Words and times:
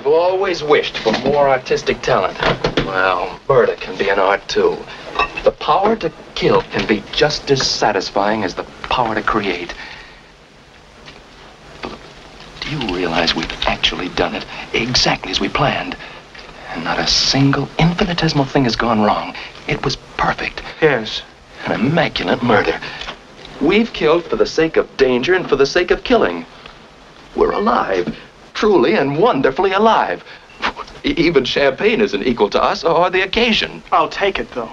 I've 0.00 0.06
always 0.06 0.62
wished 0.62 0.96
for 0.96 1.12
more 1.18 1.50
artistic 1.50 2.00
talent. 2.00 2.38
Well, 2.86 3.38
murder 3.46 3.76
can 3.76 3.98
be 3.98 4.08
an 4.08 4.18
art 4.18 4.40
too. 4.48 4.78
The 5.44 5.50
power 5.50 5.94
to 5.96 6.10
kill 6.34 6.62
can 6.62 6.86
be 6.86 7.02
just 7.12 7.50
as 7.50 7.68
satisfying 7.68 8.42
as 8.42 8.54
the 8.54 8.62
power 8.88 9.14
to 9.14 9.20
create. 9.20 9.74
But 11.82 11.98
do 12.60 12.70
you 12.70 12.96
realize 12.96 13.34
we've 13.34 13.52
actually 13.66 14.08
done 14.08 14.34
it 14.34 14.46
exactly 14.72 15.32
as 15.32 15.38
we 15.38 15.50
planned? 15.50 15.98
And 16.70 16.82
not 16.82 16.98
a 16.98 17.06
single 17.06 17.68
infinitesimal 17.78 18.46
thing 18.46 18.64
has 18.64 18.76
gone 18.76 19.02
wrong. 19.02 19.36
It 19.68 19.84
was 19.84 19.96
perfect. 20.16 20.62
Yes. 20.80 21.20
An 21.66 21.72
immaculate 21.78 22.42
murder. 22.42 22.80
We've 23.60 23.92
killed 23.92 24.24
for 24.24 24.36
the 24.36 24.46
sake 24.46 24.78
of 24.78 24.96
danger 24.96 25.34
and 25.34 25.46
for 25.46 25.56
the 25.56 25.66
sake 25.66 25.90
of 25.90 26.04
killing. 26.04 26.46
We're 27.36 27.52
alive. 27.52 28.16
Truly 28.60 28.92
and 28.92 29.16
wonderfully 29.16 29.72
alive. 29.72 30.22
Even 31.02 31.46
champagne 31.46 32.02
isn't 32.02 32.22
equal 32.22 32.50
to 32.50 32.62
us 32.62 32.84
or 32.84 33.08
the 33.08 33.22
occasion. 33.22 33.82
I'll 33.90 34.10
take 34.10 34.38
it, 34.38 34.50
though. 34.50 34.66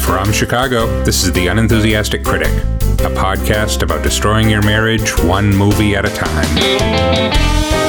From 0.00 0.32
Chicago, 0.32 0.88
this 1.04 1.22
is 1.22 1.30
The 1.32 1.46
Unenthusiastic 1.46 2.24
Critic, 2.24 2.50
a 2.50 3.14
podcast 3.14 3.84
about 3.84 4.02
destroying 4.02 4.50
your 4.50 4.62
marriage 4.62 5.16
one 5.22 5.54
movie 5.54 5.94
at 5.94 6.04
a 6.04 6.10
time. 6.12 7.79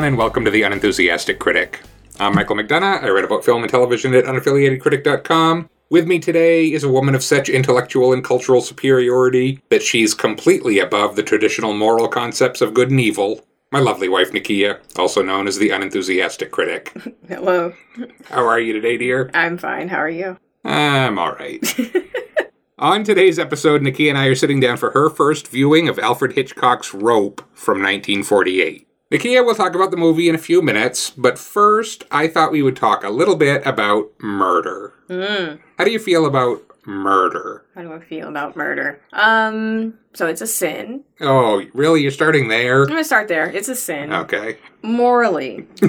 Everyone, 0.00 0.14
and 0.14 0.18
welcome 0.18 0.46
to 0.46 0.50
The 0.50 0.62
Unenthusiastic 0.62 1.38
Critic. 1.38 1.82
I'm 2.18 2.34
Michael 2.34 2.56
McDonough. 2.56 3.02
I 3.02 3.10
write 3.10 3.24
about 3.24 3.44
film 3.44 3.62
and 3.62 3.70
television 3.70 4.14
at 4.14 4.24
unaffiliatedcritic.com. 4.24 5.68
With 5.90 6.06
me 6.06 6.18
today 6.18 6.72
is 6.72 6.82
a 6.82 6.88
woman 6.88 7.14
of 7.14 7.22
such 7.22 7.50
intellectual 7.50 8.14
and 8.14 8.24
cultural 8.24 8.62
superiority 8.62 9.60
that 9.68 9.82
she's 9.82 10.14
completely 10.14 10.78
above 10.78 11.16
the 11.16 11.22
traditional 11.22 11.74
moral 11.74 12.08
concepts 12.08 12.62
of 12.62 12.72
good 12.72 12.90
and 12.90 12.98
evil. 12.98 13.44
My 13.72 13.78
lovely 13.78 14.08
wife, 14.08 14.30
Nakia, 14.30 14.78
also 14.98 15.22
known 15.22 15.46
as 15.46 15.58
the 15.58 15.68
Unenthusiastic 15.68 16.50
Critic. 16.50 16.96
Hello. 17.28 17.74
How 18.30 18.46
are 18.46 18.58
you 18.58 18.72
today, 18.72 18.96
dear? 18.96 19.30
I'm 19.34 19.58
fine. 19.58 19.88
How 19.88 19.98
are 19.98 20.08
you? 20.08 20.38
I'm 20.64 21.18
alright. 21.18 21.78
On 22.78 23.04
today's 23.04 23.38
episode, 23.38 23.82
Nakia 23.82 24.08
and 24.08 24.16
I 24.16 24.28
are 24.28 24.34
sitting 24.34 24.60
down 24.60 24.78
for 24.78 24.92
her 24.92 25.10
first 25.10 25.48
viewing 25.48 25.90
of 25.90 25.98
Alfred 25.98 26.32
Hitchcock's 26.32 26.94
Rope 26.94 27.42
from 27.52 27.82
1948. 27.82 28.86
Nakia 29.10 29.44
will 29.44 29.56
talk 29.56 29.74
about 29.74 29.90
the 29.90 29.96
movie 29.96 30.28
in 30.28 30.34
a 30.36 30.38
few 30.38 30.62
minutes, 30.62 31.10
but 31.10 31.36
first, 31.36 32.04
I 32.12 32.28
thought 32.28 32.52
we 32.52 32.62
would 32.62 32.76
talk 32.76 33.02
a 33.02 33.10
little 33.10 33.34
bit 33.34 33.66
about 33.66 34.08
murder. 34.20 34.92
How 35.78 35.84
do 35.84 35.90
you 35.90 35.98
feel 35.98 36.26
about 36.26 36.62
murder? 36.86 37.64
How 37.74 37.82
do 37.82 37.92
I 37.92 37.98
feel 37.98 38.28
about 38.28 38.54
murder? 38.56 39.00
Um, 39.12 39.94
so 40.14 40.28
it's 40.28 40.40
a 40.40 40.46
sin. 40.46 41.02
Oh, 41.20 41.60
really? 41.74 42.02
You're 42.02 42.12
starting 42.12 42.46
there? 42.46 42.82
I'm 42.82 42.88
gonna 42.88 43.02
start 43.02 43.26
there. 43.26 43.50
It's 43.50 43.68
a 43.68 43.74
sin. 43.74 44.12
Okay. 44.12 44.58
Morally. 44.82 45.66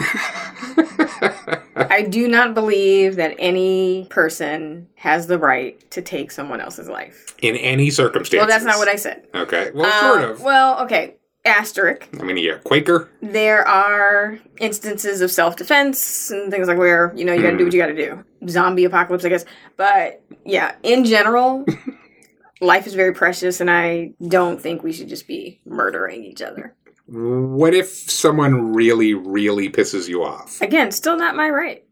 I 1.76 2.08
do 2.10 2.28
not 2.28 2.56
believe 2.56 3.18
that 3.18 3.36
any 3.38 4.08
person 4.10 4.88
has 4.96 5.28
the 5.28 5.38
right 5.38 5.90
to 5.92 6.02
take 6.02 6.32
someone 6.32 6.60
else's 6.60 6.90
life. 6.90 7.36
In 7.44 7.56
any 7.58 7.92
circumstances. 7.92 8.40
Well, 8.40 8.48
that's 8.48 8.66
not 8.66 8.80
what 8.80 8.88
I 8.88 8.96
said. 8.96 9.28
Okay. 9.36 9.70
Well, 9.76 9.86
Uh, 9.86 10.00
sort 10.00 10.24
of. 10.32 10.42
Well, 10.42 10.84
okay. 10.86 11.16
Asterisk. 11.44 12.08
I 12.20 12.24
mean, 12.24 12.38
you're 12.38 12.60
Quaker? 12.60 13.10
There 13.22 13.68
are 13.68 14.38
instances 14.60 15.22
of 15.22 15.32
self 15.32 15.56
defense 15.56 16.30
and 16.30 16.52
things 16.52 16.68
like 16.68 16.78
where, 16.78 17.14
you 17.16 17.26
know, 17.26 17.34
you 17.34 17.42
gotta 17.42 17.58
do 17.58 17.64
what 17.64 17.74
you 17.74 17.80
gotta 17.80 17.96
do. 17.96 18.24
Zombie 18.48 18.86
apocalypse, 18.86 19.26
I 19.26 19.30
guess. 19.30 19.46
But 19.76 20.24
yeah, 20.46 20.76
in 20.84 21.04
general, 21.04 21.66
life 22.62 22.86
is 22.86 22.94
very 22.94 23.14
precious 23.14 23.60
and 23.60 23.72
I 23.72 24.14
don't 24.28 24.62
think 24.62 24.84
we 24.84 24.94
should 24.94 25.10
just 25.10 25.28
be 25.28 25.60
murdering 25.66 26.24
each 26.24 26.42
other. 26.44 26.76
What 27.08 27.74
if 27.74 27.90
someone 27.90 28.74
really, 28.74 29.14
really 29.14 29.70
pisses 29.70 30.08
you 30.08 30.24
off? 30.24 30.62
Again, 30.62 30.92
still 30.92 31.18
not 31.18 31.36
my 31.36 31.50
right. 31.50 31.84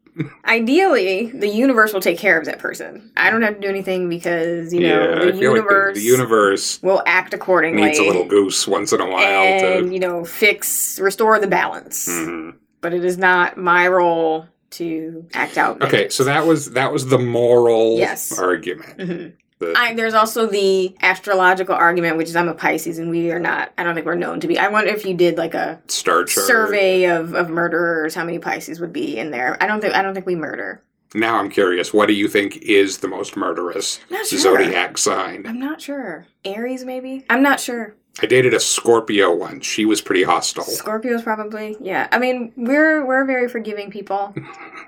Ideally, 0.46 1.28
the 1.34 1.48
universe 1.48 1.94
will 1.94 2.02
take 2.02 2.18
care 2.18 2.38
of 2.40 2.46
that 2.46 2.60
person. 2.60 3.12
I 3.16 3.30
don't 3.30 3.42
have 3.42 3.56
to 3.56 3.60
do 3.62 3.68
anything 3.68 4.10
because, 4.10 4.74
you 4.74 4.82
know, 4.82 5.10
yeah, 5.26 5.32
the 5.32 5.38
universe 5.38 5.86
like 5.88 5.94
the, 5.96 6.00
the 6.02 6.06
universe 6.06 6.82
will 6.84 7.02
act 7.06 7.34
accordingly. 7.34 7.84
needs 7.84 8.00
a 8.00 8.04
little 8.04 8.26
goose 8.26 8.68
once 8.68 8.92
in 8.94 9.02
a 9.02 9.10
while 9.10 9.44
and, 9.44 9.88
to. 9.88 9.94
you 9.94 10.00
know, 10.00 10.26
fix, 10.26 11.00
restore 11.00 11.40
the 11.40 11.48
balance. 11.48 12.08
Mhm. 12.08 12.56
But 12.82 12.94
it 12.94 13.04
is 13.04 13.18
not 13.18 13.58
my 13.58 13.88
role 13.88 14.46
to 14.72 15.26
act 15.34 15.58
out. 15.58 15.82
Okay, 15.82 16.10
so 16.10 16.24
that 16.26 16.46
was 16.46 16.72
that 16.72 16.94
was 16.94 17.08
the 17.08 17.18
moral 17.20 17.98
Yes. 17.98 18.38
argument. 18.38 18.98
Mhm. 18.98 19.34
The- 19.60 19.74
I, 19.78 19.94
there's 19.94 20.14
also 20.14 20.48
the 20.48 20.96
astrological 21.02 21.76
argument, 21.76 22.18
which 22.18 22.30
is 22.30 22.36
I'm 22.36 22.48
a 22.48 22.54
Pisces 22.54 22.98
and 22.98 23.10
we 23.10 23.32
are 23.32 23.40
not. 23.40 23.72
I 23.78 23.84
don't 23.84 23.94
think 23.94 24.06
we're 24.06 24.16
known 24.16 24.40
to 24.40 24.48
be. 24.48 24.58
I 24.58 24.70
wonder 24.70 24.90
if 24.90 25.06
you 25.06 25.14
did 25.14 25.38
like 25.38 25.54
a 25.54 25.82
Star 25.88 26.24
chart. 26.24 26.48
survey 26.48 27.06
of, 27.06 27.34
of 27.34 27.50
murderers, 27.50 28.16
how 28.16 28.24
many 28.24 28.40
Pisces 28.40 28.80
would 28.80 28.94
be 28.94 29.18
in 29.18 29.32
there. 29.32 29.62
I 29.62 29.68
don't 29.68 29.82
think. 29.82 29.94
I 29.94 30.02
don't 30.02 30.14
think 30.14 30.26
we 30.26 30.36
murder. 30.36 30.82
Now 31.14 31.40
I'm 31.40 31.50
curious. 31.50 31.92
What 31.94 32.06
do 32.08 32.14
you 32.14 32.28
think 32.28 32.58
is 32.58 33.00
the 33.00 33.08
most 33.08 33.36
murderous 33.36 34.00
Not 34.12 34.28
sure. 34.28 34.40
zodiac 34.40 34.98
sign? 34.98 35.44
I'm 35.48 35.60
not 35.60 35.82
sure. 35.82 36.26
Aries, 36.46 36.86
maybe. 36.86 37.26
I'm 37.30 37.42
not 37.42 37.60
sure. 37.60 37.96
I 38.22 38.28
dated 38.28 38.54
a 38.54 38.60
Scorpio 38.60 39.34
once. 39.34 39.66
She 39.66 39.86
was 39.86 40.02
pretty 40.02 40.24
hostile. 40.24 40.66
Scorpios, 40.66 41.24
probably. 41.24 41.76
Yeah. 41.82 42.08
I 42.12 42.20
mean, 42.20 42.54
we're 42.56 43.04
we're 43.06 43.26
very 43.26 43.50
forgiving 43.50 43.90
people. 43.92 44.34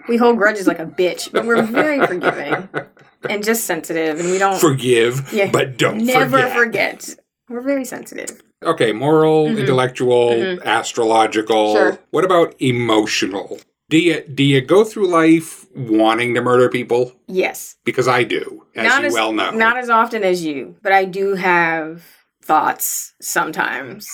We 0.08 0.18
hold 0.18 0.38
grudges 0.38 0.68
like 0.68 0.80
a 0.80 0.86
bitch, 0.86 1.32
but 1.32 1.46
we're 1.46 1.62
very 1.64 2.06
forgiving 2.06 2.70
and 3.30 3.44
just 3.44 3.66
sensitive, 3.66 4.20
and 4.20 4.30
we 4.32 4.38
don't 4.38 4.60
Forgive, 4.60 5.32
Yeah, 5.34 5.50
but 5.52 5.78
don't 5.78 6.00
never 6.06 6.38
forget. 6.38 6.56
forget. 7.04 7.16
We're 7.50 7.62
very 7.62 7.86
sensitive. 7.86 8.42
Okay, 8.64 8.92
moral, 8.92 9.48
Mhm. 9.48 9.60
intellectual, 9.60 10.32
Mhm. 10.32 10.64
astrological. 10.64 11.74
Sure. 11.76 12.00
What 12.12 12.24
about 12.24 12.56
emotional? 12.60 13.60
Do 13.90 13.98
you 13.98 14.22
do 14.34 14.44
you 14.44 14.62
go 14.62 14.84
through 14.86 15.08
life 15.08 15.66
wanting 15.76 16.34
to 16.36 16.42
murder 16.42 16.70
people? 16.70 17.14
Yes. 17.28 17.76
Because 17.84 18.08
I 18.08 18.24
do, 18.24 18.64
as 18.76 18.86
not 18.88 19.02
you 19.02 19.08
as 19.08 19.14
well 19.14 19.34
know. 19.34 19.52
not 19.52 19.78
as 19.78 19.90
often 19.90 20.24
as 20.24 20.46
you, 20.46 20.76
but 20.82 20.92
I 20.94 21.04
do 21.06 21.36
have 21.36 22.04
thoughts 22.44 23.14
sometimes. 23.22 24.08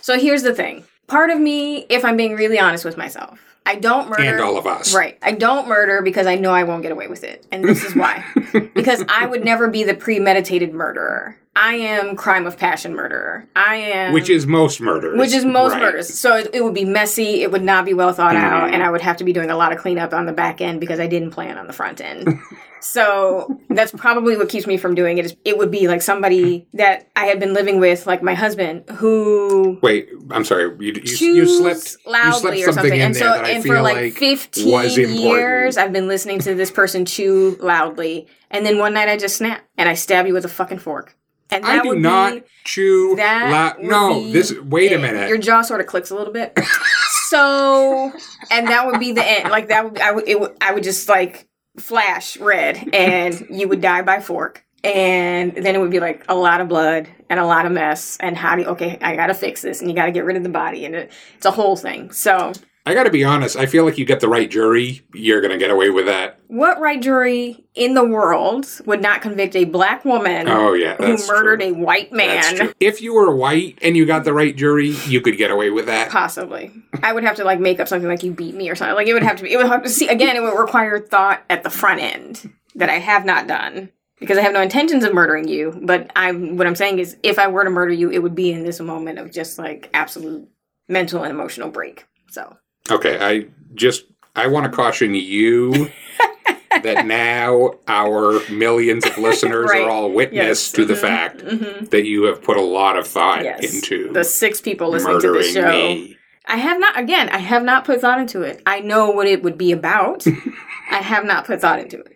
So 0.00 0.18
here's 0.18 0.42
the 0.42 0.54
thing. 0.54 0.84
Part 1.06 1.30
of 1.30 1.38
me, 1.38 1.86
if 1.88 2.04
I'm 2.04 2.16
being 2.16 2.34
really 2.34 2.58
honest 2.58 2.84
with 2.84 2.96
myself, 2.96 3.38
I 3.66 3.76
don't 3.76 4.08
murder. 4.10 4.22
and 4.22 4.40
all 4.40 4.58
of 4.58 4.66
us. 4.66 4.94
Right. 4.94 5.16
I 5.22 5.32
don't 5.32 5.68
murder 5.68 6.02
because 6.02 6.26
I 6.26 6.34
know 6.36 6.50
I 6.52 6.64
won't 6.64 6.82
get 6.82 6.92
away 6.92 7.06
with 7.08 7.24
it. 7.24 7.46
And 7.50 7.64
this 7.64 7.82
is 7.82 7.94
why. 7.96 8.22
because 8.74 9.02
I 9.08 9.24
would 9.26 9.44
never 9.44 9.68
be 9.68 9.84
the 9.84 9.94
premeditated 9.94 10.74
murderer. 10.74 11.38
I 11.56 11.74
am 11.76 12.16
crime 12.16 12.46
of 12.46 12.58
passion 12.58 12.94
murderer. 12.94 13.46
I 13.56 13.76
am 13.76 14.12
Which 14.12 14.28
is 14.28 14.44
most 14.46 14.80
murders. 14.80 15.18
which 15.18 15.32
is 15.32 15.44
most 15.44 15.72
Right. 15.72 15.82
murders. 15.82 16.12
So 16.12 16.36
it, 16.36 16.50
it 16.52 16.64
would 16.64 16.74
be 16.74 16.84
messy, 16.84 17.42
it 17.42 17.52
would 17.52 17.62
not 17.62 17.84
be 17.84 17.94
well 17.94 18.12
thought 18.12 18.34
out, 18.36 18.68
Mhm. 18.68 18.74
and 18.74 18.82
I 18.82 18.90
would 18.90 19.00
have 19.00 19.16
to 19.18 19.24
be 19.24 19.32
doing 19.32 19.50
a 19.50 19.56
lot 19.56 19.72
of 19.72 19.78
cleanup 19.78 20.12
on 20.12 20.26
the 20.26 20.32
back 20.32 20.60
end 20.60 20.80
because 20.80 20.98
I 21.00 21.06
didn't 21.06 21.30
plan 21.30 21.56
on 21.56 21.66
the 21.68 21.72
front 21.72 22.00
end. 22.00 22.38
so 22.84 23.58
that's 23.70 23.92
probably 23.92 24.36
what 24.36 24.48
keeps 24.48 24.66
me 24.66 24.76
from 24.76 24.94
doing 24.94 25.16
it. 25.18 25.24
Is 25.24 25.36
it 25.44 25.56
would 25.56 25.70
be 25.70 25.88
like 25.88 26.02
somebody 26.02 26.68
that 26.74 27.08
I 27.16 27.26
had 27.26 27.40
been 27.40 27.54
living 27.54 27.80
with, 27.80 28.06
like 28.06 28.22
my 28.22 28.34
husband, 28.34 28.84
who 28.90 29.78
Wait, 29.82 30.08
I'm 30.30 30.44
sorry. 30.44 30.64
You, 30.64 30.92
you, 30.92 30.92
you 30.92 31.02
chews 31.02 31.58
slipped 31.58 31.96
you 32.04 32.12
loudly 32.12 32.40
slipped 32.40 32.56
or 32.56 32.72
something 32.72 32.82
something. 32.82 33.00
in 33.00 33.06
And 33.06 33.16
so, 33.16 33.32
and 33.32 33.64
for 33.64 33.80
like, 33.80 33.96
like 33.96 34.12
15 34.14 35.16
years, 35.16 35.78
I've 35.78 35.92
been 35.92 36.08
listening 36.08 36.40
to 36.40 36.54
this 36.54 36.70
person 36.70 37.06
chew 37.06 37.56
loudly. 37.60 38.26
And 38.50 38.66
then 38.66 38.78
one 38.78 38.92
night 38.94 39.08
I 39.08 39.16
just 39.16 39.36
snap 39.36 39.64
and 39.78 39.88
I 39.88 39.94
stab 39.94 40.26
you 40.26 40.34
with 40.34 40.44
a 40.44 40.48
fucking 40.48 40.78
fork. 40.78 41.16
And 41.50 41.64
I 41.64 41.82
do 41.82 41.90
would 41.90 41.98
not 42.00 42.34
be, 42.34 42.42
chew. 42.64 43.16
that 43.16 43.78
la- 43.80 43.82
no, 43.88 44.30
this. 44.30 44.52
Wait 44.60 44.92
a 44.92 44.98
minute. 44.98 45.28
Your 45.28 45.38
jaw 45.38 45.62
sort 45.62 45.80
of 45.80 45.86
clicks 45.86 46.10
a 46.10 46.16
little 46.16 46.32
bit. 46.32 46.58
so, 47.28 48.12
and 48.50 48.68
that 48.68 48.86
would 48.86 49.00
be 49.00 49.12
the 49.12 49.24
end. 49.24 49.50
Like 49.50 49.68
that 49.68 49.84
would 49.84 50.00
I 50.00 50.12
would 50.12 50.28
it 50.28 50.40
would 50.40 50.56
I 50.60 50.72
would 50.74 50.82
just 50.82 51.08
like 51.08 51.48
flash 51.76 52.36
red, 52.36 52.90
and 52.94 53.46
you 53.50 53.68
would 53.68 53.80
die 53.80 54.02
by 54.02 54.20
fork. 54.20 54.64
And 54.82 55.54
then 55.54 55.74
it 55.74 55.78
would 55.78 55.90
be 55.90 56.00
like 56.00 56.24
a 56.28 56.34
lot 56.34 56.60
of 56.60 56.68
blood 56.68 57.08
and 57.30 57.40
a 57.40 57.46
lot 57.46 57.64
of 57.64 57.72
mess. 57.72 58.18
And 58.20 58.36
how 58.36 58.54
do 58.54 58.62
you, 58.62 58.68
okay, 58.68 58.98
I 59.00 59.16
gotta 59.16 59.32
fix 59.32 59.62
this, 59.62 59.80
and 59.80 59.88
you 59.88 59.96
gotta 59.96 60.12
get 60.12 60.24
rid 60.24 60.36
of 60.36 60.42
the 60.42 60.50
body, 60.50 60.84
and 60.84 60.94
it, 60.94 61.12
it's 61.36 61.46
a 61.46 61.50
whole 61.50 61.76
thing. 61.76 62.12
So, 62.12 62.52
I 62.86 62.92
got 62.92 63.04
to 63.04 63.10
be 63.10 63.24
honest. 63.24 63.56
I 63.56 63.64
feel 63.66 63.84
like 63.84 63.96
you 63.96 64.04
get 64.04 64.20
the 64.20 64.28
right 64.28 64.50
jury, 64.50 65.00
you're 65.14 65.40
gonna 65.40 65.56
get 65.56 65.70
away 65.70 65.88
with 65.90 66.04
that. 66.06 66.38
what 66.48 66.78
right 66.80 67.00
jury 67.00 67.64
in 67.74 67.94
the 67.94 68.04
world 68.04 68.66
would 68.84 69.00
not 69.00 69.22
convict 69.22 69.56
a 69.56 69.64
black 69.64 70.04
woman 70.04 70.46
Oh 70.48 70.74
yeah, 70.74 70.96
who 70.96 71.16
murdered 71.26 71.60
true. 71.60 71.70
a 71.70 71.72
white 71.72 72.12
man? 72.12 72.74
If 72.80 73.00
you 73.00 73.14
were 73.14 73.34
white 73.34 73.78
and 73.82 73.96
you 73.96 74.04
got 74.04 74.24
the 74.24 74.34
right 74.34 74.54
jury, 74.54 74.90
you 75.06 75.20
could 75.22 75.38
get 75.38 75.50
away 75.50 75.70
with 75.70 75.86
that. 75.86 76.10
Possibly. 76.10 76.72
I 77.02 77.12
would 77.14 77.24
have 77.24 77.36
to 77.36 77.44
like 77.44 77.58
make 77.58 77.80
up 77.80 77.88
something 77.88 78.08
like 78.08 78.22
you 78.22 78.32
beat 78.32 78.54
me 78.54 78.68
or 78.68 78.74
something. 78.74 78.94
Like 78.94 79.06
it 79.08 79.14
would 79.14 79.22
have 79.22 79.36
to 79.36 79.42
be 79.44 79.52
it 79.52 79.56
would 79.56 79.66
have 79.66 79.82
to 79.82 79.88
see 79.88 80.08
again, 80.08 80.36
it 80.36 80.42
would 80.42 80.58
require 80.58 80.98
thought 80.98 81.42
at 81.48 81.62
the 81.62 81.70
front 81.70 82.00
end 82.00 82.52
that 82.74 82.90
I 82.90 82.98
have 82.98 83.24
not 83.24 83.46
done. 83.46 83.90
because 84.20 84.36
I 84.36 84.42
have 84.42 84.52
no 84.52 84.60
intentions 84.60 85.04
of 85.04 85.14
murdering 85.14 85.48
you. 85.48 85.78
But 85.82 86.10
I'm 86.16 86.56
what 86.58 86.66
I'm 86.66 86.76
saying 86.76 86.98
is, 86.98 87.16
if 87.22 87.38
I 87.38 87.48
were 87.48 87.64
to 87.64 87.70
murder 87.70 87.94
you, 87.94 88.10
it 88.10 88.18
would 88.22 88.34
be 88.34 88.52
in 88.52 88.62
this 88.64 88.78
moment 88.78 89.18
of 89.18 89.30
just 89.32 89.58
like 89.58 89.88
absolute 89.94 90.46
mental 90.88 91.22
and 91.22 91.30
emotional 91.32 91.70
break. 91.70 92.04
So 92.30 92.56
Okay, 92.90 93.18
I 93.20 93.46
just 93.74 94.04
I 94.36 94.46
want 94.48 94.66
to 94.66 94.72
caution 94.72 95.14
you 95.14 95.90
that 96.82 97.06
now 97.06 97.74
our 97.88 98.40
millions 98.50 99.06
of 99.06 99.16
listeners 99.16 99.70
Right. 99.70 99.82
are 99.82 99.90
all 99.90 100.10
witness 100.10 100.66
Yes. 100.68 100.72
to 100.72 100.84
the 100.84 100.94
Mhm. 100.94 100.98
fact 101.00 101.38
mhm. 101.44 101.90
that 101.90 102.04
you 102.04 102.24
have 102.24 102.42
put 102.42 102.56
a 102.56 102.60
lot 102.62 102.98
of 102.98 103.06
thought 103.06 103.42
yes, 103.44 103.74
into 103.74 104.12
the 104.12 104.24
six 104.24 104.60
people 104.60 104.90
listening 104.90 105.20
to 105.20 105.32
this 105.32 105.52
show. 105.52 105.68
me. 105.70 106.16
I 106.46 106.56
have 106.56 106.78
not. 106.78 106.98
Again, 106.98 107.30
I 107.30 107.38
have 107.38 107.62
not 107.62 107.84
put 107.86 108.00
thought 108.02 108.18
into 108.20 108.42
it. 108.42 108.60
I 108.66 108.80
know 108.80 109.08
what 109.10 109.26
it 109.26 109.42
would 109.42 109.56
be 109.56 109.72
about. 109.72 110.26
I 110.90 110.96
have 110.98 111.24
not 111.24 111.46
put 111.46 111.60
thought 111.62 111.78
into 111.78 112.00
it. 112.00 112.12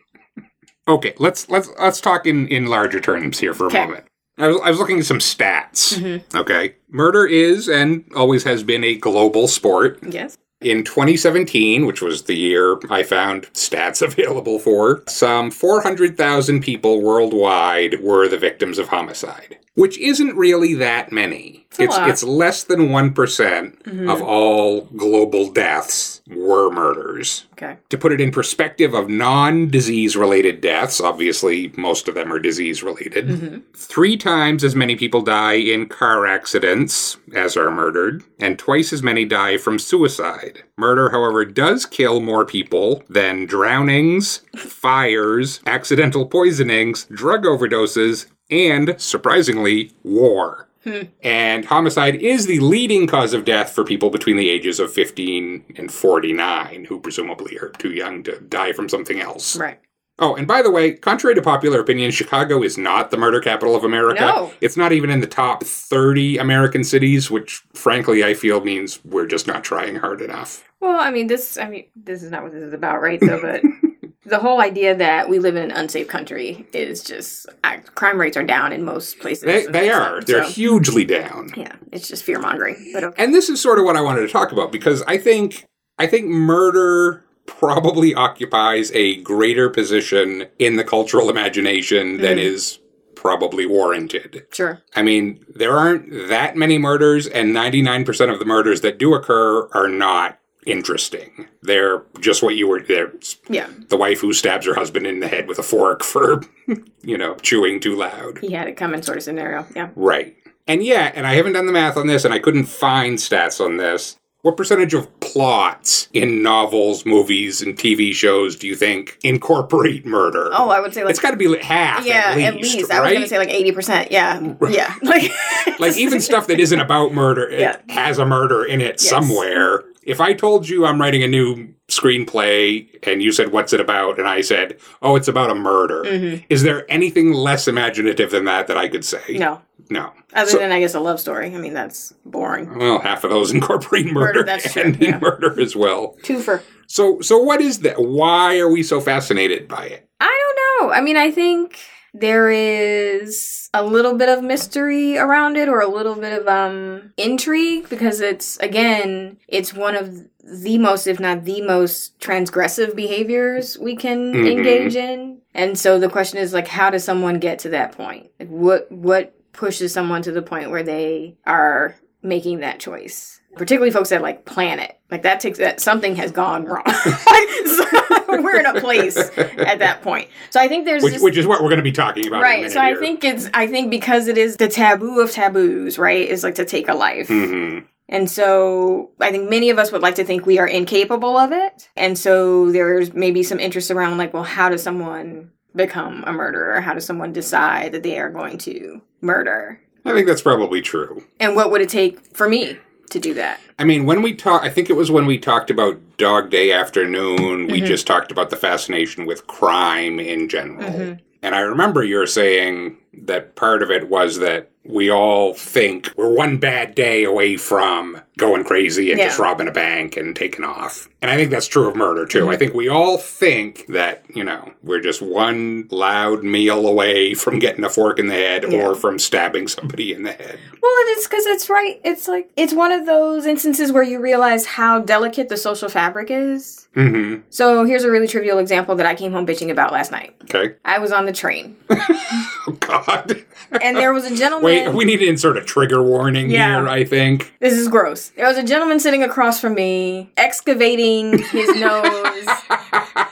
Okay, 0.86 1.14
let's 1.18 1.48
let's 1.48 1.70
let's 1.80 2.00
talk 2.00 2.26
in 2.26 2.46
in 2.48 2.66
larger 2.66 3.00
terms 3.00 3.38
here 3.38 3.54
for 3.54 3.64
a 3.64 3.66
Okay. 3.68 3.84
moment. 3.86 4.04
I 4.36 4.48
was, 4.48 4.60
I 4.62 4.70
was 4.70 4.78
looking 4.78 4.98
at 4.98 5.06
some 5.06 5.18
stats. 5.18 5.98
Mhm. 5.98 6.22
Okay, 6.34 6.74
murder 6.90 7.26
is 7.26 7.68
and 7.68 8.04
always 8.14 8.44
has 8.44 8.62
been 8.62 8.84
a 8.84 8.96
global 8.96 9.48
sport. 9.48 9.98
Yes. 10.08 10.36
In 10.60 10.82
2017, 10.82 11.86
which 11.86 12.02
was 12.02 12.22
the 12.22 12.34
year 12.34 12.80
I 12.90 13.04
found 13.04 13.44
stats 13.52 14.02
available 14.06 14.58
for, 14.58 15.04
some 15.06 15.52
400,000 15.52 16.60
people 16.60 17.00
worldwide 17.00 18.02
were 18.02 18.26
the 18.26 18.38
victims 18.38 18.78
of 18.78 18.88
homicide, 18.88 19.58
which 19.78 19.96
isn't 19.98 20.36
really 20.36 20.74
that 20.74 21.12
many. 21.12 21.66
It's 21.78 21.96
it's 21.96 21.98
it's 22.08 22.22
less 22.24 22.64
than 22.64 22.88
1% 22.90 23.84
Mhm. 23.84 24.10
of 24.12 24.20
all 24.22 24.88
global 24.96 25.50
deaths 25.52 26.22
were 26.28 26.70
murders. 26.70 27.46
Okay. 27.52 27.76
To 27.90 27.98
put 27.98 28.10
it 28.12 28.20
in 28.20 28.30
perspective 28.32 28.94
of 28.94 29.08
non 29.08 29.68
disease 29.68 30.16
related 30.16 30.60
deaths, 30.60 31.00
obviously 31.00 31.72
most 31.76 32.08
of 32.08 32.14
them 32.14 32.32
are 32.32 32.38
disease 32.40 32.82
related, 32.82 33.28
Mhm. 33.28 33.62
three 33.76 34.16
times 34.16 34.64
as 34.64 34.74
many 34.74 34.96
people 34.96 35.20
die 35.20 35.54
in 35.54 35.86
car 35.86 36.26
accidents 36.26 37.18
as 37.34 37.56
are 37.56 37.70
murdered, 37.70 38.24
and 38.40 38.58
twice 38.58 38.92
as 38.92 39.02
many 39.02 39.24
die 39.24 39.56
from 39.58 39.78
suicide. 39.78 40.62
Murder, 40.76 41.10
however, 41.10 41.44
does 41.44 41.86
kill 41.86 42.20
more 42.20 42.44
people 42.44 43.02
than 43.08 43.46
drownings, 43.46 44.40
fires, 44.56 45.60
accidental 45.66 46.26
poisonings, 46.26 47.06
drug 47.12 47.44
overdoses, 47.44 48.26
and, 48.50 48.94
surprisingly, 48.98 49.92
war. 50.02 50.68
Hmm. 50.84 51.02
And 51.22 51.64
homicide 51.64 52.16
is 52.16 52.46
the 52.46 52.60
leading 52.60 53.06
cause 53.06 53.34
of 53.34 53.44
death 53.44 53.70
for 53.70 53.84
people 53.84 54.10
between 54.10 54.36
the 54.36 54.48
ages 54.48 54.78
of 54.80 54.92
15 54.92 55.74
and 55.76 55.92
49, 55.92 56.84
who 56.84 57.00
presumably 57.00 57.58
are 57.58 57.70
too 57.70 57.90
young 57.90 58.22
to 58.24 58.40
die 58.40 58.72
from 58.72 58.88
something 58.88 59.20
else. 59.20 59.56
Right. 59.56 59.80
Oh, 60.20 60.34
and 60.34 60.48
by 60.48 60.62
the 60.62 60.70
way, 60.70 60.94
contrary 60.94 61.36
to 61.36 61.42
popular 61.42 61.78
opinion, 61.80 62.10
Chicago 62.10 62.62
is 62.62 62.76
not 62.76 63.10
the 63.10 63.16
murder 63.16 63.40
capital 63.40 63.76
of 63.76 63.84
America. 63.84 64.20
No. 64.20 64.52
It's 64.60 64.76
not 64.76 64.90
even 64.90 65.10
in 65.10 65.20
the 65.20 65.28
top 65.28 65.62
30 65.62 66.38
American 66.38 66.82
cities, 66.82 67.30
which 67.30 67.62
frankly 67.72 68.24
I 68.24 68.34
feel 68.34 68.60
means 68.64 68.98
we're 69.04 69.26
just 69.26 69.46
not 69.46 69.62
trying 69.62 69.94
hard 69.94 70.20
enough. 70.20 70.64
Well, 70.80 70.98
I 70.98 71.12
mean, 71.12 71.28
this. 71.28 71.56
I 71.56 71.68
mean, 71.68 71.86
this 71.94 72.22
is 72.22 72.30
not 72.30 72.42
what 72.42 72.52
this 72.52 72.62
is 72.62 72.72
about, 72.72 73.00
right? 73.00 73.20
So, 73.20 73.40
but 73.40 73.62
the 74.28 74.38
whole 74.38 74.60
idea 74.60 74.94
that 74.94 75.28
we 75.28 75.38
live 75.38 75.56
in 75.56 75.62
an 75.64 75.70
unsafe 75.72 76.08
country 76.08 76.66
is 76.72 77.02
just 77.02 77.46
uh, 77.64 77.78
crime 77.94 78.20
rates 78.20 78.36
are 78.36 78.42
down 78.44 78.72
in 78.72 78.84
most 78.84 79.18
places. 79.18 79.44
They, 79.44 79.66
they 79.66 79.88
so- 79.88 79.94
are. 79.94 80.20
They're 80.22 80.44
hugely 80.44 81.04
down. 81.04 81.50
yeah, 81.56 81.74
it's 81.92 82.08
just 82.08 82.24
fear 82.24 82.38
mongering. 82.38 82.90
But 82.92 83.04
okay. 83.04 83.22
And 83.22 83.34
this 83.34 83.48
is 83.48 83.60
sort 83.60 83.78
of 83.78 83.84
what 83.84 83.96
I 83.96 84.00
wanted 84.00 84.20
to 84.22 84.28
talk 84.28 84.52
about 84.52 84.70
because 84.72 85.02
I 85.02 85.18
think 85.18 85.66
I 85.98 86.06
think 86.06 86.26
murder 86.26 87.24
probably 87.46 88.14
occupies 88.14 88.92
a 88.92 89.16
greater 89.22 89.70
position 89.70 90.46
in 90.58 90.76
the 90.76 90.84
cultural 90.84 91.30
imagination 91.30 92.18
than 92.20 92.36
Mhm. 92.36 92.42
is 92.42 92.78
probably 93.14 93.66
warranted. 93.66 94.46
Sure. 94.52 94.80
I 94.94 95.02
mean, 95.02 95.44
there 95.56 95.72
aren't 95.76 96.28
that 96.28 96.56
many 96.56 96.78
murders, 96.78 97.26
and 97.26 97.52
99% 97.52 98.30
of 98.32 98.38
the 98.38 98.44
murders 98.44 98.80
that 98.82 98.96
do 98.98 99.14
occur 99.14 99.66
are 99.72 99.88
not 99.88 100.38
interesting. 100.68 101.48
They're 101.62 102.02
just 102.20 102.42
what 102.42 102.56
you 102.56 102.68
were. 102.68 102.80
They're 102.80 103.12
Yeah. 103.48 103.68
the 103.88 103.96
wife 103.96 104.20
who 104.20 104.32
stabs 104.32 104.66
her 104.66 104.74
husband 104.74 105.06
in 105.06 105.20
the 105.20 105.28
head 105.28 105.48
with 105.48 105.58
a 105.58 105.62
fork 105.62 106.02
for, 106.04 106.42
you 107.02 107.18
know, 107.18 107.34
chewing 107.36 107.80
too 107.80 107.94
loud. 107.96 108.38
He 108.40 108.52
had 108.52 108.68
it 108.68 108.76
coming 108.76 109.02
sort 109.02 109.18
of 109.18 109.24
scenario. 109.24 109.66
Yeah. 109.74 109.88
Right. 109.96 110.36
And 110.66 110.82
yeah, 110.84 111.10
and 111.14 111.26
I 111.26 111.34
haven't 111.34 111.54
done 111.54 111.66
the 111.66 111.72
math 111.72 111.96
on 111.96 112.06
this, 112.08 112.24
and 112.26 112.34
I 112.34 112.38
couldn't 112.38 112.66
find 112.66 113.16
stats 113.18 113.64
on 113.64 113.78
this. 113.78 114.16
What 114.42 114.56
percentage 114.56 114.94
of 114.94 115.08
plots 115.20 116.08
in 116.12 116.42
novels, 116.42 117.04
movies, 117.04 117.60
and 117.60 117.76
TV 117.76 118.12
shows 118.12 118.54
do 118.54 118.68
you 118.68 118.76
think 118.76 119.18
incorporate 119.24 120.06
murder? 120.06 120.50
Oh, 120.52 120.68
I 120.70 120.78
would 120.78 120.94
say 120.94 121.02
like. 121.02 121.10
it's 121.10 121.18
got 121.18 121.32
to 121.32 121.36
be 121.36 121.48
like 121.48 121.62
half. 121.62 122.06
yeah, 122.06 122.34
at 122.36 122.54
least, 122.54 122.76
I 122.90 123.00
was 123.00 123.06
right? 123.08 123.14
gonna 123.14 123.26
say 123.26 123.38
like 123.38 123.48
eighty 123.48 123.72
percent. 123.72 124.12
Yeah, 124.12 124.54
yeah. 124.70 124.94
Like, 125.02 125.32
like 125.80 125.96
even 125.96 126.20
stuff 126.20 126.46
that 126.46 126.60
isn't 126.60 126.78
about 126.80 127.12
murder 127.12 127.48
it 127.48 127.60
Yeah. 127.60 127.76
has 127.88 128.18
a 128.18 128.24
murder 128.26 128.64
in 128.64 128.80
it 128.80 129.00
Yes. 129.02 129.08
somewhere 129.08 129.82
if 130.08 130.20
i 130.20 130.32
told 130.32 130.68
you 130.68 130.84
i'm 130.86 131.00
writing 131.00 131.22
a 131.22 131.28
new 131.28 131.68
screenplay 131.88 132.88
and 133.04 133.22
you 133.22 133.32
said 133.32 133.52
what's 133.52 133.72
it 133.72 133.80
about 133.80 134.18
and 134.18 134.28
i 134.28 134.40
said 134.40 134.76
oh 135.02 135.16
it's 135.16 135.28
about 135.28 135.50
a 135.50 135.54
murder 135.54 136.02
Mhm. 136.04 136.44
is 136.48 136.62
there 136.62 136.90
anything 136.90 137.32
less 137.32 137.68
imaginative 137.68 138.30
than 138.30 138.44
that 138.44 138.66
that 138.66 138.76
i 138.76 138.88
could 138.88 139.04
say 139.04 139.22
No, 139.30 139.60
no 139.90 140.12
other 140.34 140.50
So- 140.50 140.58
than 140.58 140.72
I 140.72 140.80
guess 140.80 140.94
a 140.94 141.00
love 141.00 141.18
story. 141.20 141.46
I 141.54 141.58
mean, 141.58 141.72
that's 141.72 142.12
boring. 142.26 142.78
well 142.78 142.98
half 142.98 143.24
of 143.24 143.30
those 143.30 143.50
incorporate 143.58 144.06
murder, 144.06 144.40
Murder, 144.40 144.42
that's 144.44 144.72
true, 144.72 144.82
and 144.82 145.00
yeah. 145.00 145.18
murder 145.18 145.58
as 145.60 145.74
well 145.74 146.16
Two 146.22 146.40
for. 146.40 146.62
so 146.86 147.20
so 147.20 147.38
what 147.38 147.60
is 147.60 147.78
that 147.80 147.96
why 147.98 148.58
are 148.58 148.68
we 148.68 148.82
so 148.82 149.00
fascinated 149.00 149.66
by 149.68 149.86
it 149.86 150.08
I 150.20 150.26
don't 150.42 150.88
know. 150.88 150.92
I 150.92 151.00
mean, 151.00 151.16
I 151.16 151.30
think 151.30 151.78
there 152.20 152.50
is 152.50 153.68
a 153.74 153.84
little 153.84 154.14
bit 154.16 154.28
of 154.28 154.42
mystery 154.42 155.18
around 155.18 155.56
it 155.56 155.68
or 155.68 155.80
a 155.80 155.88
little 155.88 156.14
bit 156.14 156.38
of 156.40 156.46
um 156.48 157.12
intrigue 157.16 157.88
because 157.88 158.20
it's 158.20 158.56
again, 158.58 159.38
it's 159.48 159.74
one 159.74 159.94
of 159.94 160.26
the 160.42 160.78
most 160.78 161.06
if 161.06 161.20
not 161.20 161.44
the 161.44 161.60
most 161.60 162.18
transgressive 162.20 162.96
behaviors 162.96 163.78
we 163.78 163.94
can 163.96 164.32
Mhm. 164.34 164.50
engage 164.50 164.96
in. 164.96 165.38
And 165.54 165.78
so 165.78 165.98
the 165.98 166.08
question 166.08 166.38
is 166.38 166.52
like 166.54 166.68
how 166.68 166.90
does 166.90 167.04
someone 167.04 167.38
get 167.38 167.58
to 167.60 167.68
that 167.70 167.92
point? 167.92 168.30
Like 168.40 168.48
what 168.48 168.90
what 168.90 169.34
pushes 169.52 169.92
someone 169.92 170.22
to 170.22 170.32
the 170.32 170.42
point 170.42 170.70
where 170.70 170.82
they 170.84 171.36
are 171.46 171.96
making 172.22 172.60
that 172.60 172.78
choice? 172.78 173.37
Particularly 173.58 173.90
folks 173.90 174.08
that 174.10 174.22
like 174.22 174.44
plan 174.44 174.78
it. 174.78 174.98
Like 175.10 175.22
that 175.22 175.40
takes 175.40 175.58
that 175.58 175.80
something 175.80 176.16
has 176.16 176.32
gone 176.32 176.64
wrong. 176.64 176.82
we're 178.28 178.58
in 178.60 178.66
a 178.66 178.80
place 178.80 179.16
at 179.16 179.78
that 179.78 180.00
point. 180.02 180.28
So 180.50 180.60
I 180.60 180.68
think 180.68 180.84
there's 180.84 181.02
which, 181.02 181.14
this, 181.14 181.22
which 181.22 181.36
is 181.36 181.46
what 181.46 181.62
we're 181.62 181.68
going 181.68 181.78
to 181.78 181.82
be 181.82 181.92
talking 181.92 182.26
about 182.26 182.42
right. 182.42 182.70
So 182.70 182.80
I 182.80 182.88
here. 182.88 183.00
think 183.00 183.24
it's 183.24 183.48
I 183.54 183.66
think 183.66 183.90
because 183.90 184.28
it 184.28 184.38
is 184.38 184.56
the 184.56 184.68
taboo 184.68 185.20
of 185.20 185.30
taboos, 185.30 185.98
right? 185.98 186.28
Is 186.28 186.44
like 186.44 186.56
to 186.56 186.64
take 186.64 186.88
a 186.88 186.94
life. 186.94 187.28
Mhm. 187.28 187.84
And 188.10 188.30
so 188.30 189.10
I 189.20 189.30
think 189.30 189.50
many 189.50 189.68
of 189.70 189.78
us 189.78 189.92
would 189.92 190.00
like 190.00 190.14
to 190.14 190.24
think 190.24 190.46
we 190.46 190.58
are 190.58 190.66
incapable 190.66 191.36
of 191.36 191.52
it. 191.52 191.90
And 191.96 192.16
so 192.18 192.72
there's 192.72 193.12
maybe 193.12 193.42
some 193.42 193.60
interest 193.60 193.90
around 193.90 194.16
like, 194.16 194.32
well, 194.32 194.44
how 194.44 194.70
does 194.70 194.82
someone 194.82 195.50
become 195.76 196.24
a 196.26 196.32
murderer? 196.32 196.80
How 196.80 196.94
does 196.94 197.04
someone 197.04 197.34
decide 197.34 197.92
that 197.92 198.02
they 198.02 198.18
are 198.18 198.30
going 198.30 198.56
to 198.58 199.02
murder? 199.20 199.80
i 200.04 200.14
think 200.14 200.26
that's 200.26 200.40
probably 200.40 200.80
true 200.80 201.22
And 201.38 201.54
what 201.54 201.70
would 201.70 201.82
it 201.82 201.88
take 201.90 202.34
for 202.34 202.48
me 202.48 202.78
to 203.08 203.18
do 203.20 203.34
that? 203.34 203.60
I 203.78 203.84
mean, 203.84 204.06
when 204.06 204.22
we 204.22 204.34
talk, 204.34 204.62
I 204.62 204.70
think 204.70 204.90
it 204.90 204.94
was 204.94 205.10
when 205.10 205.26
we 205.26 205.38
talked 205.38 205.70
about 205.70 205.98
Dog 206.16 206.50
Day 206.50 206.72
Afternoon, 206.72 207.66
we 207.68 207.80
Mhm. 207.80 207.86
just 207.86 208.06
talked 208.06 208.30
about 208.32 208.50
the 208.50 208.56
fascination 208.56 209.26
with 209.26 209.46
crime 209.46 210.18
in 210.20 210.48
general. 210.48 210.90
Mhm. 210.90 211.18
And 211.42 211.54
I 211.54 211.60
remember 211.60 212.02
you 212.04 212.16
were 212.18 212.26
saying 212.26 212.96
that 213.24 213.54
part 213.56 213.82
of 213.82 213.90
it 213.90 214.08
was 214.08 214.38
that 214.38 214.70
we 214.84 215.10
all 215.10 215.52
think 215.52 216.10
we're 216.16 216.32
one 216.34 216.56
bad 216.56 216.94
day 216.94 217.22
away 217.24 217.56
from 217.58 218.18
going 218.38 218.64
crazy 218.64 219.10
and 219.10 219.18
Yeah. 219.18 219.26
just 219.26 219.38
robbing 219.38 219.68
a 219.68 219.72
bank 219.72 220.16
and 220.16 220.34
taking 220.34 220.64
off. 220.64 221.08
And 221.20 221.30
I 221.30 221.36
think 221.36 221.50
that's 221.50 221.66
true 221.68 221.88
of 221.88 221.94
murder 221.96 222.24
too. 222.24 222.42
Mm-hmm. 222.42 222.48
I 222.50 222.56
think 222.56 222.74
we 222.74 222.88
all 222.88 223.18
think 223.18 223.84
that, 223.88 224.24
you 224.34 224.42
know, 224.44 224.72
we're 224.82 225.00
just 225.00 225.20
one 225.20 225.88
loud 225.90 226.42
meal 226.42 226.86
away 226.86 227.34
from 227.34 227.58
getting 227.58 227.84
a 227.84 227.90
fork 227.90 228.18
in 228.18 228.28
the 228.28 228.34
head 228.34 228.64
Yeah. 228.70 228.86
or 228.86 228.94
from 228.94 229.18
stabbing 229.18 229.68
somebody 229.68 230.12
in 230.14 230.22
the 230.22 230.32
head. 230.32 230.58
Well, 230.80 230.92
it's 231.08 231.26
because 231.28 231.44
it's 231.46 231.68
right. 231.68 232.00
It's 232.02 232.26
like 232.26 232.50
it's 232.56 232.72
one 232.72 232.92
of 232.92 233.04
those 233.04 233.44
instances 233.44 233.92
where 233.92 234.04
you 234.04 234.20
realize 234.20 234.64
how 234.64 235.00
delicate 235.00 235.50
the 235.50 235.56
social 235.58 235.88
fabric 235.90 236.30
is. 236.30 236.87
Hmm 236.98 237.36
So 237.50 237.84
here's 237.84 238.02
a 238.02 238.10
really 238.10 238.26
trivial 238.26 238.58
example 238.58 238.96
that 238.96 239.06
I 239.06 239.14
came 239.14 239.30
home 239.32 239.46
bitching 239.46 239.70
about 239.70 239.92
last 239.92 240.10
night. 240.10 240.34
Okay. 240.44 240.74
I 240.84 240.98
was 240.98 241.12
on 241.12 241.26
the 241.26 241.32
train, 241.32 241.76
Oh, 241.90 242.76
God. 242.80 243.44
and 243.80 243.96
there 243.96 244.12
was 244.12 244.24
a 244.24 244.34
gentleman. 244.34 244.64
Wait, 244.64 244.88
we 244.92 245.04
need 245.04 245.18
to 245.18 245.26
insert 245.26 245.56
a 245.56 245.62
trigger 245.62 246.02
warning 246.02 246.50
Yeah. 246.50 246.80
here, 246.80 246.88
I 246.88 247.04
think. 247.04 247.52
This 247.60 247.74
is 247.74 247.86
gross. 247.88 248.30
There 248.30 248.46
was 248.48 248.56
a 248.58 248.62
gentleman 248.64 248.98
sitting 248.98 249.22
across 249.22 249.60
from 249.60 249.74
me, 249.74 250.30
excavating 250.36 251.38
his 251.38 251.68
nose 251.76 252.48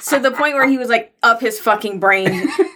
to 0.09 0.19
the 0.19 0.31
point 0.31 0.55
where 0.55 0.69
he 0.69 0.79
was 0.79 0.89
like 0.89 1.13
up 1.23 1.41
his 1.41 1.59
fucking 1.61 2.01
brain, 2.01 2.27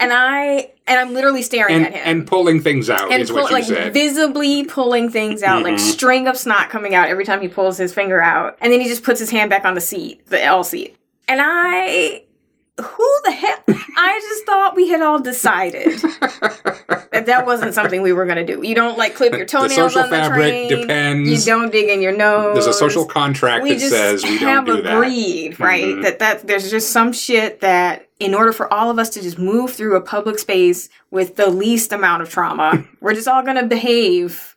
and 0.01 0.13
I 0.13 0.71
and 0.87 0.99
I'm 0.99 1.15
literally 1.15 1.43
staring 1.43 1.75
And 1.77 1.87
at 1.87 1.93
him 1.93 2.01
and 2.05 2.27
pulling 2.27 2.61
things 2.61 2.91
out 2.91 3.13
and 3.13 3.23
is 3.23 3.31
pull, 3.31 3.43
what 3.43 3.51
you 3.51 3.57
like 3.57 3.65
said. 3.65 3.93
visibly 3.95 4.65
pulling 4.65 5.09
things 5.11 5.43
out, 5.43 5.63
like 5.63 5.75
Mhm. 5.75 5.79
string 5.81 6.27
of 6.27 6.37
snot 6.37 6.69
coming 6.71 6.95
out 6.95 7.09
every 7.09 7.25
time 7.25 7.41
he 7.41 7.49
pulls 7.49 7.79
his 7.79 7.93
finger 7.95 8.21
out, 8.21 8.57
and 8.61 8.73
then 8.73 8.81
he 8.81 8.89
just 8.89 9.03
puts 9.05 9.21
his 9.21 9.31
hand 9.31 9.51
back 9.51 9.65
on 9.65 9.75
the 9.75 9.81
seat, 9.81 10.27
the 10.29 10.43
L 10.43 10.65
seat, 10.65 10.97
and 11.29 11.41
I 11.43 12.23
who 12.83 13.21
the 13.25 13.33
hell? 13.33 13.59
I 13.69 14.19
just 14.23 14.47
thought 14.47 14.75
we 14.77 14.89
had 14.89 15.03
all 15.03 15.21
decided 15.21 15.99
that 16.01 17.25
that 17.27 17.47
wasn't 17.47 17.75
something 17.75 18.03
we 18.03 18.13
were 18.13 18.25
going 18.27 18.45
to 18.45 18.57
do. 18.57 18.63
You 18.67 18.75
don't 18.75 18.97
like 18.99 19.15
clip 19.15 19.33
your 19.33 19.41
The 19.41 19.47
toenails 19.47 19.75
social 19.75 20.01
on 20.03 20.11
the 20.11 20.17
fabric 20.17 20.39
train. 20.69 20.69
depends. 20.81 21.29
You 21.47 21.53
don't 21.53 21.71
dig 21.73 21.89
in 21.89 22.01
your 22.03 22.17
nose. 22.17 22.55
There's 22.55 22.67
a 22.67 22.73
social 22.73 23.05
contract 23.05 23.63
we 23.63 23.75
that 23.75 23.81
says 23.81 24.23
we 24.25 24.39
don't 24.39 24.65
do 24.65 24.83
that. 24.83 24.95
agreed, 24.95 25.59
right? 25.61 25.85
Mhm. 25.85 26.03
That 26.03 26.19
that 26.21 26.47
there's 26.47 26.71
just 26.71 26.91
some 26.91 27.13
shit 27.13 27.61
that 27.61 28.07
in 28.19 28.35
order 28.35 28.53
for 28.53 28.73
all 28.73 28.91
of 28.91 28.99
us 28.99 29.09
to 29.11 29.23
just 29.23 29.39
move 29.39 29.73
through 29.73 29.97
a 29.97 30.01
public 30.01 30.39
space 30.39 30.89
with 31.11 31.37
the 31.37 31.49
least 31.51 31.93
amount 31.93 32.23
of 32.23 32.31
trauma, 32.31 32.85
we're 33.01 33.15
just 33.15 33.27
all 33.29 33.43
going 33.43 33.57
to 33.57 33.67
behave 33.67 34.57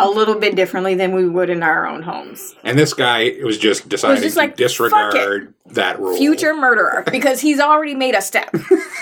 a 0.00 0.08
little 0.08 0.34
bit 0.34 0.56
differently 0.56 0.94
than 0.94 1.14
we 1.14 1.28
would 1.28 1.50
in 1.50 1.62
our 1.62 1.86
own 1.86 2.02
homes. 2.02 2.54
And 2.64 2.78
this 2.78 2.94
guy 2.94 3.32
was 3.42 3.58
just 3.58 3.88
deciding 3.88 4.22
just 4.22 4.34
to 4.36 4.40
like, 4.40 4.56
disregard 4.56 5.54
that 5.66 6.00
rule. 6.00 6.16
Future 6.16 6.54
murderer 6.54 7.04
because 7.10 7.40
he's 7.40 7.60
already 7.60 7.94
made 7.94 8.14
a 8.14 8.20
step. 8.22 8.54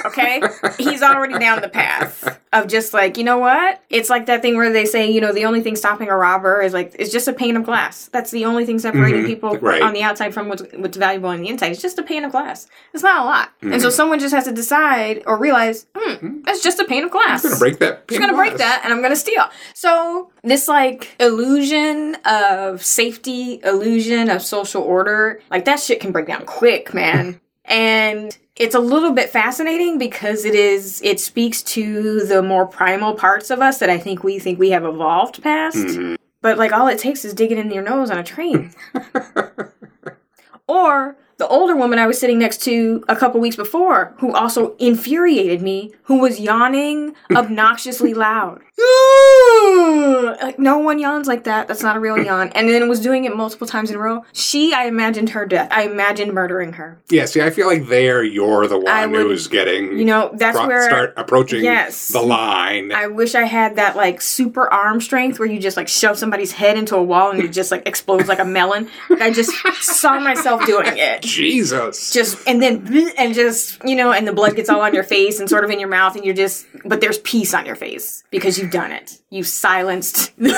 Okay? 0.05 0.43
he's 0.79 1.03
already 1.03 1.39
down 1.39 1.61
the 1.63 1.69
path 1.69 2.39
of 2.53 2.67
just 2.69 2.93
like, 2.93 3.17
you 3.17 3.25
know 3.25 3.39
what? 3.39 3.83
It's 3.91 4.11
like 4.11 4.27
that 4.27 4.43
thing 4.43 4.57
where 4.57 4.73
they 4.73 4.85
say, 4.85 5.11
you 5.11 5.21
know, 5.21 5.33
the 5.33 5.45
only 5.47 5.63
thing 5.63 5.77
stopping 5.77 6.09
a 6.09 6.17
robber 6.17 6.61
is 6.61 6.73
like 6.75 6.95
it's 6.99 7.13
just 7.13 7.27
a 7.29 7.33
pane 7.33 7.57
of 7.57 7.65
glass. 7.65 8.09
That's 8.13 8.31
the 8.31 8.45
only 8.45 8.67
thing 8.67 8.79
separating 8.79 9.23
Mhm, 9.23 9.27
people 9.27 9.57
right. 9.59 9.81
on 9.83 9.93
the 9.95 10.03
outside 10.03 10.35
from 10.35 10.49
what's, 10.49 10.63
what's 10.77 10.97
valuable 10.97 11.31
on 11.31 11.41
the 11.41 11.49
inside. 11.49 11.73
It's 11.73 11.83
just 11.83 11.99
a 11.99 12.03
pane 12.03 12.25
of 12.25 12.33
glass. 12.33 12.67
It's 12.93 13.03
not 13.03 13.23
a 13.23 13.25
lot. 13.25 13.51
And 13.63 13.73
Mm-hmm. 13.73 13.81
so 13.81 13.91
someone 13.91 14.19
just 14.19 14.35
has 14.35 14.45
to 14.45 14.53
decide 14.53 15.23
or 15.27 15.39
realize, 15.39 15.87
hmm, 15.97 16.41
that's 16.43 16.63
just 16.63 16.79
a 16.81 16.85
pane 16.85 17.05
of 17.05 17.11
glass. 17.11 17.45
I'm 17.45 17.51
gonna 17.51 17.59
break 17.61 17.79
that. 17.79 18.05
I'm 18.11 18.19
gonna 18.19 18.35
break 18.35 18.57
that 18.59 18.81
and 18.85 18.93
I'm 18.93 19.01
gonna 19.03 19.17
steal. 19.17 19.45
So 19.75 20.31
this 20.43 20.69
like 20.69 20.88
illusion 21.21 22.17
of 22.25 22.83
safety, 22.85 23.61
illusion 23.65 24.31
of 24.31 24.43
social 24.43 24.83
order, 24.83 25.41
like 25.51 25.65
that 25.65 25.81
shit 25.81 26.01
can 26.01 26.13
break 26.13 26.27
down 26.27 26.45
quick, 26.47 26.93
man. 26.95 27.41
and 27.65 28.37
it's 28.57 28.75
a 28.75 28.81
little 28.81 29.13
bit 29.13 29.31
fascinating 29.31 29.99
because 29.99 30.45
it 30.45 30.55
is 30.55 31.01
it 31.03 31.21
speaks 31.21 31.63
to 31.63 32.25
the 32.25 32.43
more 32.43 32.67
primal 32.67 33.15
parts 33.15 33.51
of 33.51 33.61
us 33.61 33.79
that 33.79 33.91
I 33.91 33.99
think 33.99 34.25
we 34.25 34.39
think 34.39 34.59
we 34.59 34.71
have 34.71 34.85
evolved 34.85 35.43
past. 35.43 35.77
Mhm. 35.77 36.17
But 36.41 36.59
like 36.59 36.73
all 36.73 36.89
it 36.89 36.99
takes 36.99 37.25
is 37.25 37.35
digging 37.35 37.59
in 37.59 37.71
your 37.71 37.83
nose 37.83 38.11
on 38.11 38.19
a 38.19 38.25
train. 38.25 38.73
or 40.69 41.17
the 41.39 41.47
older 41.49 41.77
woman 41.77 41.99
I 41.99 42.07
was 42.07 42.19
sitting 42.19 42.39
next 42.39 42.63
to 42.63 43.05
a 43.09 43.15
couple 43.17 43.41
weeks 43.41 43.57
before, 43.57 44.15
who 44.19 44.35
also 44.35 44.75
infuriated 44.77 45.63
me, 45.63 45.93
who 46.05 46.19
was 46.19 46.41
yawning 46.41 47.15
obnoxiously 47.35 48.13
loud. 48.13 48.61
like 50.43 50.59
no 50.59 50.79
one 50.79 50.99
yawns 50.99 51.27
like 51.27 51.45
that. 51.45 51.69
That's 51.69 51.83
not 51.83 51.97
a 51.97 52.01
real 52.01 52.19
yawn. 52.25 52.49
And 52.55 52.69
then 52.69 52.89
was 52.89 53.01
doing 53.01 53.25
it 53.25 53.37
multiple 53.37 53.67
times 53.67 53.91
in 53.91 53.97
a 53.97 53.99
row. 53.99 54.25
She, 54.33 54.73
I 54.73 54.85
imagined 54.87 55.31
her 55.31 55.47
death. 55.47 55.69
I 55.71 55.83
imagined 55.85 56.33
murdering 56.33 56.75
her. 56.75 57.01
Yeah, 57.11 57.25
see, 57.27 57.41
I 57.43 57.51
feel 57.51 57.67
like 57.67 57.87
there 57.89 58.23
you're 58.23 58.67
the 58.67 58.79
one 58.79 59.11
would- 59.13 59.21
who's 59.23 59.49
getting. 59.49 59.99
You 59.99 60.05
know, 60.05 60.31
that's 60.35 60.57
cro- 60.57 60.67
where 60.67 60.83
start 60.89 61.15
approaching 61.17 61.63
Yes. 61.65 62.09
the 62.09 62.23
line. 62.23 62.93
I 62.93 63.07
wish 63.09 63.35
I 63.35 63.45
had 63.45 63.77
that 63.77 63.97
like 63.97 64.21
super 64.21 64.69
arm 64.73 65.01
strength 65.01 65.39
where 65.39 65.49
you 65.49 65.59
just 65.59 65.77
like 65.77 65.89
shove 65.89 66.19
somebody's 66.19 66.53
head 66.53 66.77
into 66.79 66.97
a 66.97 67.03
wall 67.03 67.31
and 67.31 67.41
it 67.41 67.49
just 67.49 67.71
like 67.71 67.87
explodes 67.87 68.29
like 68.29 68.39
a 68.39 68.45
melon. 68.45 68.89
I 69.21 69.31
just 69.33 69.51
saw 69.83 70.19
myself 70.21 70.65
doing 70.67 70.87
it. 70.97 71.23
Jesus. 71.39 72.13
Just 72.13 72.39
and 72.47 72.63
then 72.63 73.11
and 73.19 73.35
just 73.35 73.83
you 73.85 73.97
know, 73.97 74.13
and 74.13 74.27
the 74.27 74.33
blood 74.33 74.57
gets 74.57 74.69
all 74.69 74.81
on 74.81 74.95
your 74.95 75.05
face 75.05 75.41
and 75.41 75.49
sort 75.49 75.65
of 75.65 75.71
in 75.71 75.81
your 75.81 75.89
mouth, 75.89 76.17
and 76.17 76.25
you're 76.25 76.35
just 76.35 76.67
but 76.85 77.01
there's 77.01 77.19
peace 77.19 77.55
on 77.55 77.67
your 77.67 77.77
face 77.77 78.25
because 78.31 78.59
you've 78.69 78.83
done 78.83 78.93
it. 78.93 79.19
You've 79.31 79.47
silenced. 79.47 80.33
no, 80.39 80.57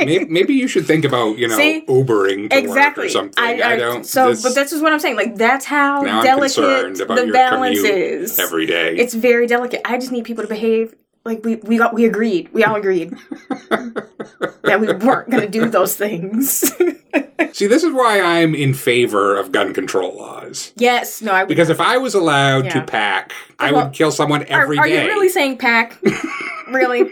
maybe, 0.00 0.24
maybe 0.26 0.54
you 0.54 0.68
should 0.68 0.86
think 0.86 1.04
about 1.04 1.38
you 1.38 1.48
know 1.48 1.56
See? 1.56 1.84
Ubering 1.86 2.52
exactly. 2.52 3.06
or 3.06 3.10
something. 3.10 3.42
I, 3.42 3.76
don't. 3.76 4.04
So, 4.04 4.30
this- 4.30 4.42
but 4.42 4.54
that's 4.54 4.70
just 4.70 4.82
what 4.82 4.92
I'm 4.92 5.00
saying. 5.00 5.16
Like 5.16 5.36
that's 5.36 5.64
how 5.64 6.02
delicate 6.22 6.96
the 6.96 7.30
balance 7.32 7.78
is. 7.78 8.38
every 8.38 8.66
day. 8.66 8.96
It's 8.96 9.14
very 9.14 9.46
delicate. 9.46 9.80
I 9.84 9.98
just 9.98 10.12
need 10.12 10.24
people 10.24 10.42
to 10.42 10.48
behave 10.48 10.94
like 11.24 11.44
we 11.44 11.56
we 11.56 11.78
got 11.78 11.94
we 11.94 12.04
agreed. 12.04 12.52
We 12.52 12.64
all 12.64 12.76
agreed 12.76 13.10
that 13.70 14.78
we 14.80 14.86
weren't 14.92 15.30
going 15.30 15.42
to 15.42 15.48
do 15.48 15.68
those 15.68 15.96
things. 15.96 16.72
See, 17.52 17.66
this 17.66 17.82
is 17.84 17.92
why 17.92 18.20
I'm 18.20 18.54
in 18.54 18.72
favor 18.72 19.36
of 19.36 19.52
gun 19.52 19.74
control 19.74 20.16
laws. 20.16 20.72
yes. 20.76 21.20
No. 21.20 21.32
I. 21.32 21.44
Because 21.44 21.68
if 21.68 21.80
I 21.80 21.98
was 21.98 22.14
allowed 22.14 22.70
to 22.70 22.82
pack, 22.82 23.32
I 23.58 23.72
Well, 23.72 23.84
would 23.86 23.92
kill 23.94 24.10
someone 24.10 24.42
are, 24.44 24.62
every 24.62 24.78
are 24.78 24.86
day. 24.86 25.02
you 25.02 25.08
really 25.08 25.28
saying 25.28 25.58
pack? 25.58 25.98
really? 26.68 27.04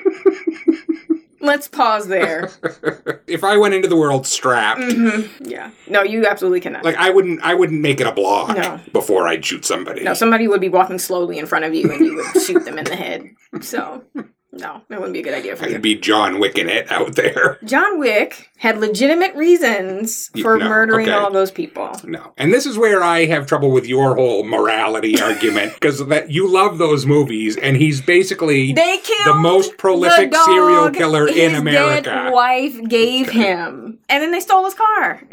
Let's 1.40 1.68
pause 1.68 2.06
there. 2.08 2.50
if 3.26 3.42
I 3.44 3.56
went 3.56 3.74
into 3.74 3.88
the 3.88 3.96
world 3.96 4.26
strapped, 4.26 4.80
Mm-hmm. 4.80 5.44
Yeah. 5.50 5.70
No, 5.88 6.02
you 6.02 6.26
absolutely 6.26 6.60
cannot. 6.60 6.84
like 6.84 6.96
I 6.96 7.10
wouldn't, 7.10 7.40
I 7.42 7.54
wouldn't 7.54 7.80
make 7.80 8.00
it 8.00 8.06
a 8.06 8.12
block 8.12 8.56
No. 8.56 8.80
before 8.92 9.26
I'd 9.26 9.44
shoot 9.44 9.64
somebody. 9.64 10.02
no, 10.02 10.14
somebody 10.14 10.46
would 10.48 10.60
be 10.60 10.68
walking 10.68 10.98
slowly 10.98 11.38
in 11.38 11.46
front 11.46 11.64
of 11.64 11.74
you 11.74 11.90
and 11.90 12.00
you 12.04 12.16
would 12.16 12.42
shoot 12.42 12.64
them 12.64 12.78
in 12.78 12.84
the 12.84 12.96
head. 12.96 13.30
So, 13.62 14.04
no, 14.52 14.82
that 14.88 14.98
wouldn't 14.98 15.12
be 15.14 15.20
a 15.20 15.22
good 15.22 15.34
idea 15.34 15.56
for 15.56 15.68
you. 15.68 15.76
I'd 15.76 15.82
be 15.82 15.94
John 15.94 16.38
Wick 16.40 16.58
in 16.58 16.68
it 16.68 16.90
out 16.92 17.14
there. 17.16 17.58
John 17.64 17.98
Wick 17.98 18.49
had 18.60 18.78
legitimate 18.78 19.34
reasons 19.34 20.30
for 20.42 20.58
No, 20.58 20.68
murdering 20.68 21.08
okay. 21.08 21.16
all 21.16 21.30
those 21.30 21.50
people. 21.50 21.90
No, 22.04 22.34
and 22.36 22.52
this 22.52 22.66
is 22.66 22.76
where 22.76 23.02
I 23.02 23.24
have 23.24 23.46
trouble 23.46 23.70
with 23.70 23.86
your 23.86 24.14
whole 24.16 24.44
morality 24.44 25.18
argument 25.28 25.72
because 25.72 26.06
that 26.08 26.30
you 26.30 26.46
love 26.46 26.76
those 26.76 27.06
movies, 27.06 27.56
and 27.56 27.78
he's 27.78 28.02
basically 28.02 28.74
the 28.74 29.34
most 29.34 29.78
prolific 29.78 30.30
the 30.30 30.44
serial 30.44 30.90
killer 30.90 31.26
in 31.26 31.54
America. 31.54 32.02
Dead 32.02 32.32
wife 32.34 32.78
gave 32.86 33.30
him, 33.30 33.98
and 34.10 34.22
then 34.22 34.30
they 34.30 34.40
stole 34.40 34.66
his 34.66 34.74
car. 34.74 35.22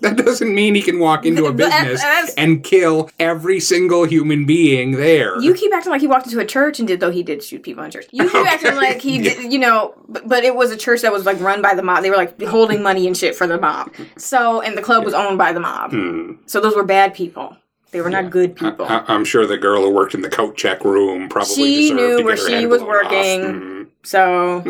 That 0.00 0.18
doesn't 0.18 0.54
mean 0.54 0.74
he 0.74 0.82
can 0.82 0.98
walk 0.98 1.24
into 1.24 1.46
a 1.46 1.52
business 1.52 2.04
and 2.36 2.62
kill 2.62 3.08
every 3.18 3.58
single 3.58 4.04
human 4.04 4.44
being 4.44 4.92
there. 4.92 5.40
You 5.40 5.54
keep 5.54 5.72
acting 5.72 5.92
like 5.92 6.02
he 6.02 6.06
walked 6.06 6.26
into 6.26 6.38
a 6.40 6.44
church 6.44 6.78
and 6.78 6.86
did, 6.86 7.00
though 7.00 7.10
he 7.10 7.22
did 7.22 7.42
shoot 7.42 7.62
people 7.62 7.82
in 7.84 7.90
church. 7.90 8.06
You 8.10 8.24
keep 8.24 8.34
Okay. 8.44 8.50
acting 8.50 8.76
like 8.76 9.00
he 9.00 9.22
did, 9.22 9.50
you 9.50 9.58
know, 9.58 9.94
but, 10.06 10.28
but 10.28 10.44
it 10.44 10.54
was 10.54 10.70
a 10.70 10.76
church 10.76 11.00
that 11.02 11.10
was 11.12 11.24
like 11.24 11.40
run 11.40 11.62
by 11.62 11.74
the 11.74 11.82
mob. 11.82 12.02
They 12.02 12.10
were 12.10 12.16
like 12.18 12.36
holding 12.54 12.82
money 12.82 13.06
and 13.08 13.16
shit 13.16 13.34
for 13.34 13.46
the 13.48 13.58
mob. 13.60 13.92
So, 14.16 14.60
and 14.60 14.78
the 14.78 14.82
club 14.82 15.04
was 15.04 15.12
owned 15.12 15.36
by 15.38 15.52
the 15.52 15.58
mob. 15.60 15.90
Hmm. 15.90 16.32
So 16.46 16.60
those 16.60 16.76
were 16.76 16.84
bad 16.84 17.12
people. 17.14 17.56
They 17.90 18.00
were 18.00 18.10
not 18.10 18.30
good 18.30 18.54
people. 18.56 18.86
I- 18.86 19.04
I'm 19.08 19.24
sure 19.24 19.44
the 19.46 19.56
girl 19.58 19.82
who 19.82 19.90
worked 19.90 20.14
in 20.14 20.22
the 20.22 20.28
coat 20.30 20.56
check 20.56 20.84
room 20.84 21.28
probably 21.28 21.54
She 21.54 21.92
knew 21.92 22.24
where 22.24 22.36
she 22.36 22.66
was 22.66 22.82
working. 22.82 23.42
Hmm. 23.60 23.82
So, 24.04 24.64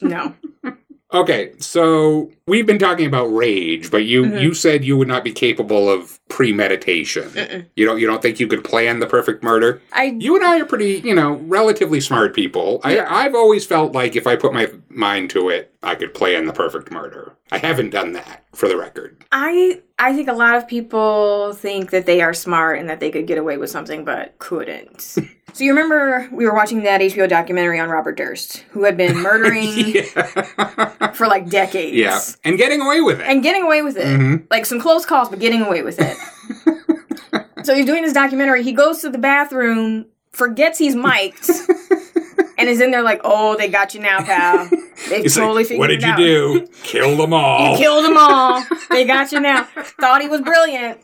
no. 0.00 0.34
Okay, 1.14 1.52
so 1.60 2.32
we've 2.48 2.66
been 2.66 2.80
talking 2.80 3.06
about 3.06 3.26
rage, 3.26 3.92
but 3.92 4.04
you 4.04 4.24
Mhm. 4.24 4.42
you 4.42 4.54
said 4.54 4.84
you 4.84 4.96
would 4.96 5.06
not 5.06 5.22
be 5.22 5.30
capable 5.32 5.88
of 5.88 6.18
premeditation. 6.28 7.24
Mm-mm. 7.30 7.66
You 7.76 7.86
don't 7.86 8.00
you 8.00 8.06
don't 8.06 8.20
think 8.22 8.40
you 8.40 8.46
could 8.48 8.64
plan 8.64 9.00
the 9.00 9.06
perfect 9.06 9.42
murder? 9.42 9.80
I 9.92 10.16
You 10.18 10.36
and 10.36 10.44
I 10.44 10.60
are 10.60 10.64
pretty, 10.64 11.00
you 11.04 11.14
know, 11.14 11.34
relatively 11.46 12.00
smart 12.00 12.34
people. 12.34 12.80
Yeah. 12.84 13.06
I, 13.08 13.24
I've 13.24 13.34
always 13.34 13.64
felt 13.66 13.92
like 13.92 14.16
if 14.16 14.26
I 14.26 14.36
put 14.36 14.52
my 14.52 14.70
mind 14.88 15.30
to 15.30 15.48
it, 15.50 15.72
I 15.82 15.94
could 15.94 16.14
plan 16.14 16.46
the 16.46 16.52
perfect 16.52 16.90
murder. 16.90 17.32
I 17.52 17.58
haven't 17.58 17.90
done 17.90 18.12
that, 18.14 18.44
for 18.54 18.66
the 18.68 18.76
record. 18.76 19.24
I 19.30 19.80
I 19.98 20.12
think 20.14 20.28
a 20.28 20.32
lot 20.32 20.56
of 20.56 20.66
people 20.66 21.52
think 21.54 21.90
that 21.90 22.06
they 22.06 22.20
are 22.20 22.34
smart 22.34 22.78
and 22.80 22.88
that 22.90 22.98
they 23.00 23.10
could 23.10 23.26
get 23.26 23.38
away 23.38 23.56
with 23.56 23.70
something 23.70 24.04
but 24.04 24.36
couldn't. 24.40 25.00
so 25.52 25.64
you 25.64 25.70
remember 25.70 26.28
we 26.32 26.44
were 26.44 26.54
watching 26.54 26.82
that 26.82 27.00
HBO 27.00 27.28
documentary 27.28 27.78
on 27.78 27.88
Robert 27.88 28.16
Durst, 28.16 28.58
who 28.70 28.82
had 28.82 28.96
been 28.96 29.16
murdering 29.16 30.02
for 31.14 31.28
like 31.28 31.48
decades. 31.48 31.96
yeah, 31.96 32.20
and 32.44 32.58
getting 32.58 32.80
away 32.80 33.00
with 33.00 33.20
it. 33.20 33.26
And 33.28 33.42
getting 33.44 33.62
away 33.62 33.82
with 33.82 33.96
it. 33.96 34.06
Mhm. 34.06 34.46
Like 34.50 34.66
some 34.66 34.80
close 34.80 35.06
calls, 35.06 35.28
but 35.28 35.38
getting 35.38 35.62
away 35.62 35.82
with 35.82 36.00
it. 36.00 36.15
so 37.64 37.74
he's 37.74 37.86
doing 37.86 38.02
this 38.02 38.12
documentary. 38.12 38.62
He 38.62 38.72
goes 38.72 39.00
to 39.02 39.10
the 39.10 39.18
bathroom, 39.18 40.06
forgets 40.32 40.78
he's 40.78 40.94
mic'd, 40.96 41.48
and 42.58 42.68
is 42.68 42.80
in 42.80 42.90
there 42.90 43.02
like, 43.02 43.20
oh, 43.24 43.56
they 43.56 43.68
got 43.68 43.94
you 43.94 44.00
now, 44.00 44.22
pal. 44.22 44.68
They 45.08 45.22
He's 45.22 45.34
totally 45.34 45.58
like, 45.62 45.66
figured 45.68 45.78
what 45.78 45.90
it 45.90 46.00
did 46.00 46.06
you 46.06 46.12
out. 46.12 46.16
do? 46.16 46.66
Kill 46.82 47.16
them 47.16 47.32
all. 47.32 47.72
You 47.72 47.78
killed 47.78 48.04
them 48.04 48.16
all. 48.18 48.64
They 48.90 49.04
got 49.04 49.30
you 49.32 49.40
now. 49.40 49.64
Thought 50.00 50.22
he 50.22 50.28
was 50.28 50.40
brilliant. 50.40 51.00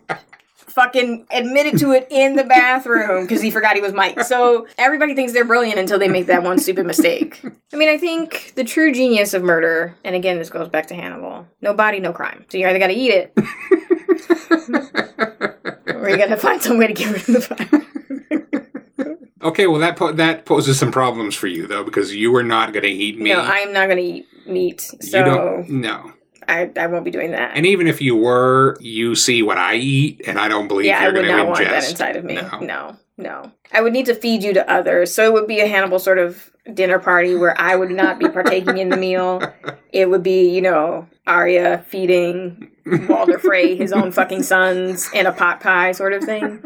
Fucking 0.56 1.26
admitted 1.30 1.78
to 1.80 1.92
it 1.92 2.06
in 2.10 2.34
the 2.34 2.44
bathroom 2.44 3.24
because 3.24 3.42
he 3.42 3.50
forgot 3.50 3.76
he 3.76 3.82
was 3.82 3.92
Mike. 3.92 4.22
So 4.22 4.66
everybody 4.78 5.14
thinks 5.14 5.32
they're 5.34 5.44
brilliant 5.44 5.78
until 5.78 5.98
they 5.98 6.08
make 6.08 6.26
that 6.26 6.42
one 6.42 6.58
stupid 6.58 6.86
mistake. 6.86 7.44
I 7.72 7.76
mean, 7.76 7.90
I 7.90 7.98
think 7.98 8.54
the 8.56 8.64
true 8.64 8.90
genius 8.92 9.34
of 9.34 9.42
murder, 9.42 9.94
and 10.02 10.16
again, 10.16 10.38
this 10.38 10.48
goes 10.48 10.68
back 10.70 10.86
to 10.86 10.94
Hannibal 10.94 11.46
no 11.60 11.74
body, 11.74 12.00
no 12.00 12.12
crime. 12.14 12.46
So 12.48 12.56
you 12.56 12.66
either 12.66 12.78
got 12.78 12.86
to 12.86 12.94
eat 12.94 13.10
it 13.10 13.34
got 16.16 16.26
to 16.26 16.36
find 16.36 16.62
some 16.62 16.78
way 16.78 16.88
to 16.88 16.92
get 16.92 17.10
rid 17.12 17.36
of 17.36 17.48
the 17.48 17.54
body. 17.54 17.86
Okay, 19.42 19.66
well 19.66 19.80
that 19.80 19.96
po- 19.96 20.12
that 20.12 20.44
poses 20.44 20.78
some 20.78 20.92
problems 20.92 21.34
for 21.34 21.48
you 21.48 21.66
though 21.66 21.82
because 21.82 22.14
you 22.14 22.34
are 22.36 22.44
not 22.44 22.72
to 22.72 22.86
eat 22.86 23.18
meat. 23.18 23.32
No, 23.32 23.40
I 23.40 23.56
am 23.58 23.72
not 23.72 23.86
to 23.86 23.98
eat 23.98 24.26
meat. 24.46 24.86
you 24.92 25.08
So 25.08 25.24
don't. 25.24 25.68
No, 25.68 26.12
I, 26.46 26.70
I 26.76 26.86
won't 26.86 27.04
be 27.04 27.10
doing 27.10 27.32
that. 27.32 27.56
and 27.56 27.66
even 27.66 27.88
if 27.88 28.00
you 28.00 28.14
were, 28.14 28.76
you 28.80 29.16
see 29.16 29.42
what 29.42 29.58
I 29.58 29.74
eat, 29.76 30.22
and 30.26 30.38
I 30.38 30.46
don't 30.48 30.68
believe 30.68 30.86
yeah, 30.86 31.02
you're 31.02 31.12
would 31.12 31.24
going 31.24 31.26
to 31.26 31.36
not 31.36 31.46
want 31.46 31.58
that 31.58 31.88
inside 31.90 32.16
of 32.16 32.24
me. 32.24 32.34
No. 32.36 32.58
No. 32.60 32.96
no, 33.16 33.52
I 33.72 33.80
would 33.80 33.92
need 33.92 34.06
to 34.06 34.14
feed 34.14 34.44
you 34.44 34.54
to 34.54 34.70
others. 34.70 35.12
So 35.12 35.24
it 35.24 35.32
would 35.32 35.48
be 35.48 35.58
a 35.60 35.66
Hannibal 35.66 35.98
sort 35.98 36.18
of 36.18 36.50
dinner 36.72 37.00
party 37.00 37.34
where 37.34 37.60
I 37.60 37.74
would 37.74 37.90
not 37.90 38.20
be 38.20 38.28
partaking 38.28 38.78
in 38.78 38.88
the 38.90 38.96
meal. 38.96 39.42
It 39.92 40.08
would 40.08 40.22
be, 40.22 40.48
you 40.48 40.62
know, 40.62 41.06
Arya 41.26 41.84
feeding 41.88 42.70
Walder 43.08 43.38
Frey 43.38 43.76
his 43.76 43.92
own 43.92 44.10
fucking 44.12 44.42
sons 44.42 45.08
in 45.14 45.26
a 45.26 45.32
pot 45.32 45.60
pie 45.60 45.92
sort 45.92 46.12
of 46.12 46.24
thing. 46.24 46.62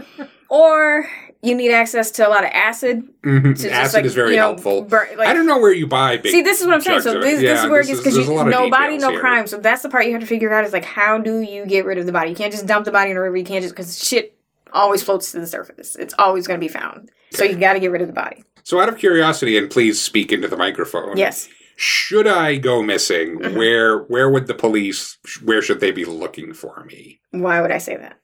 Or 0.49 1.07
you 1.43 1.55
need 1.55 1.73
access 1.73 2.11
to 2.13 2.27
a 2.27 2.31
lot 2.31 2.45
of 2.45 2.51
acid. 2.53 3.03
Mhm. 3.23 3.71
Acid 3.71 3.95
like, 3.95 4.05
is 4.05 4.15
very 4.15 4.31
you 4.31 4.37
know, 4.37 4.43
helpful. 4.49 4.83
burn- 4.83 5.17
like- 5.19 5.29
I 5.29 5.35
don't 5.35 5.47
know 5.47 5.59
where 5.59 5.73
you 5.73 5.87
buy 5.87 6.17
big. 6.17 6.33
See, 6.33 6.43
this 6.43 6.61
is 6.61 6.67
what 6.67 6.75
I'm 6.75 6.81
saying. 6.81 7.03
So 7.03 7.11
of 7.11 7.17
it. 7.17 7.21
this, 7.23 7.41
this 7.41 7.63
is 7.65 7.71
where 7.71 7.81
it 7.81 7.87
gets 7.87 8.01
because 8.01 8.17
you 8.17 8.25
no 8.45 8.71
body, 8.71 8.97
no 8.99 9.11
here. 9.11 9.21
crime. 9.21 9.47
So 9.47 9.59
that's 9.59 9.83
the 9.83 9.89
part 9.89 10.07
you 10.07 10.13
have 10.13 10.21
to 10.23 10.27
figure 10.27 10.53
out 10.53 10.65
is 10.65 10.73
like 10.73 10.85
how 10.85 11.19
do 11.19 11.41
you 11.43 11.67
get 11.67 11.85
rid 11.85 11.99
of 11.99 12.07
the 12.07 12.13
body? 12.13 12.31
You 12.31 12.37
can't 12.37 12.53
just 12.53 12.67
dump 12.67 12.85
the 12.87 12.93
body 12.93 13.11
in 13.11 13.17
a 13.17 13.21
river. 13.21 13.37
You 13.37 13.45
can't 13.45 13.63
just 13.63 13.75
because 13.75 14.03
shit 14.03 14.37
always 14.73 15.03
floats 15.03 15.33
to 15.33 15.41
the 15.41 15.47
surface. 15.47 15.97
It's 15.97 16.15
always 16.19 16.47
going 16.47 16.59
to 16.59 16.65
be 16.65 16.73
found. 16.73 17.11
So 17.33 17.45
you 17.45 17.57
got 17.57 17.75
to 17.75 17.81
get 17.81 17.91
rid 17.91 18.01
of 18.03 18.09
the 18.09 18.15
body. 18.15 18.45
So, 18.63 18.81
out 18.81 18.89
of 18.89 18.99
curiosity, 18.99 19.57
and 19.57 19.71
please 19.71 20.03
speak 20.03 20.33
into 20.33 20.49
the 20.49 20.57
microphone. 20.57 21.17
Yes. 21.17 21.49
Should 21.77 22.27
I 22.27 22.57
go 22.57 22.83
missing? 22.83 23.39
Mm-hmm. 23.39 23.57
Where 23.57 23.99
where 23.99 24.31
would 24.31 24.47
the 24.47 24.55
police? 24.55 25.19
Where 25.45 25.63
should 25.63 25.81
they 25.81 25.93
be 25.93 26.05
looking 26.05 26.53
for 26.53 26.85
me? 26.85 27.21
Why 27.31 27.61
would 27.61 27.71
I 27.71 27.79
say 27.79 27.97
that? 27.97 28.19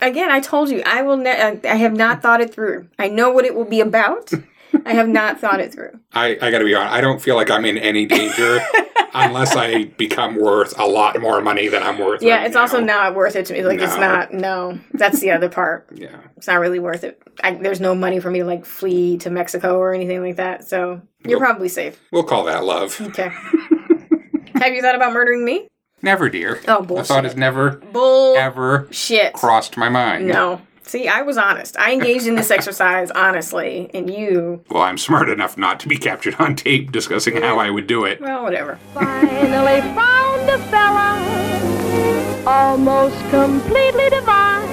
Again, 0.00 0.30
I 0.30 0.40
told 0.40 0.68
you 0.68 0.82
I 0.84 1.02
will. 1.02 1.16
Ne- 1.16 1.60
I 1.64 1.74
have 1.74 1.94
not 1.94 2.22
thought 2.22 2.40
it 2.40 2.52
through. 2.52 2.88
I 2.98 3.08
know 3.08 3.30
what 3.30 3.44
it 3.44 3.54
will 3.54 3.64
be 3.64 3.80
about. 3.80 4.30
I 4.84 4.92
have 4.92 5.08
not 5.08 5.40
thought 5.40 5.60
it 5.60 5.72
through. 5.72 5.98
I, 6.12 6.38
I 6.40 6.50
got 6.50 6.58
to 6.58 6.64
be 6.64 6.74
honest. 6.74 6.92
I 6.94 7.00
don't 7.00 7.20
feel 7.20 7.36
like 7.36 7.50
I'm 7.50 7.64
in 7.64 7.78
any 7.78 8.06
danger 8.06 8.60
unless 9.14 9.56
I 9.56 9.84
become 9.84 10.36
worth 10.36 10.78
a 10.78 10.84
lot 10.84 11.20
more 11.20 11.40
money 11.40 11.68
than 11.68 11.82
I'm 11.82 11.98
worth. 11.98 12.22
Yeah, 12.22 12.36
right 12.38 12.46
it's 12.46 12.56
also 12.56 12.80
not 12.80 13.14
worth 13.14 13.36
it 13.36 13.46
to 13.46 13.52
me. 13.54 13.62
Like 13.64 13.80
it's 13.80 13.96
not. 13.96 14.32
No, 14.32 14.78
that's 14.94 15.20
the 15.20 15.30
other 15.30 15.48
part. 15.48 15.88
Yeah. 15.94 16.16
It's 16.36 16.46
not 16.46 16.60
really 16.60 16.78
worth 16.78 17.02
it. 17.02 17.20
I, 17.42 17.54
there's 17.54 17.80
no 17.80 17.94
money 17.94 18.20
for 18.20 18.30
me 18.30 18.38
to 18.40 18.44
like 18.44 18.64
flee 18.64 19.18
to 19.18 19.30
Mexico 19.30 19.76
or 19.78 19.92
anything 19.92 20.22
like 20.22 20.36
that. 20.36 20.68
So 20.68 21.00
you're 21.26 21.38
Well- 21.40 21.48
probably 21.48 21.68
safe. 21.68 22.00
We'll 22.12 22.22
call 22.24 22.44
that 22.44 22.64
love. 22.64 23.00
Okay. 23.00 23.28
have 24.54 24.72
you 24.74 24.80
thought 24.82 24.94
about 24.94 25.12
murdering 25.12 25.44
me? 25.44 25.66
Never, 26.00 26.28
dear. 26.28 26.60
Oh, 26.68 26.82
The 26.84 27.02
thought 27.02 27.24
has 27.24 27.34
never, 27.34 27.70
Bull 27.92 28.36
ever 28.36 28.86
shit. 28.92 29.32
crossed 29.32 29.76
my 29.76 29.88
mind. 29.88 30.28
No. 30.28 30.60
See, 30.88 31.06
I 31.06 31.20
was 31.20 31.36
honest. 31.36 31.78
I 31.78 31.92
engaged 31.92 32.26
in 32.26 32.34
this 32.34 32.50
exercise 32.50 33.10
honestly, 33.10 33.90
and 33.92 34.08
you, 34.08 34.64
Well, 34.70 34.82
I'm 34.82 34.96
smart 34.96 35.28
enough 35.28 35.58
not 35.58 35.78
to 35.80 35.88
be 35.88 35.98
captured 35.98 36.36
on 36.38 36.56
tape 36.56 36.92
discussing 36.92 37.36
how 37.36 37.58
I 37.58 37.68
would 37.68 37.86
do 37.86 38.06
it. 38.06 38.22
well, 38.22 38.42
whatever. 38.42 38.78
Finally 38.94 39.82
found 39.94 40.48
a 40.48 40.56
fella 40.70 42.44
almost 42.46 43.16
completely 43.28 44.08
divine. 44.08 44.66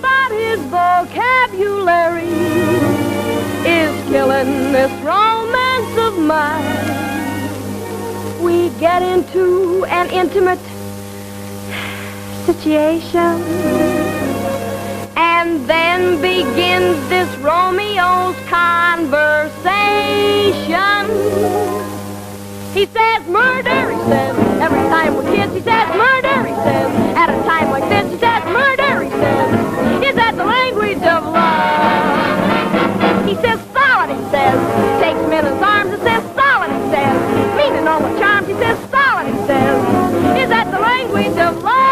But 0.00 0.30
his 0.30 0.60
vocabulary 0.60 2.28
is 3.66 4.08
killing 4.10 4.70
this 4.70 4.92
romance 5.02 5.98
of 5.98 6.18
mine. 6.20 6.92
We 8.44 8.68
get 8.78 9.02
into 9.02 9.84
an 9.86 10.08
intimate 10.10 10.60
situation. 12.46 13.42
And 15.16 15.66
then 15.66 16.20
begins 16.20 17.08
this 17.08 17.28
Romeo's 17.38 18.36
conversation. 18.48 21.08
He 22.74 22.84
says 22.86 23.26
murder, 23.28 23.92
he 23.92 23.98
says. 24.10 24.36
Every 24.60 24.82
time 24.92 25.14
we're 25.14 25.32
kids, 25.34 25.54
he 25.54 25.60
says 25.60 25.88
murder, 25.96 26.44
he 26.44 26.54
says. 26.54 26.90
At 27.16 27.30
a 27.30 27.42
time 27.44 27.70
like 27.70 27.88
this, 27.88 28.10
he 28.12 28.18
says 28.18 28.44
murder, 28.44 29.02
he 29.04 29.10
says. 29.10 29.54
Is 30.04 30.14
that 30.16 30.36
the 30.36 30.44
language 30.44 30.98
of 30.98 31.24
love? 31.24 33.26
He 33.26 33.34
says 33.36 33.58
solid, 33.72 34.10
he 34.10 34.22
says. 34.30 34.58
Takes 35.00 35.18
him 35.20 35.32
in 35.32 35.44
his 35.46 35.62
arms 35.62 35.92
and 35.92 36.02
says 36.02 36.22
solid, 36.34 36.70
he 36.70 36.90
says. 36.92 37.16
Meaning 37.56 37.88
all 37.88 38.00
the 38.00 38.18
charms, 38.18 38.48
he 38.48 38.54
says 38.54 38.78
solid, 38.90 39.26
he 39.28 39.36
says. 39.46 39.78
Is 40.42 40.48
that 40.50 40.70
the 40.70 40.78
language 40.80 41.38
of 41.38 41.62
love? 41.62 41.83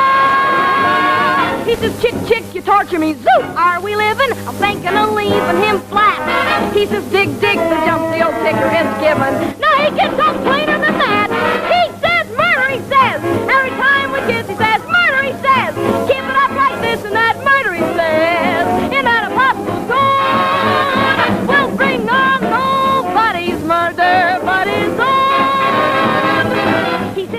Says 1.82 2.00
chick, 2.00 2.14
chick, 2.28 2.54
you 2.54 2.62
torture 2.62 3.00
me, 3.00 3.14
zoot. 3.14 3.56
Are 3.56 3.80
we 3.80 3.96
living? 3.96 4.30
I'm 4.46 4.54
thinking 4.54 4.94
of 4.94 5.10
leaving 5.14 5.58
him 5.66 5.80
flat. 5.90 6.72
He 6.72 6.86
says 6.86 7.02
dig, 7.10 7.28
dig, 7.40 7.58
the 7.58 7.74
jump 7.82 8.06
the 8.14 8.22
old 8.22 8.38
kicker 8.46 8.70
is 8.70 8.86
given. 9.02 9.58
No, 9.58 9.66
he 9.82 9.90
gets 9.90 10.14
on 10.14 10.38
plainer 10.46 10.78
than 10.78 10.96
that. 11.02 11.26
He 11.74 11.82
says 11.98 12.30
murder, 12.38 12.70
he 12.70 12.78
says. 12.86 13.18
Every 13.50 13.70
time 13.70 13.81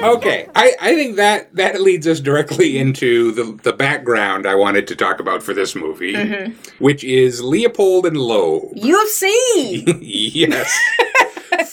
Okay, 0.03 0.49
I, 0.55 0.73
I 0.81 0.95
think 0.95 1.15
that 1.15 1.55
that 1.55 1.81
leads 1.81 2.07
us 2.07 2.19
directly 2.19 2.77
into 2.77 3.31
the 3.31 3.59
the 3.63 3.73
background 3.73 4.45
I 4.45 4.55
wanted 4.55 4.87
to 4.87 4.95
talk 4.95 5.19
about 5.19 5.41
for 5.41 5.53
this 5.53 5.75
movie, 5.75 6.53
which 6.79 7.03
is 7.03 7.41
Leopold 7.41 8.05
and 8.05 8.17
Loeb. 8.17 8.71
U 8.75 9.01
of 9.01 9.07
C. 9.07 9.83
yes. 10.01 10.77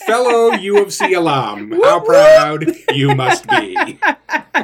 Fellow 0.07 0.53
U 0.53 0.83
of 0.83 0.93
C 0.93 1.15
alum, 1.15 1.73
how 1.83 2.01
proud 2.01 2.67
you 2.93 3.15
must 3.15 3.49
be. 3.49 3.99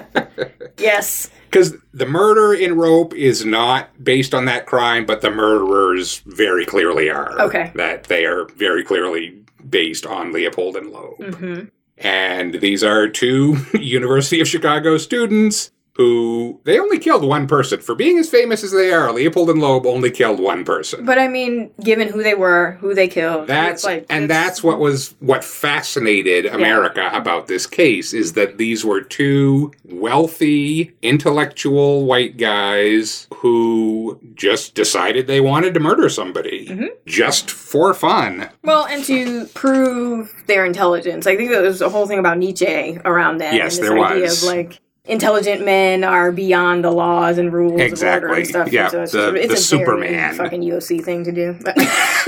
yes. 0.79 1.31
Because 1.50 1.74
the 1.94 2.07
murder 2.07 2.52
in 2.52 2.76
Rope 2.76 3.14
is 3.14 3.44
not 3.44 4.05
based 4.05 4.35
on 4.35 4.44
that 4.44 4.66
crime, 4.66 5.07
but 5.07 5.22
the 5.22 5.31
murderers 5.31 6.18
very 6.26 6.66
clearly 6.66 7.09
are. 7.09 7.40
Okay. 7.40 7.72
That 7.76 8.05
they 8.05 8.26
are 8.26 8.44
very 8.57 8.85
clearly 8.85 9.42
based 9.68 10.05
on 10.05 10.33
Leopold 10.33 10.76
and 10.76 10.90
Loeb. 10.90 11.35
hmm 11.35 11.61
And 11.98 12.54
these 12.54 12.85
are 12.85 13.09
two 13.09 13.59
University 13.74 14.40
of 14.40 14.48
Chicago 14.48 14.98
students 14.98 15.70
who 15.96 16.61
they 16.64 16.78
only 16.78 16.98
killed 16.98 17.24
one 17.24 17.46
person. 17.46 17.80
For 17.80 17.94
being 17.94 18.18
as 18.18 18.28
famous 18.28 18.62
as 18.62 18.72
they 18.72 18.92
are, 18.92 19.12
Leopold 19.12 19.50
and 19.50 19.61
Loeb 19.61 19.87
only 19.87 20.11
killed 20.11 20.38
one 20.40 20.64
person. 20.64 21.04
But 21.06 21.18
I 21.18 21.28
mean, 21.28 21.70
given 21.82 22.09
who 22.09 22.22
they 22.22 22.35
were, 22.35 22.72
who 22.80 22.94
they 22.94 23.09
killed, 23.09 23.46
That's 23.46 23.85
like 23.85 24.06
and 24.11 24.28
that's 24.28 24.62
what 24.62 24.78
was 24.78 25.14
what 25.20 25.42
fascinated 25.44 26.46
America 26.46 27.11
about 27.12 27.46
this 27.46 27.66
case 27.66 28.12
is 28.12 28.35
that 28.35 28.59
these 28.59 28.85
were 28.85 29.00
two 29.00 29.72
wealthy, 29.85 30.94
intellectual 31.02 32.04
white 32.04 32.37
guys 32.37 33.26
who 33.35 34.20
just 34.35 34.74
decided 34.74 35.26
they 35.26 35.40
wanted 35.40 35.74
to 35.74 35.80
murder 35.80 36.09
somebody 36.09 36.66
Mm-hmm. 36.66 36.87
just 37.06 37.50
for 37.50 37.94
fun. 37.94 38.48
Well, 38.62 38.87
and 38.87 39.04
to 39.04 39.46
prove 39.54 40.32
their 40.46 40.64
intelligence, 40.64 41.26
I 41.26 41.37
think 41.37 41.50
there 41.50 41.62
was 41.62 41.80
a 41.80 41.88
whole 41.88 42.06
thing 42.06 42.18
about 42.18 42.38
Nietzsche 42.38 42.98
around 43.04 43.38
that. 43.38 43.54
Yes, 43.54 43.76
and 43.76 43.85
this 43.85 43.90
there 43.90 43.98
idea 44.04 44.22
was. 44.22 44.42
Of 44.42 44.48
like 44.48 44.80
intelligent 45.07 45.64
men 45.64 46.05
are 46.05 46.33
beyond 46.33 46.85
the 46.85 46.90
laws 46.90 47.38
and 47.38 47.53
rules 47.53 47.73
of 47.73 47.81
order 47.81 47.85
Exactly. 47.85 48.37
and 48.38 48.47
stuff. 48.47 48.73
Yeah, 48.73 48.88
so 48.88 49.03
it's, 49.03 49.12
the- 49.12 49.35
it's 49.35 49.49
the 49.49 49.55
a 49.55 49.57
Superman. 49.57 50.35
fucking 50.35 50.62
U 50.62 50.77
of 50.77 50.83
C 50.83 50.99
thing 50.99 51.25
to 51.25 51.33
do. 51.33 51.57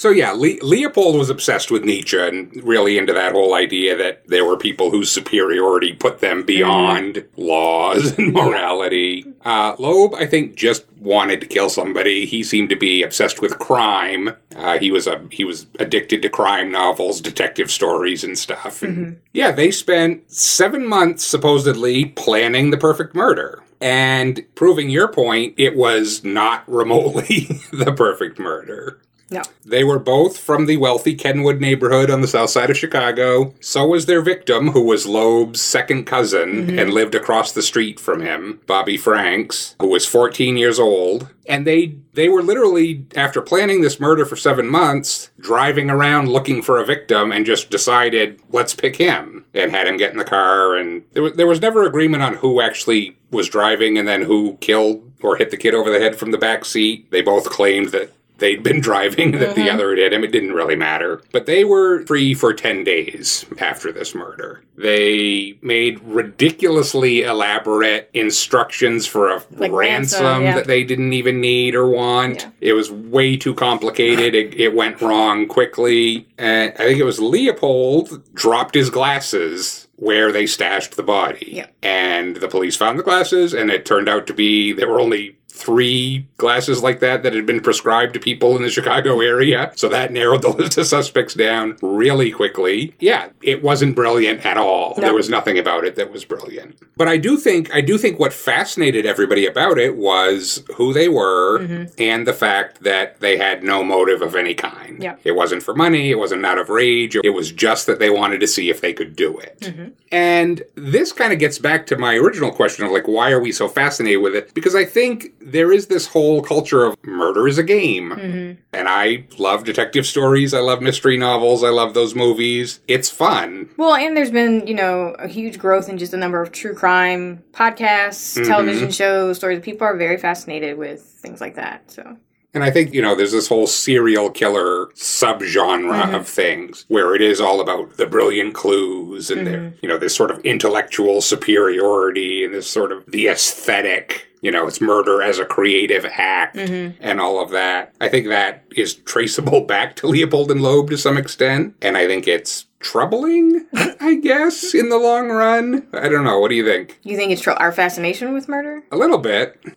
So 0.00 0.08
yeah, 0.08 0.30
Le- 0.30 0.56
Leopold 0.62 1.16
was 1.16 1.28
obsessed 1.28 1.70
with 1.70 1.84
Nietzsche 1.84 2.18
and 2.18 2.50
really 2.64 2.96
into 2.96 3.12
that 3.12 3.32
whole 3.32 3.52
idea 3.52 3.94
that 3.98 4.26
there 4.28 4.46
were 4.46 4.56
people 4.56 4.90
whose 4.90 5.10
superiority 5.10 5.92
put 5.92 6.20
them 6.20 6.42
beyond 6.42 7.22
laws 7.36 8.16
and 8.18 8.32
morality. 8.32 9.26
Uh, 9.44 9.76
Loeb, 9.78 10.14
I 10.14 10.24
think, 10.24 10.54
just 10.54 10.90
wanted 11.00 11.42
to 11.42 11.46
kill 11.46 11.68
somebody. 11.68 12.24
He 12.24 12.42
seemed 12.42 12.70
to 12.70 12.76
be 12.76 13.02
obsessed 13.02 13.42
with 13.42 13.58
crime. 13.58 14.30
Uh, 14.56 14.78
he 14.78 14.90
was 14.90 15.06
a 15.06 15.22
he 15.30 15.44
was 15.44 15.66
addicted 15.78 16.22
to 16.22 16.30
crime 16.30 16.72
novels, 16.72 17.20
detective 17.20 17.70
stories, 17.70 18.24
and 18.24 18.38
stuff. 18.38 18.82
And 18.82 19.20
yeah, 19.34 19.52
they 19.52 19.70
spent 19.70 20.32
seven 20.32 20.86
months 20.88 21.26
supposedly 21.26 22.06
planning 22.06 22.70
the 22.70 22.78
perfect 22.78 23.14
murder. 23.14 23.62
And 23.80 24.44
proving 24.54 24.90
your 24.90 25.08
point, 25.08 25.54
it 25.56 25.74
was 25.74 26.22
not 26.22 26.68
remotely 26.68 27.60
the 27.72 27.92
perfect 27.96 28.38
murder. 28.38 29.00
no. 29.30 29.42
They 29.64 29.84
were 29.84 29.98
both 29.98 30.38
from 30.38 30.66
the 30.66 30.76
wealthy 30.76 31.14
Kenwood 31.14 31.60
neighborhood 31.60 32.10
on 32.10 32.20
the 32.20 32.28
south 32.28 32.50
side 32.50 32.68
of 32.68 32.76
Chicago. 32.76 33.54
So 33.60 33.86
was 33.86 34.06
their 34.06 34.22
victim, 34.22 34.68
who 34.68 34.84
was 34.84 35.06
Loeb's 35.06 35.60
second 35.60 36.04
cousin 36.04 36.66
mm-hmm. 36.66 36.78
and 36.78 36.92
lived 36.92 37.14
across 37.14 37.52
the 37.52 37.62
street 37.62 38.00
from 38.00 38.20
him, 38.20 38.60
Bobby 38.66 38.96
Franks, 38.96 39.76
who 39.80 39.88
was 39.88 40.04
14 40.04 40.56
years 40.56 40.80
old. 40.80 41.28
And 41.46 41.66
they 41.66 41.96
they 42.12 42.28
were 42.28 42.42
literally, 42.42 43.06
after 43.14 43.40
planning 43.40 43.80
this 43.80 44.00
murder 44.00 44.26
for 44.26 44.36
seven 44.36 44.68
months, 44.68 45.30
driving 45.38 45.90
around 45.90 46.28
looking 46.28 46.60
for 46.60 46.78
a 46.78 46.84
victim 46.84 47.30
and 47.30 47.46
just 47.46 47.70
decided, 47.70 48.40
let's 48.50 48.74
pick 48.74 48.96
him. 48.96 49.39
And 49.52 49.72
had 49.72 49.86
him 49.86 49.96
get 49.96 50.12
in 50.12 50.18
the 50.18 50.24
car. 50.24 50.76
And 50.76 51.02
there 51.12 51.22
was, 51.22 51.32
there 51.34 51.46
was 51.46 51.60
never 51.60 51.84
agreement 51.84 52.22
on 52.22 52.34
who 52.34 52.60
actually 52.60 53.16
was 53.30 53.48
driving 53.48 53.98
and 53.98 54.06
then 54.06 54.22
who 54.22 54.56
killed 54.60 55.10
or 55.22 55.36
hit 55.36 55.50
the 55.50 55.56
kid 55.56 55.74
over 55.74 55.90
the 55.90 55.98
head 55.98 56.16
from 56.16 56.30
the 56.30 56.38
back 56.38 56.64
seat. 56.64 57.10
They 57.10 57.20
both 57.20 57.50
claimed 57.50 57.88
that 57.88 58.12
they'd 58.40 58.62
been 58.62 58.80
driving 58.90 59.32
that 59.32 59.54
the 59.54 59.62
mm-hmm. 59.62 59.74
other 59.74 59.94
did 59.94 60.12
him. 60.12 60.24
It 60.24 60.32
didn't 60.32 60.52
really 60.52 60.76
matter. 60.76 61.22
But 61.32 61.46
they 61.46 61.64
were 61.64 62.04
free 62.06 62.34
for 62.34 62.52
10 62.52 62.84
days 62.84 63.44
after 63.58 63.92
this 63.92 64.14
murder. 64.14 64.62
They 64.76 65.58
made 65.62 66.00
ridiculously 66.00 67.22
elaborate 67.22 68.10
instructions 68.14 69.06
for 69.06 69.28
a 69.28 69.42
Like 69.52 69.72
ransom, 69.72 70.24
ransom, 70.24 70.42
yeah. 70.42 70.54
that 70.54 70.66
they 70.66 70.84
didn't 70.84 71.12
even 71.12 71.40
need 71.40 71.74
or 71.74 71.86
want. 71.86 72.42
Yeah. 72.42 72.70
It 72.70 72.72
was 72.72 72.90
way 72.90 73.36
too 73.36 73.54
complicated. 73.54 74.34
It, 74.34 74.58
it 74.58 74.74
went 74.74 75.00
wrong 75.00 75.46
quickly. 75.46 76.26
And 76.38 76.72
I 76.74 76.84
think 76.88 76.98
it 76.98 77.04
was 77.04 77.20
Leopold 77.20 78.34
dropped 78.34 78.74
his 78.74 78.90
glasses 78.90 79.86
where 80.00 80.32
they 80.32 80.46
stashed 80.46 80.96
the 80.96 81.02
body. 81.02 81.46
Yeah. 81.52 81.66
And 81.82 82.36
the 82.36 82.48
police 82.48 82.74
found 82.74 82.98
the 82.98 83.02
glasses, 83.02 83.52
and 83.52 83.70
it 83.70 83.84
turned 83.84 84.08
out 84.08 84.26
to 84.28 84.34
be 84.34 84.72
there 84.72 84.88
were 84.88 85.00
only 85.00 85.36
three 85.52 86.26
glasses 86.36 86.82
like 86.82 87.00
that 87.00 87.22
that 87.22 87.34
had 87.34 87.44
been 87.44 87.60
prescribed 87.60 88.14
to 88.14 88.20
people 88.20 88.56
in 88.56 88.62
the 88.62 88.70
Chicago 88.70 89.20
area. 89.20 89.72
So 89.76 89.88
that 89.88 90.12
narrowed 90.12 90.42
the 90.42 90.48
list 90.58 90.78
of 90.78 90.86
suspects 90.86 91.34
down 91.34 91.76
really 91.82 92.30
quickly. 92.30 92.94
Yeah, 93.00 93.28
it 93.42 93.62
wasn't 93.62 93.96
brilliant 93.96 94.46
at 94.46 94.56
all. 94.56 94.94
No. 94.96 95.02
There 95.02 95.14
was 95.14 95.28
nothing 95.28 95.58
about 95.58 95.84
it 95.84 95.96
that 95.96 96.10
was 96.10 96.24
brilliant. 96.24 96.78
But 96.96 97.08
I 97.08 97.16
do 97.16 97.36
think 97.36 97.74
I 97.74 97.80
do 97.80 97.98
think 97.98 98.18
what 98.18 98.32
fascinated 98.32 99.06
everybody 99.06 99.46
about 99.46 99.78
it 99.78 99.96
was 99.96 100.62
who 100.76 100.92
they 100.92 101.08
were 101.08 101.60
mm-hmm. 101.60 101.92
and 101.98 102.26
the 102.26 102.32
fact 102.32 102.82
that 102.82 103.20
they 103.20 103.36
had 103.36 103.62
no 103.62 103.82
motive 103.82 104.22
of 104.22 104.34
any 104.34 104.54
kind. 104.54 105.02
Yeah. 105.02 105.16
It 105.24 105.32
wasn't 105.32 105.62
for 105.62 105.74
money, 105.74 106.10
it 106.10 106.18
wasn't 106.18 106.44
out 106.46 106.58
of 106.58 106.68
rage, 106.68 107.16
it 107.16 107.30
was 107.30 107.50
just 107.52 107.86
that 107.86 107.98
they 107.98 108.10
wanted 108.10 108.40
to 108.40 108.46
see 108.46 108.70
if 108.70 108.80
they 108.80 108.92
could 108.92 109.16
do 109.16 109.38
it. 109.38 109.58
Mm-hmm. 109.60 109.88
And 110.12 110.62
this 110.74 111.12
kind 111.12 111.32
of 111.32 111.38
gets 111.38 111.58
back 111.58 111.86
to 111.86 111.96
my 111.96 112.14
original 112.16 112.52
question 112.52 112.84
of 112.84 112.92
like, 112.92 113.06
why 113.06 113.30
are 113.30 113.40
we 113.40 113.52
so 113.52 113.68
fascinated 113.68 114.22
with 114.22 114.34
it? 114.34 114.52
Because 114.54 114.74
I 114.74 114.84
think 114.84 115.32
there 115.40 115.72
is 115.72 115.86
this 115.86 116.06
whole 116.06 116.42
culture 116.42 116.84
of 116.84 116.96
murder 117.04 117.48
is 117.48 117.58
a 117.58 117.62
game. 117.62 118.10
Mm-hmm. 118.10 118.60
And 118.72 118.88
I 118.88 119.26
love 119.38 119.64
detective 119.64 120.06
stories. 120.06 120.54
I 120.54 120.60
love 120.60 120.82
mystery 120.82 121.16
novels. 121.16 121.64
I 121.64 121.70
love 121.70 121.94
those 121.94 122.14
movies. 122.14 122.80
It's 122.88 123.10
fun. 123.10 123.70
Well, 123.76 123.94
and 123.94 124.16
there's 124.16 124.30
been, 124.30 124.66
you 124.66 124.74
know, 124.74 125.16
a 125.18 125.28
huge 125.28 125.58
growth 125.58 125.88
in 125.88 125.98
just 125.98 126.12
the 126.12 126.18
number 126.18 126.40
of 126.42 126.52
true 126.52 126.74
crime 126.74 127.42
podcasts, 127.52 128.36
Mm-hmm. 128.36 128.48
television 128.48 128.90
shows, 128.90 129.36
stories. 129.38 129.60
People 129.60 129.86
are 129.86 129.96
very 129.96 130.16
fascinated 130.16 130.78
with 130.78 131.02
things 131.02 131.40
like 131.40 131.54
that. 131.56 131.90
So, 131.90 132.16
And 132.54 132.64
I 132.64 132.70
think, 132.70 132.92
you 132.92 133.00
know, 133.02 133.14
there's 133.14 133.32
this 133.32 133.48
whole 133.48 133.66
serial 133.66 134.30
killer 134.30 134.86
subgenre 134.94 136.02
mm-hmm. 136.02 136.14
of 136.14 136.28
things 136.28 136.84
where 136.88 137.14
it 137.14 137.22
is 137.22 137.40
all 137.40 137.60
about 137.60 137.96
the 137.96 138.06
brilliant 138.06 138.54
clues 138.54 139.30
and 139.30 139.46
the 139.46 139.50
mm-hmm. 139.50 139.76
you 139.82 139.88
know, 139.88 139.98
this 139.98 140.14
sort 140.14 140.30
of 140.30 140.40
intellectual 140.44 141.20
superiority 141.20 142.44
and 142.44 142.52
this 142.54 142.70
sort 142.70 142.92
of 142.92 143.04
the 143.10 143.26
aesthetic, 143.28 144.26
you 144.40 144.50
know, 144.50 144.66
it's 144.66 144.80
murder 144.80 145.22
as 145.22 145.38
a 145.38 145.44
creative 145.44 146.04
act 146.04 146.56
and 146.56 147.20
all 147.20 147.42
of 147.42 147.50
that. 147.50 147.94
I 148.00 148.08
think 148.08 148.28
that 148.28 148.64
is 148.74 148.94
traceable 148.94 149.60
back 149.66 149.96
to 149.96 150.06
Leopold 150.06 150.50
and 150.50 150.62
Loeb 150.62 150.90
to 150.90 150.98
some 150.98 151.16
extent. 151.16 151.74
And 151.82 151.96
I 151.96 152.06
think 152.06 152.26
it's 152.26 152.66
troubling, 152.80 153.66
I 153.74 154.16
guess, 154.16 154.74
in 154.74 154.88
the 154.88 154.96
long 154.98 155.28
run. 155.28 155.86
I 155.92 156.08
don't 156.08 156.24
know. 156.24 156.38
What 156.40 156.48
do 156.48 156.54
you 156.54 156.64
think? 156.64 156.98
you 157.02 157.16
think 157.16 157.32
it's 157.32 157.42
tr- 157.42 157.50
our 157.50 157.72
fascination 157.72 158.32
with 158.32 158.48
murder? 158.48 158.82
A 158.90 158.96
little 158.96 159.18
bit. 159.18 159.58
Um, 159.66 159.76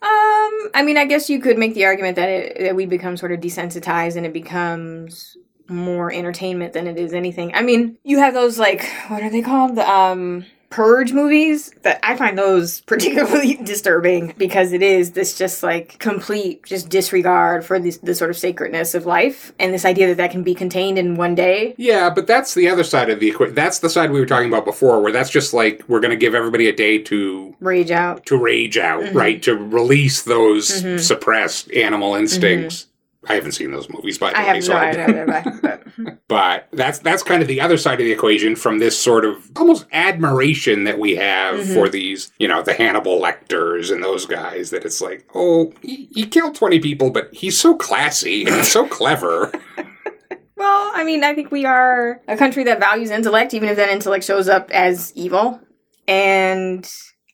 I 0.73 0.82
mean, 0.84 0.97
I 0.97 1.06
guess 1.06 1.30
you 1.30 1.39
could 1.39 1.58
make 1.58 1.73
the 1.73 1.86
argument 1.86 2.15
that 2.15 2.30
it, 2.30 2.60
that 2.60 2.76
we 2.76 2.86
become 2.86 3.17
sort 3.17 3.32
of 3.32 3.39
desensitized 3.41 4.15
and 4.15 4.26
it 4.26 4.34
becomes 4.34 5.36
more 5.67 6.12
entertainment 6.12 6.73
than 6.73 6.88
it 6.88 6.97
is 6.97 7.13
anything. 7.13 7.54
I 7.54 7.62
mean, 7.62 7.97
you 8.04 8.19
have 8.19 8.34
those 8.34 8.60
like 8.60 8.86
what 9.08 9.23
are 9.23 9.30
they 9.30 9.41
called? 9.41 9.76
The 9.76 9.89
um 9.89 10.45
purge 10.73 11.13
movies 11.13 11.71
that 11.83 11.99
I 12.01 12.15
find 12.17 12.36
those 12.36 12.81
particularly 12.88 13.55
disturbing 13.57 14.33
because 14.39 14.73
it 14.73 14.81
is 14.81 15.12
this 15.12 15.38
just 15.38 15.62
like 15.62 15.99
complete 15.99 16.63
just 16.65 16.89
disregard 16.89 17.63
for 17.63 17.77
this 17.77 17.97
the 17.97 18.15
sort 18.15 18.31
of 18.31 18.38
sacredness 18.38 18.95
of 18.95 19.05
life 19.05 19.53
and 19.59 19.71
this 19.71 19.86
idea 19.86 20.07
that 20.07 20.17
that 20.17 20.31
can 20.31 20.41
be 20.41 20.55
contained 20.55 20.97
in 20.97 21.15
one 21.15 21.36
day. 21.36 21.75
Yeah, 21.77 22.09
but 22.09 22.25
that's 22.25 22.55
the 22.55 22.69
other 22.69 22.83
side 22.83 23.12
of 23.12 23.19
the 23.19 23.29
equation. 23.29 23.53
That's 23.53 23.79
the 23.79 23.89
side 23.89 24.09
we 24.09 24.19
were 24.19 24.25
talking 24.25 24.47
about 24.47 24.65
before, 24.65 24.99
where 24.99 25.12
that's 25.12 25.29
just 25.29 25.53
like 25.53 25.83
we're 25.88 25.99
going 25.99 26.09
to 26.12 26.17
give 26.17 26.33
everybody 26.33 26.67
a 26.67 26.75
day 26.75 26.97
to 27.03 27.55
Rage 27.59 27.91
out. 27.91 28.25
to 28.25 28.38
rage 28.38 28.77
out, 28.79 29.03
mm-hmm. 29.03 29.17
right? 29.17 29.43
To 29.43 29.55
release 29.55 30.23
those 30.23 30.81
mm-hmm. 30.81 30.97
suppressed 30.97 31.71
animal 31.71 32.15
instincts. 32.15 32.83
Mm-hmm. 32.83 32.92
I 33.29 33.36
haven't 33.36 33.53
seen 33.53 33.71
those 33.71 33.89
movies 33.89 34.17
by 34.17 34.31
the 34.31 34.38
I 34.39 34.41
way, 34.41 34.47
have 34.55 34.63
so 34.63 34.73
no 34.73 34.79
I- 34.79 34.89
idea. 34.89 35.25
but- 35.62 35.83
but 36.27 36.67
that's 36.71 36.99
that's 36.99 37.21
kind 37.23 37.41
of 37.41 37.47
the 37.47 37.62
other 37.62 37.77
side 37.77 37.99
of 38.01 38.05
the 38.05 38.12
equation 38.12 38.55
from 38.55 38.79
this 38.79 38.97
sort 38.99 39.23
of 39.25 39.49
almost 39.55 39.86
admiration 39.91 40.83
that 40.86 40.97
we 40.99 41.15
have 41.15 41.55
Mm-hmm. 41.55 41.73
for 41.73 41.88
these, 41.89 42.31
you 42.39 42.47
know, 42.47 42.62
the 42.63 42.73
Hannibal 42.73 43.19
Lecters 43.21 43.91
and 43.91 44.03
those 44.03 44.25
guys. 44.25 44.71
That 44.71 44.86
it's 44.86 45.01
like, 45.01 45.27
oh, 45.36 45.71
he, 45.81 46.09
he 46.13 46.25
killed 46.25 46.55
twenty 46.55 46.79
people, 46.79 47.12
but 47.12 47.33
he's 47.33 47.59
so 47.59 47.75
classy 47.75 48.45
and 48.45 48.65
so 48.65 48.88
clever. 48.99 49.51
Well, 50.55 50.91
I 50.93 51.03
mean, 51.03 51.23
I 51.23 51.33
think 51.36 51.51
we 51.51 51.65
are 51.65 52.21
a 52.27 52.38
country 52.38 52.63
that 52.65 52.79
values 52.79 53.09
intellect, 53.12 53.53
even 53.53 53.69
if 53.69 53.75
that 53.77 53.89
intellect 53.89 54.23
shows 54.25 54.47
up 54.49 54.71
as 54.71 55.12
evil. 55.15 55.59
And 56.07 56.89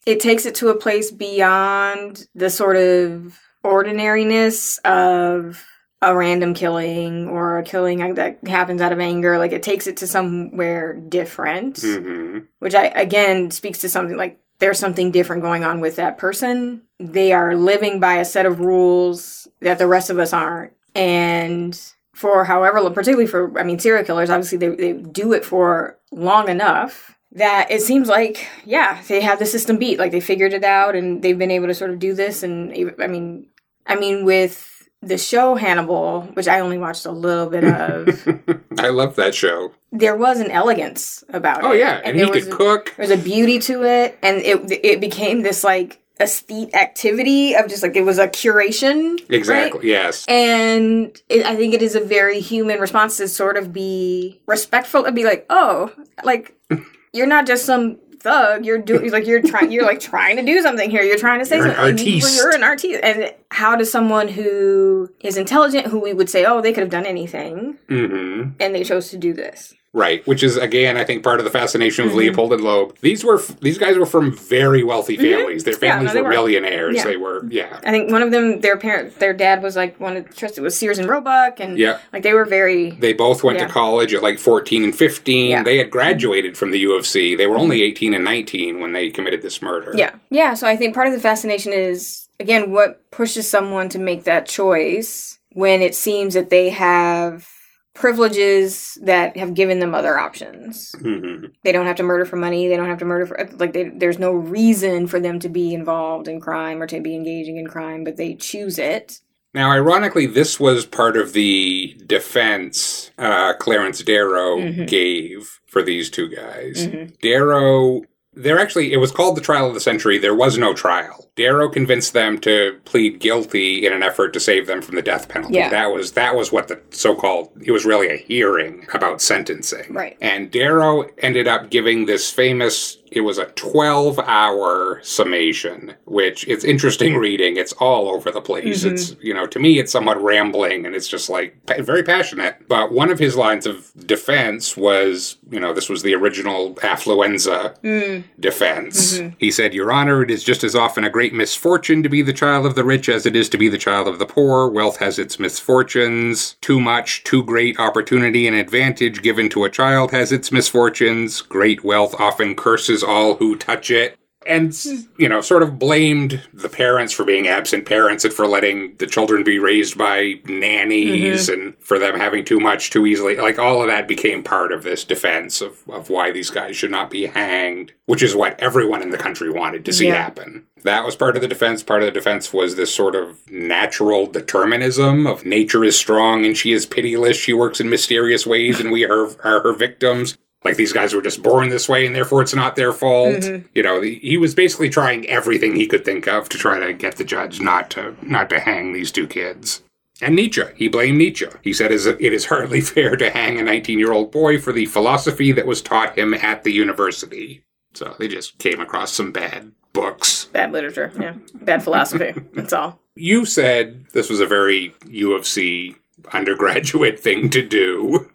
it 0.06 0.20
takes 0.20 0.46
it 0.46 0.56
to 0.56 0.70
a 0.70 0.76
place 0.76 1.12
beyond 1.12 2.26
the 2.36 2.50
sort 2.50 2.76
of 2.78 3.38
ordinariness 3.64 4.78
of 4.80 5.64
a 6.02 6.16
random 6.16 6.54
killing 6.54 7.28
or 7.28 7.58
a 7.60 7.64
killing 7.64 8.14
that 8.16 8.40
happens 8.48 8.82
out 8.82 8.92
of 8.94 9.00
anger. 9.00 9.38
Like, 9.38 9.52
it 9.52 9.64
takes 9.64 9.88
it 9.88 9.98
to 9.98 10.08
somewhere 10.08 10.94
different, 10.94 11.80
hmm 11.82 12.40
which 12.60 12.76
I, 12.76 12.86
again, 12.88 13.52
speaks 13.52 13.80
to 13.80 13.90
something 13.90 14.18
like 14.18 14.40
there's 14.60 14.80
something 14.80 15.12
different 15.12 15.42
going 15.42 15.64
on 15.64 15.80
with 15.80 15.96
that 15.96 16.18
person. 16.18 16.84
They 17.00 17.32
are 17.32 17.56
living 17.56 18.00
by 18.00 18.16
a 18.16 18.26
set 18.26 18.46
of 18.46 18.60
rules 18.60 19.48
that 19.62 19.78
the 19.78 19.88
rest 19.88 20.10
of 20.10 20.20
us 20.20 20.34
aren't. 20.34 20.74
And 20.94 21.80
for 22.14 22.44
however, 22.44 22.90
particularly 22.90 23.28
for, 23.28 23.58
I 23.58 23.64
mean, 23.64 23.80
serial 23.80 24.04
killers, 24.04 24.30
obviously 24.30 24.58
they, 24.58 24.70
they 24.70 24.94
do 24.94 25.32
it 25.34 25.46
for 25.46 25.98
long 26.12 26.50
enough 26.50 27.18
that 27.32 27.72
it 27.72 27.82
seems 27.82 28.10
like, 28.10 28.48
yeah, 28.66 29.02
they 29.08 29.22
have 29.22 29.40
the 29.40 29.46
system 29.46 29.78
beat. 29.78 30.00
Like 30.00 30.12
they 30.12 30.20
figured 30.20 30.54
it 30.54 30.66
out 30.66 30.96
and 30.96 31.22
they've 31.22 31.38
been 31.38 31.52
able 31.52 31.68
to 31.68 31.74
sort 31.74 31.92
of 31.92 32.00
do 32.00 32.14
this. 32.14 32.44
And 32.44 32.94
I 33.00 33.08
mean, 33.08 33.48
I 33.86 33.96
mean, 33.96 34.26
with 34.26 34.69
the 35.02 35.18
show 35.18 35.56
Hannibal, 35.56 36.24
which 36.34 36.48
I 36.48 36.60
only 36.60 36.78
watched 36.78 37.06
a 37.06 37.12
little 37.12 37.48
bit 37.48 37.64
of, 37.64 38.62
I 38.80 38.90
love 38.90 39.16
that 39.16 39.34
show. 39.34 39.72
there 39.92 40.16
was 40.16 40.40
an 40.40 40.52
elegance 40.52 41.24
about 41.30 41.64
Oh 41.64 41.68
it. 41.68 41.70
Oh 41.70 41.74
yeah, 41.74 42.02
and, 42.04 42.20
he 42.20 42.30
could 42.30 42.48
a- 42.48 42.52
cook. 42.56 42.94
there's 42.98 43.10
a 43.10 43.18
beauty 43.18 43.60
to 43.60 43.84
it 43.84 44.18
and 44.22 44.38
it 44.38 44.80
it 44.84 45.00
became 45.00 45.42
this 45.42 45.64
like 45.64 46.02
aesthetic 46.22 46.76
activity 46.76 47.56
of 47.56 47.70
just 47.70 47.82
like 47.82 47.96
it 47.96 48.02
was 48.04 48.20
a 48.20 48.28
curation 48.28 49.12
right? 49.30 49.32
Exactly. 49.32 49.88
Yes. 49.88 50.26
and 50.28 51.18
it, 51.30 51.46
i 51.46 51.56
think 51.56 51.74
it 51.74 51.82
is 51.82 51.96
a 51.96 52.02
very 52.02 52.42
human 52.42 52.78
response 52.82 53.16
to 53.18 53.28
sort 53.30 53.56
of 53.56 53.72
be 53.72 54.42
respectful 54.46 55.06
and 55.06 55.16
be 55.16 55.24
like 55.24 55.46
oh 55.50 55.94
like 56.26 56.54
you're 57.14 57.26
not 57.26 57.48
just 57.48 57.66
some 57.66 57.98
thug 58.20 58.66
you're 58.66 58.78
doing 58.78 59.12
like 59.12 59.26
you're 59.26 59.42
trying 59.42 59.72
you're 59.72 59.86
like 59.86 60.00
trying 60.00 60.36
to 60.38 60.44
do 60.44 60.62
something 60.62 60.90
here. 60.90 61.02
You're 61.04 61.18
trying 61.18 61.40
to 61.40 61.46
say 61.46 61.58
You're 61.58 61.68
something. 61.74 61.84
Artiste. 61.86 62.36
you're 62.36 62.56
an 62.56 62.64
artiste. 62.64 63.00
And 63.04 63.34
how 63.52 63.76
does 63.76 63.92
someone 63.92 64.28
who 64.28 65.10
is 65.22 65.38
intelligent 65.38 65.88
who 65.88 66.00
we 66.00 66.14
would 66.14 66.30
say 66.30 66.46
oh 66.46 66.62
they 66.62 66.74
could 66.74 66.82
have 66.82 66.90
done 66.92 67.06
anything 67.06 67.78
hmm 67.88 68.50
and 68.60 68.76
they 68.76 68.84
chose 68.84 69.10
to 69.10 69.18
do 69.18 69.34
this 69.34 69.74
Right. 69.92 70.26
Which 70.28 70.44
is 70.44 70.56
again, 70.56 70.98
I 70.98 71.04
think, 71.04 71.24
part 71.24 71.40
of 71.40 71.46
the 71.46 71.50
fascination 71.52 72.06
Mm-hmm. 72.06 72.12
of 72.12 72.18
Leopold 72.18 72.54
and 72.54 72.64
Loeb. 72.64 72.96
These 73.02 73.24
were 73.24 73.42
these 73.62 73.78
guys 73.80 73.98
were 73.98 74.06
from 74.06 74.32
very 74.36 74.84
wealthy 74.84 75.18
families. 75.18 75.64
Their 75.64 75.74
Mm-hmm. 75.74 75.84
Yeah, 75.84 75.90
no, 75.90 75.96
families 75.96 76.14
were, 76.16 76.24
were. 76.24 76.30
millionaires. 76.30 76.96
Yeah. 76.98 77.04
They 77.06 77.18
were. 77.18 77.46
Yeah. 77.50 77.80
I 77.84 77.90
think 77.92 78.12
one 78.12 78.22
of 78.22 78.30
them, 78.32 78.62
their 78.62 78.78
parent, 78.78 79.18
their 79.20 79.34
dad 79.34 79.64
was 79.64 79.76
like 79.76 80.00
one 80.00 80.16
of 80.18 80.36
trusted 80.36 80.64
was 80.64 80.78
Sears 80.78 81.00
and 81.00 81.10
Roebuck, 81.10 81.60
and 81.60 81.78
Yeah. 81.78 82.00
like 82.14 82.22
they 82.24 82.34
were 82.34 82.46
very 82.46 82.92
They 82.92 83.14
both 83.14 83.44
went 83.44 83.58
Yeah. 83.60 83.66
to 83.68 83.74
college 83.74 84.14
at 84.14 84.22
like 84.22 84.38
14 84.38 84.84
and 84.84 84.96
15. 84.96 85.50
Yeah. 85.50 85.64
They 85.64 85.78
had 85.80 85.90
graduated 85.90 86.56
from 86.58 86.70
the 86.72 86.80
U 86.80 86.94
of 86.94 87.06
C. 87.08 87.36
They 87.36 87.48
were 87.48 87.58
only 87.58 87.82
18 87.82 88.14
and 88.14 88.24
19 88.24 88.80
when 88.80 88.92
they 88.94 89.10
committed 89.10 89.42
this 89.42 89.62
murder. 89.62 89.94
yeah, 89.96 90.12
yeah. 90.30 90.54
So 90.54 90.68
I 90.68 90.76
think 90.76 90.94
part 90.94 91.08
of 91.08 91.14
the 91.14 91.20
fascination 91.20 91.74
is 91.74 92.28
again 92.40 92.72
what 92.72 93.10
pushes 93.12 93.50
someone 93.50 93.90
to 93.90 94.00
make 94.00 94.24
that 94.26 94.46
choice 94.48 95.40
when 95.54 95.82
it 95.82 95.96
seems 95.96 96.36
that 96.36 96.50
they 96.52 96.70
have 96.70 97.48
privileges 97.94 98.98
that 99.04 99.36
have 99.38 99.54
given 99.54 99.80
them 99.80 99.94
other 99.94 100.18
options. 100.18 100.94
hmm 101.02 101.46
They 101.64 101.72
don't 101.72 101.86
have 101.86 101.98
to 101.98 102.04
murder 102.04 102.26
for 102.26 102.36
money. 102.38 102.68
They 102.68 102.76
don't 102.78 102.90
have 102.90 103.00
to 103.00 103.06
murder 103.06 103.26
for 103.26 103.50
like 103.58 103.74
they, 103.74 103.90
there's 103.90 104.20
no 104.20 104.32
reason 104.32 105.08
for 105.08 105.20
them 105.20 105.40
to 105.40 105.50
be 105.50 105.74
involved 105.74 106.28
in 106.28 106.40
crime 106.40 106.82
or 106.82 106.88
to 106.88 107.00
be 107.02 107.16
engaging 107.16 107.58
in 107.58 107.68
crime, 107.68 108.04
but 108.04 108.18
they 108.18 108.36
choose 108.36 108.80
it. 108.80 109.20
Now, 109.54 109.72
ironically, 109.72 110.28
this 110.28 110.60
was 110.60 110.86
part 110.86 111.18
of 111.18 111.34
the 111.34 112.00
defense 112.06 113.10
uh, 113.18 113.54
Clarence 113.56 114.04
Darrow 114.04 114.58
Mhm. 114.60 114.88
gave 114.88 115.60
for 115.68 115.82
these 115.82 116.10
two 116.12 116.30
guys. 116.30 116.88
Mhm. 116.88 117.20
Darrow, 117.22 118.02
they're 118.40 118.60
actually, 118.60 118.94
it 118.94 118.98
was 118.98 119.12
called 119.12 119.36
the 119.36 119.42
trial 119.42 119.68
of 119.68 119.74
the 119.74 119.80
century. 119.80 120.18
There 120.18 120.36
was 120.36 120.58
no 120.58 120.74
trial. 120.74 121.30
Darrow 121.36 121.70
convinced 121.70 122.14
them 122.14 122.38
to 122.40 122.80
plead 122.86 123.20
guilty 123.20 123.86
in 123.86 123.94
an 123.94 124.04
effort 124.04 124.34
to 124.34 124.40
save 124.40 124.68
them 124.68 124.82
from 124.82 124.96
the 124.96 125.02
death 125.02 125.30
penalty. 125.30 125.56
Yeah. 125.56 125.70
That 125.70 125.88
was 125.88 126.14
that 126.14 126.36
was 126.36 126.52
what 126.52 126.68
the 126.68 126.82
so-called. 126.92 127.52
It 127.62 127.72
was 127.72 127.86
really 127.86 128.10
a 128.10 128.18
hearing 128.18 128.88
about 128.94 129.22
sentencing. 129.22 129.94
Right. 129.94 130.18
And 130.22 130.52
Darrow 130.52 131.10
ended 131.20 131.48
up 131.48 131.70
giving 131.70 132.06
this 132.06 132.32
famous 132.32 132.98
it 133.12 133.22
was 133.22 133.38
a 133.38 133.46
12 133.46 134.20
hour 134.20 135.00
summation, 135.04 135.96
which 136.06 136.48
it's 136.48 136.64
interesting 136.64 137.12
mm-hmm. 137.12 137.22
reading. 137.22 137.58
It's 137.58 137.74
all 137.74 138.10
over 138.10 138.32
the 138.32 138.42
place. 138.42 138.84
It's, 138.84 139.12
mm-hmm. 139.12 139.26
you 139.26 139.34
know, 139.34 139.48
to 139.48 139.60
me, 139.60 139.80
it's 139.80 139.92
somewhat 139.92 140.22
rambling 140.22 140.86
and 140.86 140.96
it's 140.96 141.08
just 141.08 141.30
like 141.30 141.56
very 141.80 142.04
passionate. 142.04 142.68
But 142.68 142.92
one 142.92 143.10
of 143.10 143.20
his 143.20 143.36
lines 143.36 143.66
of 143.66 143.92
defense 144.06 144.78
was, 144.78 145.38
you 145.50 145.60
know, 145.60 145.74
this 145.74 145.90
was 145.90 146.04
the 146.04 146.16
original 146.16 146.76
affluenza 146.76 147.80
mm. 147.82 148.24
defense. 148.40 149.18
Mm-hmm. 149.18 149.36
He 149.40 149.52
said, 149.52 149.74
Your 149.74 149.92
Honor, 149.92 150.24
it 150.24 150.32
is 150.32 150.44
just 150.44 150.64
as 150.64 150.76
often 150.76 151.04
a 151.04 151.10
great 151.10 151.34
misfortune 151.34 152.04
to 152.04 152.10
be 152.10 152.22
the 152.22 152.34
child 152.34 152.66
of 152.66 152.76
the 152.76 152.84
rich 152.84 153.10
as 153.10 153.26
it 153.26 153.36
is 153.36 153.50
to 153.50 153.58
be 153.58 153.70
the 153.70 153.78
child 153.78 154.08
of 154.08 154.20
the 154.20 154.26
poor. 154.26 154.70
Wealth 154.70 154.98
has 154.98 155.20
its 155.20 155.40
misfortunes. 155.40 156.56
Too 156.62 156.80
much, 156.80 157.24
too 157.24 157.44
great 157.44 157.80
opportunity 157.80 158.48
and 158.48 158.56
advantage 158.56 159.22
given 159.22 159.50
to 159.50 159.64
a 159.64 159.70
child 159.70 160.12
has 160.12 160.32
its 160.32 160.52
misfortunes. 160.52 161.42
Great 161.42 161.84
wealth 161.84 162.16
often 162.20 162.56
curses 162.56 162.99
all 163.04 163.36
who 163.36 163.56
touch 163.56 163.92
it. 163.92 164.16
And, 164.48 164.74
you 165.18 165.28
know, 165.28 165.42
sort 165.42 165.64
of 165.64 165.78
blamed 165.78 166.42
the 166.54 166.70
parents 166.70 167.12
for 167.12 167.26
being 167.26 167.50
absent 167.50 167.86
parents 167.86 168.24
and 168.24 168.34
for 168.34 168.48
letting 168.48 168.96
the 168.96 169.06
children 169.06 169.44
be 169.44 169.60
raised 169.60 169.98
by 169.98 170.36
nannies 170.46 171.50
mm-hmm. 171.50 171.62
and 171.62 171.78
for 171.80 172.00
them 172.00 172.18
having 172.18 172.46
too 172.46 172.60
much 172.60 172.90
too 172.90 173.06
easily. 173.06 173.36
Like, 173.36 173.60
all 173.60 173.82
of 173.82 173.88
that 173.88 174.08
became 174.08 174.42
part 174.42 174.72
of 174.72 174.84
this 174.84 175.04
defense 175.04 175.60
of, 175.60 175.84
of 175.90 176.10
why 176.10 176.32
these 176.32 176.50
guys 176.50 176.78
should 176.78 176.90
not 176.90 177.10
be 177.10 177.26
hanged, 177.26 177.92
which 178.06 178.24
is 178.24 178.34
what 178.34 178.58
everyone 178.62 179.02
in 179.02 179.10
the 179.10 179.18
country 179.18 179.52
wanted 179.52 179.84
to 179.86 179.94
see 179.94 180.08
Yeah. 180.08 180.16
happen. 180.16 180.66
That 180.84 181.06
was 181.06 181.18
part 181.18 181.36
of 181.36 181.42
the 181.42 181.48
defense. 181.48 181.84
Part 181.84 182.02
of 182.02 182.06
the 182.06 182.12
defense 182.18 182.54
was 182.54 182.78
this 182.78 182.96
sort 182.96 183.16
of 183.16 183.40
natural 183.52 184.26
determinism 184.26 185.28
of 185.28 185.46
nature 185.46 185.84
is 185.84 185.98
strong 185.98 186.46
and 186.46 186.58
she 186.58 186.72
is 186.72 186.86
pitiless. 186.86 187.36
She 187.36 187.52
works 187.52 187.82
in 187.82 187.90
mysterious 187.90 188.48
ways 188.48 188.80
and 188.80 188.90
we 188.90 189.04
are, 189.04 189.28
are 189.44 189.62
her 189.62 189.74
victims. 189.74 190.38
Like 190.64 190.76
these 190.76 190.92
guys 190.92 191.14
were 191.14 191.22
just 191.22 191.42
born 191.42 191.70
this 191.70 191.88
way 191.88 192.06
and 192.06 192.14
therefore 192.14 192.42
it's 192.42 192.54
not 192.54 192.76
their 192.76 192.92
fault. 192.92 193.38
Mm-hmm. 193.38 193.68
You 193.74 193.84
know, 193.84 194.02
he 194.02 194.16
he 194.16 194.38
was 194.38 194.54
basically 194.54 194.90
trying 194.90 195.28
everything 195.28 195.76
he 195.76 195.88
could 195.88 196.04
think 196.04 196.28
of 196.28 196.50
to 196.50 196.58
try 196.58 196.80
to 196.80 196.94
get 196.94 197.16
the 197.16 197.24
judge 197.24 197.62
not 197.62 197.90
to 197.92 198.16
not 198.22 198.50
to 198.50 198.60
hang 198.60 198.94
these 198.94 199.12
two 199.12 199.28
kids. 199.28 199.82
And 200.22 200.36
Nietzsche, 200.36 200.64
he 200.76 200.90
blamed 200.90 201.18
Nietzsche. 201.18 201.48
He 201.64 201.74
said 201.74 201.92
it 201.92 202.34
is 202.34 202.46
hardly 202.46 202.82
fair 202.96 203.16
to 203.16 203.30
hang 203.30 203.58
a 203.60 203.64
19 203.64 204.00
year 204.00 204.12
old 204.12 204.32
boy 204.32 204.60
for 204.60 204.74
the 204.74 204.86
philosophy 204.86 205.52
that 205.54 205.66
was 205.68 205.82
taught 205.82 206.18
him 206.18 206.34
at 206.34 206.64
the 206.64 206.72
university. 206.72 207.64
So 207.94 208.16
they 208.20 208.28
just 208.28 208.58
came 208.60 208.80
across 208.80 209.14
some 209.14 209.32
bad 209.32 209.72
books. 209.94 210.46
Bad 210.46 210.72
literature, 210.72 211.12
yeah. 211.20 211.36
Bad 211.56 211.84
philosophy. 211.84 212.34
That's 212.54 212.74
all. 212.74 213.00
You 213.16 213.46
said 213.46 214.06
this 214.14 214.30
was 214.30 214.40
a 214.40 214.46
very 214.46 214.94
U 215.08 215.34
of 215.34 215.48
C 215.48 215.96
undergraduate 216.34 217.20
thing 217.20 217.50
to 217.50 217.66
do. 217.66 218.30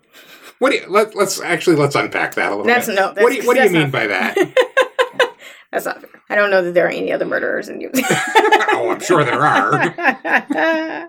What 0.58 0.70
do 0.70 0.76
you, 0.76 0.86
let, 0.88 1.14
let's 1.14 1.40
actually 1.40 1.76
let's 1.76 1.94
unpack 1.94 2.34
that 2.36 2.46
a 2.48 2.50
little 2.50 2.64
That's- 2.64 2.86
bit. 2.86 2.94
no, 2.96 3.12
what 3.22 3.30
do 3.30 3.34
you, 3.36 3.46
what 3.46 3.56
do 3.56 3.62
you 3.64 3.70
mean 3.70 3.90
by 3.90 4.06
that? 4.06 4.36
That's 5.74 5.84
not 5.86 6.00
fair. 6.00 6.10
I 6.30 6.36
don't 6.36 6.50
know 6.50 6.62
that 6.62 6.72
there 6.72 6.86
are 6.86 6.90
any 6.90 7.12
other 7.12 7.26
murderers 7.26 7.68
in 7.68 7.78
New 7.78 7.90
you. 7.92 8.02
oh, 8.72 8.90
I'm 8.90 9.00
sure 9.00 9.24
there 9.24 9.42
are. 9.42 9.72
no, 10.54 11.08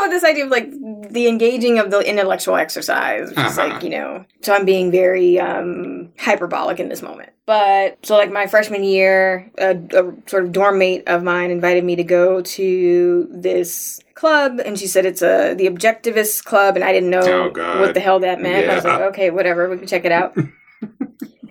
but 0.00 0.08
this 0.10 0.24
idea 0.24 0.44
of 0.44 0.50
like 0.50 0.70
the 1.10 1.26
engaging 1.28 1.78
of 1.78 1.90
the 1.90 1.98
intellectual 2.00 2.56
exercise, 2.56 3.28
which 3.30 3.38
is 3.38 3.58
Uh-huh. 3.58 3.68
like, 3.68 3.82
you 3.82 3.90
know, 3.90 4.24
so 4.40 4.54
I'm 4.54 4.64
being 4.64 4.90
very 4.90 5.38
um, 5.38 6.12
hyperbolic 6.18 6.80
in 6.80 6.88
this 6.88 7.02
moment. 7.02 7.30
But 7.44 7.98
so, 8.06 8.16
like, 8.16 8.30
my 8.32 8.46
freshman 8.46 8.84
year, 8.84 9.50
a, 9.58 9.70
a 9.76 10.12
sort 10.26 10.44
of 10.44 10.52
dorm 10.52 10.78
mate 10.78 11.02
of 11.08 11.24
mine 11.24 11.50
invited 11.50 11.82
me 11.84 11.96
to 11.96 12.04
go 12.04 12.40
to 12.40 13.28
this 13.32 14.00
club, 14.14 14.60
and 14.64 14.78
she 14.78 14.86
said 14.86 15.04
it's 15.04 15.22
a 15.22 15.54
the 15.54 15.66
Objectivist 15.66 16.44
Club, 16.44 16.76
and 16.76 16.84
I 16.84 16.92
didn't 16.92 17.10
know 17.10 17.50
Oh, 17.54 17.80
what 17.80 17.94
the 17.94 18.00
hell 18.00 18.20
that 18.20 18.40
meant. 18.40 18.70
I 18.70 18.76
was 18.76 18.84
like, 18.84 19.00
okay, 19.12 19.30
whatever, 19.30 19.68
we 19.68 19.76
can 19.78 19.88
check 19.88 20.04
it 20.04 20.12
out. 20.12 20.36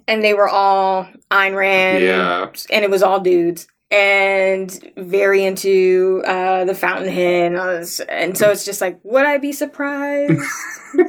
and 0.07 0.23
they 0.23 0.33
were 0.33 0.49
all 0.49 1.07
Ayn 1.29 1.55
Rand, 1.55 2.03
Yeah. 2.03 2.49
and 2.71 2.83
it 2.83 2.89
was 2.89 3.03
all 3.03 3.19
dudes 3.19 3.67
and 3.89 4.71
very 4.97 5.43
into 5.43 6.23
uh, 6.25 6.63
the 6.65 6.73
Fountainhead 6.75 7.53
and. 7.53 8.01
And 8.09 8.37
so 8.37 8.49
it's 8.49 8.63
just 8.65 8.79
like, 8.81 8.99
would 9.03 9.25
I 9.25 9.37
be 9.37 9.51
surprised 9.51 10.31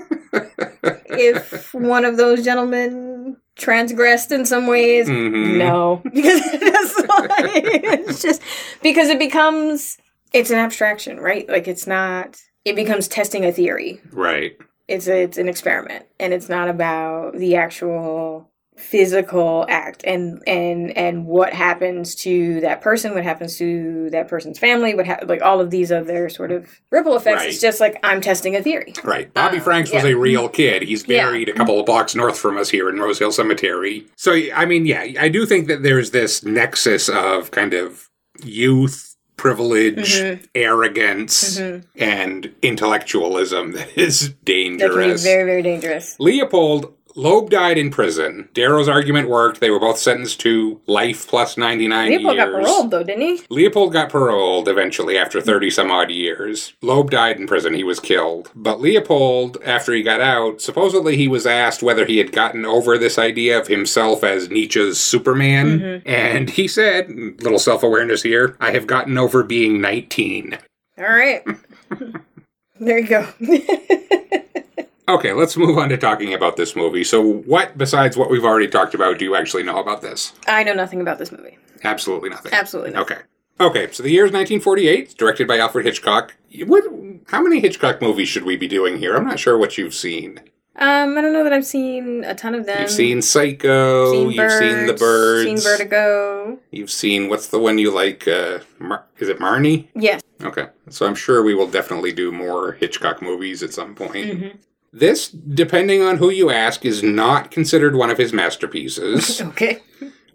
if 1.11 1.73
one 1.75 2.05
of 2.05 2.17
those 2.17 2.45
gentlemen 2.45 3.37
transgressed 3.57 4.33
in 4.33 4.45
some 4.45 4.67
ways? 4.67 5.09
Mhm. 5.09 5.59
No, 5.59 6.01
because 6.13 6.41
that's 6.61 7.09
like, 7.09 7.65
it's 7.65 8.23
just 8.23 8.43
because 8.83 9.09
it 9.09 9.19
becomes 9.19 9.99
it's 10.33 10.51
an 10.51 10.59
abstraction, 10.59 11.21
right? 11.21 11.49
Like 11.49 11.69
it's 11.69 11.87
not. 11.87 12.41
It 12.65 12.77
becomes 12.77 13.09
testing 13.09 13.45
a 13.45 13.51
theory 13.51 14.01
Right. 14.13 14.53
it's 14.87 15.09
a, 15.09 15.23
it's 15.25 15.37
an 15.37 15.49
experiment 15.49 16.07
and 16.21 16.33
it's 16.33 16.49
not 16.49 16.69
about 16.69 17.37
the 17.37 17.57
actual 17.57 18.52
physical 18.77 19.65
act 19.69 20.03
and 20.05 20.43
and 20.47 20.97
and 20.97 21.27
what 21.27 21.53
happens 21.53 22.15
to 22.15 22.61
that 22.61 22.81
person 22.81 23.15
what 23.15 23.23
happens 23.23 23.57
to 23.59 24.09
that 24.11 24.29
person's 24.29 24.59
family 24.59 24.95
what 24.95 25.07
ha- 25.07 25.21
like 25.27 25.41
all 25.43 25.61
of 25.61 25.71
these 25.71 25.93
other 25.93 26.29
sort 26.29 26.51
of 26.51 26.69
ripple 26.91 27.15
effects 27.17 27.37
Right. 27.41 27.49
it's 27.51 27.61
just 27.61 27.81
like 27.81 27.99
i'm 28.03 28.21
testing 28.21 28.57
a 28.57 28.63
theory 28.63 28.93
Right. 29.05 29.33
Bobby 29.33 29.59
Uh, 29.59 29.63
Franks 29.63 29.93
was 29.93 30.05
yeah. 30.05 30.11
a 30.11 30.15
real 30.17 30.49
kid. 30.49 30.83
He's 30.83 31.07
Yeah. 31.07 31.25
buried 31.25 31.49
a 31.49 31.53
couple 31.53 31.79
of 31.79 31.87
blocks 31.87 32.15
north 32.15 32.39
from 32.39 32.57
us 32.59 32.71
here 32.71 32.89
in 32.89 32.99
Rose 32.99 33.19
Hill 33.19 33.33
Cemetery. 33.33 34.07
So, 34.17 34.33
I 34.55 34.65
mean, 34.67 34.87
yeah, 34.87 35.07
I 35.19 35.29
do 35.29 35.47
think 35.47 35.69
that 35.69 35.83
there's 35.83 36.11
this 36.11 36.45
nexus 36.45 37.09
of 37.09 37.51
kind 37.51 37.75
of 37.75 38.09
youth, 38.43 39.17
privilege, 39.37 40.21
Mhm. 40.21 40.41
arrogance, 40.55 41.59
Mhm. 41.59 41.85
and 41.97 42.53
intellectualism 42.63 43.73
that 43.73 43.89
is 43.97 44.29
that 44.31 44.45
dangerous. 44.45 45.23
very 45.23 45.45
very 45.45 45.63
dangerous 45.63 46.17
Leopold 46.19 46.93
Loeb 47.15 47.51
died 47.51 47.79
in 47.79 47.91
prison. 47.91 48.49
Darrow's 48.55 48.89
argument 48.89 49.29
worked. 49.29 49.61
They 49.61 49.71
were 49.71 49.79
both 49.81 49.99
sentenced 49.99 50.41
to 50.41 50.81
life 50.87 51.27
plus 51.29 51.57
99 51.57 52.09
Leopold 52.09 52.37
years. 52.37 52.45
got 52.45 52.53
paroled 52.53 52.91
though 52.91 53.03
didn't 53.03 53.21
he 53.23 53.41
Leopold 53.51 53.93
got 53.93 54.11
paroled 54.11 54.69
eventually 54.69 55.19
after 55.19 55.41
30 55.41 55.71
some 55.71 55.91
odd 55.91 56.11
years. 56.11 56.73
Loeb 56.83 57.11
died 57.11 57.39
in 57.39 57.47
prison. 57.47 57.75
He 57.75 57.85
was 57.85 58.01
killed. 58.01 58.51
But 58.55 58.81
Leopold, 58.81 59.59
after 59.65 59.93
he 59.93 60.03
got 60.03 60.21
out, 60.21 60.61
supposedly 60.61 61.17
he 61.17 61.29
was 61.29 61.47
asked 61.47 61.83
whether 61.83 62.07
he 62.07 62.19
had 62.19 62.33
gotten 62.33 62.65
over 62.65 62.97
this 62.99 63.19
idea 63.19 63.59
of 63.61 63.69
himself 63.69 64.25
as 64.25 64.49
Nietzsche's 64.51 64.99
Superman. 65.01 65.81
Mm-hmm. 65.81 66.09
And 66.09 66.51
he 66.51 66.67
said, 66.69 67.09
little 67.43 67.59
self 67.59 67.83
awareness 67.83 68.23
here, 68.23 68.57
I 68.61 68.71
have 68.73 68.87
gotten 68.87 69.19
over 69.19 69.43
being 69.43 69.81
19. 69.81 70.59
all 70.99 71.05
right 71.05 71.43
there 72.81 72.99
you 72.99 73.07
go 73.07 73.29
Okay, 75.09 75.33
let's 75.33 75.57
move 75.57 75.77
on 75.79 75.89
to 75.89 75.97
talking 75.97 76.33
about 76.33 76.57
this 76.57 76.77
movie. 76.77 77.03
So, 77.05 77.21
what, 77.21 77.77
besides 77.77 78.17
what 78.17 78.31
we've 78.31 78.45
already 78.45 78.69
talked 78.69 78.95
about, 78.95 79.19
do 79.19 79.25
you 79.25 79.35
actually 79.35 79.65
know 79.65 79.79
about 79.79 80.01
this? 80.01 80.33
i 80.47 80.63
know 80.63 80.75
nothing 80.75 81.01
about 81.01 81.19
this 81.19 81.33
movie 81.33 81.59
Absolutely 81.85 82.31
nothing. 82.31 82.53
absolutely 82.53 82.93
not. 82.93 83.03
Okay. 83.03 83.21
Okay, 83.61 83.91
so 83.93 84.03
the 84.03 84.11
year 84.11 84.25
is 84.25 84.33
1948. 84.33 84.99
It's 85.05 85.15
directed 85.15 85.47
by 85.49 85.59
Alfred 85.59 85.85
Hitchcock. 85.85 86.35
What? 86.67 86.85
How 87.29 87.43
many 87.43 87.61
Hitchcock 87.61 88.01
movies 88.01 88.29
should 88.29 88.45
we 88.45 88.57
be 88.57 88.67
doing 88.69 88.99
here? 88.99 89.17
I'm 89.17 89.25
not 89.27 89.39
sure 89.39 89.59
what 89.59 89.77
you've 89.79 89.95
seen. 89.95 90.41
um 90.77 91.19
i 91.19 91.21
don't 91.21 91.35
know 91.35 91.45
that 91.45 91.53
i've 91.53 91.67
seen 91.67 92.25
a 92.25 92.35
ton 92.35 92.55
of 92.55 92.65
them 92.67 92.81
You've 92.81 92.91
seen 92.91 93.21
Psycho. 93.21 94.11
Seen 94.13 94.31
you've 94.31 94.53
seen 94.53 94.87
The 94.87 94.95
Birds. 94.95 95.49
You've 95.51 95.59
seen 95.61 95.71
vertigo 95.71 96.59
You've 96.71 96.91
seen 96.91 97.29
what's 97.29 97.49
the 97.49 97.59
one 97.59 97.77
you 97.79 97.91
like? 97.95 98.27
Uh, 98.27 98.61
Mar- 98.79 99.05
is 99.19 99.29
it 99.29 99.39
Marnie? 99.39 99.89
yes 99.95 100.23
Okay, 100.43 100.69
so 100.89 101.07
I'm 101.07 101.15
sure 101.15 101.43
we 101.43 101.55
will 101.55 101.69
definitely 101.69 102.13
do 102.13 102.33
more 102.33 102.73
Hitchcock 102.73 103.21
movies 103.23 103.63
at 103.63 103.73
some 103.73 103.95
point. 103.95 104.27
Mhm. 104.41 104.57
This, 104.93 105.29
depending 105.29 106.03
on 106.03 106.19
who 106.19 106.31
you 106.31 106.51
ask, 106.51 106.85
is 106.85 107.03
not 107.03 107.51
considered 107.51 107.97
one 107.97 108.11
of 108.11 108.19
his 108.19 108.33
masterpieces. 108.33 109.41
okay 109.53 109.81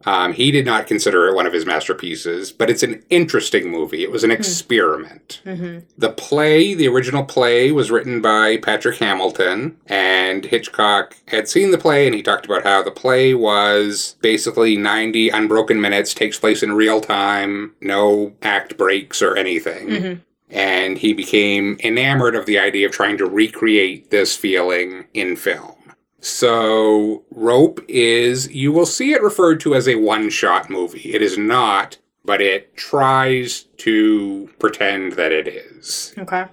Um, 0.05 0.31
he 0.31 0.51
did 0.51 0.65
not 0.65 0.87
consider 0.87 1.27
it 1.27 1.35
one 1.35 1.45
of 1.45 1.51
his 1.51 1.65
masterpieces, 1.65 2.51
but 2.51 2.69
it's 2.69 2.83
an 2.83 3.03
interesting 3.09 3.69
movie. 3.69 4.03
It 4.03 4.11
was 4.11 4.23
an 4.23 4.31
experiment. 4.31 5.41
mm-hmm. 5.43 5.79
The 5.97 6.11
play, 6.11 6.73
the 6.73 6.87
original 6.87 7.25
play, 7.25 7.73
was 7.73 7.91
written 7.91 8.21
by 8.21 8.57
Patrick 8.57 8.99
Hamilton, 8.99 9.75
and 9.87 10.45
Hitchcock 10.45 11.17
had 11.27 11.49
seen 11.49 11.71
the 11.71 11.77
play 11.77 12.05
and 12.05 12.15
he 12.15 12.23
talked 12.23 12.45
about 12.45 12.63
how 12.63 12.81
the 12.83 12.91
play 12.91 13.33
was 13.33 14.15
basically 14.21 14.77
90 14.77 15.29
unbroken 15.29 15.81
minutes, 15.81 16.13
takes 16.13 16.39
place 16.39 16.63
in 16.63 16.71
real 16.73 17.01
time, 17.01 17.73
no 17.81 18.33
act 18.41 18.77
breaks 18.77 19.21
or 19.21 19.35
anything. 19.35 19.87
Mhm. 19.89 20.21
And 20.49 20.97
he 20.97 21.13
became 21.13 21.77
enamored 21.83 22.35
of 22.35 22.45
the 22.45 22.57
idea 22.59 22.85
of 22.87 22.91
trying 22.93 23.17
to 23.17 23.25
recreate 23.25 24.11
this 24.11 24.35
feeling 24.35 25.05
in 25.13 25.35
film. 25.35 25.73
So, 26.19 27.23
Rope 27.31 27.79
is, 27.87 28.49
you 28.53 28.71
will 28.71 28.85
see 28.85 29.11
it 29.13 29.21
referred 29.21 29.59
to 29.61 29.75
as 29.75 29.87
a 29.87 29.95
one 29.95 30.29
shot 30.29 30.69
movie. 30.69 31.13
It 31.13 31.21
is 31.21 31.37
not, 31.37 31.97
but 32.25 32.41
it 32.41 32.75
tries 32.75 33.63
to 33.77 34.49
pretend 34.59 35.13
that 35.13 35.31
it 35.31 35.47
is. 35.47 36.13
okay 36.17 36.45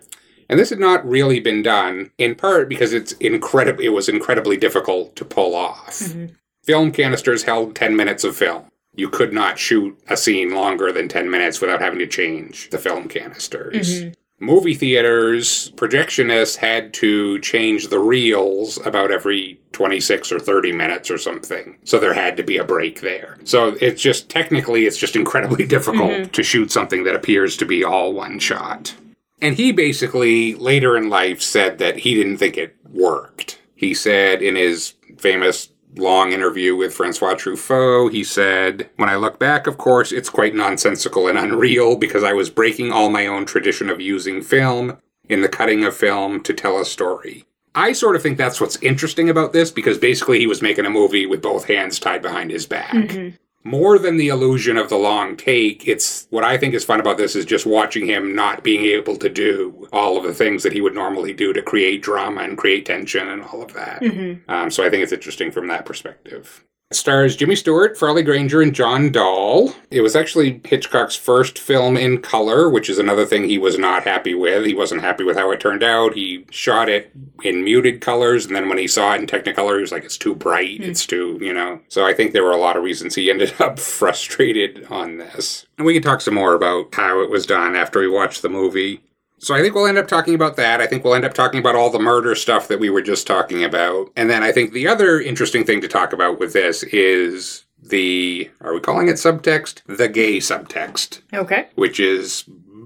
And 0.48 0.58
this 0.60 0.70
had 0.70 0.78
not 0.78 1.08
really 1.08 1.40
been 1.40 1.62
done, 1.62 2.10
in 2.18 2.34
part 2.34 2.68
because 2.68 2.92
it's 2.92 3.12
incredible. 3.12 3.82
It 3.82 3.88
was 3.88 4.08
incredibly 4.08 4.56
difficult 4.56 5.16
to 5.16 5.24
pull 5.24 5.54
off. 5.54 5.98
Mhm. 6.00 6.34
Film 6.62 6.92
canisters 6.92 7.42
held 7.44 7.74
10 7.74 7.96
minutes 7.96 8.24
of 8.24 8.36
film. 8.36 8.64
You 8.96 9.08
could 9.08 9.32
not 9.32 9.58
shoot 9.58 9.98
a 10.08 10.16
scene 10.16 10.54
longer 10.54 10.92
than 10.92 11.08
10 11.08 11.30
minutes 11.30 11.60
without 11.60 11.80
having 11.80 11.98
to 11.98 12.06
change 12.06 12.70
the 12.70 12.78
film 12.78 13.08
canisters. 13.08 14.02
Mhm. 14.04 14.14
movie 14.40 14.74
theaters, 14.74 15.72
projectionists 15.76 16.56
had 16.56 16.92
to 16.92 17.38
change 17.38 17.88
the 17.88 17.98
reels 17.98 18.78
about 18.84 19.10
every 19.10 19.58
26 19.72 20.30
or 20.30 20.38
30 20.38 20.70
minutes 20.72 21.10
or 21.10 21.16
something. 21.16 21.76
So 21.84 21.98
there 21.98 22.12
had 22.12 22.36
to 22.36 22.42
be 22.42 22.58
a 22.58 22.64
break 22.64 23.00
there. 23.00 23.38
So 23.44 23.74
it's 23.80 24.02
just 24.02 24.28
technically, 24.28 24.84
it's 24.86 24.98
just 24.98 25.16
incredibly 25.16 25.64
difficult 25.76 26.32
to 26.34 26.42
shoot 26.42 26.70
something 26.70 27.04
that 27.04 27.14
appears 27.14 27.56
to 27.58 27.64
be 27.64 27.84
all 27.84 28.12
one 28.12 28.38
shot. 28.38 28.94
And 29.40 29.56
he 29.56 29.72
basically, 29.72 30.54
later 30.56 30.96
in 30.96 31.08
life, 31.08 31.40
said 31.40 31.78
that 31.78 31.98
he 31.98 32.14
didn't 32.14 32.36
think 32.36 32.58
it 32.58 32.76
worked. 32.92 33.58
He 33.74 33.94
said 33.94 34.42
in 34.42 34.56
his 34.56 34.94
famous 35.16 35.68
long 35.96 36.32
interview 36.32 36.76
with 36.76 36.94
Francois 36.94 37.34
Truffaut, 37.34 38.12
he 38.12 38.24
said, 38.24 38.90
When 38.96 39.08
I 39.08 39.16
look 39.16 39.38
back, 39.38 39.66
of 39.66 39.78
course, 39.78 40.12
it's 40.12 40.30
quite 40.30 40.54
nonsensical 40.54 41.28
and 41.28 41.38
unreal 41.38 41.96
because 41.96 42.24
I 42.24 42.32
was 42.32 42.50
breaking 42.50 42.92
all 42.92 43.10
my 43.10 43.26
own 43.26 43.46
tradition 43.46 43.90
of 43.90 44.00
using 44.00 44.42
film 44.42 44.98
in 45.28 45.40
the 45.40 45.48
cutting 45.48 45.84
of 45.84 45.96
film 45.96 46.42
to 46.42 46.52
tell 46.52 46.80
a 46.80 46.84
story. 46.84 47.44
I 47.74 47.92
sort 47.92 48.14
of 48.14 48.22
think 48.22 48.38
that's 48.38 48.60
what's 48.60 48.80
interesting 48.82 49.28
about 49.28 49.52
this 49.52 49.70
because 49.70 49.98
basically 49.98 50.38
he 50.38 50.46
was 50.46 50.62
making 50.62 50.86
a 50.86 50.90
movie 50.90 51.26
with 51.26 51.42
both 51.42 51.64
hands 51.64 51.98
tied 51.98 52.22
behind 52.22 52.50
his 52.50 52.66
back. 52.66 52.92
Mm-hmm. 52.92 53.36
More 53.66 53.98
than 53.98 54.18
the 54.18 54.28
illusion 54.28 54.76
of 54.76 54.90
the 54.90 54.96
long 54.96 55.36
take, 55.38 55.88
it's 55.88 56.26
what 56.28 56.44
I 56.44 56.58
think 56.58 56.74
is 56.74 56.84
fun 56.84 57.00
about 57.00 57.16
this 57.16 57.34
is 57.34 57.46
just 57.46 57.64
watching 57.64 58.06
him 58.06 58.34
not 58.34 58.62
being 58.62 58.84
able 58.84 59.16
to 59.16 59.28
do 59.30 59.88
all 59.90 60.18
of 60.18 60.24
the 60.24 60.34
things 60.34 60.62
that 60.64 60.72
he 60.74 60.82
would 60.82 60.94
normally 60.94 61.32
do 61.32 61.52
to 61.54 61.62
create 61.62 62.02
drama 62.02 62.42
and 62.42 62.58
create 62.58 62.84
tension 62.84 63.26
and 63.26 63.42
all 63.42 63.62
of 63.62 63.72
that. 63.72 64.02
Um, 64.48 64.70
so 64.70 64.84
I 64.84 64.90
think 64.90 65.02
it's 65.02 65.12
interesting 65.12 65.50
from 65.50 65.68
that 65.68 65.86
perspective. 65.86 66.62
Stars 66.94 67.36
Jimmy 67.36 67.56
Stewart, 67.56 67.96
Farley 67.96 68.22
Granger, 68.22 68.62
and 68.62 68.74
John 68.74 69.10
Dall. 69.10 69.74
It 69.90 70.00
was 70.00 70.14
actually 70.14 70.60
Hitchcock's 70.64 71.16
first 71.16 71.58
film 71.58 71.96
in 71.96 72.20
color, 72.20 72.68
which 72.70 72.88
is 72.88 72.98
another 72.98 73.26
thing 73.26 73.44
he 73.44 73.58
was 73.58 73.78
not 73.78 74.04
happy 74.04 74.34
with. 74.34 74.64
He 74.64 74.74
wasn't 74.74 75.02
happy 75.02 75.24
with 75.24 75.36
how 75.36 75.50
it 75.50 75.60
turned 75.60 75.82
out. 75.82 76.14
He 76.14 76.46
shot 76.50 76.88
it 76.88 77.10
in 77.42 77.64
muted 77.64 78.00
colors, 78.00 78.46
and 78.46 78.54
then 78.54 78.68
when 78.68 78.78
he 78.78 78.86
saw 78.86 79.14
it 79.14 79.20
in 79.20 79.26
Technicolor, 79.26 79.76
he 79.76 79.80
was 79.80 79.92
like, 79.92 80.04
it's 80.04 80.18
too 80.18 80.34
bright, 80.34 80.78
hmm. 80.78 80.90
it's 80.90 81.06
too, 81.06 81.38
you 81.40 81.52
know. 81.52 81.80
So 81.88 82.06
I 82.06 82.14
think 82.14 82.32
there 82.32 82.44
were 82.44 82.52
a 82.52 82.58
lot 82.58 82.76
of 82.76 82.84
reasons 82.84 83.14
he 83.14 83.30
ended 83.30 83.54
up 83.60 83.78
frustrated 83.78 84.86
on 84.90 85.18
this. 85.18 85.66
And 85.78 85.86
we 85.86 85.94
can 85.94 86.02
talk 86.02 86.20
some 86.20 86.34
more 86.34 86.54
about 86.54 86.94
how 86.94 87.20
it 87.20 87.30
was 87.30 87.46
done 87.46 87.76
after 87.76 88.00
we 88.00 88.08
watch 88.08 88.40
the 88.40 88.48
movie. 88.48 89.00
So 89.44 89.54
I 89.54 89.60
think 89.60 89.74
we'll 89.74 89.86
end 89.86 89.98
up 89.98 90.08
talking 90.08 90.34
about 90.34 90.56
that. 90.56 90.80
I 90.80 90.86
think 90.86 91.04
we'll 91.04 91.14
end 91.14 91.26
up 91.26 91.34
talking 91.34 91.60
about 91.60 91.76
all 91.76 91.90
the 91.90 91.98
murder 91.98 92.34
stuff 92.34 92.66
that 92.68 92.80
we 92.80 92.88
were 92.88 93.02
just 93.02 93.26
talking 93.26 93.62
about. 93.62 94.10
And 94.16 94.30
then 94.30 94.42
I 94.42 94.50
think 94.52 94.72
the 94.72 94.88
other 94.88 95.20
interesting 95.20 95.64
thing 95.64 95.82
to 95.82 95.88
talk 95.88 96.14
about 96.14 96.40
with 96.40 96.54
this 96.54 96.82
is 96.84 97.66
the 97.82 98.50
are 98.62 98.72
we 98.72 98.80
calling 98.80 99.08
it 99.08 99.16
subtext? 99.16 99.82
The 99.86 100.08
gay 100.08 100.38
subtext, 100.38 101.20
Okay. 101.34 101.68
which 101.74 102.00
is 102.00 102.44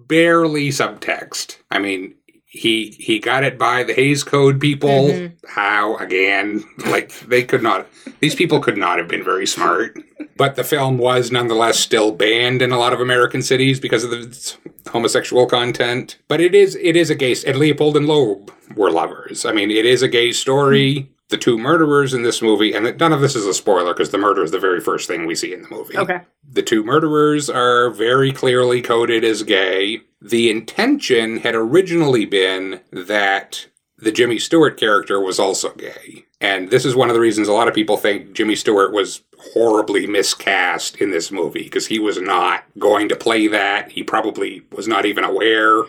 barely 0.09 0.71
subtext. 0.71 1.59
I 1.71 1.79
mean, 1.79 2.15
he 2.49 2.97
he 2.99 3.19
got 3.19 3.45
it 3.45 3.59
by 3.59 3.85
the 3.85 3.93
Hays 3.93 4.25
Code 4.25 4.59
people. 4.59 5.09
Mm-hmm. 5.09 5.47
How 5.47 5.97
again? 5.99 6.65
Like 6.87 7.13
they 7.21 7.45
could 7.45 7.63
not. 7.63 7.87
These 8.21 8.35
people 8.35 8.61
could 8.61 8.79
not 8.79 8.99
have 8.99 9.07
been 9.07 9.23
very 9.23 9.47
smart. 9.47 9.99
But 10.37 10.57
the 10.57 10.65
film 10.65 10.99
was 10.99 11.31
nonetheless 11.31 11.79
still 11.79 12.11
banned 12.11 12.63
in 12.63 12.73
a 12.73 12.79
lot 12.79 12.93
of 12.93 13.01
American 13.01 13.43
cities 13.43 13.79
because 13.81 14.03
of 14.03 14.13
its 14.13 14.57
homosexual 14.91 15.47
content. 15.47 16.17
But 16.27 16.41
it 16.41 16.55
is 16.55 16.75
it 16.77 16.97
is 16.97 17.11
a 17.11 17.15
gay. 17.15 17.37
And 17.47 17.59
Leopold 17.59 17.97
and 17.99 18.07
Loeb 18.07 18.51
were 18.75 18.91
lovers. 18.91 19.45
I 19.45 19.53
mean, 19.53 19.71
it 19.71 19.85
is 19.85 20.03
a 20.03 20.09
gay 20.09 20.33
story. 20.33 20.95
Mm-hmm. 20.95 21.13
The 21.29 21.37
two 21.37 21.59
murderers 21.59 22.15
in 22.15 22.23
this 22.23 22.41
movie, 22.41 22.73
and 22.73 22.99
none 22.99 23.13
of 23.13 23.21
this 23.21 23.37
is 23.37 23.45
a 23.45 23.53
spoiler 23.53 23.93
because 23.93 24.11
the 24.11 24.17
murder 24.17 24.43
is 24.43 24.51
the 24.51 24.59
very 24.59 24.81
first 24.81 25.07
thing 25.07 25.27
we 25.27 25.35
see 25.35 25.53
in 25.53 25.61
the 25.61 25.69
movie. 25.69 25.99
Okay. 25.99 26.23
The 26.51 26.63
two 26.63 26.83
murderers 26.83 27.51
are 27.51 27.91
very 27.91 28.33
clearly 28.33 28.81
coded 28.81 29.25
as 29.25 29.43
gay. 29.43 30.01
The 30.21 30.51
intention 30.51 31.39
had 31.39 31.55
originally 31.55 32.25
been 32.25 32.81
that 32.93 33.67
the 33.99 34.13
Jimmy 34.13 34.39
Stewart 34.39 34.79
character 34.79 35.21
was 35.21 35.39
also 35.39 35.73
gay. 35.75 36.25
And 36.41 36.71
this 36.71 36.85
is 36.85 36.95
one 36.95 37.09
of 37.09 37.15
the 37.15 37.21
reasons 37.21 37.49
a 37.49 37.53
lot 37.53 37.67
of 37.67 37.75
people 37.75 37.97
think 37.97 38.33
Jimmy 38.33 38.55
Stewart 38.55 38.93
was 38.93 39.23
horribly 39.53 40.07
miscast 40.07 40.97
in 40.97 41.11
this 41.11 41.33
movie 41.33 41.65
because 41.65 41.89
he 41.89 41.99
was 41.99 42.21
not 42.21 42.65
going 42.79 43.09
to 43.09 43.17
play 43.17 43.49
that. 43.49 43.91
He 43.91 44.05
probably 44.05 44.63
was 44.73 44.87
not 44.87 45.05
even 45.05 45.25
aware 45.25 45.83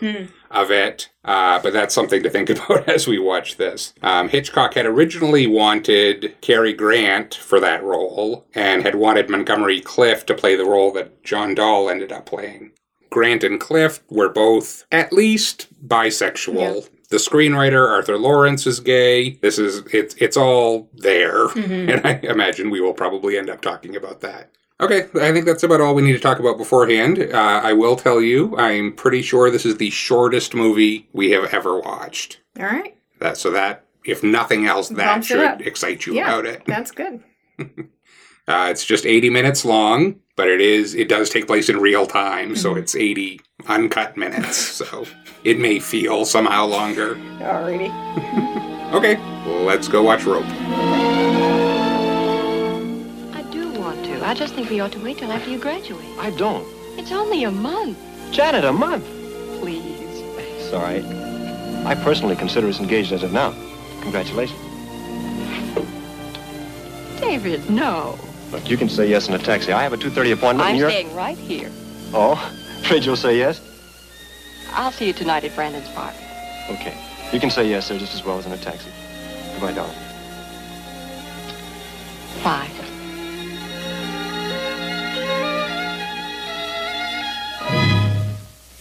of 0.50 0.70
it. 0.72 1.08
Uh, 1.24 1.60
but 1.62 1.72
that's 1.72 1.94
something 1.94 2.22
to 2.22 2.30
think 2.30 2.50
about 2.50 2.88
as 2.88 3.06
we 3.06 3.18
watch 3.18 3.56
this. 3.56 3.94
Um, 4.02 4.28
Hitchcock 4.28 4.74
had 4.74 4.86
originally 4.86 5.46
wanted 5.46 6.34
Cary 6.40 6.72
Grant 6.72 7.34
for 7.34 7.60
that 7.60 7.84
role 7.84 8.46
and 8.54 8.82
had 8.82 8.96
wanted 8.96 9.30
Montgomery 9.30 9.80
Clift 9.80 10.26
to 10.28 10.34
play 10.34 10.56
the 10.56 10.64
role 10.64 10.92
that 10.92 11.22
John 11.22 11.54
Dall 11.54 11.88
ended 11.88 12.10
up 12.10 12.26
playing. 12.26 12.72
Grant 13.10 13.44
and 13.44 13.60
Clift 13.60 14.02
were 14.10 14.28
both 14.28 14.84
at 14.92 15.12
least 15.12 15.66
bisexual. 15.86 16.88
The 17.10 17.16
screenwriter 17.16 17.88
Arthur 17.88 18.16
Laurents 18.18 18.66
is 18.66 18.78
gay. 18.80 19.30
This 19.42 19.58
is 19.58 19.82
it's 19.92 20.14
it's 20.18 20.36
all 20.36 20.88
there, 20.94 21.46
and 21.56 22.06
I 22.06 22.20
imagine 22.22 22.70
we 22.70 22.80
will 22.80 22.94
probably 22.94 23.36
end 23.36 23.50
up 23.50 23.60
talking 23.60 23.96
about 23.96 24.20
that. 24.20 24.50
Okay, 24.80 25.08
I 25.20 25.30
think 25.32 25.44
that's 25.44 25.62
about 25.64 25.80
all 25.82 25.94
we 25.94 26.02
need 26.02 26.12
to 26.12 26.18
talk 26.20 26.38
about 26.38 26.56
beforehand. 26.56 27.18
Uh, 27.18 27.60
I 27.62 27.72
will 27.74 27.96
tell 27.96 28.20
you, 28.22 28.56
I'm 28.56 28.92
pretty 28.94 29.20
sure 29.22 29.50
this 29.50 29.66
is 29.66 29.76
the 29.76 29.90
shortest 29.90 30.54
movie 30.54 31.06
we 31.12 31.32
have 31.32 31.52
ever 31.52 31.78
watched. 31.80 32.40
All 32.58 32.64
right. 32.64 32.96
That 33.18 33.36
so 33.36 33.50
that 33.50 33.84
if 34.04 34.22
nothing 34.22 34.66
else, 34.66 34.88
that 34.88 34.96
Bumps 35.14 35.26
should 35.26 35.60
excite 35.66 36.06
you 36.06 36.14
Yeah. 36.14 36.28
about 36.32 36.46
it. 36.46 36.62
That's 36.66 36.92
good. 36.92 37.22
Uh, 38.50 38.66
it's 38.68 38.84
just 38.84 39.06
80 39.06 39.30
minutes 39.30 39.64
long, 39.64 40.16
but 40.36 40.48
it 40.48 40.60
is 40.60 40.94
it 40.96 41.08
does 41.08 41.30
take 41.30 41.46
place 41.46 41.68
in 41.68 41.76
real 41.78 42.04
time, 42.04 42.56
so 42.56 42.70
Mm-hmm. 42.70 42.78
it's 42.80 42.94
80 42.96 43.40
uncut 43.68 44.16
minutes. 44.16 44.56
So 44.80 45.06
it 45.44 45.58
may 45.60 45.78
feel 45.78 46.24
somehow 46.24 46.66
longer. 46.66 47.14
Alrighty. 47.38 47.90
Okay, 48.90 49.16
let's 49.64 49.86
go 49.86 50.02
watch 50.02 50.24
Rope. 50.24 50.44
I 53.38 53.42
do 53.52 53.70
want 53.78 54.04
to. 54.06 54.26
I 54.26 54.34
just 54.34 54.52
think 54.54 54.68
we 54.68 54.80
ought 54.80 54.90
to 54.90 54.98
wait 54.98 55.18
till 55.18 55.30
after 55.30 55.48
you 55.48 55.58
graduate. 55.60 56.04
I 56.18 56.30
don't. 56.30 56.66
It's 56.98 57.12
only 57.12 57.44
a 57.44 57.52
month. 57.52 57.96
Janet, 58.32 58.64
a 58.64 58.72
month. 58.72 59.04
Please. 59.60 59.84
It's 60.58 60.72
all 60.72 60.82
right. 60.82 61.04
I 61.86 61.94
personally 62.02 62.34
consider 62.34 62.66
us 62.66 62.80
engaged 62.80 63.12
as 63.12 63.22
of 63.22 63.32
now. 63.32 63.54
Congratulations. 64.02 64.58
David, 67.20 67.70
no. 67.70 68.18
Look, 68.52 68.68
you 68.68 68.76
can 68.76 68.88
say 68.88 69.08
yes 69.08 69.28
in 69.28 69.34
a 69.34 69.38
taxi. 69.38 69.72
I 69.72 69.82
have 69.82 69.92
a 69.92 69.96
2.30 69.96 70.32
appointment 70.32 70.60
I'm 70.60 70.70
and 70.70 70.78
you're... 70.78 70.90
staying 70.90 71.14
right 71.14 71.38
here. 71.38 71.70
Oh, 72.12 72.32
afraid 72.82 73.04
you'll 73.04 73.16
say 73.16 73.38
yes? 73.38 73.60
I'll 74.72 74.90
see 74.90 75.06
you 75.06 75.12
tonight 75.12 75.44
at 75.44 75.54
Brandon's 75.54 75.88
party. 75.90 76.18
Okay. 76.70 76.96
You 77.32 77.38
can 77.38 77.50
say 77.50 77.68
yes 77.68 77.88
there 77.88 77.98
just 77.98 78.14
as 78.14 78.24
well 78.24 78.38
as 78.38 78.46
in 78.46 78.52
a 78.52 78.58
taxi. 78.58 78.90
Goodbye, 79.52 79.72
darling. 79.72 79.96
Bye. 82.42 82.70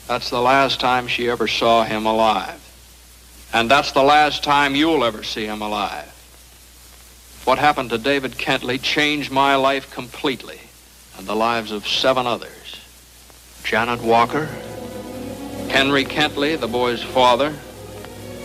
That's 0.08 0.32
the 0.32 0.42
last 0.42 0.80
time 0.80 1.08
she 1.08 1.30
ever 1.30 1.48
saw 1.48 1.84
him 1.84 2.08
alive. 2.08 2.60
And 3.54 3.70
that's 3.70 3.92
the 3.92 4.02
last 4.02 4.44
time 4.44 4.74
you'll 4.74 5.04
ever 5.04 5.22
see 5.22 5.46
him 5.46 5.62
alive. 5.62 6.12
What 7.50 7.58
happened 7.58 7.90
to 7.90 7.98
David 7.98 8.34
Kentley 8.34 8.80
changed 8.80 9.32
my 9.32 9.56
life 9.56 9.90
completely 9.90 10.60
and 11.18 11.26
the 11.26 11.34
lives 11.36 11.72
of 11.72 11.88
seven 11.88 12.28
others. 12.28 12.80
Janet 13.64 14.04
Walker, 14.04 14.46
Henry 15.68 16.06
Kentley, 16.06 16.60
the 16.60 16.68
boy's 16.68 17.02
father, 17.02 17.50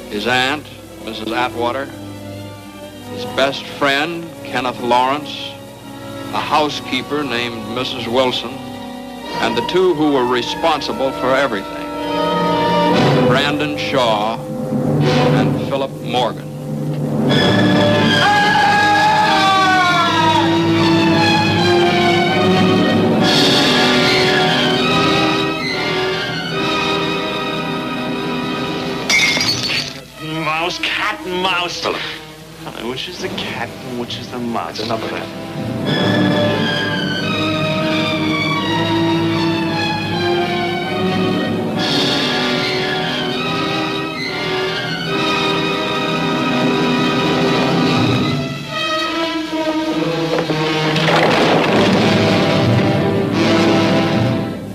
his 0.09 0.27
aunt, 0.27 0.65
Mrs. 1.01 1.37
Atwater, 1.37 1.85
his 3.15 3.27
best 3.37 3.67
friend, 3.77 4.27
Kenneth 4.43 4.81
Lawrence, 4.81 5.53
a 6.33 6.41
housekeeper 6.41 7.23
named 7.23 7.63
Mrs. 7.77 8.11
Wilson, 8.11 8.53
and 8.53 9.55
the 9.55 9.67
two 9.67 9.93
who 9.93 10.13
were 10.13 10.25
responsible 10.25 11.13
for 11.21 11.37
everything 11.37 11.85
Brandon 13.27 13.77
Shaw 13.77 14.39
and 15.37 15.69
Philip 15.69 15.91
Morgan. 16.01 16.54
Mouse. 31.45 31.85
Uh, 31.85 31.93
Which 32.89 33.07
is 33.07 33.21
the 33.21 33.29
cat 33.29 33.69
and 33.69 34.01
which 34.01 34.19
is 34.19 34.31
the 34.31 34.39
mouse? 34.39 34.81
Enough 34.81 35.05
of 35.05 35.11
that. 35.11 35.29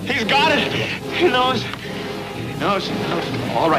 He's 0.06 0.24
got 0.26 0.52
it. 0.52 0.72
He 1.18 1.28
knows. 1.30 1.64
He 1.64 2.54
knows. 2.60 2.88
He 2.88 2.94
knows 2.94 3.40
all 3.60 3.70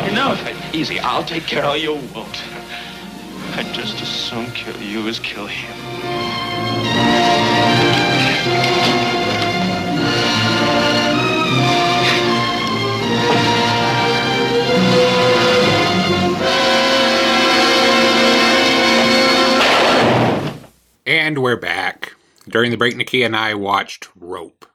Easy, 0.72 0.98
I'll 1.00 1.24
take 1.24 1.44
care 1.44 1.64
of 1.64 1.76
you. 1.76 1.94
you 1.94 2.08
won't. 2.14 2.49
I'd 3.56 3.72
just 3.74 4.00
as 4.00 4.08
soon 4.08 4.50
kill 4.52 4.80
you 4.80 5.06
as 5.08 5.18
kill 5.18 5.46
him. 5.46 5.76
And 21.06 21.38
we're 21.38 21.56
back. 21.56 22.14
During 22.48 22.70
the 22.70 22.76
break, 22.76 22.96
Nikki 22.96 23.22
and 23.22 23.36
I 23.36 23.54
watched 23.54 24.08
Rope. 24.14 24.66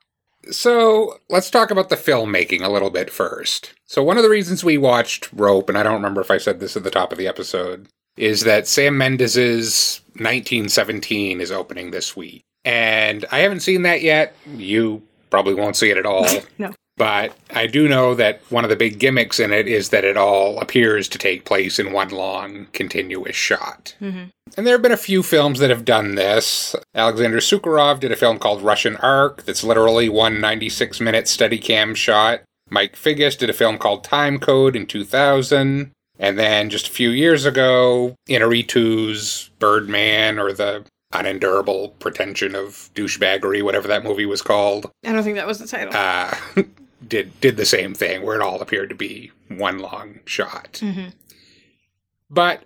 So 0.51 1.19
let's 1.30 1.49
talk 1.49 1.71
about 1.71 1.89
the 1.89 1.95
filmmaking 1.95 2.61
a 2.61 2.69
little 2.69 2.89
bit 2.89 3.09
first. 3.09 3.73
So, 3.86 4.03
one 4.03 4.17
of 4.17 4.23
the 4.23 4.30
reasons 4.30 4.63
we 4.63 4.78
watched 4.78 5.30
Rope, 5.34 5.69
and 5.69 5.78
I 5.78 5.84
don't 5.84 5.93
remember 5.95 6.21
if 6.21 6.30
I 6.30 6.38
said 6.38 6.59
this 6.59 6.76
at 6.76 6.84
the 6.84 6.91
top 6.91 7.11
of 7.11 7.17
the 7.17 7.28
episode, 7.28 7.88
is 8.18 8.41
that 8.41 8.68
Sam 8.68 8.97
Mendes' 8.97 10.01
1917 10.18 11.41
is 11.41 11.51
opening 11.51 11.91
this 11.91 12.16
week. 12.16 12.41
And 12.63 13.26
I 13.32 13.39
haven't 13.39 13.59
seen 13.59 13.84
that 13.84 14.01
yet. 14.01 14.36
You 14.55 15.01
probably 15.30 15.53
won't 15.53 15.76
see 15.76 15.89
it 15.89 15.97
at 15.97 16.05
all. 16.05 16.28
No. 16.57 16.72
But 16.97 17.36
I 17.53 17.68
do 17.68 17.89
know 17.89 18.16
that 18.16 18.39
one 18.49 18.63
of 18.63 18.70
the 18.70 18.78
big 18.78 18.99
gimmicks 18.99 19.38
in 19.38 19.51
it 19.51 19.68
is 19.68 19.89
that 19.89 20.05
it 20.05 20.16
all 20.16 20.57
appears 20.61 21.09
to 21.09 21.18
take 21.18 21.43
place 21.43 21.78
in 21.78 21.91
one 21.91 22.07
long, 22.07 22.68
continuous 22.72 23.36
shot. 23.36 23.93
Mhm. 24.01 24.30
And 24.55 24.66
there 24.66 24.76
have 24.76 24.82
been 24.82 24.93
a 24.93 24.97
few 24.97 25.22
films 25.22 25.59
that 25.59 25.70
have 25.70 25.84
done 25.84 26.16
this. 26.16 26.74
Alexander 26.95 27.39
Sokurov 27.39 27.99
did 27.99 28.13
a 28.13 28.16
film 28.16 28.39
called 28.39 28.61
Russian 28.61 28.95
Ark 28.97 29.43
that's 29.43 29.61
literally 29.61 30.07
one 30.07 30.39
96 30.39 31.01
minute 31.01 31.26
Steadicam 31.26 31.97
shot. 31.97 32.43
Mike 32.70 32.95
Figgis 32.95 33.38
did 33.38 33.49
a 33.49 33.53
film 33.53 33.78
called 33.78 34.05
Time 34.05 34.39
Code 34.39 34.74
in 34.78 34.86
2000. 34.88 35.91
And 36.20 36.39
then 36.39 36.70
just 36.70 36.88
a 36.88 36.91
few 36.91 37.09
years 37.09 37.45
ago, 37.45 38.16
Inarritu's 38.30 39.49
Birdman 39.59 40.39
or 40.39 40.53
the 40.53 40.86
unendurable 41.11 41.89
pretension 41.99 42.55
of 42.55 42.89
douchebaggery, 42.95 43.61
whatever 43.63 43.88
that 43.88 44.03
movie 44.03 44.26
was 44.26 44.41
called, 44.41 44.89
I 45.05 45.11
don't 45.11 45.24
think 45.24 45.36
that 45.38 45.47
was 45.47 45.59
the 45.59 45.68
title. 45.68 45.93
uh, 45.95 46.36
did 47.07 47.39
did 47.41 47.57
the 47.57 47.66
same 47.66 47.93
thing 47.93 48.22
where 48.24 48.36
it 48.36 48.41
all 48.41 48.61
appeared 48.61 48.89
to 48.89 48.95
be 48.95 49.32
one 49.49 49.80
long 49.80 50.20
shot. 50.26 50.80
Mhm. 50.82 51.13
But 52.30 52.63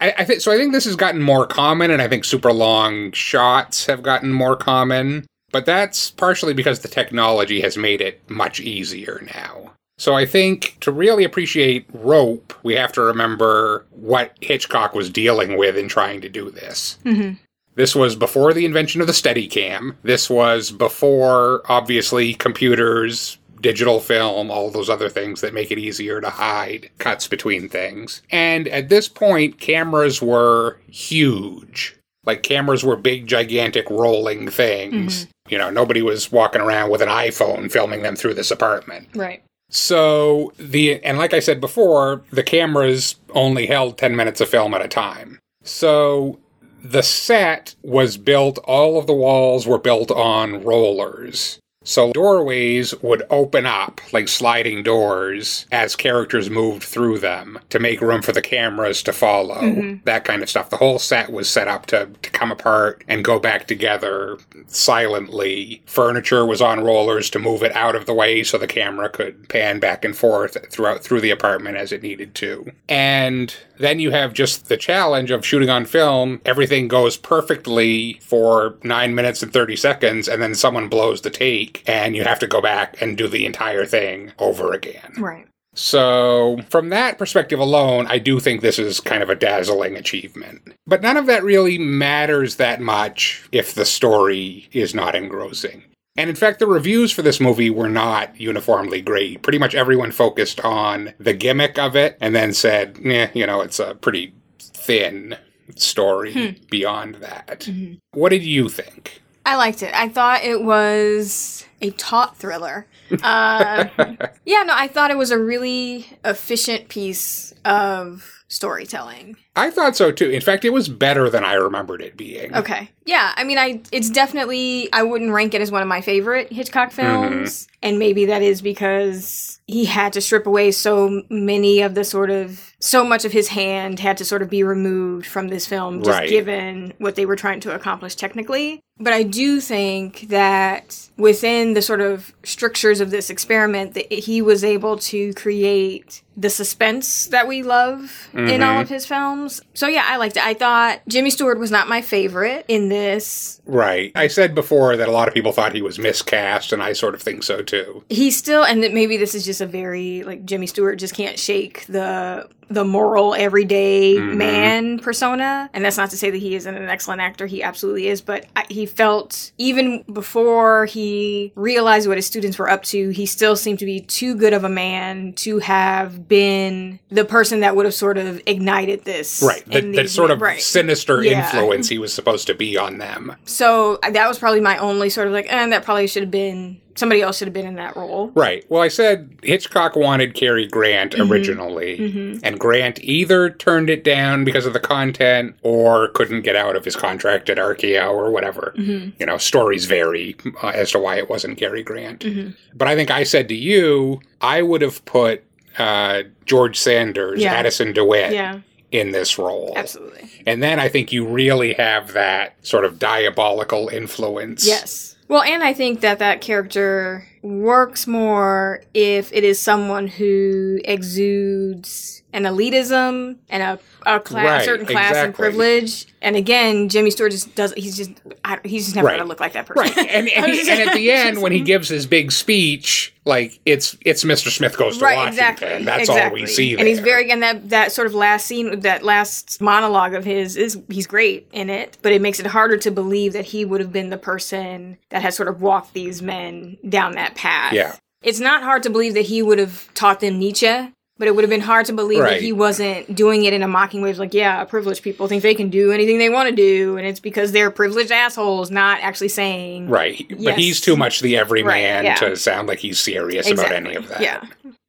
I, 0.00 0.12
I 0.18 0.24
think 0.24 0.40
so. 0.40 0.52
I 0.52 0.56
think 0.56 0.72
this 0.72 0.84
has 0.84 0.96
gotten 0.96 1.22
more 1.22 1.46
common, 1.46 1.90
and 1.90 2.00
I 2.02 2.08
think 2.08 2.24
super 2.24 2.52
long 2.52 3.12
shots 3.12 3.86
have 3.86 4.02
gotten 4.02 4.32
more 4.32 4.56
common. 4.56 5.26
But 5.50 5.64
that's 5.66 6.10
partially 6.10 6.52
because 6.52 6.80
the 6.80 6.88
technology 6.88 7.60
has 7.62 7.76
made 7.78 8.00
it 8.02 8.28
much 8.28 8.60
easier 8.60 9.22
now. 9.34 9.72
So 9.98 10.14
I 10.14 10.24
think 10.24 10.76
to 10.80 10.90
really 10.92 11.24
appreciate 11.24 11.84
rope, 11.92 12.54
we 12.62 12.74
have 12.76 12.92
to 12.92 13.02
remember 13.02 13.84
what 13.90 14.32
Hitchcock 14.40 14.94
was 14.94 15.10
dealing 15.10 15.56
with 15.58 15.76
in 15.76 15.88
trying 15.88 16.20
to 16.22 16.28
do 16.28 16.50
this. 16.50 16.98
Mhm. 17.04 17.36
This 17.74 17.94
was 17.94 18.16
before 18.16 18.52
the 18.54 18.64
invention 18.64 19.00
of 19.00 19.06
the 19.06 19.12
Steadicam. 19.12 19.94
This 20.02 20.30
was 20.30 20.70
before, 20.70 21.62
obviously, 21.68 22.34
computers, 22.34 23.38
digital 23.60 24.00
film, 24.00 24.50
all 24.50 24.70
those 24.70 24.88
other 24.88 25.08
things 25.08 25.40
that 25.40 25.52
make 25.52 25.70
it 25.70 25.78
easier 25.78 26.20
to 26.20 26.30
hide 26.30 26.90
cuts 26.98 27.26
between 27.26 27.68
things. 27.68 28.22
And 28.30 28.68
at 28.68 28.88
this 28.88 29.08
point, 29.08 29.60
cameras 29.60 30.22
were 30.22 30.78
huge. 30.90 31.96
Like, 32.24 32.42
cameras 32.42 32.84
were 32.84 32.96
big, 32.96 33.26
gigantic, 33.26 33.88
rolling 33.90 34.48
things. 34.48 35.26
You 35.48 35.58
know, 35.58 35.70
nobody 35.70 36.02
was 36.02 36.30
walking 36.30 36.60
around 36.60 36.90
with 36.90 37.00
an 37.00 37.08
iPhone 37.08 37.70
filming 37.70 38.02
them 38.02 38.16
through 38.16 38.34
this 38.34 38.50
apartment. 38.50 39.08
Right. 39.14 39.42
So 39.70 40.52
the 40.58 41.02
and 41.04 41.18
like 41.18 41.34
I 41.34 41.40
said 41.40 41.60
before, 41.60 42.22
the 42.30 42.42
cameras 42.42 43.16
only 43.30 43.66
held 43.66 43.98
10 43.98 44.16
minutes 44.16 44.40
of 44.40 44.48
film 44.48 44.74
at 44.74 44.84
a 44.84 44.88
time. 44.88 45.38
So 45.62 46.38
the 46.82 47.02
set 47.02 47.74
was 47.82 48.16
built 48.16 48.58
all 48.64 48.98
of 48.98 49.06
the 49.06 49.12
walls 49.14 49.66
were 49.66 49.78
built 49.78 50.10
on 50.10 50.64
rollers. 50.64 51.58
So 51.88 52.12
doorways 52.12 52.94
would 53.00 53.22
open 53.30 53.64
up 53.64 54.02
like 54.12 54.28
sliding 54.28 54.82
doors 54.82 55.64
as 55.72 55.96
characters 55.96 56.50
moved 56.50 56.82
through 56.82 57.20
them 57.20 57.58
to 57.70 57.78
make 57.78 58.02
room 58.02 58.20
for 58.20 58.32
the 58.32 58.42
cameras 58.42 59.02
to 59.04 59.12
follow. 59.14 59.62
Mm-hmm. 59.62 60.04
That 60.04 60.26
kind 60.26 60.42
of 60.42 60.50
stuff. 60.50 60.68
The 60.68 60.76
whole 60.76 60.98
set 60.98 61.32
was 61.32 61.48
set 61.48 61.66
up 61.66 61.86
to, 61.86 62.10
to 62.20 62.30
come 62.30 62.52
apart 62.52 63.02
and 63.08 63.24
go 63.24 63.40
back 63.40 63.66
together 63.66 64.36
silently. 64.66 65.82
Furniture 65.86 66.44
was 66.44 66.60
on 66.60 66.84
rollers 66.84 67.30
to 67.30 67.38
move 67.38 67.62
it 67.62 67.74
out 67.74 67.96
of 67.96 68.04
the 68.04 68.12
way 68.12 68.44
so 68.44 68.58
the 68.58 68.66
camera 68.66 69.08
could 69.08 69.48
pan 69.48 69.78
back 69.78 70.04
and 70.04 70.14
forth 70.14 70.58
throughout 70.70 71.02
through 71.02 71.22
the 71.22 71.30
apartment 71.30 71.78
as 71.78 71.90
it 71.90 72.02
needed 72.02 72.34
to. 72.34 72.70
And 72.86 73.56
then 73.78 74.00
you 74.00 74.10
have 74.10 74.32
just 74.32 74.68
the 74.68 74.76
challenge 74.76 75.30
of 75.30 75.46
shooting 75.46 75.70
on 75.70 75.86
film. 75.86 76.40
Everything 76.44 76.88
goes 76.88 77.16
perfectly 77.16 78.14
for 78.22 78.76
9 78.82 79.14
minutes 79.14 79.42
and 79.42 79.52
30 79.52 79.76
seconds 79.76 80.28
and 80.28 80.42
then 80.42 80.54
someone 80.54 80.88
blows 80.88 81.22
the 81.22 81.30
take 81.30 81.82
and 81.86 82.14
you 82.16 82.24
have 82.24 82.38
to 82.40 82.46
go 82.46 82.60
back 82.60 83.00
and 83.00 83.16
do 83.16 83.28
the 83.28 83.46
entire 83.46 83.86
thing 83.86 84.32
over 84.38 84.72
again. 84.72 85.12
Right. 85.18 85.46
So, 85.74 86.58
from 86.70 86.88
that 86.88 87.18
perspective 87.18 87.60
alone, 87.60 88.08
I 88.08 88.18
do 88.18 88.40
think 88.40 88.62
this 88.62 88.80
is 88.80 88.98
kind 88.98 89.22
of 89.22 89.30
a 89.30 89.36
dazzling 89.36 89.94
achievement. 89.94 90.74
But 90.88 91.02
none 91.02 91.16
of 91.16 91.26
that 91.26 91.44
really 91.44 91.78
matters 91.78 92.56
that 92.56 92.80
much 92.80 93.48
if 93.52 93.74
the 93.74 93.84
story 93.84 94.68
is 94.72 94.92
not 94.92 95.14
engrossing. 95.14 95.84
And 96.18 96.28
in 96.28 96.34
fact, 96.34 96.58
the 96.58 96.66
reviews 96.66 97.12
for 97.12 97.22
this 97.22 97.38
movie 97.38 97.70
were 97.70 97.88
not 97.88 98.38
uniformly 98.40 99.00
great. 99.00 99.40
Pretty 99.42 99.58
much 99.58 99.76
everyone 99.76 100.10
focused 100.10 100.60
on 100.60 101.14
the 101.20 101.32
gimmick 101.32 101.78
of 101.78 101.94
it 101.94 102.18
and 102.20 102.34
then 102.34 102.52
said, 102.52 102.98
eh, 103.04 103.28
you 103.34 103.46
know, 103.46 103.60
it's 103.60 103.78
a 103.78 103.94
pretty 103.94 104.34
thin 104.58 105.36
story 105.76 106.60
beyond 106.70 107.14
that. 107.16 107.68
What 108.10 108.30
did 108.30 108.42
you 108.42 108.68
think? 108.68 109.22
I 109.46 109.54
liked 109.54 109.80
it. 109.84 109.94
I 109.94 110.08
thought 110.08 110.42
it 110.42 110.60
was 110.60 111.64
a 111.80 111.90
taut 111.92 112.36
thriller. 112.36 112.86
Uh, 113.22 113.84
yeah, 114.44 114.62
no, 114.64 114.74
I 114.74 114.88
thought 114.88 115.10
it 115.10 115.16
was 115.16 115.30
a 115.30 115.38
really 115.38 116.06
efficient 116.24 116.88
piece 116.88 117.52
of 117.64 118.34
storytelling. 118.48 119.36
I 119.56 119.70
thought 119.70 119.96
so 119.96 120.10
too. 120.10 120.30
In 120.30 120.40
fact, 120.40 120.64
it 120.64 120.70
was 120.70 120.88
better 120.88 121.28
than 121.28 121.44
I 121.44 121.54
remembered 121.54 122.00
it 122.00 122.16
being. 122.16 122.54
Okay. 122.54 122.90
Yeah, 123.04 123.32
I 123.36 123.44
mean, 123.44 123.58
I 123.58 123.80
it's 123.92 124.08
definitely 124.10 124.88
I 124.92 125.02
wouldn't 125.02 125.32
rank 125.32 125.54
it 125.54 125.60
as 125.60 125.70
one 125.70 125.82
of 125.82 125.88
my 125.88 126.00
favorite 126.00 126.52
Hitchcock 126.52 126.92
films, 126.92 127.66
and 127.82 127.98
maybe 127.98 128.26
that 128.26 128.42
is 128.42 128.62
because 128.62 129.60
he 129.66 129.84
had 129.84 130.12
to 130.14 130.20
strip 130.20 130.46
away 130.46 130.70
so 130.70 131.22
many 131.28 131.80
of 131.82 131.94
the 131.94 132.04
sort 132.04 132.30
of 132.30 132.72
so 132.80 133.04
much 133.04 133.24
of 133.24 133.32
his 133.32 133.48
hand 133.48 133.98
had 134.00 134.16
to 134.18 134.24
sort 134.24 134.40
of 134.42 134.48
be 134.48 134.62
removed 134.62 135.26
from 135.26 135.48
this 135.48 135.66
film, 135.66 136.02
just 136.02 136.18
Right. 136.18 136.28
given 136.28 136.92
what 136.98 137.16
they 137.16 137.26
were 137.26 137.36
trying 137.36 137.60
to 137.60 137.74
accomplish 137.74 138.14
technically. 138.14 138.80
But 139.00 139.12
I 139.12 139.22
do 139.24 139.60
think 139.60 140.22
that 140.28 141.08
within 141.16 141.67
the 141.74 141.82
sort 141.82 142.00
of 142.00 142.32
strictures 142.42 143.00
of 143.00 143.10
this 143.10 143.30
experiment, 143.30 143.94
that 143.94 144.12
he 144.12 144.42
was 144.42 144.64
able 144.64 144.98
to 144.98 145.32
create 145.34 146.22
the 146.38 146.48
suspense 146.48 147.26
that 147.26 147.48
we 147.48 147.64
love 147.64 148.28
in 148.32 148.62
all 148.62 148.78
of 148.78 148.86
mm-hmm. 148.86 148.94
his 148.94 149.04
films. 149.04 149.60
So 149.74 149.88
yeah, 149.88 150.04
I 150.06 150.18
liked 150.18 150.36
it. 150.36 150.46
I 150.46 150.54
thought 150.54 151.00
Jimmy 151.08 151.30
Stewart 151.30 151.58
was 151.58 151.72
not 151.72 151.88
my 151.88 152.00
favorite 152.00 152.64
in 152.68 152.88
this. 152.88 153.60
Right. 153.66 154.12
I 154.14 154.28
said 154.28 154.54
before 154.54 154.96
that 154.96 155.08
a 155.08 155.12
lot 155.12 155.26
of 155.26 155.34
people 155.34 155.50
thought 155.50 155.74
he 155.74 155.82
was 155.82 155.98
miscast, 155.98 156.72
and 156.72 156.80
I 156.80 156.92
sort 156.92 157.14
of 157.14 157.22
think 157.22 157.42
so 157.42 157.62
too. 157.62 158.04
He's 158.08 158.36
still, 158.36 158.64
and 158.64 158.84
that 158.84 158.94
maybe 158.94 159.16
this 159.16 159.34
is 159.34 159.44
just 159.44 159.60
a 159.60 159.66
very 159.66 160.22
like 160.22 160.44
Jimmy 160.44 160.68
Stewart 160.68 160.98
just 160.98 161.14
can't 161.14 161.38
shake 161.38 161.84
the 161.86 162.48
the 162.70 162.84
moral 162.84 163.34
everyday 163.34 164.14
mm-hmm. 164.14 164.36
man 164.36 164.98
persona. 164.98 165.70
And 165.72 165.84
that's 165.84 165.96
not 165.96 166.10
to 166.10 166.16
say 166.16 166.30
that 166.30 166.38
he 166.38 166.54
isn't 166.54 166.74
an 166.74 166.88
excellent 166.88 167.20
actor. 167.20 167.46
He 167.46 167.62
absolutely 167.62 168.08
is. 168.08 168.20
But 168.20 168.46
I, 168.56 168.66
he 168.68 168.86
felt 168.86 169.52
even 169.58 170.04
before 170.12 170.86
he 170.86 171.52
realized 171.54 172.08
what 172.08 172.18
his 172.18 172.26
students 172.26 172.58
were 172.58 172.68
up 172.68 172.82
to, 172.84 173.08
he 173.10 173.26
still 173.26 173.56
seemed 173.56 173.78
to 173.78 173.86
be 173.86 174.00
too 174.00 174.34
good 174.34 174.52
of 174.52 174.64
a 174.64 174.68
man 174.68 175.32
to 175.34 175.58
have 175.58 176.27
been 176.28 176.98
the 177.10 177.24
person 177.24 177.60
that 177.60 177.74
would 177.76 177.84
have 177.86 177.94
sort 177.94 178.18
of 178.18 178.40
ignited 178.46 179.04
this. 179.04 179.42
Right. 179.42 179.64
The, 179.66 179.80
that 179.96 180.10
sort 180.10 180.30
of 180.30 180.40
Right. 180.40 180.60
sinister 180.60 181.22
Yeah. 181.22 181.44
influence 181.46 181.88
he 181.90 181.98
was 181.98 182.12
supposed 182.12 182.46
to 182.48 182.54
be 182.54 182.76
on 182.76 182.98
them. 182.98 183.34
So 183.44 183.98
that 184.08 184.28
was 184.28 184.38
probably 184.38 184.60
my 184.60 184.76
only 184.78 185.10
sort 185.10 185.26
of 185.26 185.32
like, 185.32 185.46
and 185.52 185.72
that 185.72 185.84
probably 185.84 186.06
should 186.06 186.22
have 186.24 186.30
been 186.30 186.80
somebody 186.94 187.22
else 187.22 187.38
should 187.38 187.46
have 187.46 187.54
been 187.54 187.66
in 187.66 187.76
that 187.76 187.94
role. 187.94 188.32
Right. 188.34 188.64
Well, 188.68 188.82
I 188.82 188.88
said 188.88 189.30
Hitchcock 189.44 189.94
wanted 189.94 190.34
Cary 190.34 190.66
Grant 190.66 191.12
Mm-hmm. 191.12 191.30
originally, 191.32 192.40
and 192.42 192.58
Grant 192.58 192.98
either 193.04 193.50
turned 193.50 193.88
it 193.88 194.02
down 194.02 194.42
because 194.44 194.66
of 194.66 194.72
the 194.72 194.80
content 194.80 195.54
or 195.62 196.08
couldn't 196.08 196.42
get 196.42 196.56
out 196.56 196.74
of 196.74 196.84
his 196.84 196.96
contract 196.96 197.48
at 197.50 197.56
RKO 197.56 198.10
or 198.12 198.32
whatever. 198.32 198.74
Mm-hmm. 198.76 199.10
You 199.20 199.26
know, 199.26 199.38
stories 199.38 199.84
vary 199.84 200.34
uh, 200.60 200.68
as 200.74 200.90
to 200.90 200.98
why 200.98 201.18
it 201.18 201.30
wasn't 201.30 201.56
Cary 201.56 201.84
Grant. 201.84 202.20
Mm-hmm. 202.20 202.50
But 202.74 202.88
I 202.88 202.96
think 202.96 203.12
I 203.12 203.22
said 203.22 203.48
to 203.48 203.54
you, 203.54 204.20
I 204.40 204.62
would 204.62 204.82
have 204.82 205.04
put 205.04 205.44
uh, 205.78 206.22
George 206.46 206.78
Sanders, 206.78 207.40
Yeah. 207.40 207.52
Addison 207.54 207.92
DeWitt, 207.92 208.32
Yeah, 208.32 208.60
in 208.90 209.12
this 209.12 209.38
role. 209.38 209.72
absolutely. 209.76 210.28
And 210.46 210.62
then 210.62 210.78
I 210.80 210.88
think 210.88 211.12
you 211.12 211.26
really 211.26 211.74
have 211.74 212.12
that 212.14 212.54
sort 212.66 212.84
of 212.84 212.98
diabolical 212.98 213.88
influence. 213.88 214.66
Yes. 214.66 215.16
Well, 215.28 215.42
and 215.42 215.62
I 215.62 215.74
think 215.74 216.00
that 216.00 216.18
that 216.20 216.40
character 216.40 217.26
works 217.42 218.06
more 218.06 218.82
if 218.94 219.30
it 219.32 219.44
is 219.44 219.58
someone 219.58 220.06
who 220.06 220.78
exudes 220.84 222.17
an 222.32 222.42
elitism 222.44 223.36
and 223.48 223.62
a, 223.62 223.78
a 224.04 224.20
class, 224.20 224.44
Right, 224.44 224.64
certain 224.64 224.84
class 224.86 225.14
and 225.16 225.34
privilege. 225.34 226.06
And 226.20 226.36
again, 226.36 226.88
Jimmy 226.88 227.10
Stewart 227.10 227.30
just 227.32 227.54
does. 227.54 227.72
He's 227.74 227.96
just. 227.96 228.10
I, 228.44 228.58
he's 228.64 228.84
just 228.84 228.96
never 228.96 229.06
Right. 229.06 229.12
going 229.16 229.24
to 229.24 229.28
look 229.28 229.40
like 229.40 229.52
that 229.54 229.66
person. 229.66 229.82
Right, 229.96 229.96
and 230.10 230.28
and, 230.36 230.46
he- 230.52 230.70
and 230.70 230.88
at 230.88 230.94
the 230.94 231.10
end, 231.12 231.40
when 231.40 231.52
he 231.52 231.60
gives 231.60 231.88
his 231.88 232.06
big 232.06 232.30
speech, 232.32 233.14
like 233.24 233.58
it's 233.64 233.96
it's 234.04 234.24
Mr. 234.24 234.50
Smith 234.50 234.76
goes 234.76 234.98
to 234.98 235.04
right, 235.04 235.16
Washington. 235.16 235.32
exactly. 235.52 235.84
That's 235.84 236.00
exactly. 236.00 236.40
all 236.40 236.42
we 236.42 236.46
see. 236.46 236.76
And 236.76 236.86
he's 236.86 237.00
very 237.00 237.30
and 237.30 237.42
that 237.42 237.70
that 237.70 237.92
sort 237.92 238.06
of 238.06 238.14
last 238.14 238.46
scene, 238.46 238.80
that 238.80 239.02
last 239.02 239.60
monologue 239.60 240.14
of 240.14 240.24
his 240.24 240.56
is 240.56 240.78
he's 240.90 241.06
great 241.06 241.48
in 241.52 241.70
it, 241.70 241.96
but 242.02 242.12
it 242.12 242.20
makes 242.20 242.40
it 242.40 242.46
harder 242.46 242.76
to 242.78 242.90
believe 242.90 243.32
that 243.32 243.46
he 243.46 243.64
would 243.64 243.80
have 243.80 243.92
been 243.92 244.10
the 244.10 244.18
person 244.18 244.98
that 245.10 245.22
has 245.22 245.34
sort 245.34 245.48
of 245.48 245.62
walked 245.62 245.94
these 245.94 246.20
men 246.22 246.76
down 246.88 247.12
that 247.12 247.34
path. 247.36 247.72
Yeah. 247.72 247.96
It's 248.20 248.40
not 248.40 248.64
hard 248.64 248.82
to 248.82 248.90
believe 248.90 249.14
that 249.14 249.26
he 249.26 249.42
would 249.42 249.60
have 249.60 249.88
taught 249.94 250.18
them 250.18 250.40
Nietzsche. 250.40 250.92
But 251.18 251.26
it 251.28 251.34
would 251.34 251.42
have 251.42 251.50
been 251.50 251.60
hard 251.60 251.86
to 251.86 251.92
believe 251.92 252.20
Right. 252.20 252.34
that 252.34 252.42
he 252.42 252.52
wasn't 252.52 253.12
doing 253.14 253.44
it 253.44 253.52
in 253.52 253.62
a 253.62 253.68
mocking 253.68 254.02
way. 254.02 254.10
It's 254.10 254.18
like, 254.20 254.34
yeah, 254.34 254.62
privileged 254.64 255.02
people 255.02 255.26
think 255.26 255.42
they 255.42 255.54
can 255.54 255.68
do 255.68 255.90
anything 255.90 256.18
they 256.18 256.28
want 256.30 256.48
to 256.48 256.54
do, 256.54 256.96
and 256.96 257.06
it's 257.06 257.18
because 257.20 257.50
they're 257.52 257.70
privileged 257.72 258.12
assholes, 258.12 258.70
not 258.70 259.00
actually 259.02 259.28
saying 259.28 259.88
right, 259.88 260.24
but 260.44 260.56
he's 260.56 260.80
too 260.80 260.96
much 260.96 261.20
the 261.20 261.36
everyman 261.36 262.04
Right, 262.04 262.04
yeah. 262.04 262.14
to 262.16 262.36
sound 262.36 262.68
like 262.68 262.78
he's 262.78 262.98
serious 263.00 263.50
about 263.50 263.72
any 263.72 263.94
of 263.96 264.08
that. 264.08 264.20
Yeah. 264.20 264.44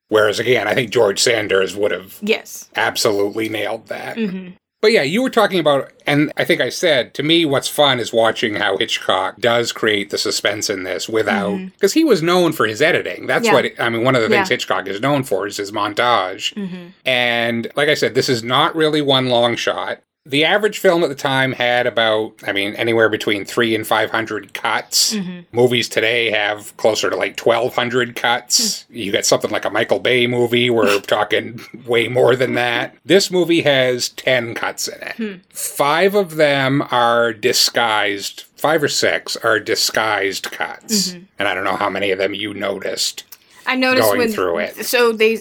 Whereas 0.10 0.40
again, 0.40 0.68
I 0.68 0.74
think 0.74 0.92
George 0.92 1.20
Sanders 1.20 1.76
would 1.76 1.92
have 1.92 2.18
Yes. 2.22 2.70
absolutely 2.76 3.50
nailed 3.50 3.88
that. 3.88 4.16
hmm 4.18 4.50
But 4.82 4.94
yeah, 4.94 5.02
you 5.02 5.22
were 5.22 5.30
talking 5.30 5.60
about, 5.60 5.92
and 6.08 6.32
I 6.38 6.46
think 6.46 6.62
I 6.62 6.70
said, 6.70 7.14
to 7.16 7.24
me, 7.24 7.44
what's 7.46 7.68
fun 7.68 8.00
is 8.00 8.14
watching 8.14 8.56
how 8.56 8.78
Hitchcock 8.78 9.38
does 9.40 9.74
create 9.74 10.10
the 10.10 10.18
suspense 10.18 10.70
in 10.70 10.84
this 10.84 11.10
without, 11.10 11.58
because 11.74 11.94
he 11.94 12.06
was 12.06 12.22
known 12.24 12.54
for 12.54 12.66
his 12.66 12.82
editing. 12.82 13.28
That's 13.28 13.46
Mm-hmm. 13.46 13.56
Yeah. 13.56 13.62
what, 13.78 13.82
I 13.82 13.90
mean, 13.90 14.04
one 14.06 14.16
of 14.16 14.22
the 14.22 14.30
things 14.30 14.50
Yeah. 14.50 14.54
Hitchcock 14.56 14.88
is 14.88 15.02
known 15.02 15.24
for 15.24 15.48
is 15.48 15.58
his 15.58 15.72
montage. 15.74 16.54
hmm 16.54 16.92
And 17.06 17.68
like 17.76 17.90
I 17.90 17.94
said, 17.94 18.16
this 18.16 18.30
is 18.30 18.42
not 18.42 18.74
really 18.76 19.02
one 19.02 19.28
long 19.28 19.56
shot. 19.58 20.02
The 20.30 20.46
average 20.46 20.78
film 20.78 21.04
at 21.04 21.10
the 21.10 21.16
time 21.16 21.54
had 21.54 21.88
about, 21.88 22.34
I 22.46 22.52
mean, 22.52 22.76
anywhere 22.76 23.10
between 23.10 23.46
three 23.46 23.74
and 23.74 23.86
500 23.86 24.54
cuts. 24.54 25.16
Mhm. 25.16 25.46
Movies 25.52 25.90
today 25.90 26.30
have 26.30 26.78
closer 26.78 27.10
to 27.10 27.16
like 27.16 27.36
1,200 27.36 28.16
cuts. 28.16 28.84
Hmm. 28.84 28.96
You 28.96 29.12
get 29.12 29.26
something 29.26 29.50
like 29.50 29.66
a 29.66 29.72
Michael 29.72 30.00
Bay 30.00 30.28
movie, 30.28 30.70
we're 30.70 31.00
talking 31.02 31.60
way 31.86 32.08
more 32.08 32.36
than 32.36 32.54
that. 32.54 32.96
This 33.04 33.32
movie 33.32 33.62
has 33.62 34.10
10 34.10 34.54
cuts 34.54 34.88
in 34.88 35.02
it. 35.02 35.16
Hmm. 35.16 35.34
Five 35.50 36.14
of 36.14 36.36
them 36.36 36.84
are 36.92 37.34
disguised, 37.34 38.44
five 38.56 38.84
or 38.84 38.88
six 38.88 39.36
are 39.38 39.60
disguised 39.60 40.52
cuts. 40.52 41.10
Mm-hmm. 41.10 41.24
And 41.40 41.48
I 41.48 41.56
don't 41.56 41.64
know 41.64 41.76
how 41.76 41.90
many 41.90 42.12
of 42.12 42.20
them 42.20 42.36
you 42.36 42.54
noticed. 42.54 43.24
I 43.66 43.76
noticed 43.76 44.08
going 44.08 44.20
when 44.20 44.32
through 44.32 44.60
it. 44.60 44.86
So 44.86 45.12
they 45.12 45.38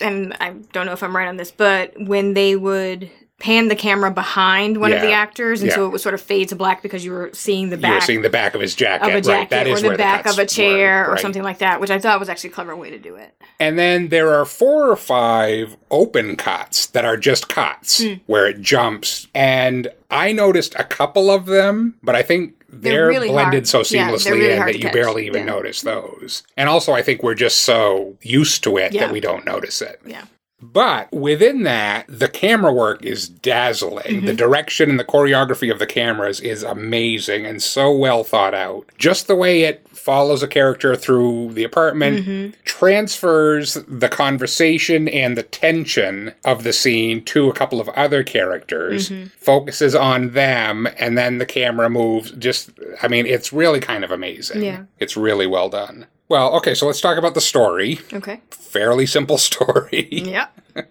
and 0.00 0.36
I 0.40 0.50
don't 0.72 0.84
know 0.86 0.92
if 0.92 1.02
I'm 1.02 1.16
right 1.16 1.28
on 1.28 1.38
this, 1.38 1.50
but 1.50 1.92
when 1.98 2.34
they 2.34 2.54
would 2.54 3.10
pan 3.42 3.66
the 3.66 3.74
camera 3.74 4.08
behind 4.10 4.76
one 4.78 4.92
of 4.92 5.02
the 5.02 5.10
actors, 5.10 5.60
and 5.62 5.68
Yeah. 5.68 5.74
so 5.74 5.86
it 5.86 5.88
was 5.88 6.00
sort 6.00 6.14
of 6.14 6.20
fade 6.20 6.48
to 6.50 6.56
black 6.56 6.80
because 6.80 7.04
you 7.04 7.10
were 7.10 7.28
seeing 7.32 7.70
the 7.70 7.76
back. 7.76 7.88
You 7.90 7.94
were 7.96 8.00
seeing 8.00 8.22
the 8.22 8.30
back 8.30 8.54
of 8.54 8.60
his 8.60 8.76
jacket, 8.76 9.02
of 9.04 9.10
a 9.10 9.14
right? 9.14 9.24
jacket 9.24 9.50
That 9.50 9.66
is 9.66 9.82
or 9.82 9.90
the 9.90 9.96
back 9.96 10.22
cuts 10.22 10.36
of 10.38 10.42
a 10.44 10.46
chair 10.46 11.06
were, 11.08 11.14
or 11.14 11.18
something 11.18 11.42
like 11.42 11.58
that, 11.58 11.80
which 11.80 11.90
I 11.90 11.98
thought 11.98 12.20
was 12.20 12.28
actually 12.28 12.50
a 12.50 12.52
clever 12.52 12.76
way 12.76 12.90
to 12.90 12.98
do 12.98 13.16
it. 13.16 13.34
And 13.58 13.76
then 13.76 14.08
there 14.08 14.32
are 14.32 14.44
four 14.44 14.88
or 14.88 14.94
five 14.96 15.76
open 15.90 16.36
cuts 16.36 16.86
that 16.86 17.04
are 17.04 17.16
just 17.16 17.48
cuts 17.48 18.00
Hmm. 18.02 18.14
where 18.26 18.46
it 18.46 18.60
jumps. 18.60 19.26
And 19.34 19.88
I 20.08 20.30
noticed 20.30 20.74
a 20.78 20.84
couple 20.84 21.28
of 21.28 21.46
them, 21.46 21.94
but 22.02 22.14
I 22.14 22.22
think 22.22 22.54
they're, 22.74 22.92
They're 22.92 23.08
really 23.08 23.28
blended 23.28 23.68
hard. 23.68 23.86
so 23.86 23.94
Yeah, 23.94 24.08
seamlessly 24.08 24.30
really 24.30 24.50
in 24.52 24.58
that 24.60 24.74
you 24.76 24.80
catch. 24.82 24.92
barely 24.94 25.26
even 25.26 25.40
Yeah. 25.46 25.52
notice 25.52 25.82
those. 25.82 26.42
And 26.56 26.68
also, 26.68 26.92
I 26.92 27.02
think 27.02 27.22
we're 27.22 27.34
just 27.34 27.58
so 27.62 28.14
used 28.22 28.62
to 28.64 28.78
it 28.78 28.92
Yeah. 28.92 29.02
that 29.06 29.12
we 29.12 29.20
don't 29.20 29.44
notice 29.44 29.82
it. 29.82 30.00
Yeah. 30.06 30.22
But 30.62 31.12
within 31.12 31.64
that, 31.64 32.06
the 32.08 32.28
camera 32.28 32.72
work 32.72 33.04
is 33.04 33.28
dazzling. 33.28 34.04
Mm-hmm. 34.04 34.26
The 34.26 34.34
direction 34.34 34.90
and 34.90 34.98
the 35.00 35.04
choreography 35.04 35.72
of 35.72 35.78
the 35.80 35.86
cameras 35.86 36.38
is 36.40 36.62
amazing 36.62 37.44
and 37.44 37.60
so 37.60 37.90
well 37.90 38.22
thought 38.22 38.54
out. 38.54 38.86
Just 38.96 39.26
the 39.26 39.34
way 39.34 39.62
it 39.62 39.86
follows 39.88 40.42
a 40.42 40.48
character 40.48 40.94
through 40.96 41.52
the 41.52 41.64
apartment 41.64 42.24
Mm-hmm. 42.26 42.50
transfers 42.64 43.74
the 43.88 44.08
conversation 44.08 45.08
and 45.08 45.36
the 45.36 45.42
tension 45.42 46.32
of 46.44 46.62
the 46.62 46.72
scene 46.72 47.24
to 47.24 47.48
a 47.48 47.52
couple 47.52 47.80
of 47.80 47.88
other 47.90 48.22
characters, 48.22 49.10
Mm-hmm. 49.10 49.26
focuses 49.38 49.94
on 49.94 50.30
them, 50.30 50.86
and 50.98 51.16
then 51.18 51.38
the 51.38 51.46
camera 51.46 51.88
moves. 51.90 52.30
Just, 52.32 52.70
I 53.02 53.08
mean, 53.08 53.26
it's 53.26 53.52
really 53.52 53.80
kind 53.80 54.04
of 54.04 54.10
amazing. 54.10 54.62
Yeah. 54.62 54.84
It's 54.98 55.16
really 55.16 55.46
well 55.46 55.68
done. 55.68 56.06
Well, 56.32 56.54
okay, 56.56 56.72
so 56.74 56.86
let's 56.86 57.00
talk 57.02 57.18
about 57.18 57.34
the 57.34 57.42
story. 57.42 58.00
Okay. 58.10 58.40
Fairly 58.50 59.04
simple 59.04 59.36
story. 59.50 60.08
Yeah. 60.10 60.46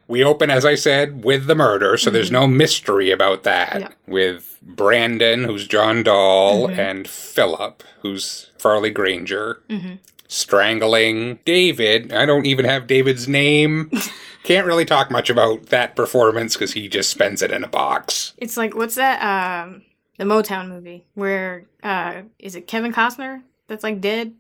We 0.08 0.24
open, 0.24 0.52
as 0.52 0.66
I 0.66 0.76
said, 0.76 1.24
with 1.24 1.48
the 1.48 1.56
murder, 1.56 1.98
so 1.98 2.12
there's 2.12 2.30
no 2.30 2.46
mystery 2.46 3.10
about 3.10 3.42
that. 3.42 3.70
Mm-hmm. 3.72 3.80
Yeah. 3.82 3.90
With 4.06 4.58
Brandon, 4.62 5.44
who's 5.46 5.68
John 5.68 6.04
Dall, 6.04 6.68
Mm-hmm. 6.68 6.80
and 6.80 7.08
Philip, 7.08 7.84
who's 8.02 8.52
Farley 8.60 8.92
Granger, 8.92 9.64
Mm-hmm. 9.68 9.96
strangling 10.28 11.40
David. 11.44 12.14
I 12.14 12.28
don't 12.28 12.46
even 12.46 12.66
have 12.66 12.86
David's 12.86 13.28
name. 13.28 13.90
Can't 14.44 14.68
really 14.68 14.86
talk 14.86 15.10
much 15.10 15.32
about 15.32 15.68
that 15.68 15.96
performance 15.96 16.54
because 16.56 16.74
he 16.74 16.88
just 16.88 17.10
spends 17.10 17.42
it 17.42 17.50
in 17.52 17.64
a 17.64 17.68
box. 17.68 18.34
It's 18.38 18.58
like 18.58 18.76
what's 18.76 18.96
that? 18.96 19.18
Um, 19.66 19.82
the 20.18 20.26
Motown 20.26 20.70
movie 20.70 21.06
where 21.16 21.66
uh, 21.82 22.22
is 22.38 22.56
it 22.56 22.68
Kevin 22.68 22.94
Costner 22.94 23.42
that's 23.68 23.84
like 23.84 24.02
dead? 24.02 24.34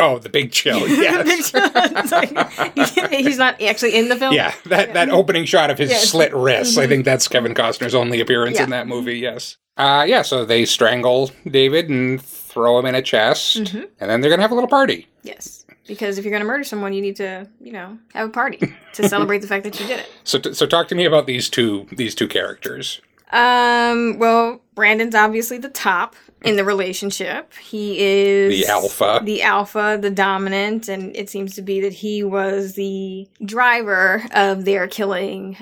Oh, 0.00 0.18
the 0.18 0.28
big 0.28 0.50
chill, 0.52 0.88
yes. 0.88 1.52
Like- 1.54 3.10
he's 3.10 3.38
not 3.38 3.60
actually 3.60 3.96
in 3.96 4.08
the 4.08 4.16
film. 4.16 4.34
yeah, 4.34 4.54
that, 4.66 4.94
that 4.94 5.10
opening 5.10 5.44
shot 5.44 5.70
of 5.70 5.78
his 5.78 5.90
Yes. 5.90 6.08
slit 6.10 6.34
wrists, 6.34 6.78
I 6.78 6.86
think 6.86 7.04
that's 7.04 7.28
Kevin 7.28 7.54
Costner's 7.54 7.94
only 7.94 8.20
appearance 8.20 8.58
in 8.58 8.70
that 8.70 8.86
movie, 8.86 9.18
yes. 9.18 9.56
Uh, 9.76 10.04
yeah, 10.06 10.22
so 10.22 10.44
they 10.44 10.64
strangle 10.64 11.30
David 11.46 11.88
and 11.88 12.20
throw 12.20 12.78
him 12.78 12.86
in 12.86 12.94
a 12.94 13.02
chest, 13.02 13.56
Mm-hmm. 13.58 13.84
and 14.00 14.10
then 14.10 14.20
they're 14.20 14.30
going 14.30 14.38
to 14.38 14.42
have 14.42 14.50
a 14.50 14.54
little 14.54 14.68
party. 14.68 15.06
Yes. 15.22 15.64
Because 15.86 16.18
if 16.18 16.24
you're 16.24 16.30
going 16.30 16.42
to 16.42 16.46
murder 16.46 16.62
someone, 16.64 16.92
you 16.92 17.00
need 17.00 17.16
to, 17.16 17.48
you 17.60 17.72
know, 17.72 17.98
have 18.14 18.28
a 18.28 18.32
party 18.32 18.58
to 18.94 19.08
celebrate 19.08 19.38
the 19.40 19.46
fact 19.48 19.64
that 19.64 19.78
you 19.80 19.86
did 19.86 20.00
it. 20.00 20.08
So, 20.24 20.38
t- 20.38 20.54
so 20.54 20.66
talk 20.66 20.86
to 20.88 20.94
me 20.94 21.04
about 21.04 21.26
these 21.26 21.48
two 21.48 21.86
these 21.90 22.14
two 22.14 22.28
characters. 22.28 23.00
Um, 23.32 24.18
well, 24.18 24.60
Brandon's 24.74 25.14
obviously 25.14 25.58
the 25.58 25.68
top 25.68 26.14
in 26.42 26.56
the 26.56 26.64
relationship. 26.64 27.52
He 27.54 27.98
is 28.00 28.60
The 28.60 28.70
alpha. 28.70 29.20
The 29.22 29.42
alpha, 29.42 29.98
the 30.00 30.10
dominant, 30.10 30.88
and 30.88 31.14
it 31.16 31.28
seems 31.28 31.54
to 31.56 31.62
be 31.62 31.80
that 31.80 31.92
he 31.92 32.22
was 32.24 32.74
the 32.74 33.28
driver 33.44 34.24
of 34.32 34.64
their 34.64 34.86
killing 34.88 35.56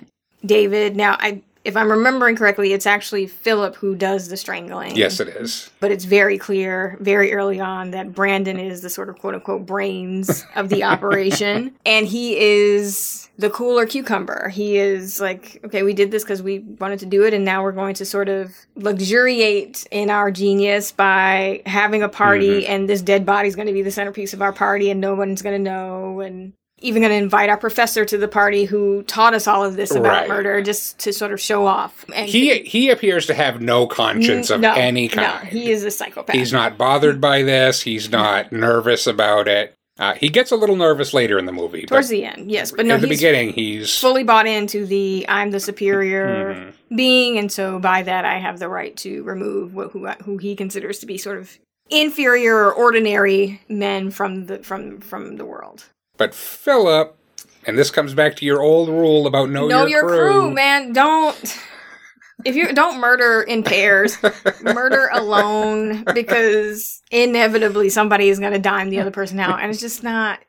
David. 0.44 0.96
Now, 0.96 1.16
I 1.18 1.42
if 1.68 1.76
I'm 1.76 1.90
remembering 1.90 2.34
correctly, 2.34 2.72
it's 2.72 2.86
actually 2.86 3.26
Philip 3.26 3.76
who 3.76 3.94
does 3.94 4.28
the 4.28 4.38
strangling. 4.38 4.96
Yes, 4.96 5.20
it 5.20 5.28
is. 5.28 5.70
But 5.80 5.92
it's 5.92 6.04
very 6.04 6.38
clear 6.38 6.96
very 7.00 7.34
early 7.34 7.60
on 7.60 7.90
that 7.90 8.14
Brandon 8.14 8.58
is 8.58 8.80
the 8.80 8.88
sort 8.88 9.10
of 9.10 9.18
quote 9.18 9.34
unquote 9.34 9.66
brains 9.66 10.46
of 10.56 10.70
the 10.70 10.82
operation. 10.92 11.74
And 11.84 12.06
he 12.06 12.38
is 12.38 13.28
the 13.36 13.50
cooler 13.50 13.84
cucumber. 13.84 14.48
He 14.48 14.78
is 14.78 15.20
like, 15.20 15.60
okay, 15.62 15.82
we 15.82 15.92
did 15.92 16.10
this 16.10 16.24
because 16.24 16.42
we 16.42 16.60
wanted 16.60 17.00
to 17.00 17.06
do 17.06 17.24
it, 17.24 17.34
and 17.34 17.44
now 17.44 17.62
we're 17.62 17.72
going 17.72 17.94
to 17.96 18.06
sort 18.06 18.30
of 18.30 18.54
luxuriate 18.74 19.86
in 19.90 20.08
our 20.08 20.30
genius 20.30 20.90
by 20.90 21.62
having 21.66 22.02
a 22.02 22.08
party, 22.08 22.62
mm-hmm. 22.62 22.72
and 22.72 22.88
this 22.88 23.02
dead 23.02 23.26
body 23.26 23.46
is 23.46 23.54
going 23.54 23.68
to 23.68 23.74
be 23.74 23.82
the 23.82 23.92
centerpiece 23.92 24.32
of 24.32 24.40
our 24.40 24.52
party, 24.52 24.90
and 24.90 25.00
no 25.00 25.14
one's 25.14 25.42
going 25.42 25.54
to 25.54 25.70
know. 25.70 26.20
And 26.20 26.54
even 26.80 27.02
going 27.02 27.10
to 27.10 27.16
invite 27.18 27.48
our 27.48 27.56
professor 27.56 28.04
to 28.04 28.16
the 28.18 28.28
party 28.28 28.64
who 28.64 29.02
taught 29.04 29.34
us 29.34 29.46
all 29.46 29.64
of 29.64 29.76
this 29.76 29.90
about 29.90 30.02
Right. 30.04 30.28
murder 30.28 30.62
just 30.62 30.98
to 31.00 31.12
sort 31.12 31.32
of 31.32 31.40
show 31.40 31.66
off. 31.66 32.04
And 32.14 32.28
He 32.28 32.60
he 32.60 32.90
appears 32.90 33.26
to 33.26 33.34
have 33.34 33.60
no 33.60 33.86
conscience 33.86 34.50
of 34.50 34.60
no, 34.60 34.72
any 34.74 35.08
No, 35.08 35.14
kind. 35.14 35.48
he 35.48 35.70
is 35.70 35.84
a 35.84 35.90
psychopath. 35.90 36.34
He's 36.36 36.52
not 36.52 36.78
bothered 36.78 37.20
by 37.20 37.42
this. 37.42 37.82
He's 37.82 38.10
not 38.10 38.52
nervous 38.52 39.06
about 39.06 39.48
it. 39.48 39.74
Uh, 39.98 40.14
he 40.14 40.28
gets 40.28 40.52
a 40.52 40.56
little 40.56 40.76
nervous 40.76 41.12
later 41.12 41.40
in 41.40 41.46
the 41.46 41.50
movie. 41.52 41.82
Towards 41.84 42.06
but 42.06 42.12
the 42.12 42.24
end, 42.24 42.48
yes, 42.48 42.70
but 42.70 42.86
no, 42.86 42.94
at 42.94 43.00
the 43.00 43.08
beginning, 43.08 43.52
he's 43.52 43.98
fully 43.98 44.22
bought 44.22 44.46
into 44.46 44.86
the 44.86 45.26
I'm 45.28 45.50
the 45.50 45.58
superior 45.58 46.54
Mm-hmm. 46.54 46.94
being, 46.96 47.36
and 47.38 47.50
so 47.50 47.80
by 47.80 48.04
that 48.04 48.24
I 48.24 48.38
have 48.38 48.60
the 48.60 48.68
right 48.68 48.96
to 48.98 49.24
remove 49.24 49.72
wh- 49.72 49.90
who 49.90 50.06
who 50.24 50.36
he 50.38 50.54
considers 50.54 51.00
to 51.00 51.06
be 51.06 51.18
sort 51.18 51.38
of 51.38 51.58
inferior 51.90 52.54
or 52.56 52.72
ordinary 52.72 53.60
men 53.68 54.12
from 54.12 54.46
the 54.46 54.58
from 54.60 55.00
from 55.00 55.36
the 55.36 55.44
world. 55.44 55.86
But 56.18 56.34
Philip, 56.34 57.16
and 57.64 57.78
this 57.78 57.90
comes 57.90 58.12
back 58.12 58.36
to 58.36 58.44
your 58.44 58.60
old 58.60 58.90
rule 58.90 59.26
about 59.26 59.48
know, 59.48 59.66
know 59.66 59.86
your, 59.86 60.00
your 60.02 60.08
crew, 60.08 60.50
man. 60.50 60.92
Don't 60.92 61.58
if 62.44 62.54
you 62.54 62.72
don't 62.72 63.00
murder 63.00 63.42
in 63.42 63.62
pairs, 63.62 64.16
murder 64.62 65.08
alone 65.12 66.04
because 66.14 67.02
inevitably 67.10 67.88
somebody 67.88 68.28
is 68.28 68.38
going 68.38 68.52
to 68.52 68.58
dime 68.58 68.90
the 68.90 69.00
other 69.00 69.10
person 69.10 69.40
out, 69.40 69.60
and 69.60 69.70
it's 69.70 69.80
just 69.80 70.02
not. 70.02 70.40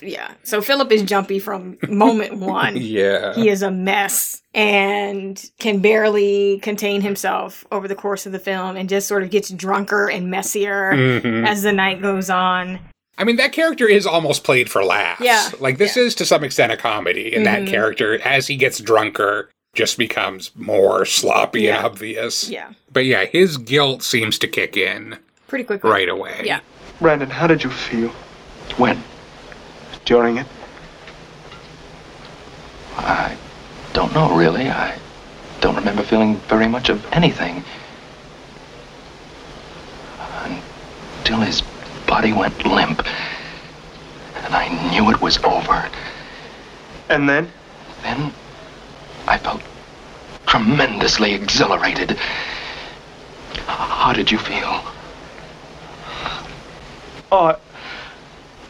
Yeah. 0.00 0.30
So 0.44 0.60
Philip 0.62 0.92
is 0.92 1.02
jumpy 1.02 1.40
from 1.40 1.78
moment 1.88 2.36
one. 2.38 2.76
Yeah. 2.76 3.34
He 3.34 3.48
is 3.48 3.60
a 3.62 3.72
mess 3.72 4.40
and 4.54 5.42
can 5.58 5.80
barely 5.80 6.60
contain 6.60 7.00
himself 7.00 7.64
over 7.72 7.88
the 7.88 7.96
course 7.96 8.24
of 8.24 8.30
the 8.30 8.38
film 8.38 8.76
and 8.76 8.88
just 8.88 9.08
sort 9.08 9.24
of 9.24 9.30
gets 9.30 9.50
drunker 9.50 10.08
and 10.08 10.30
messier 10.30 10.92
Mhm. 10.92 11.44
as 11.44 11.62
the 11.62 11.72
night 11.72 12.00
goes 12.00 12.30
on. 12.30 12.78
I 13.16 13.24
mean, 13.24 13.36
that 13.36 13.52
character 13.52 13.86
is 13.88 14.06
almost 14.06 14.42
played 14.44 14.68
for 14.70 14.84
laughs. 14.84 15.20
Yeah, 15.22 15.50
Like, 15.60 15.78
this 15.78 15.96
yeah. 15.96 16.02
is 16.04 16.14
to 16.16 16.26
some 16.26 16.42
extent 16.42 16.72
a 16.72 16.76
comedy, 16.76 17.34
and 17.34 17.46
that 17.46 17.62
Mhm. 17.62 17.68
character, 17.68 18.20
as 18.22 18.48
he 18.48 18.56
gets 18.56 18.78
drunker, 18.80 19.50
just 19.74 19.98
becomes 19.98 20.50
more 20.56 21.04
sloppy 21.04 21.62
Yeah. 21.62 21.76
and 21.78 21.86
obvious. 21.86 22.48
Yeah. 22.48 22.66
But 22.92 23.04
yeah, 23.04 23.24
his 23.24 23.56
guilt 23.56 24.02
seems 24.02 24.38
to 24.40 24.48
kick 24.48 24.76
in 24.76 25.18
Pretty 25.48 25.64
quickly. 25.64 25.90
right 25.90 26.08
away. 26.08 26.42
Yeah. 26.44 26.60
Brandon, 27.00 27.30
how 27.30 27.46
did 27.46 27.62
you 27.64 27.70
feel 27.70 28.10
When? 28.76 29.02
during 30.04 30.36
it? 30.38 30.46
I 32.96 33.36
don't 33.92 34.12
know, 34.14 34.30
really. 34.36 34.68
I 34.68 34.94
don't 35.60 35.74
remember 35.76 36.02
feeling 36.02 36.40
very 36.48 36.66
much 36.68 36.88
of 36.88 37.04
anything. 37.12 37.64
Until 41.18 41.40
his 41.40 41.62
body 42.06 42.32
went 42.32 42.64
limp. 42.66 43.06
And 44.44 44.54
I 44.54 44.90
knew 44.90 45.10
it 45.10 45.20
was 45.20 45.38
over. 45.44 45.88
And 47.08 47.28
then? 47.28 47.50
Then 48.02 48.32
I 49.26 49.38
felt 49.38 49.62
tremendously 50.46 51.34
exhilarated. 51.34 52.12
How 53.66 54.12
did 54.12 54.30
you 54.30 54.38
feel? 54.38 54.82
Oh, 57.32 57.56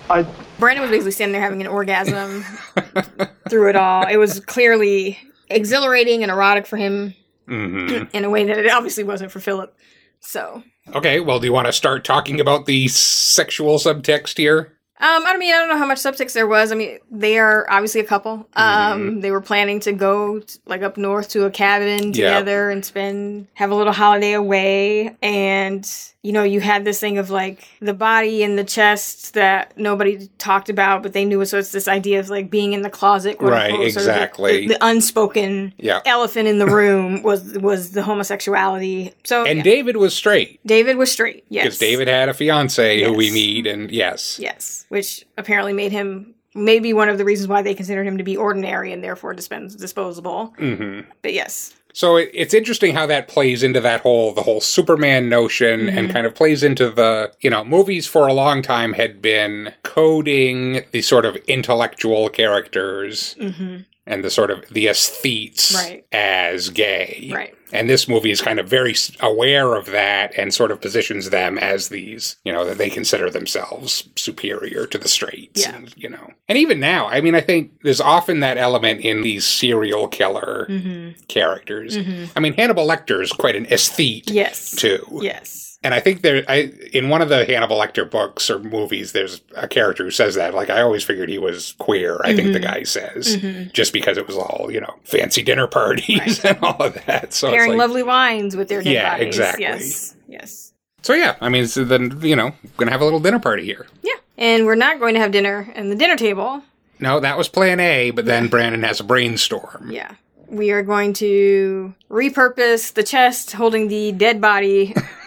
I. 0.08 0.24
Brandon 0.58 0.82
was 0.82 0.90
basically 0.90 1.10
standing 1.10 1.32
there 1.32 1.42
having 1.42 1.60
an 1.60 1.66
orgasm 1.66 2.44
through 3.50 3.70
it 3.70 3.76
all. 3.76 4.06
It 4.06 4.16
was 4.16 4.40
clearly 4.40 5.18
exhilarating 5.50 6.22
and 6.22 6.30
erotic 6.30 6.66
for 6.66 6.76
him 6.76 7.14
hmm 7.46 8.04
in 8.14 8.24
a 8.24 8.30
way 8.30 8.44
that 8.44 8.56
it 8.56 8.70
obviously 8.70 9.04
wasn't 9.04 9.30
for 9.30 9.40
Philip. 9.40 9.76
So, 10.24 10.62
Okay, 10.94 11.20
well, 11.20 11.38
do 11.40 11.46
you 11.46 11.52
want 11.52 11.66
to 11.66 11.72
start 11.72 12.04
talking 12.04 12.40
about 12.40 12.66
the 12.66 12.88
sexual 12.88 13.78
subtext 13.78 14.36
here? 14.36 14.72
um, 15.00 15.24
I 15.26 15.36
mean, 15.36 15.52
I 15.54 15.58
don't 15.58 15.68
know 15.68 15.76
how 15.76 15.86
much 15.86 15.98
subtext 15.98 16.32
there 16.34 16.46
was. 16.46 16.72
I 16.72 16.76
mean, 16.76 16.98
they 17.10 17.38
are 17.38 17.66
obviously 17.70 18.00
a 18.00 18.04
couple. 18.04 18.46
Um, 18.54 19.20
they 19.20 19.30
were 19.30 19.40
planning 19.40 19.80
to 19.80 19.92
go 19.92 20.40
t- 20.40 20.58
like 20.66 20.82
up 20.82 20.96
north 20.96 21.28
to 21.30 21.44
a 21.44 21.50
cabin 21.50 22.12
Yeah. 22.14 22.38
together 22.38 22.70
and 22.70 22.84
spend 22.84 23.48
have 23.54 23.70
a 23.70 23.74
little 23.74 23.92
holiday 23.92 24.32
away. 24.32 25.16
And 25.22 25.84
you 26.24 26.32
know, 26.32 26.42
you 26.42 26.60
had 26.60 26.84
this 26.86 26.98
thing 26.98 27.18
of 27.18 27.28
like 27.28 27.68
the 27.80 27.92
body 27.92 28.42
and 28.42 28.58
the 28.58 28.64
chest 28.64 29.34
that 29.34 29.76
nobody 29.78 30.26
talked 30.38 30.70
about, 30.70 31.02
but 31.02 31.12
they 31.12 31.24
knew. 31.26 31.44
So 31.44 31.58
it's 31.58 31.70
this 31.70 31.86
idea 31.86 32.18
of 32.18 32.30
like 32.30 32.50
being 32.50 32.72
in 32.72 32.80
the 32.80 32.88
closet, 32.88 33.36
Right, 33.40 33.70
unquote, 33.70 33.92
sort 33.92 34.02
of 34.02 34.04
the- 34.06 34.10
exactly. 34.12 34.66
The, 34.66 34.74
the 34.74 34.86
unspoken 34.86 35.74
Yeah. 35.76 36.00
elephant 36.06 36.48
in 36.48 36.58
the 36.58 36.66
room 36.80 37.22
was 37.22 37.56
was 37.58 37.90
the 37.92 38.02
homosexuality. 38.02 39.12
So 39.24 39.44
And 39.44 39.58
yeah. 39.58 39.64
David 39.64 39.96
was 39.98 40.14
straight. 40.14 40.60
David 40.66 40.96
was 40.96 41.12
straight. 41.12 41.44
Yes, 41.50 41.64
Because 41.64 41.78
David 41.78 42.08
had 42.08 42.28
a 42.28 42.34
fiance 42.34 43.02
who 43.04 43.12
we 43.12 43.30
meet, 43.30 43.66
and 43.66 43.90
yes. 43.90 44.38
Yes, 44.40 44.86
which 44.88 45.26
apparently 45.36 45.72
made 45.72 45.92
him 45.92 46.34
maybe 46.54 46.92
one 46.92 47.08
of 47.08 47.18
the 47.18 47.24
reasons 47.24 47.48
why 47.48 47.62
they 47.62 47.74
considered 47.74 48.06
him 48.06 48.16
to 48.16 48.24
be 48.24 48.36
ordinary 48.36 48.92
and 48.92 49.02
therefore 49.04 49.34
dispens- 49.34 49.74
disposable. 49.76 50.54
hmm 50.58 51.00
But 51.22 51.32
yes, 51.34 51.74
So 51.94 52.16
it, 52.16 52.30
it's 52.34 52.52
interesting 52.52 52.94
how 52.94 53.06
that 53.06 53.28
plays 53.28 53.62
into 53.62 53.80
that 53.80 54.00
whole 54.02 54.34
the 54.34 54.42
whole 54.42 54.60
Superman 54.60 55.28
notion 55.28 55.88
and 55.88 56.08
mm-hmm. 56.08 56.12
kind 56.12 56.26
of 56.26 56.34
plays 56.34 56.62
into 56.62 56.90
the 56.90 57.32
you 57.40 57.48
know 57.48 57.64
movies 57.64 58.06
for 58.06 58.26
a 58.26 58.34
long 58.34 58.60
time 58.60 58.92
had 58.92 59.22
been 59.22 59.72
coding 59.82 60.84
the 60.90 61.00
sort 61.00 61.24
of 61.24 61.36
intellectual 61.48 62.28
characters 62.28 63.36
mm-hmm. 63.40 63.78
And 64.06 64.22
the 64.22 64.30
sort 64.30 64.50
of 64.50 64.68
the 64.68 64.86
aesthetes 64.86 65.74
Right. 65.74 66.04
as 66.12 66.68
gay. 66.70 67.30
Right. 67.32 67.54
And 67.72 67.90
this 67.90 68.06
movie 68.06 68.30
is 68.30 68.40
kind 68.40 68.60
of 68.60 68.68
very 68.68 68.94
aware 69.20 69.74
of 69.74 69.86
that 69.86 70.32
and 70.38 70.54
sort 70.54 70.70
of 70.70 70.80
positions 70.80 71.30
them 71.30 71.58
as 71.58 71.88
these, 71.88 72.36
you 72.44 72.52
know, 72.52 72.64
that 72.64 72.78
they 72.78 72.88
consider 72.88 73.30
themselves 73.30 74.08
superior 74.14 74.86
to 74.86 74.98
the 74.98 75.08
straights. 75.08 75.62
Yeah. 75.62 75.74
And, 75.74 75.92
you 75.96 76.08
know. 76.08 76.30
And 76.48 76.56
even 76.56 76.78
now, 76.78 77.08
I 77.08 77.20
mean, 77.20 77.34
I 77.34 77.40
think 77.40 77.72
there's 77.82 78.00
often 78.00 78.40
that 78.40 78.58
element 78.58 79.00
in 79.00 79.22
these 79.22 79.44
serial 79.44 80.06
killer 80.06 80.66
mm-hmm. 80.68 81.20
characters. 81.26 81.96
Mm-hmm. 81.96 82.26
I 82.36 82.40
mean, 82.40 82.52
Hannibal 82.52 82.86
Lecter 82.86 83.20
is 83.22 83.32
quite 83.32 83.56
an 83.56 83.66
aesthete 83.66 84.30
yes, 84.30 84.70
too. 84.76 85.04
yes, 85.20 85.63
And 85.84 85.94
I 85.94 86.00
think 86.00 86.22
there, 86.22 86.42
I 86.48 86.72
in 86.92 87.10
one 87.10 87.22
of 87.22 87.28
the 87.28 87.44
Hannibal 87.44 87.78
Lecter 87.78 88.10
books 88.10 88.48
or 88.50 88.58
movies, 88.58 89.12
there's 89.12 89.42
a 89.54 89.68
character 89.68 90.02
who 90.04 90.10
says 90.10 90.34
that. 90.34 90.54
Like 90.54 90.70
I 90.70 90.80
always 90.80 91.04
figured 91.04 91.28
he 91.28 91.38
was 91.38 91.74
queer. 91.78 92.20
I 92.24 92.34
think 92.34 92.52
the 92.52 92.58
Mm-hmm. 92.58 92.72
guy 92.74 92.82
says 92.82 93.70
just 93.72 93.92
because 93.92 94.16
it 94.18 94.26
was 94.26 94.36
all 94.36 94.68
you 94.72 94.80
know 94.80 94.94
fancy 95.04 95.42
dinner 95.42 95.66
parties 95.66 96.44
and 96.44 96.58
all 96.62 96.82
of 96.82 96.94
that. 97.06 97.32
So 97.34 97.48
it's 97.48 97.54
pairing 97.56 97.72
like, 97.72 97.78
lovely 97.78 98.02
wines 98.02 98.56
with 98.56 98.68
their 98.68 98.82
dead 98.82 98.92
Yeah, 98.92 99.10
bodies. 99.12 99.26
exactly. 99.26 99.62
Yes, 99.64 100.16
yes, 100.26 100.72
so 101.02 101.12
yeah. 101.14 101.36
I 101.40 101.48
mean, 101.50 101.66
so 101.66 101.84
then 101.84 102.18
you 102.22 102.34
know, 102.34 102.46
we're 102.64 102.70
gonna 102.78 102.90
have 102.90 103.00
a 103.02 103.04
little 103.04 103.20
dinner 103.20 103.38
party 103.38 103.64
here. 103.64 103.86
yeah. 104.02 104.14
And 104.36 104.66
we're 104.66 104.74
not 104.74 104.98
going 104.98 105.14
to 105.14 105.20
have 105.20 105.30
dinner 105.30 105.70
and 105.76 105.92
the 105.92 105.94
dinner 105.94 106.16
table. 106.16 106.60
No, 106.98 107.20
that 107.20 107.38
was 107.38 107.48
Plan 107.48 107.78
A, 107.78 108.10
but 108.10 108.24
then 108.24 108.48
Brandon 108.48 108.82
has 108.82 108.98
a 108.98 109.04
brainstorm. 109.04 109.92
Yeah. 109.92 110.10
We 110.48 110.72
are 110.72 110.82
going 110.82 111.12
to 111.14 111.94
repurpose 112.10 112.92
the 112.94 113.04
chest 113.04 113.52
holding 113.52 113.86
the 113.86 114.10
dead 114.10 114.40
body 114.40 114.92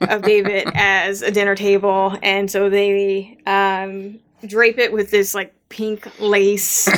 of 0.00 0.22
David 0.22 0.68
as 0.74 1.22
a 1.22 1.30
dinner 1.30 1.54
table. 1.54 2.16
And 2.22 2.50
so 2.50 2.68
they 2.70 3.38
um, 3.46 4.18
drape 4.46 4.78
it 4.78 4.92
with 4.92 5.10
this 5.10 5.34
like 5.34 5.54
pink 5.68 6.08
lace 6.20 6.88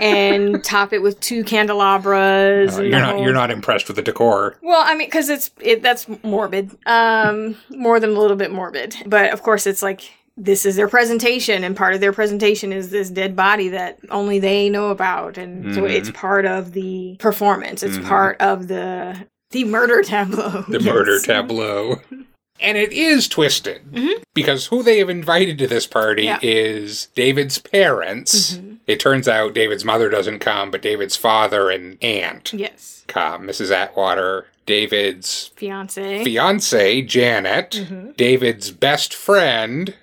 and 0.00 0.62
top 0.64 0.92
it 0.92 1.02
with 1.02 1.20
two 1.20 1.44
candelabras. 1.44 2.78
You're 2.78 2.90
not 2.90 3.14
whole- 3.14 3.24
you're 3.24 3.32
not 3.34 3.50
impressed 3.50 3.88
with 3.88 3.96
the 3.96 4.02
decor. 4.02 4.56
Well, 4.62 4.82
I 4.84 4.94
mean, 4.94 5.08
because 5.08 5.28
it's 5.28 5.50
it, 5.60 5.82
that's 5.82 6.06
morbid, 6.22 6.76
um, 6.86 7.56
more 7.70 8.00
than 8.00 8.10
a 8.10 8.18
little 8.18 8.36
bit 8.36 8.50
morbid. 8.52 8.96
But 9.06 9.32
of 9.32 9.42
course, 9.42 9.66
it's 9.66 9.82
like 9.82 10.10
this 10.36 10.64
is 10.64 10.76
their 10.76 10.88
presentation, 10.88 11.64
and 11.64 11.76
part 11.76 11.94
of 11.94 12.00
their 12.00 12.12
presentation 12.12 12.72
is 12.72 12.90
this 12.90 13.10
dead 13.10 13.34
body 13.34 13.70
that 13.70 13.98
only 14.10 14.38
they 14.38 14.70
know 14.70 14.90
about, 14.90 15.36
and 15.36 15.74
so 15.74 15.82
Mm-hmm. 15.82 15.90
it's 15.90 16.10
part 16.12 16.46
of 16.46 16.72
the 16.72 17.16
performance. 17.18 17.82
It's 17.82 17.98
part 17.98 18.40
of 18.40 18.68
the 18.68 19.26
the 19.50 19.64
murder 19.64 20.02
tableau. 20.02 20.62
the 20.68 20.78
Yes. 20.80 20.84
murder 20.84 21.18
tableau. 21.20 22.00
And 22.60 22.76
it 22.76 22.92
is 22.92 23.28
twisted 23.28 23.82
because 24.34 24.66
who 24.66 24.82
they 24.82 24.98
have 24.98 25.08
invited 25.08 25.58
to 25.58 25.66
this 25.68 25.86
party 25.86 26.26
Mm-hmm. 26.26 26.44
Yeah. 26.44 26.50
is 26.52 27.06
David's 27.14 27.58
parents. 27.58 28.54
Mm-hmm. 28.54 28.74
It 28.88 28.98
turns 28.98 29.28
out 29.28 29.54
David's 29.54 29.84
mother 29.84 30.08
doesn't 30.08 30.40
come, 30.40 30.70
but 30.72 30.82
David's 30.82 31.14
father 31.14 31.70
and 31.70 32.02
aunt 32.02 32.52
Yes, 32.52 33.04
come. 33.06 33.42
Mrs. 33.46 33.70
Atwater, 33.70 34.46
David's 34.66 35.52
fiance. 35.56 36.24
fiance, 36.24 37.02
Janet, 37.02 37.70
Mm-hmm. 37.70 38.10
David's 38.16 38.70
best 38.72 39.14
friend, 39.14 39.94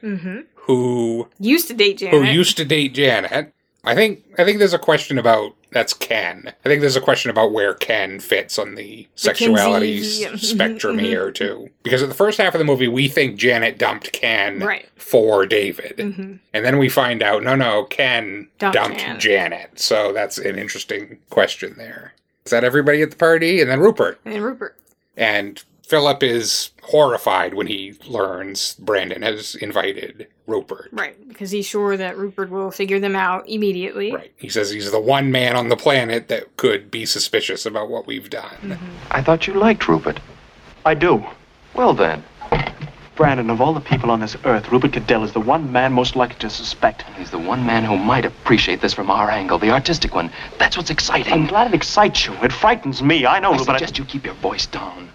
who 0.55 1.27
used 1.39 1.67
to 1.67 1.73
date 1.73 1.97
Janet. 1.97 2.13
who 2.13 2.19
Janet. 2.21 2.35
used 2.35 2.57
to 2.57 2.65
date 2.65 2.93
Janet. 2.93 3.53
I 3.83 3.95
think 3.95 4.23
I 4.37 4.43
think 4.45 4.59
there's 4.59 4.73
a 4.73 4.79
question 4.79 5.17
about 5.19 5.55
that's 5.76 5.93
Ken. 5.93 6.53
I 6.63 6.69
think 6.69 6.80
there's 6.80 6.95
a 6.95 7.01
question 7.01 7.30
about 7.30 7.51
where 7.51 7.73
Ken 7.73 8.21
fits 8.21 8.57
on 8.57 8.76
the 8.76 9.09
sexuality 9.15 9.99
s- 9.99 10.41
spectrum 10.49 10.95
mm-hmm. 10.95 11.05
here 11.05 11.32
too. 11.32 11.69
Because 11.84 12.01
in 12.01 12.07
the 12.07 12.15
first 12.15 12.38
half 12.38 12.55
of 12.55 12.59
the 12.59 12.65
movie, 12.65 12.88
we 12.88 13.09
think 13.09 13.36
Janet 13.36 13.78
dumped 13.78 14.13
Ken 14.13 14.59
Right. 14.61 14.88
for 14.95 15.45
David, 15.45 15.97
mm-hmm. 15.97 16.36
and 16.53 16.65
then 16.65 16.78
we 16.78 16.88
find 16.88 17.21
out 17.21 17.43
no, 17.43 17.55
no, 17.55 17.84
Ken 17.84 18.47
Dumped 18.57 18.73
dumped, 18.73 18.99
Janet. 18.99 19.19
Janet. 19.19 19.80
So 19.80 20.13
that's 20.13 20.38
an 20.38 20.57
interesting 20.57 21.17
question 21.30 21.76
there. 21.78 22.13
Is 22.45 22.51
that 22.51 22.63
everybody 22.63 23.01
at 23.01 23.11
the 23.11 23.17
party? 23.17 23.59
And 23.59 23.69
then 23.69 23.82
Rupert 23.82 24.21
and 24.23 24.41
Rupert. 24.45 24.78
and 25.17 25.61
Philip 25.88 26.23
is 26.23 26.71
horrified 26.81 27.53
when 27.53 27.67
he 27.67 27.93
learns 28.07 28.73
Brandon 28.79 29.21
has 29.21 29.53
invited 29.53 30.27
Rupert. 30.47 30.89
Right, 30.91 31.15
because 31.27 31.51
he's 31.51 31.67
sure 31.67 31.95
that 31.95 32.17
Rupert 32.17 32.49
will 32.49 32.71
figure 32.71 32.99
them 32.99 33.15
out 33.15 33.47
immediately. 33.47 34.11
Right. 34.11 34.31
He 34.36 34.49
says 34.49 34.71
he's 34.71 34.89
the 34.89 34.99
one 34.99 35.31
man 35.31 35.55
on 35.55 35.69
the 35.69 35.77
planet 35.77 36.27
that 36.29 36.57
could 36.57 36.89
be 36.89 37.05
suspicious 37.05 37.67
about 37.67 37.89
what 37.89 38.07
we've 38.07 38.31
done. 38.31 38.55
Mm-hmm. 38.63 38.86
I 39.11 39.21
thought 39.21 39.45
you 39.45 39.53
liked 39.53 39.88
Rupert. 39.88 40.19
I 40.86 40.95
do. 40.95 41.23
Well 41.75 41.93
then, 41.93 42.23
Brandon, 43.15 43.51
of 43.51 43.61
all 43.61 43.73
the 43.73 43.79
people 43.79 44.09
on 44.09 44.19
this 44.19 44.36
earth, 44.43 44.71
Rupert 44.71 44.93
Cadell 44.93 45.23
is 45.23 45.33
the 45.33 45.39
one 45.39 45.71
man 45.71 45.93
most 45.93 46.15
likely 46.15 46.39
to 46.39 46.49
suspect. 46.49 47.03
he's 47.15 47.29
the 47.29 47.38
one 47.38 47.63
man 47.63 47.83
who 47.83 47.95
might 47.95 48.25
appreciate 48.25 48.81
this 48.81 48.93
from 48.93 49.11
our 49.11 49.29
angle, 49.29 49.59
the 49.59 49.69
artistic 49.69 50.15
one. 50.15 50.31
That's 50.57 50.77
what's 50.77 50.89
exciting. 50.89 51.31
I'm 51.31 51.45
glad 51.45 51.67
it 51.67 51.75
excites 51.75 52.25
you. 52.25 52.33
It 52.41 52.51
frightens 52.51 53.03
me. 53.03 53.27
I 53.27 53.39
know, 53.39 53.51
I 53.53 53.57
Rupert. 53.57 53.69
I- 53.75 53.77
suggest 53.77 53.99
you 53.99 54.05
keep 54.05 54.25
your 54.25 54.33
voice 54.36 54.65
down. 54.65 55.09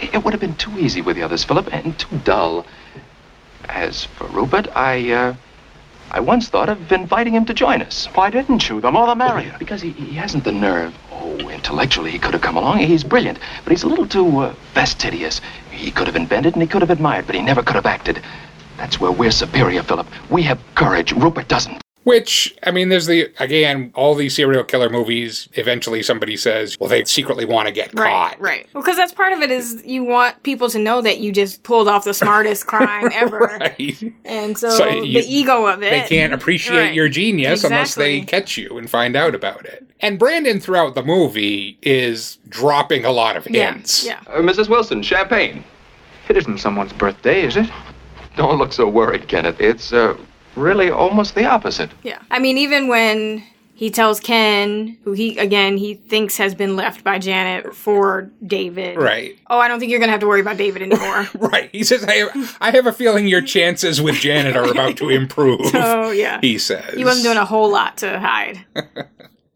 It 0.00 0.24
would 0.24 0.32
have 0.32 0.40
been 0.40 0.56
too 0.56 0.78
easy 0.78 1.00
with 1.02 1.16
the 1.16 1.22
others, 1.22 1.44
Philip, 1.44 1.72
and 1.72 1.98
too 1.98 2.18
dull. 2.24 2.66
As 3.68 4.04
for 4.04 4.26
Rupert, 4.28 4.68
I, 4.74 5.12
uh, 5.12 5.34
I 6.10 6.20
once 6.20 6.48
thought 6.48 6.68
of 6.68 6.90
inviting 6.90 7.34
him 7.34 7.44
to 7.46 7.54
join 7.54 7.82
us. 7.82 8.06
Why 8.14 8.30
didn't 8.30 8.68
you? 8.68 8.80
The 8.80 8.90
more 8.90 9.06
the 9.06 9.14
merrier. 9.14 9.54
Because 9.58 9.82
he, 9.82 9.90
he 9.90 10.16
hasn't 10.16 10.44
the 10.44 10.52
nerve. 10.52 10.94
Oh, 11.12 11.36
intellectually 11.48 12.10
he 12.10 12.18
could 12.18 12.32
have 12.32 12.42
come 12.42 12.56
along. 12.56 12.78
He's 12.78 13.04
brilliant, 13.04 13.38
but 13.62 13.70
he's 13.70 13.82
a 13.82 13.88
little 13.88 14.08
too 14.08 14.38
uh, 14.38 14.54
fastidious. 14.74 15.40
He 15.70 15.90
could 15.90 16.06
have 16.06 16.16
invented 16.16 16.54
and 16.54 16.62
he 16.62 16.68
could 16.68 16.82
have 16.82 16.90
admired, 16.90 17.26
but 17.26 17.34
he 17.34 17.42
never 17.42 17.62
could 17.62 17.76
have 17.76 17.86
acted. 17.86 18.22
That's 18.76 18.98
where 18.98 19.12
we're 19.12 19.30
superior, 19.30 19.82
Philip. 19.82 20.06
We 20.30 20.42
have 20.44 20.58
courage. 20.74 21.12
Rupert 21.12 21.48
doesn't. 21.48 21.80
Which, 22.04 22.56
I 22.62 22.70
mean, 22.70 22.88
there's 22.88 23.04
the, 23.06 23.30
again, 23.40 23.92
all 23.94 24.14
these 24.14 24.34
serial 24.34 24.64
killer 24.64 24.88
movies, 24.88 25.50
eventually 25.52 26.02
somebody 26.02 26.34
says, 26.34 26.78
well, 26.80 26.88
they 26.88 27.04
secretly 27.04 27.44
want 27.44 27.68
to 27.68 27.72
get 27.72 27.92
Right, 27.92 28.08
caught. 28.10 28.40
right. 28.40 28.66
Well, 28.72 28.82
because 28.82 28.96
that's 28.96 29.12
part 29.12 29.34
of 29.34 29.42
it 29.42 29.50
is 29.50 29.82
you 29.84 30.02
want 30.04 30.42
people 30.42 30.70
to 30.70 30.78
know 30.78 31.02
that 31.02 31.18
you 31.18 31.30
just 31.30 31.62
pulled 31.62 31.88
off 31.88 32.04
the 32.04 32.14
smartest 32.14 32.66
crime 32.66 33.10
ever, 33.14 33.58
Right. 33.60 34.14
and 34.24 34.56
so, 34.56 34.70
So 34.70 34.88
you- 34.88 35.20
the 35.22 35.28
ego 35.30 35.66
of 35.66 35.82
it. 35.82 35.90
They 35.90 36.08
can't 36.08 36.32
appreciate 36.32 36.78
Right. 36.78 36.94
your 36.94 37.10
genius 37.10 37.64
unless 37.64 37.94
they 37.96 38.22
catch 38.22 38.56
you 38.56 38.78
and 38.78 38.88
find 38.88 39.14
out 39.14 39.34
about 39.34 39.66
it. 39.66 39.84
And 40.00 40.18
Brandon, 40.18 40.58
throughout 40.58 40.94
the 40.94 41.02
movie, 41.02 41.76
is 41.82 42.38
dropping 42.48 43.04
a 43.04 43.10
lot 43.12 43.36
of 43.36 43.46
Yeah, 43.50 43.72
hints. 43.74 44.06
yeah. 44.06 44.20
Uh, 44.26 44.38
Mrs. 44.38 44.70
Wilson, 44.70 45.02
champagne. 45.02 45.62
It 46.30 46.38
isn't 46.38 46.58
someone's 46.58 46.94
birthday, 46.94 47.42
is 47.42 47.58
it? 47.58 47.68
Don't 48.36 48.56
look 48.56 48.72
so 48.72 48.88
worried, 48.88 49.28
Kenneth. 49.28 49.60
It's 49.60 49.92
uh, 49.92 50.16
really 50.60 50.90
almost 50.90 51.34
the 51.34 51.44
opposite. 51.44 51.90
Yeah. 52.02 52.20
I 52.30 52.38
mean, 52.38 52.58
even 52.58 52.88
when 52.88 53.42
he 53.74 53.90
tells 53.90 54.20
Ken, 54.20 54.98
who 55.04 55.12
he, 55.12 55.38
again, 55.38 55.78
he 55.78 55.94
thinks 55.94 56.36
has 56.36 56.54
been 56.54 56.76
left 56.76 57.02
by 57.02 57.18
Janet 57.18 57.74
for 57.74 58.30
David. 58.46 58.98
Right. 58.98 59.38
Oh, 59.48 59.58
I 59.58 59.68
don't 59.68 59.80
think 59.80 59.90
you're 59.90 59.98
going 59.98 60.08
to 60.08 60.12
have 60.12 60.20
to 60.20 60.26
worry 60.26 60.42
about 60.42 60.58
David 60.58 60.82
anymore. 60.82 61.28
Right. 61.34 61.70
He 61.72 61.82
says, 61.82 62.04
I 62.04 62.16
have, 62.16 62.56
I 62.60 62.70
have 62.72 62.86
a 62.86 62.92
feeling 62.92 63.26
your 63.26 63.40
chances 63.40 64.00
with 64.02 64.16
Janet 64.16 64.54
are 64.54 64.70
about 64.70 64.98
to 64.98 65.08
improve. 65.08 65.60
oh, 65.74 66.10
yeah. 66.10 66.40
He 66.42 66.58
says. 66.58 66.94
He 66.94 67.04
wasn't 67.04 67.24
doing 67.24 67.38
a 67.38 67.44
whole 67.46 67.70
lot 67.70 67.96
to 67.98 68.20
hide. 68.20 68.64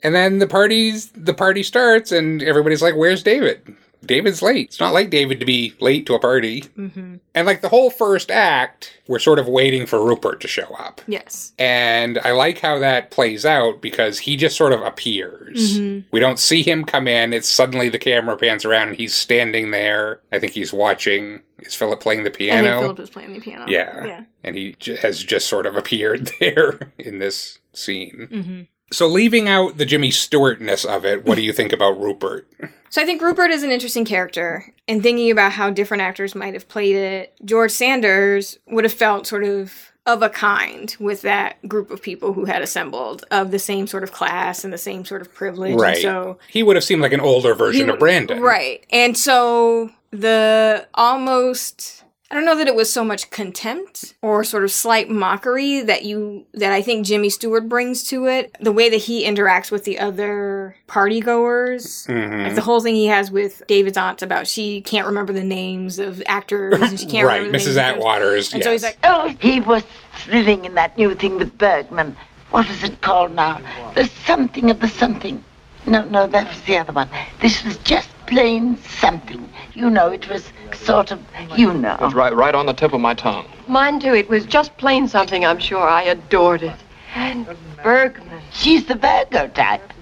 And 0.05 0.15
then 0.15 0.39
the 0.39 0.47
parties, 0.47 1.11
the 1.13 1.33
party 1.33 1.63
starts, 1.63 2.13
and 2.13 2.43
everybody's 2.43 2.83
like, 2.83 2.95
"Where's 2.95 3.23
David? 3.23 3.75
David's 4.07 4.43
late. 4.43 4.67
It's 4.69 4.81
not 4.81 4.95
like 4.95 5.11
David 5.11 5.41
to 5.41 5.47
be 5.47 5.75
late 5.81 6.07
to 6.07 6.15
a 6.15 6.19
party." 6.19 6.61
hmm 6.77 7.17
And 7.35 7.47
like 7.47 7.61
the 7.63 7.69
whole 7.69 7.91
first 7.91 8.31
act, 8.31 8.99
we're 9.09 9.19
sort 9.19 9.39
of 9.39 9.49
waiting 9.49 9.87
for 9.87 10.05
Rupert 10.05 10.41
to 10.43 10.49
show 10.49 10.69
up. 10.79 11.01
Yes. 11.07 11.53
And 11.59 12.19
I 12.25 12.33
like 12.33 12.59
how 12.61 12.79
that 12.79 13.11
plays 13.11 13.45
out 13.45 13.81
because 13.81 14.19
he 14.21 14.37
just 14.37 14.57
sort 14.57 14.73
of 14.73 14.81
appears. 14.83 15.79
Mhm. 15.79 16.05
We 16.11 16.21
don't 16.21 16.39
see 16.39 16.63
him 16.63 16.85
come 16.85 17.09
in. 17.09 17.33
It's 17.33 17.49
suddenly 17.49 17.89
the 17.89 17.99
camera 17.99 18.37
pans 18.37 18.65
around 18.65 18.89
and 18.89 18.97
he's 18.97 19.15
standing 19.15 19.71
there. 19.71 20.21
I 20.33 20.39
think 20.39 20.53
he's 20.53 20.73
watching. 20.73 21.41
Is 21.61 21.75
Philip 21.75 22.01
playing 22.01 22.25
the 22.25 22.31
I 22.31 22.33
think 22.33 22.51
piano? 22.51 22.81
Philip 22.81 23.01
is 23.01 23.11
playing 23.11 23.33
the 23.33 23.41
piano. 23.41 23.65
Yeah. 23.69 24.05
Yeah. 24.07 24.25
And 24.43 24.57
he 24.57 24.75
j- 24.79 24.97
has 24.97 25.23
just 25.23 25.47
sort 25.49 25.67
of 25.67 25.77
appeared 25.77 26.31
there 26.41 26.93
in 26.99 27.19
this 27.19 27.59
scene. 27.73 28.29
hmm 28.31 28.61
So 28.97 29.07
leaving 29.07 29.49
out 29.49 29.77
the 29.79 29.85
Jimmy 29.87 30.11
Stewartness 30.11 30.85
of 30.85 31.05
it, 31.05 31.25
what 31.25 31.35
do 31.37 31.43
you 31.43 31.53
think 31.53 31.73
about 31.73 32.01
Rupert? 32.01 32.47
So 32.91 33.03
I 33.03 33.05
think 33.05 33.21
Rupert 33.23 33.51
is 33.51 33.63
an 33.65 33.71
interesting 33.73 34.05
character, 34.05 34.73
and 34.87 35.03
thinking 35.03 35.31
about 35.31 35.53
how 35.53 35.71
different 35.71 36.03
actors 36.03 36.35
might 36.35 36.55
have 36.55 36.69
played 36.69 36.95
it, 36.95 37.35
George 37.45 37.73
Sanders 37.73 38.59
would 38.69 38.85
have 38.85 38.93
felt 38.93 39.27
sort 39.27 39.45
of 39.45 39.91
of 40.07 40.23
a 40.23 40.29
kind 40.29 40.95
with 41.01 41.23
that 41.23 41.57
group 41.67 41.91
of 41.91 42.03
people 42.03 42.35
who 42.35 42.45
had 42.45 42.61
assembled 42.61 43.25
of 43.31 43.51
the 43.51 43.59
same 43.59 43.87
sort 43.87 44.03
of 44.03 44.13
class 44.13 44.63
and 44.63 44.71
the 44.71 44.77
same 44.77 45.03
sort 45.03 45.23
of 45.23 45.33
privilege. 45.33 45.73
And 45.73 45.81
Right. 45.81 45.97
so 45.97 46.39
he 46.51 46.63
would 46.63 46.77
have 46.77 46.85
seemed 46.85 47.01
like 47.01 47.15
an 47.15 47.21
older 47.23 47.55
version 47.55 47.87
he- 47.87 47.91
of 47.93 47.99
Brandon. 47.99 48.39
Right. 48.43 48.85
And 48.91 49.17
so 49.17 49.89
the 50.11 50.87
almost 50.93 52.04
I 52.35 52.37
don't 52.39 52.47
know 52.47 52.57
that 52.59 52.67
it 52.67 52.75
was 52.75 52.93
so 52.93 53.05
much 53.05 53.31
contempt 53.31 54.15
or 54.21 54.43
sort 54.43 54.65
of 54.65 54.73
slight 54.73 55.09
mockery 55.09 55.83
that 55.83 56.05
you 56.05 56.47
that 56.55 56.73
I 56.73 56.83
think 56.83 57.07
Jimmy 57.07 57.31
Stewart 57.31 57.69
brings 57.69 58.03
to 58.09 58.27
it. 58.27 58.57
The 58.59 58.73
way 58.73 58.89
that 58.91 58.97
he 58.97 59.25
interacts 59.25 59.71
with 59.71 59.85
the 59.85 60.01
other 60.01 60.75
party 60.89 61.21
goers. 61.21 62.05
Mhm. 62.09 62.43
Like 62.43 62.57
the 62.57 62.61
whole 62.63 62.81
thing 62.81 62.97
he 62.97 63.07
has 63.07 63.31
with 63.31 63.63
David's 63.69 63.97
aunt 63.97 64.21
about 64.21 64.49
she 64.49 64.81
can't 64.81 65.07
remember 65.07 65.33
the 65.33 65.45
names 65.45 66.01
of 66.01 66.25
actors 66.27 66.75
and 66.81 66.99
she 66.99 67.07
can't 67.07 67.25
right, 67.29 67.37
remember 67.37 67.57
the 67.57 67.63
Mrs. 67.63 67.77
names 67.77 67.77
of. 67.77 67.85
Atwater's. 67.99 68.53
And 68.53 68.59
yes. 68.59 68.65
so 68.65 68.73
he's 68.73 68.83
like, 68.83 68.99
Oh, 69.05 69.33
he 69.39 69.61
was 69.61 69.85
thrilling 70.25 70.65
in 70.65 70.75
that 70.75 70.99
new 70.99 71.15
thing 71.15 71.37
with 71.39 71.57
Bergman. 71.57 72.17
What 72.51 72.69
was 72.69 72.83
it 72.83 73.01
called 73.01 73.33
now? 73.33 73.61
The 73.95 74.11
something 74.27 74.73
of 74.73 74.81
the 74.81 74.89
something. 74.89 75.45
No, 75.87 76.03
no, 76.07 76.27
that 76.27 76.49
was 76.49 76.61
the 76.63 76.79
other 76.79 76.93
one. 76.93 77.09
This 77.41 77.63
was 77.63 77.77
just 77.79 78.09
plain 78.27 78.77
something. 78.83 79.49
You 79.75 79.91
know, 79.91 80.09
it 80.09 80.29
was 80.29 80.53
sort 80.73 81.11
of, 81.11 81.21
you 81.57 81.73
know. 81.73 81.95
It 81.95 82.01
was 82.01 82.15
right, 82.15 82.35
right 82.35 82.55
on 82.55 82.67
the 82.67 82.73
tip 82.73 82.93
of 82.93 83.01
my 83.01 83.15
tongue. 83.15 83.47
Mine 83.69 84.01
too. 84.01 84.15
It 84.15 84.29
was 84.29 84.45
just 84.45 84.77
plain 84.77 85.09
something, 85.09 85.45
I'm 85.45 85.59
sure. 85.59 85.87
I 85.87 86.03
adored 86.03 86.63
it. 86.63 86.77
And 87.15 87.47
Bergman. 87.83 88.43
She's 88.53 88.87
the 88.87 88.95
Virgo 88.95 89.49
type. 89.49 89.93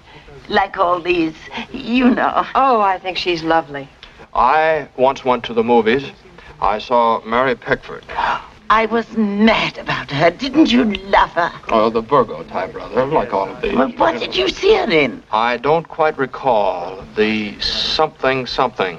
Like 0.49 0.79
all 0.79 1.01
these, 1.01 1.35
you 1.73 2.11
know. 2.11 2.47
Oh, 2.55 2.81
I 2.81 2.99
think 2.99 3.17
she's 3.17 3.43
lovely. 3.43 3.89
I 4.35 4.89
once 4.97 5.25
went 5.25 5.45
to 5.45 5.55
the 5.55 5.63
movies. 5.65 6.11
I 6.61 6.79
saw 6.79 7.23
Mary 7.25 7.55
Pickford. 7.55 8.05
I 8.73 8.87
was 8.87 9.07
mad 9.19 9.77
about 9.77 10.11
her. 10.11 10.31
Didn't 10.31 10.73
you 10.73 10.85
love 10.85 11.29
her? 11.33 11.53
Oh, 11.69 11.91
the 11.91 12.01
Virgo 12.01 12.43
type, 12.45 12.75
rather, 12.75 13.05
like 13.05 13.35
all 13.35 13.51
of 13.51 13.61
these. 13.61 13.75
Well, 13.75 13.91
what 13.91 14.19
did 14.19 14.35
you 14.35 14.49
see 14.49 14.75
her 14.77 14.91
in? 14.91 15.23
I 15.31 15.59
don't 15.59 15.87
quite 15.87 16.17
recall 16.17 17.05
the 17.15 17.61
something 17.61 18.47
something. 18.47 18.99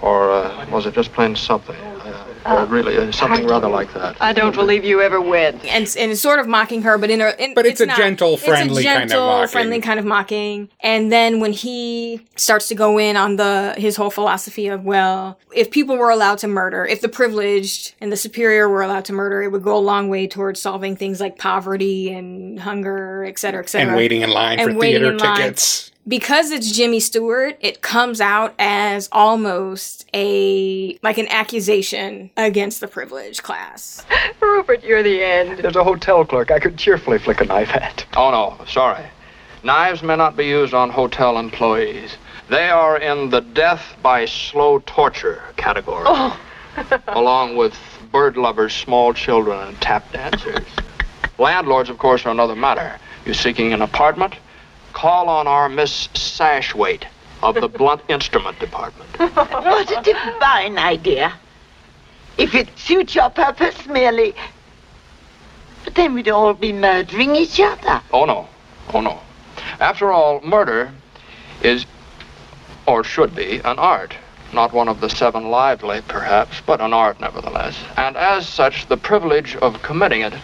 Or 0.00 0.32
uh, 0.32 0.66
was 0.70 0.86
it 0.86 0.94
just 0.94 1.12
plain 1.12 1.36
something? 1.36 1.76
Uh, 1.76 2.27
uh, 2.48 2.66
really, 2.66 2.96
uh, 2.96 3.12
something 3.12 3.46
rather 3.46 3.68
like 3.68 3.92
that. 3.94 4.16
I 4.20 4.32
don't 4.32 4.54
believe 4.54 4.84
you 4.84 5.00
ever 5.00 5.20
went. 5.20 5.64
and 5.64 5.86
and 5.98 6.16
sort 6.18 6.38
of 6.40 6.46
mocking 6.48 6.82
her, 6.82 6.98
but 6.98 7.10
in 7.10 7.20
a 7.20 7.30
in, 7.38 7.54
But 7.54 7.66
it's 7.66 7.80
a 7.80 7.86
not- 7.86 7.96
gentle, 7.96 8.34
it's 8.34 8.42
a 8.42 8.46
friendly 8.46 8.84
kind 8.84 9.02
of 9.04 9.08
gentle, 9.10 9.46
friendly 9.48 9.80
kind 9.80 9.98
of 9.98 10.04
mocking. 10.06 10.68
And 10.80 11.12
then 11.12 11.40
when 11.40 11.52
he 11.52 12.26
starts 12.36 12.68
to 12.68 12.74
go 12.74 12.98
in 12.98 13.16
on 13.16 13.36
the 13.36 13.74
his 13.76 13.96
whole 13.96 14.10
philosophy 14.10 14.68
of 14.68 14.84
well, 14.84 15.38
if 15.54 15.70
people 15.70 15.96
were 15.96 16.10
allowed 16.10 16.38
to 16.38 16.48
murder, 16.48 16.84
if 16.86 17.00
the 17.00 17.08
privileged 17.08 17.94
and 18.00 18.10
the 18.10 18.16
superior 18.16 18.68
were 18.68 18.82
allowed 18.82 19.04
to 19.06 19.12
murder, 19.12 19.42
it 19.42 19.52
would 19.52 19.62
go 19.62 19.76
a 19.76 19.78
long 19.78 20.08
way 20.08 20.26
towards 20.26 20.60
solving 20.60 20.96
things 20.96 21.20
like 21.20 21.38
poverty 21.38 22.12
and 22.12 22.58
hunger, 22.60 23.24
et 23.24 23.38
cetera, 23.38 23.62
et 23.62 23.68
cetera. 23.68 23.88
and 23.88 23.96
waiting 23.96 24.22
in 24.22 24.30
line 24.30 24.58
And 24.58 24.74
for 24.74 24.80
theater 24.80 25.10
in 25.12 25.18
line. 25.18 25.54
Tickets. 26.08 26.28
because 26.28 26.50
it's 26.50 26.72
Jimmy 26.72 27.00
Stewart, 27.00 27.56
it 27.60 27.82
comes 27.82 28.20
out 28.20 28.54
as 28.58 29.08
almost 29.12 30.08
a 30.14 30.98
like 31.02 31.18
an 31.18 31.28
accusation 31.28 32.30
against 32.36 32.80
the 32.80 32.88
privileged 32.88 33.42
class. 33.42 34.04
Rupert, 34.40 34.82
you're 34.84 35.02
the 35.02 35.22
end. 35.22 35.58
There's 35.58 35.76
a 35.76 35.84
hotel 35.84 36.24
clerk 36.24 36.50
I 36.50 36.58
could 36.58 36.76
cheerfully 36.76 37.18
flick 37.18 37.40
a 37.40 37.44
knife 37.44 37.70
at. 37.70 38.06
Oh, 38.16 38.30
no, 38.30 38.64
sorry. 38.66 39.04
Knives 39.62 40.02
may 40.02 40.16
not 40.16 40.36
be 40.36 40.46
used 40.46 40.74
on 40.74 40.90
hotel 40.90 41.38
employees. 41.38 42.16
They 42.48 42.70
are 42.70 42.96
in 42.98 43.30
the 43.30 43.40
death 43.40 43.96
by 44.02 44.24
slow 44.24 44.78
torture 44.86 45.42
category. 45.56 46.04
Oh. 46.06 46.38
along 47.08 47.56
with 47.56 47.74
bird 48.12 48.36
lovers, 48.36 48.74
small 48.74 49.12
children, 49.12 49.58
and 49.68 49.80
tap 49.80 50.10
dancers. 50.12 50.64
Landlords, 51.38 51.90
of 51.90 51.98
course, 51.98 52.24
are 52.24 52.30
another 52.30 52.56
matter. 52.56 52.98
You're 53.24 53.34
seeking 53.34 53.72
an 53.72 53.82
apartment? 53.82 54.34
Call 54.98 55.28
on 55.28 55.46
our 55.46 55.68
Miss 55.68 56.08
Sashwaite 56.14 57.04
of 57.40 57.54
the 57.54 57.68
Blunt 57.78 58.02
Instrument 58.08 58.58
Department. 58.58 59.08
What 59.16 59.96
a 59.96 60.02
divine 60.02 60.76
idea. 60.76 61.34
If 62.36 62.52
it 62.52 62.76
suits 62.76 63.14
your 63.14 63.30
purpose 63.30 63.86
merely. 63.86 64.34
But 65.84 65.94
then 65.94 66.14
we'd 66.14 66.28
all 66.28 66.52
be 66.52 66.72
murdering 66.72 67.36
each 67.36 67.60
other. 67.60 68.02
Oh, 68.12 68.24
no. 68.24 68.48
Oh, 68.92 69.00
no. 69.00 69.20
After 69.78 70.10
all, 70.10 70.40
murder 70.40 70.90
is, 71.62 71.86
or 72.88 73.04
should 73.04 73.36
be, 73.36 73.58
an 73.58 73.78
art. 73.78 74.16
Not 74.52 74.72
one 74.72 74.88
of 74.88 75.00
the 75.00 75.10
seven 75.10 75.48
lively, 75.48 76.00
perhaps, 76.08 76.60
but 76.66 76.80
an 76.80 76.92
art 76.92 77.20
nevertheless. 77.20 77.78
And 77.96 78.16
as 78.16 78.48
such, 78.48 78.88
the 78.88 78.96
privilege 78.96 79.54
of 79.54 79.80
committing 79.80 80.22
it 80.22 80.34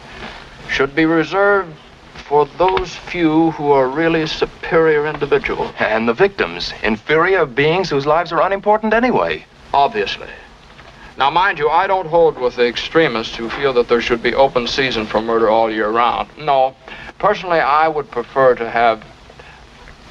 should 0.69 0.95
be 0.95 1.07
reserved 1.07 1.75
for 2.15 2.47
those 2.59 2.95
few 2.95 3.51
who 3.53 3.71
are 3.71 3.89
really 3.89 4.27
superior 4.27 5.07
individuals. 5.07 5.73
And 5.79 6.09
the 6.09 6.15
victims, 6.15 6.73
inferior 6.83 7.47
beings 7.47 7.91
whose 7.91 8.07
lives 8.07 8.33
are 8.33 8.43
unimportant 8.43 8.95
anyway. 8.95 9.45
Obviously. 9.73 10.29
Now, 11.17 11.31
mind 11.31 11.59
you, 11.59 11.69
I 11.69 11.87
don't 11.87 12.07
hold 12.07 12.39
with 12.39 12.57
the 12.57 12.67
extremists 12.67 13.37
who 13.37 13.49
feel 13.49 13.73
that 13.75 13.89
there 13.89 14.01
should 14.01 14.23
be 14.23 14.35
open 14.35 14.67
season 14.67 15.07
for 15.07 15.21
murder 15.21 15.49
all 15.49 15.71
year 15.71 15.89
round. 15.89 16.29
No. 16.39 16.75
Personally, 17.19 17.61
I 17.61 17.87
would 17.87 18.11
prefer 18.11 18.57
to 18.57 18.69
have 18.69 19.05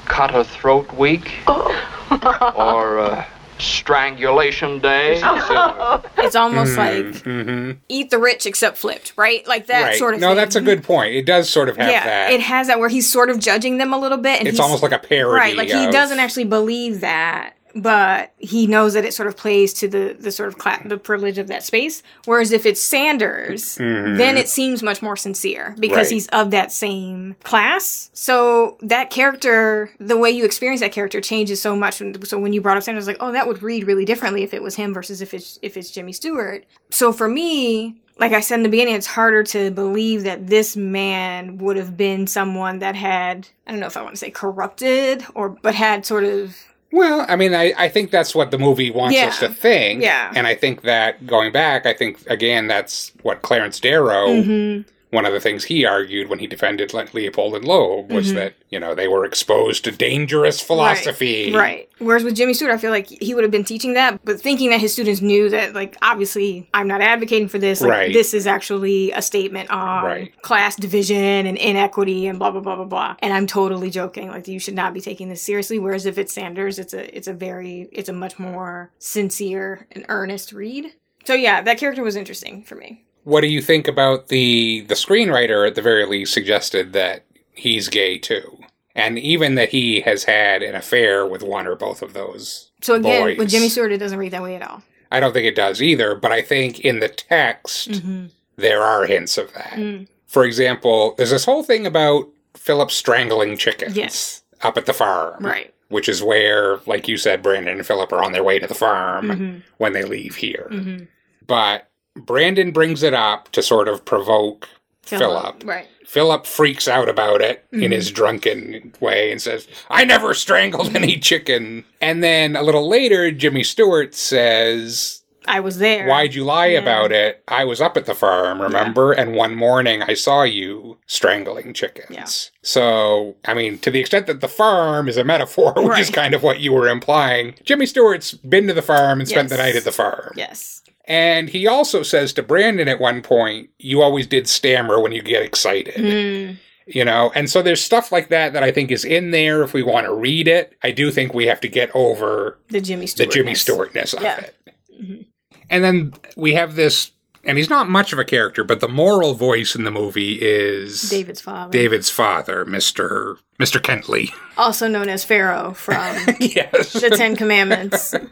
cut 0.06 0.34
a 0.34 0.44
throat 0.44 0.94
week 0.94 1.32
or 1.48 3.00
uh, 3.00 3.26
strangulation 3.60 4.80
day. 4.80 5.22
It's 6.18 6.36
almost 6.36 6.78
like 6.78 6.94
Mm-hmm. 7.24 7.80
eat 7.90 8.10
the 8.10 8.18
rich 8.18 8.46
except 8.46 8.78
flipped, 8.78 9.14
right? 9.18 9.46
Like 9.48 9.68
that 9.68 9.82
right. 9.84 9.96
sort 9.98 10.14
of 10.16 10.20
no, 10.22 10.30
thing. 10.30 10.38
that's 10.38 10.56
a 10.56 10.62
good 10.62 10.84
point. 10.84 11.14
It 11.16 11.26
does 11.26 11.50
sort 11.50 11.70
of 11.70 11.78
have 11.78 11.90
yeah, 11.90 12.04
that. 12.06 12.32
it 12.32 12.42
has 12.42 12.68
that 12.68 12.80
where 12.80 12.90
he's 12.90 13.12
sort 13.12 13.30
of 13.30 13.40
judging 13.40 13.78
them 13.78 13.94
a 13.94 13.98
little 13.98 14.18
bit, 14.18 14.40
and 14.40 14.48
it's 14.48 14.58
he's, 14.58 14.60
almost 14.60 14.84
like 14.84 14.92
a 14.94 15.00
parody. 15.00 15.36
right, 15.40 15.56
like 15.58 15.68
he 15.68 15.92
doesn't 15.92 16.20
actually 16.20 16.46
believe 16.46 17.02
that, 17.02 17.54
but 17.76 18.32
he 18.38 18.68
knows 18.68 18.94
that 18.94 19.06
it 19.06 19.14
sort 19.14 19.28
of 19.28 19.36
plays 19.38 19.74
to 19.76 19.88
the 19.88 20.16
the 20.20 20.32
sort 20.32 20.48
of 20.50 20.58
cla- 20.58 20.82
the 20.86 20.98
privilege 20.98 21.38
of 21.38 21.48
that 21.48 21.64
space. 21.64 22.04
Whereas 22.26 22.52
if 22.52 22.66
it's 22.66 22.82
Sanders, 22.82 23.78
Mhm. 23.78 24.18
then 24.18 24.38
it 24.38 24.48
seems 24.50 24.84
much 24.84 25.02
more 25.02 25.16
sincere 25.16 25.76
because 25.80 26.08
Right. 26.08 26.14
he's 26.14 26.28
of 26.28 26.52
that 26.52 26.72
same 26.72 27.36
class. 27.44 28.10
So 28.14 28.78
that 28.82 29.10
character, 29.10 29.90
the 30.00 30.18
way 30.18 30.30
you 30.32 30.46
experience 30.46 30.82
that 30.82 30.92
character 30.92 31.20
changes 31.22 31.62
so 31.62 31.76
much. 31.76 32.02
So 32.26 32.38
when 32.40 32.54
you 32.54 32.62
brought 32.62 32.78
up 32.78 32.84
Sanders, 32.84 33.08
like, 33.08 33.18
oh, 33.20 33.32
that 33.32 33.48
would 33.48 33.64
read 33.64 33.86
really 33.88 34.06
differently 34.06 34.44
if 34.44 34.54
it 34.54 34.62
was 34.62 34.76
him 34.76 34.94
versus 34.94 35.22
if 35.22 35.34
it's 35.34 35.58
if 35.62 35.78
it's 35.78 35.90
Jimmy 35.92 36.14
Stewart. 36.14 36.66
So 36.92 37.12
for 37.12 37.28
me, 37.28 37.96
like 38.20 38.32
I 38.34 38.42
said 38.42 38.56
in 38.58 38.64
the 38.64 38.70
beginning, 38.70 38.94
it's 38.94 39.08
harder 39.08 39.42
to 39.44 39.72
believe 39.72 40.24
that 40.24 40.46
this 40.48 40.76
man 40.78 41.58
would 41.58 41.78
have 41.78 41.98
been 41.98 42.28
someone 42.28 42.78
that 42.80 42.96
had, 42.96 43.48
I 43.66 43.72
don't 43.72 43.80
know 43.80 43.88
if 43.88 43.98
I 43.98 44.04
want 44.04 44.14
to 44.14 44.20
say 44.20 44.30
corrupted 44.30 45.26
or, 45.34 45.50
but 45.50 45.74
had 45.74 46.06
sort 46.06 46.24
of, 46.24 46.56
Well, 46.94 47.26
I 47.28 47.36
mean, 47.36 47.56
I, 47.56 47.74
I 47.76 47.90
think 47.90 48.12
that's 48.12 48.36
what 48.36 48.52
the 48.52 48.60
movie 48.60 48.92
wants 48.92 49.16
Yeah. 49.18 49.26
us 49.30 49.40
to 49.40 49.50
think. 49.50 50.04
Yeah. 50.04 50.32
And 50.36 50.46
I 50.46 50.54
think 50.54 50.84
that 50.84 51.26
going 51.26 51.52
back, 51.52 51.88
I 51.88 51.94
think, 51.94 52.20
again, 52.30 52.68
that's 52.68 53.12
what 53.24 53.42
Clarence 53.42 53.80
Darrow, 53.80 54.28
Mhm. 54.28 54.86
One 55.14 55.26
of 55.26 55.32
the 55.34 55.40
things 55.40 55.64
he 55.66 55.86
argued 55.86 56.28
when 56.30 56.40
he 56.40 56.48
defended 56.48 56.94
Le- 56.94 57.08
Leopold 57.14 57.56
and 57.56 57.64
Loeb 57.66 58.12
was 58.12 58.32
Mhm. 58.32 58.36
that, 58.36 58.54
you 58.70 58.80
know, 58.80 58.96
they 58.96 59.08
were 59.08 59.26
exposed 59.26 59.84
to 59.86 59.92
dangerous 59.92 60.60
philosophy. 60.60 61.52
Right. 61.54 61.88
Whereas 62.00 62.24
with 62.24 62.36
Jimmy 62.36 62.54
Stewart, 62.54 62.72
I 62.74 62.78
feel 62.78 62.92
like 62.92 63.08
he 63.08 63.34
would 63.34 63.44
have 63.44 63.52
been 63.52 63.64
teaching 63.64 63.94
that, 63.94 64.20
but 64.26 64.42
thinking 64.42 64.72
that 64.72 64.82
his 64.82 64.92
students 64.92 65.22
knew 65.22 65.50
that, 65.50 65.74
like, 65.74 65.96
obviously, 66.02 66.68
I'm 66.74 66.88
not 66.88 67.02
advocating 67.02 67.48
for 67.48 67.60
this. 67.60 67.80
Like, 67.82 67.90
Right. 67.90 68.14
this 68.14 68.34
is 68.34 68.46
actually 68.48 69.12
a 69.12 69.22
statement 69.22 69.70
on 69.70 70.04
Right. 70.04 70.42
class 70.42 70.76
division 70.76 71.46
and 71.46 71.58
inequity 71.58 72.28
and 72.28 72.40
blah 72.40 72.52
blah 72.52 72.62
blah 72.62 72.76
blah 72.76 72.86
blah. 72.86 73.16
And 73.20 73.32
I'm 73.34 73.48
totally 73.48 73.90
joking. 73.90 74.30
Like, 74.30 74.48
you 74.48 74.60
should 74.60 74.76
not 74.76 74.94
be 74.94 75.00
taking 75.02 75.30
this 75.30 75.42
seriously. 75.42 75.80
Whereas 75.80 76.06
if 76.06 76.18
it's 76.18 76.34
Sanders, 76.34 76.80
it's 76.80 76.94
a 76.94 77.16
it's 77.16 77.28
a 77.28 77.34
very 77.34 77.88
it's 77.92 78.10
a 78.10 78.14
much 78.14 78.40
more 78.40 78.92
sincere 79.00 79.88
and 79.92 80.06
earnest 80.10 80.52
read. 80.52 80.94
So 81.26 81.36
yeah, 81.36 81.62
that 81.62 81.78
character 81.78 82.04
was 82.04 82.16
interesting 82.18 82.64
for 82.64 82.76
me. 82.76 83.04
What 83.24 83.42
do 83.42 83.48
you 83.48 83.62
think 83.62 83.88
about 83.88 84.28
the 84.28 84.82
the 84.82 84.96
screenwriter 84.96 85.68
at 85.68 85.76
the 85.76 85.82
very 85.82 86.06
least 86.06 86.34
suggested 86.34 86.94
that 86.94 87.26
he's 87.54 87.88
gay 87.90 88.18
too? 88.18 88.60
And 88.96 89.18
even 89.18 89.56
that 89.56 89.70
he 89.70 90.02
has 90.02 90.24
had 90.26 90.62
an 90.62 90.76
affair 90.76 91.26
with 91.26 91.42
one 91.42 91.66
or 91.66 91.76
both 91.76 92.02
of 92.04 92.14
those. 92.14 92.70
So 92.82 92.94
again, 92.96 93.24
boys. 93.24 93.38
with 93.40 93.50
Jimmy 93.50 93.70
Stewart, 93.70 93.92
it 93.92 93.98
doesn't 93.98 94.20
read 94.20 94.34
that 94.34 94.44
way 94.44 94.56
at 94.56 94.62
all. 94.62 94.84
I 95.12 95.20
don't 95.20 95.34
think 95.34 95.48
it 95.48 95.56
does 95.56 95.82
either, 95.82 96.14
but 96.16 96.32
I 96.32 96.42
think 96.42 96.80
in 96.82 97.00
the 97.00 97.10
text 97.10 97.90
Mm-hmm. 97.90 98.26
there 98.58 98.82
are 98.84 99.06
hints 99.06 99.38
of 99.38 99.52
that. 99.54 99.74
Mm. 99.74 100.08
For 100.28 100.44
example, 100.46 101.16
there's 101.18 101.30
this 101.32 101.46
whole 101.46 101.64
thing 101.64 101.86
about 101.88 102.28
Philip 102.56 102.92
strangling 102.92 103.58
chickens 103.58 103.96
Yes. 103.96 104.44
up 104.62 104.78
at 104.78 104.86
the 104.86 104.94
farm. 104.94 105.44
Right. 105.46 105.74
Which 105.90 106.08
is 106.10 106.22
where, 106.24 106.78
like 106.86 107.08
you 107.08 107.18
said, 107.18 107.42
Brandon 107.44 107.78
and 107.78 107.86
Philip 107.88 108.12
are 108.14 108.24
on 108.24 108.32
their 108.32 108.44
way 108.44 108.58
to 108.60 108.68
the 108.68 108.74
farm 108.76 109.28
Mhm. 109.30 109.62
when 109.78 109.94
they 109.94 110.04
leave 110.04 110.36
here. 110.36 110.68
Mm-hmm. 110.72 111.04
But 111.46 111.90
Brandon 112.16 112.72
brings 112.72 113.04
it 113.04 113.14
up 113.14 113.50
to 113.52 113.62
sort 113.64 113.88
of 113.88 114.06
provoke 114.06 114.70
Philip. 115.02 115.64
Right. 115.66 115.88
Philip 116.06 116.46
freaks 116.46 116.88
out 116.88 117.10
about 117.10 117.42
it 117.42 117.66
in 117.72 117.80
Mhm. 117.82 117.92
his 117.92 118.12
drunken 118.12 118.94
way 119.00 119.32
and 119.32 119.42
says, 119.42 119.68
I 119.90 120.06
never 120.06 120.34
strangled 120.34 120.96
any 120.96 121.18
chicken. 121.18 121.86
And 122.02 122.24
then 122.24 122.56
a 122.56 122.62
little 122.64 122.88
later, 122.88 123.32
Jimmy 123.32 123.64
Stewart 123.64 124.14
says, 124.16 125.22
I 125.46 125.60
was 125.60 125.80
there. 125.80 126.08
Why'd 126.08 126.36
you 126.36 126.46
lie 126.46 126.68
Yeah. 126.68 126.80
about 126.80 127.12
it? 127.12 127.44
I 127.50 127.66
was 127.66 127.82
up 127.82 127.98
at 127.98 128.06
the 128.06 128.16
farm, 128.16 128.62
remember? 128.62 129.12
And 129.12 129.36
one 129.36 129.56
morning 129.56 130.02
I 130.02 130.14
saw 130.14 130.44
you 130.44 131.00
strangling 131.06 131.74
chickens. 131.74 132.52
So, 132.62 133.36
I 133.44 133.54
mean, 133.54 133.78
to 133.80 133.92
the 133.92 134.00
extent 134.00 134.28
that 134.28 134.40
the 134.40 134.48
farm 134.48 135.10
is 135.10 135.18
a 135.18 135.26
metaphor, 135.26 135.74
which 135.78 136.00
is 136.00 136.10
kind 136.10 136.34
of 136.34 136.44
what 136.44 136.62
you 136.62 136.72
were 136.72 136.88
implying, 136.88 137.56
Jimmy 137.66 137.86
Stewart's 137.88 138.32
been 138.34 138.68
to 138.68 138.74
the 138.74 138.82
farm 138.82 139.20
and 139.20 139.28
spent 139.28 139.50
the 139.50 139.58
night 139.58 139.76
at 139.76 139.84
the 139.84 139.92
farm. 139.92 140.32
Yes. 140.38 140.82
And 141.06 141.50
he 141.50 141.68
also 141.68 142.02
says 142.04 142.32
to 142.34 142.44
Brandon 142.44 142.88
at 142.88 143.00
one 143.00 143.22
point, 143.22 143.70
You 143.80 144.02
always 144.02 144.26
did 144.28 144.48
stammer 144.48 145.00
when 145.02 145.12
you 145.12 145.22
get 145.22 145.44
excited. 145.44 145.96
Mm. 145.96 146.58
You 146.86 147.06
know, 147.06 147.32
and 147.34 147.50
so 147.50 147.62
there's 147.62 147.82
stuff 147.82 148.12
like 148.12 148.28
that 148.30 148.52
that 148.54 148.64
I 148.64 148.72
think 148.72 148.92
is 148.92 149.06
in 149.06 149.32
there 149.32 149.64
if 149.64 149.74
we 149.74 149.84
want 149.84 150.06
to 150.06 150.14
read 150.14 150.48
it. 150.50 150.78
I 150.84 150.92
do 150.92 151.12
think 151.12 151.34
we 151.34 151.46
have 151.48 151.62
to 151.62 151.70
get 151.70 151.90
over 151.96 152.60
The 152.70 152.82
Jimmy 152.82 153.06
the 153.06 153.08
Stewart. 153.08 153.32
Jimmy 153.32 153.56
Stewartness 153.56 154.14
of 154.14 154.22
Yeah. 154.22 154.40
it. 154.42 155.28
And 155.70 155.84
then 155.84 156.14
we 156.36 156.54
have 156.56 156.76
this, 156.76 157.12
and 157.46 157.58
he's 157.58 157.70
not 157.70 157.90
much 157.90 158.12
of 158.12 158.20
a 158.20 158.26
character, 158.26 158.66
but 158.66 158.82
the 158.82 158.90
moral 158.90 159.34
voice 159.34 159.76
in 159.76 159.86
the 159.86 159.92
movie 159.92 160.34
is 160.42 161.10
David's 161.10 161.40
father. 161.42 161.72
David's 161.72 162.10
father, 162.10 162.66
Mister 162.66 163.38
Mister 163.60 163.80
Kentley. 163.80 164.30
Also 164.58 164.88
known 164.90 165.08
as 165.08 165.24
Pharaoh 165.24 165.72
from 165.74 165.96
yes. 166.42 166.92
the 166.94 167.10
Ten 167.12 167.36
Commandments. 167.36 168.14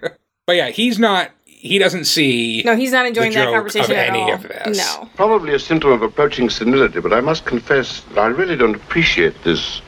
But 0.47 0.55
yeah, 0.55 0.69
he's 0.71 0.97
not. 0.97 1.29
He 1.61 1.77
doesn't 1.77 2.05
see. 2.05 2.63
No, 2.65 2.75
he's 2.75 2.91
not 2.91 3.05
enjoying 3.05 3.33
that 3.33 3.53
conversation 3.53 3.91
of 3.91 3.97
at 3.97 4.09
any 4.09 4.21
all. 4.21 4.33
of 4.33 4.41
this. 4.41 4.77
No. 4.79 5.07
Probably 5.15 5.53
a 5.53 5.59
symptom 5.59 5.91
of 5.91 6.01
approaching 6.01 6.49
senility, 6.49 6.99
but 6.99 7.13
I 7.13 7.21
must 7.21 7.45
confess 7.45 8.01
that 8.09 8.17
I 8.17 8.27
really 8.27 8.55
don't 8.55 8.75
appreciate 8.75 9.43
this 9.43 9.81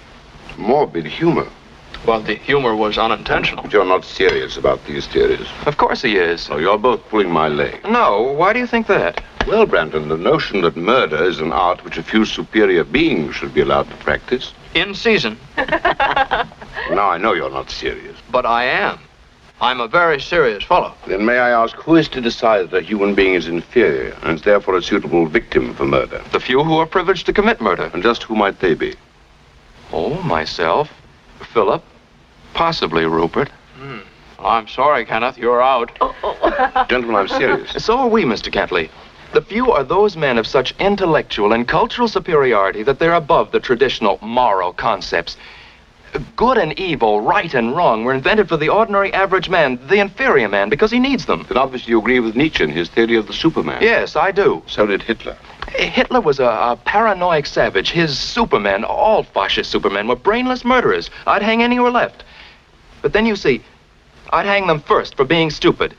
morbid 0.55 1.05
humor. 1.07 1.47
Well, 2.05 2.21
the 2.21 2.35
humor 2.35 2.75
was 2.75 2.99
unintentional. 2.99 3.63
But 3.63 3.73
you're 3.73 3.85
not 3.85 4.05
serious 4.05 4.55
about 4.55 4.85
these 4.85 5.07
theories. 5.07 5.47
Of 5.65 5.77
course 5.77 6.03
he 6.03 6.17
is. 6.17 6.47
Oh, 6.51 6.57
you're 6.57 6.77
both 6.77 7.01
pulling 7.09 7.31
my 7.31 7.47
leg. 7.47 7.83
No, 7.89 8.21
why 8.21 8.53
do 8.53 8.59
you 8.59 8.67
think 8.67 8.85
that? 8.87 9.23
Well, 9.47 9.65
Brandon, 9.65 10.09
the 10.09 10.17
notion 10.17 10.61
that 10.61 10.77
murder 10.77 11.23
is 11.23 11.39
an 11.39 11.51
art 11.51 11.83
which 11.83 11.97
a 11.97 12.03
few 12.03 12.23
superior 12.25 12.83
beings 12.83 13.33
should 13.35 13.53
be 13.53 13.61
allowed 13.61 13.89
to 13.89 13.95
practice. 13.97 14.53
In 14.75 14.93
season. 14.93 15.39
Now 16.89 17.09
I 17.09 17.17
know 17.17 17.33
you're 17.33 17.49
not 17.49 17.69
serious. 17.71 18.17
But 18.29 18.45
I 18.45 18.65
am. 18.65 18.99
I'm 19.63 19.79
a 19.79 19.87
very 19.87 20.19
serious 20.19 20.61
fellow. 20.61 20.93
Then 21.07 21.25
may 21.25 21.37
I 21.37 21.51
ask, 21.51 21.73
who 21.77 21.95
is 21.95 22.09
to 22.09 22.19
decide 22.19 22.69
that 22.71 22.77
a 22.79 22.81
human 22.81 23.15
being 23.15 23.33
is 23.33 23.47
inferior 23.47 24.13
and 24.21 24.35
is 24.35 24.41
therefore 24.41 24.75
a 24.75 24.81
suitable 24.81 25.25
victim 25.25 25.73
for 25.73 25.85
murder? 25.85 26.21
The 26.33 26.41
few 26.41 26.65
who 26.65 26.75
are 26.79 26.85
privileged 26.85 27.25
to 27.27 27.33
commit 27.33 27.61
murder. 27.61 27.89
And 27.93 28.03
just 28.03 28.23
who 28.23 28.35
might 28.35 28.59
they 28.59 28.73
be? 28.73 28.93
Oh, 29.93 30.21
myself, 30.23 30.91
Philip, 31.53 31.81
possibly 32.53 33.05
Rupert. 33.05 33.47
Hmm. 33.77 33.99
I'm 34.37 34.67
sorry, 34.67 35.05
Kenneth, 35.05 35.37
you're 35.37 35.61
out. 35.61 35.97
Oh, 36.01 36.13
oh. 36.23 36.85
Gentlemen, 36.89 37.15
I'm 37.15 37.29
serious. 37.29 37.85
So 37.85 37.97
are 37.99 38.09
we, 38.09 38.25
Mr. 38.25 38.51
Kentley. 38.51 38.89
The 39.31 39.41
few 39.41 39.71
are 39.71 39.85
those 39.85 40.17
men 40.17 40.37
of 40.37 40.45
such 40.45 40.75
intellectual 40.77 41.53
and 41.53 41.65
cultural 41.65 42.09
superiority 42.09 42.83
that 42.83 42.99
they're 42.99 43.13
above 43.13 43.53
the 43.53 43.61
traditional 43.61 44.19
moral 44.21 44.73
concepts. 44.73 45.37
Good 46.35 46.57
and 46.57 46.77
evil, 46.79 47.21
right 47.21 47.53
and 47.53 47.75
wrong 47.75 48.03
were 48.03 48.13
invented 48.13 48.47
for 48.47 48.57
the 48.57 48.69
ordinary 48.69 49.13
average 49.13 49.49
man, 49.49 49.79
the 49.87 49.99
inferior 49.99 50.47
man, 50.47 50.69
because 50.69 50.91
he 50.91 50.99
needs 50.99 51.25
them. 51.25 51.45
Then 51.47 51.57
obviously 51.57 51.91
you 51.91 51.99
agree 51.99 52.19
with 52.19 52.35
Nietzsche 52.35 52.63
in 52.63 52.69
his 52.69 52.89
theory 52.89 53.15
of 53.15 53.27
the 53.27 53.33
Superman. 53.33 53.81
Yes, 53.81 54.15
I 54.15 54.31
do. 54.31 54.61
So 54.67 54.85
did 54.85 55.01
Hitler. 55.01 55.35
Hitler 55.69 56.21
was 56.21 56.39
a, 56.39 56.45
a 56.45 56.79
paranoid 56.85 57.47
savage. 57.47 57.89
His 57.91 58.17
supermen, 58.17 58.83
all 58.83 59.23
fascist 59.23 59.71
supermen, 59.71 60.07
were 60.07 60.15
brainless 60.15 60.63
murderers. 60.63 61.09
I'd 61.25 61.41
hang 61.41 61.63
any 61.63 61.77
who 61.77 61.83
were 61.83 61.91
left. 61.91 62.23
But 63.01 63.13
then 63.13 63.25
you 63.25 63.35
see, 63.35 63.63
I'd 64.31 64.45
hang 64.45 64.67
them 64.67 64.81
first 64.81 65.15
for 65.15 65.25
being 65.25 65.49
stupid. 65.49 65.95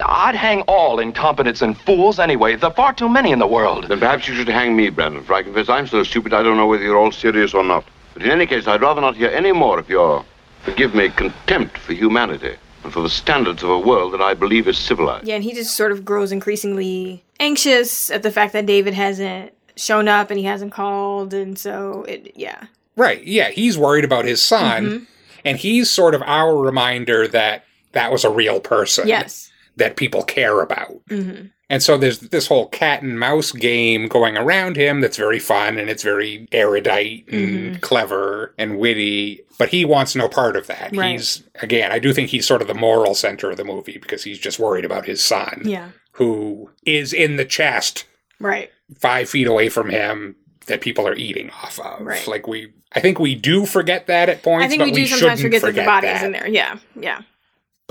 I'd 0.00 0.34
hang 0.34 0.62
all 0.62 0.98
incompetents 0.98 1.62
and 1.62 1.78
fools 1.78 2.18
anyway. 2.18 2.56
There 2.56 2.70
are 2.70 2.74
far 2.74 2.92
too 2.92 3.08
many 3.08 3.32
in 3.32 3.38
the 3.38 3.46
world. 3.46 3.88
Then 3.88 3.98
perhaps 3.98 4.28
you 4.28 4.34
should 4.34 4.48
hang 4.48 4.76
me, 4.76 4.88
Brandon, 4.88 5.22
for 5.24 5.34
I 5.34 5.42
confess 5.42 5.68
I'm 5.68 5.86
so 5.86 6.02
stupid 6.02 6.32
I 6.32 6.42
don't 6.42 6.56
know 6.56 6.66
whether 6.66 6.82
you're 6.82 6.96
all 6.96 7.12
serious 7.12 7.54
or 7.54 7.64
not. 7.64 7.84
But 8.14 8.22
in 8.22 8.30
any 8.30 8.46
case, 8.46 8.66
I'd 8.66 8.80
rather 8.82 9.00
not 9.00 9.16
hear 9.16 9.28
any 9.30 9.52
more 9.52 9.78
of 9.78 9.88
your, 9.88 10.24
forgive 10.62 10.94
me, 10.94 11.08
contempt 11.10 11.78
for 11.78 11.92
humanity 11.94 12.56
and 12.84 12.92
for 12.92 13.00
the 13.02 13.08
standards 13.10 13.62
of 13.62 13.70
a 13.70 13.78
world 13.78 14.12
that 14.12 14.20
I 14.20 14.34
believe 14.34 14.66
is 14.68 14.78
civilized. 14.78 15.26
Yeah, 15.26 15.36
and 15.36 15.44
he 15.44 15.52
just 15.54 15.76
sort 15.76 15.92
of 15.92 16.04
grows 16.04 16.32
increasingly 16.32 17.24
anxious 17.40 18.10
at 18.10 18.22
the 18.22 18.30
fact 18.30 18.52
that 18.52 18.66
David 18.66 18.94
hasn't 18.94 19.52
shown 19.76 20.08
up 20.08 20.30
and 20.30 20.38
he 20.38 20.44
hasn't 20.44 20.72
called, 20.72 21.32
and 21.32 21.58
so 21.58 22.04
it, 22.08 22.32
yeah. 22.36 22.64
Right. 22.96 23.24
Yeah, 23.24 23.48
he's 23.50 23.78
worried 23.78 24.04
about 24.04 24.24
his 24.26 24.42
son, 24.42 24.84
Mhm. 24.86 25.06
and 25.44 25.58
he's 25.58 25.90
sort 25.90 26.14
of 26.14 26.22
our 26.22 26.56
reminder 26.56 27.26
that 27.28 27.64
that 27.92 28.12
was 28.12 28.24
a 28.24 28.30
real 28.30 28.60
person. 28.60 29.08
Yes. 29.08 29.50
That 29.76 29.96
people 29.96 30.22
care 30.22 30.60
about. 30.60 30.92
Mm-hmm. 31.08 31.46
And 31.72 31.82
so 31.82 31.96
there's 31.96 32.18
this 32.18 32.48
whole 32.48 32.66
cat 32.66 33.00
and 33.00 33.18
mouse 33.18 33.50
game 33.50 34.06
going 34.06 34.36
around 34.36 34.76
him 34.76 35.00
that's 35.00 35.16
very 35.16 35.38
fun 35.38 35.78
and 35.78 35.88
it's 35.88 36.02
very 36.02 36.46
erudite 36.52 37.26
and 37.28 37.48
mm-hmm. 37.48 37.74
clever 37.76 38.54
and 38.58 38.78
witty, 38.78 39.40
but 39.56 39.70
he 39.70 39.86
wants 39.86 40.14
no 40.14 40.28
part 40.28 40.54
of 40.54 40.66
that. 40.66 40.94
Right. 40.94 41.12
He's, 41.12 41.42
again, 41.62 41.90
I 41.90 41.98
do 41.98 42.12
think 42.12 42.28
he's 42.28 42.46
sort 42.46 42.60
of 42.60 42.68
the 42.68 42.74
moral 42.74 43.14
center 43.14 43.50
of 43.50 43.56
the 43.56 43.64
movie 43.64 43.96
because 43.96 44.22
he's 44.22 44.38
just 44.38 44.58
worried 44.58 44.84
about 44.84 45.06
his 45.06 45.24
son, 45.24 45.62
Yeah. 45.64 45.88
who 46.10 46.70
is 46.84 47.14
in 47.14 47.36
the 47.36 47.46
chest 47.46 48.04
Right. 48.38 48.70
five 48.98 49.30
feet 49.30 49.46
away 49.46 49.70
from 49.70 49.88
him 49.88 50.36
that 50.66 50.82
people 50.82 51.08
are 51.08 51.14
eating 51.14 51.48
off 51.48 51.78
of. 51.80 52.02
Right. 52.02 52.28
Like 52.28 52.46
we, 52.46 52.70
I 52.92 53.00
think 53.00 53.18
we 53.18 53.34
do 53.34 53.64
forget 53.64 54.08
that 54.08 54.28
at 54.28 54.42
points. 54.42 54.66
I 54.66 54.68
think 54.68 54.80
but 54.80 54.84
we 54.84 54.92
do 54.92 55.06
shouldn't 55.06 55.20
sometimes 55.20 55.40
forget 55.40 55.62
that 55.62 55.66
the 55.68 55.72
forget 55.72 55.86
body 55.86 56.06
that. 56.08 56.22
in 56.22 56.32
there. 56.32 56.48
Yeah. 56.48 56.78
Yeah. 57.00 57.22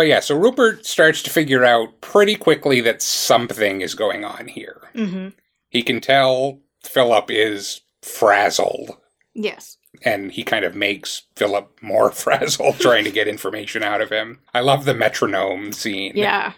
But 0.01 0.07
yeah, 0.07 0.19
so 0.19 0.35
Rupert 0.35 0.83
starts 0.87 1.21
to 1.21 1.29
figure 1.29 1.63
out 1.63 2.01
pretty 2.01 2.33
quickly 2.35 2.81
that 2.81 3.03
something 3.03 3.81
is 3.81 3.93
going 3.93 4.25
on 4.25 4.47
here. 4.47 4.81
Mm-hmm. 4.95 5.27
He 5.69 5.83
can 5.83 6.01
tell 6.01 6.59
Philip 6.83 7.29
is 7.29 7.81
frazzled, 8.01 8.97
Yes. 9.35 9.77
and 10.03 10.31
he 10.31 10.41
kind 10.43 10.65
of 10.65 10.73
makes 10.73 11.21
Philip 11.35 11.77
more 11.83 12.09
frazzled 12.23 12.79
trying 12.79 13.03
to 13.03 13.11
get 13.11 13.27
information 13.27 13.83
out 13.83 14.01
of 14.01 14.09
him. 14.09 14.39
I 14.55 14.61
love 14.61 14.85
the 14.85 14.95
metronome 14.95 15.71
scene. 15.71 16.13
Yeah. 16.15 16.53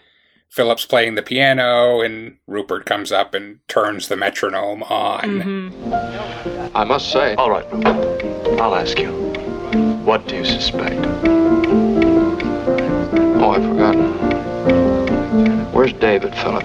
Philip's 0.50 0.86
playing 0.86 1.16
the 1.16 1.22
piano, 1.22 2.00
and 2.00 2.38
Rupert 2.48 2.86
comes 2.86 3.12
up 3.12 3.34
and 3.34 3.60
turns 3.68 4.08
the 4.08 4.16
metronome 4.16 4.84
on. 4.84 5.20
Mm-hmm. 5.22 6.78
I 6.78 6.86
must 6.86 7.12
say. 7.12 7.36
All 7.36 7.52
right, 7.52 7.66
I'll 8.62 8.76
ask 8.76 8.98
you. 8.98 9.12
What 10.06 10.30
do 10.30 10.38
you 10.38 10.46
suspect? 10.46 11.02
Oh, 13.46 13.52
I've 13.52 13.62
forgotten. 13.62 14.14
Where's 15.74 15.92
David, 15.92 16.34
Philip? 16.36 16.64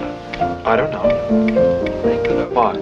I 0.65 0.77
don't 0.77 0.93
know. 0.93 2.51
Why? 2.53 2.77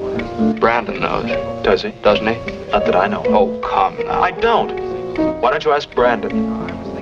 Brandon 0.60 1.00
knows, 1.00 1.30
Does 1.64 1.80
he? 1.80 1.92
doesn't 2.02 2.26
he? 2.26 2.34
Not 2.70 2.84
that 2.84 2.94
I 2.94 3.06
know. 3.06 3.22
Oh, 3.28 3.58
come 3.60 3.96
now. 4.04 4.20
I 4.22 4.32
don't. 4.32 5.40
Why 5.40 5.50
don't 5.50 5.64
you 5.64 5.72
ask 5.72 5.90
Brandon? 5.94 6.46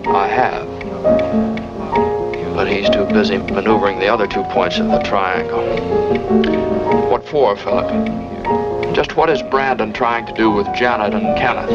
I 0.07 0.29
have. 0.29 0.69
But 2.55 2.69
he's 2.69 2.89
too 2.89 3.07
busy 3.07 3.39
maneuvering 3.39 3.99
the 3.99 4.07
other 4.07 4.29
two 4.29 4.45
points 4.45 4.79
of 4.79 4.87
the 4.87 5.01
triangle. 5.01 5.65
What 7.11 7.27
for, 7.27 7.57
Philip? 7.57 8.95
Just 8.95 9.17
what 9.17 9.31
is 9.31 9.43
Brandon 9.43 9.93
trying 9.93 10.27
to 10.27 10.33
do 10.35 10.53
with 10.53 10.73
Janet 10.77 11.13
and 11.13 11.37
Kenneth? 11.37 11.71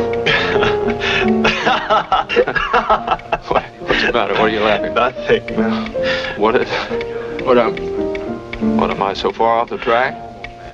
What- 4.01 4.13
What's 4.13 4.13
the 4.13 4.13
matter? 4.13 4.33
What 4.33 4.41
are 4.43 4.49
you 4.49 4.59
laughing? 4.61 4.97
At? 4.97 5.15
Nothing, 5.15 5.55
Mel. 5.57 6.39
What 6.39 6.55
is? 6.55 6.69
What 7.45 7.57
am? 7.57 7.75
What 8.77 8.91
am 8.91 9.01
I 9.01 9.13
so 9.13 9.31
far 9.31 9.59
off 9.59 9.69
the 9.69 9.77
track? 9.77 10.15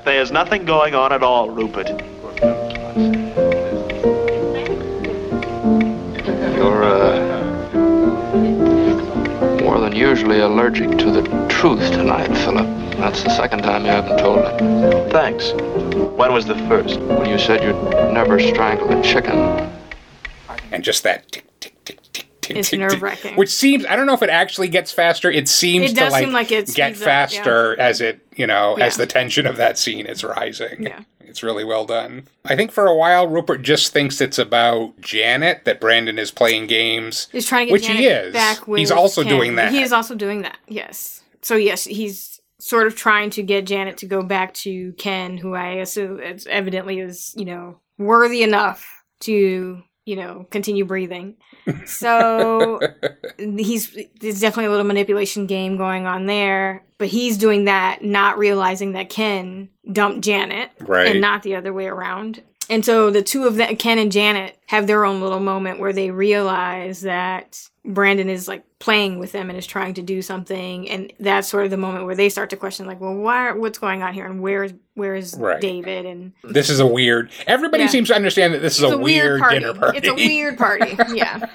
There's 0.05 0.31
nothing 0.31 0.65
going 0.65 0.93
on 0.95 1.11
at 1.11 1.23
all, 1.23 1.49
Rupert. 1.49 1.87
You're 6.55 6.83
uh, 6.83 7.19
more 9.61 9.79
than 9.79 9.95
usually 9.95 10.39
allergic 10.39 10.97
to 10.99 11.11
the 11.11 11.21
truth 11.49 11.91
tonight, 11.91 12.27
Philip. 12.37 12.65
That's 12.97 13.23
the 13.23 13.29
second 13.31 13.63
time 13.63 13.83
you 13.85 13.91
haven't 13.91 14.17
told 14.19 14.39
it. 14.39 15.11
Thanks. 15.11 15.51
When 16.17 16.33
was 16.33 16.45
the 16.45 16.55
first? 16.67 16.99
When 16.99 17.29
you 17.29 17.37
said 17.37 17.63
you'd 17.63 17.75
never 18.13 18.39
strangled 18.39 18.91
a 18.91 19.01
chicken. 19.03 19.37
And 20.71 20.83
just 20.83 21.03
that 21.03 21.31
tick, 21.31 21.45
tick, 22.47 22.57
It's 22.57 22.69
tick, 22.69 22.79
nerve-wracking. 22.79 23.35
Which 23.35 23.49
seems, 23.49 23.85
I 23.85 23.95
don't 23.95 24.05
know 24.07 24.13
if 24.13 24.21
it 24.23 24.29
actually 24.29 24.67
gets 24.69 24.91
faster. 24.91 25.29
It 25.31 25.47
seems 25.47 25.91
It 25.91 25.95
to 25.95 26.09
like, 26.09 26.23
seem 26.25 26.33
like 26.33 26.51
it 26.51 26.73
get 26.73 26.91
up, 26.93 26.97
faster 26.97 27.79
as 27.79 28.01
it, 28.01 28.25
you 28.35 28.47
know, 28.47 28.75
as 28.75 28.97
the 28.97 29.05
tension 29.07 29.45
of 29.45 29.57
that 29.57 29.77
scene 29.77 30.05
is 30.05 30.23
rising. 30.23 30.83
Yeah. 30.83 31.01
It's 31.21 31.43
really 31.43 31.65
well 31.65 31.85
done. 31.85 32.27
I 32.45 32.55
think 32.55 32.71
for 32.71 32.85
a 32.85 32.95
while, 32.95 33.27
Rupert 33.27 33.61
just 33.61 33.91
thinks 33.91 34.21
it's 34.21 34.39
about 34.39 35.01
Janet, 35.01 35.65
that 35.65 35.81
Brandon 35.81 36.17
is 36.17 36.31
playing 36.31 36.67
games. 36.67 37.27
He's 37.31 37.45
trying 37.45 37.65
to 37.65 37.71
get 37.71 37.73
Which 37.73 37.83
Janet 37.87 37.99
he 38.01 38.07
is. 38.07 38.33
back 38.33 38.67
with 38.67 38.79
He's 38.79 38.91
also 38.91 39.21
Ken. 39.23 39.29
doing 39.31 39.55
that. 39.55 39.73
He 39.73 39.81
is 39.81 39.91
also 39.91 40.15
doing 40.15 40.43
that. 40.43 40.57
Yes. 40.69 41.23
So 41.41 41.55
yes, 41.55 41.83
he's 41.83 42.39
sort 42.59 42.87
of 42.87 42.95
trying 42.95 43.31
to 43.31 43.43
get 43.43 43.65
Janet 43.65 43.97
to 43.97 44.05
go 44.05 44.23
back 44.23 44.53
to 44.53 44.93
Ken, 44.93 45.35
who 45.37 45.53
I 45.55 45.71
assume 45.73 46.19
it's 46.21 46.45
evidently 46.47 46.99
is 46.99 47.33
you 47.35 47.45
know 47.45 47.79
worthy 47.97 48.41
enough 48.41 48.89
to 49.21 49.81
you 50.05 50.15
know 50.15 50.45
continue 50.51 50.85
breathing. 50.85 51.35
So 51.85 52.79
he's 53.37 53.97
there's 54.19 54.39
definitely 54.39 54.65
a 54.65 54.69
little 54.71 54.85
manipulation 54.85 55.45
game 55.47 55.77
going 55.77 56.05
on 56.05 56.25
there, 56.25 56.83
but 56.97 57.07
he's 57.07 57.37
doing 57.37 57.65
that, 57.65 58.03
not 58.03 58.37
realizing 58.37 58.93
that 58.93 59.09
Ken 59.09 59.69
dumped 59.91 60.21
Janet, 60.23 60.71
Right. 60.81 61.07
and 61.07 61.21
not 61.21 61.43
the 61.43 61.55
other 61.55 61.73
way 61.73 61.87
around. 61.87 62.41
And 62.69 62.83
so 62.83 63.11
the 63.11 63.21
two 63.21 63.45
of 63.45 63.55
them, 63.57 63.75
Ken 63.75 63.99
and 63.99 64.11
Janet, 64.11 64.57
have 64.67 64.87
their 64.87 65.05
own 65.05 65.21
little 65.21 65.39
moment 65.39 65.79
where 65.79 65.93
they 65.93 66.09
realize 66.09 67.01
that 67.01 67.61
Brandon 67.85 68.29
is 68.29 68.47
like 68.47 68.63
playing 68.79 69.19
with 69.19 69.31
them 69.31 69.49
and 69.49 69.57
is 69.59 69.67
trying 69.67 69.93
to 69.95 70.01
do 70.01 70.21
something, 70.21 70.89
and 70.89 71.13
that's 71.19 71.47
sort 71.47 71.65
of 71.65 71.71
the 71.71 71.77
moment 71.77 72.05
where 72.05 72.15
they 72.15 72.29
start 72.29 72.49
to 72.49 72.57
question, 72.57 72.85
like, 72.87 72.99
well, 72.99 73.13
why? 73.15 73.51
What's 73.51 73.77
going 73.77 74.01
on 74.03 74.13
here? 74.13 74.25
And 74.25 74.41
where's 74.41 74.73
where's 74.95 75.35
Right. 75.35 75.61
David? 75.61 76.05
And 76.05 76.33
This 76.43 76.69
is 76.69 76.79
a 76.79 76.85
weird. 76.87 77.29
Everybody 77.47 77.83
Yeah. 77.83 77.89
seems 77.89 78.07
to 78.09 78.15
understand 78.15 78.53
that 78.53 78.61
this 78.61 78.77
is 78.77 78.83
it's 78.83 78.93
a, 78.93 78.97
weird, 78.97 79.39
party. 79.41 79.59
dinner 79.59 79.73
party. 79.73 79.97
It's 79.99 80.07
a 80.07 80.13
weird 80.13 80.57
party. 80.57 80.97
Yeah. 81.13 81.45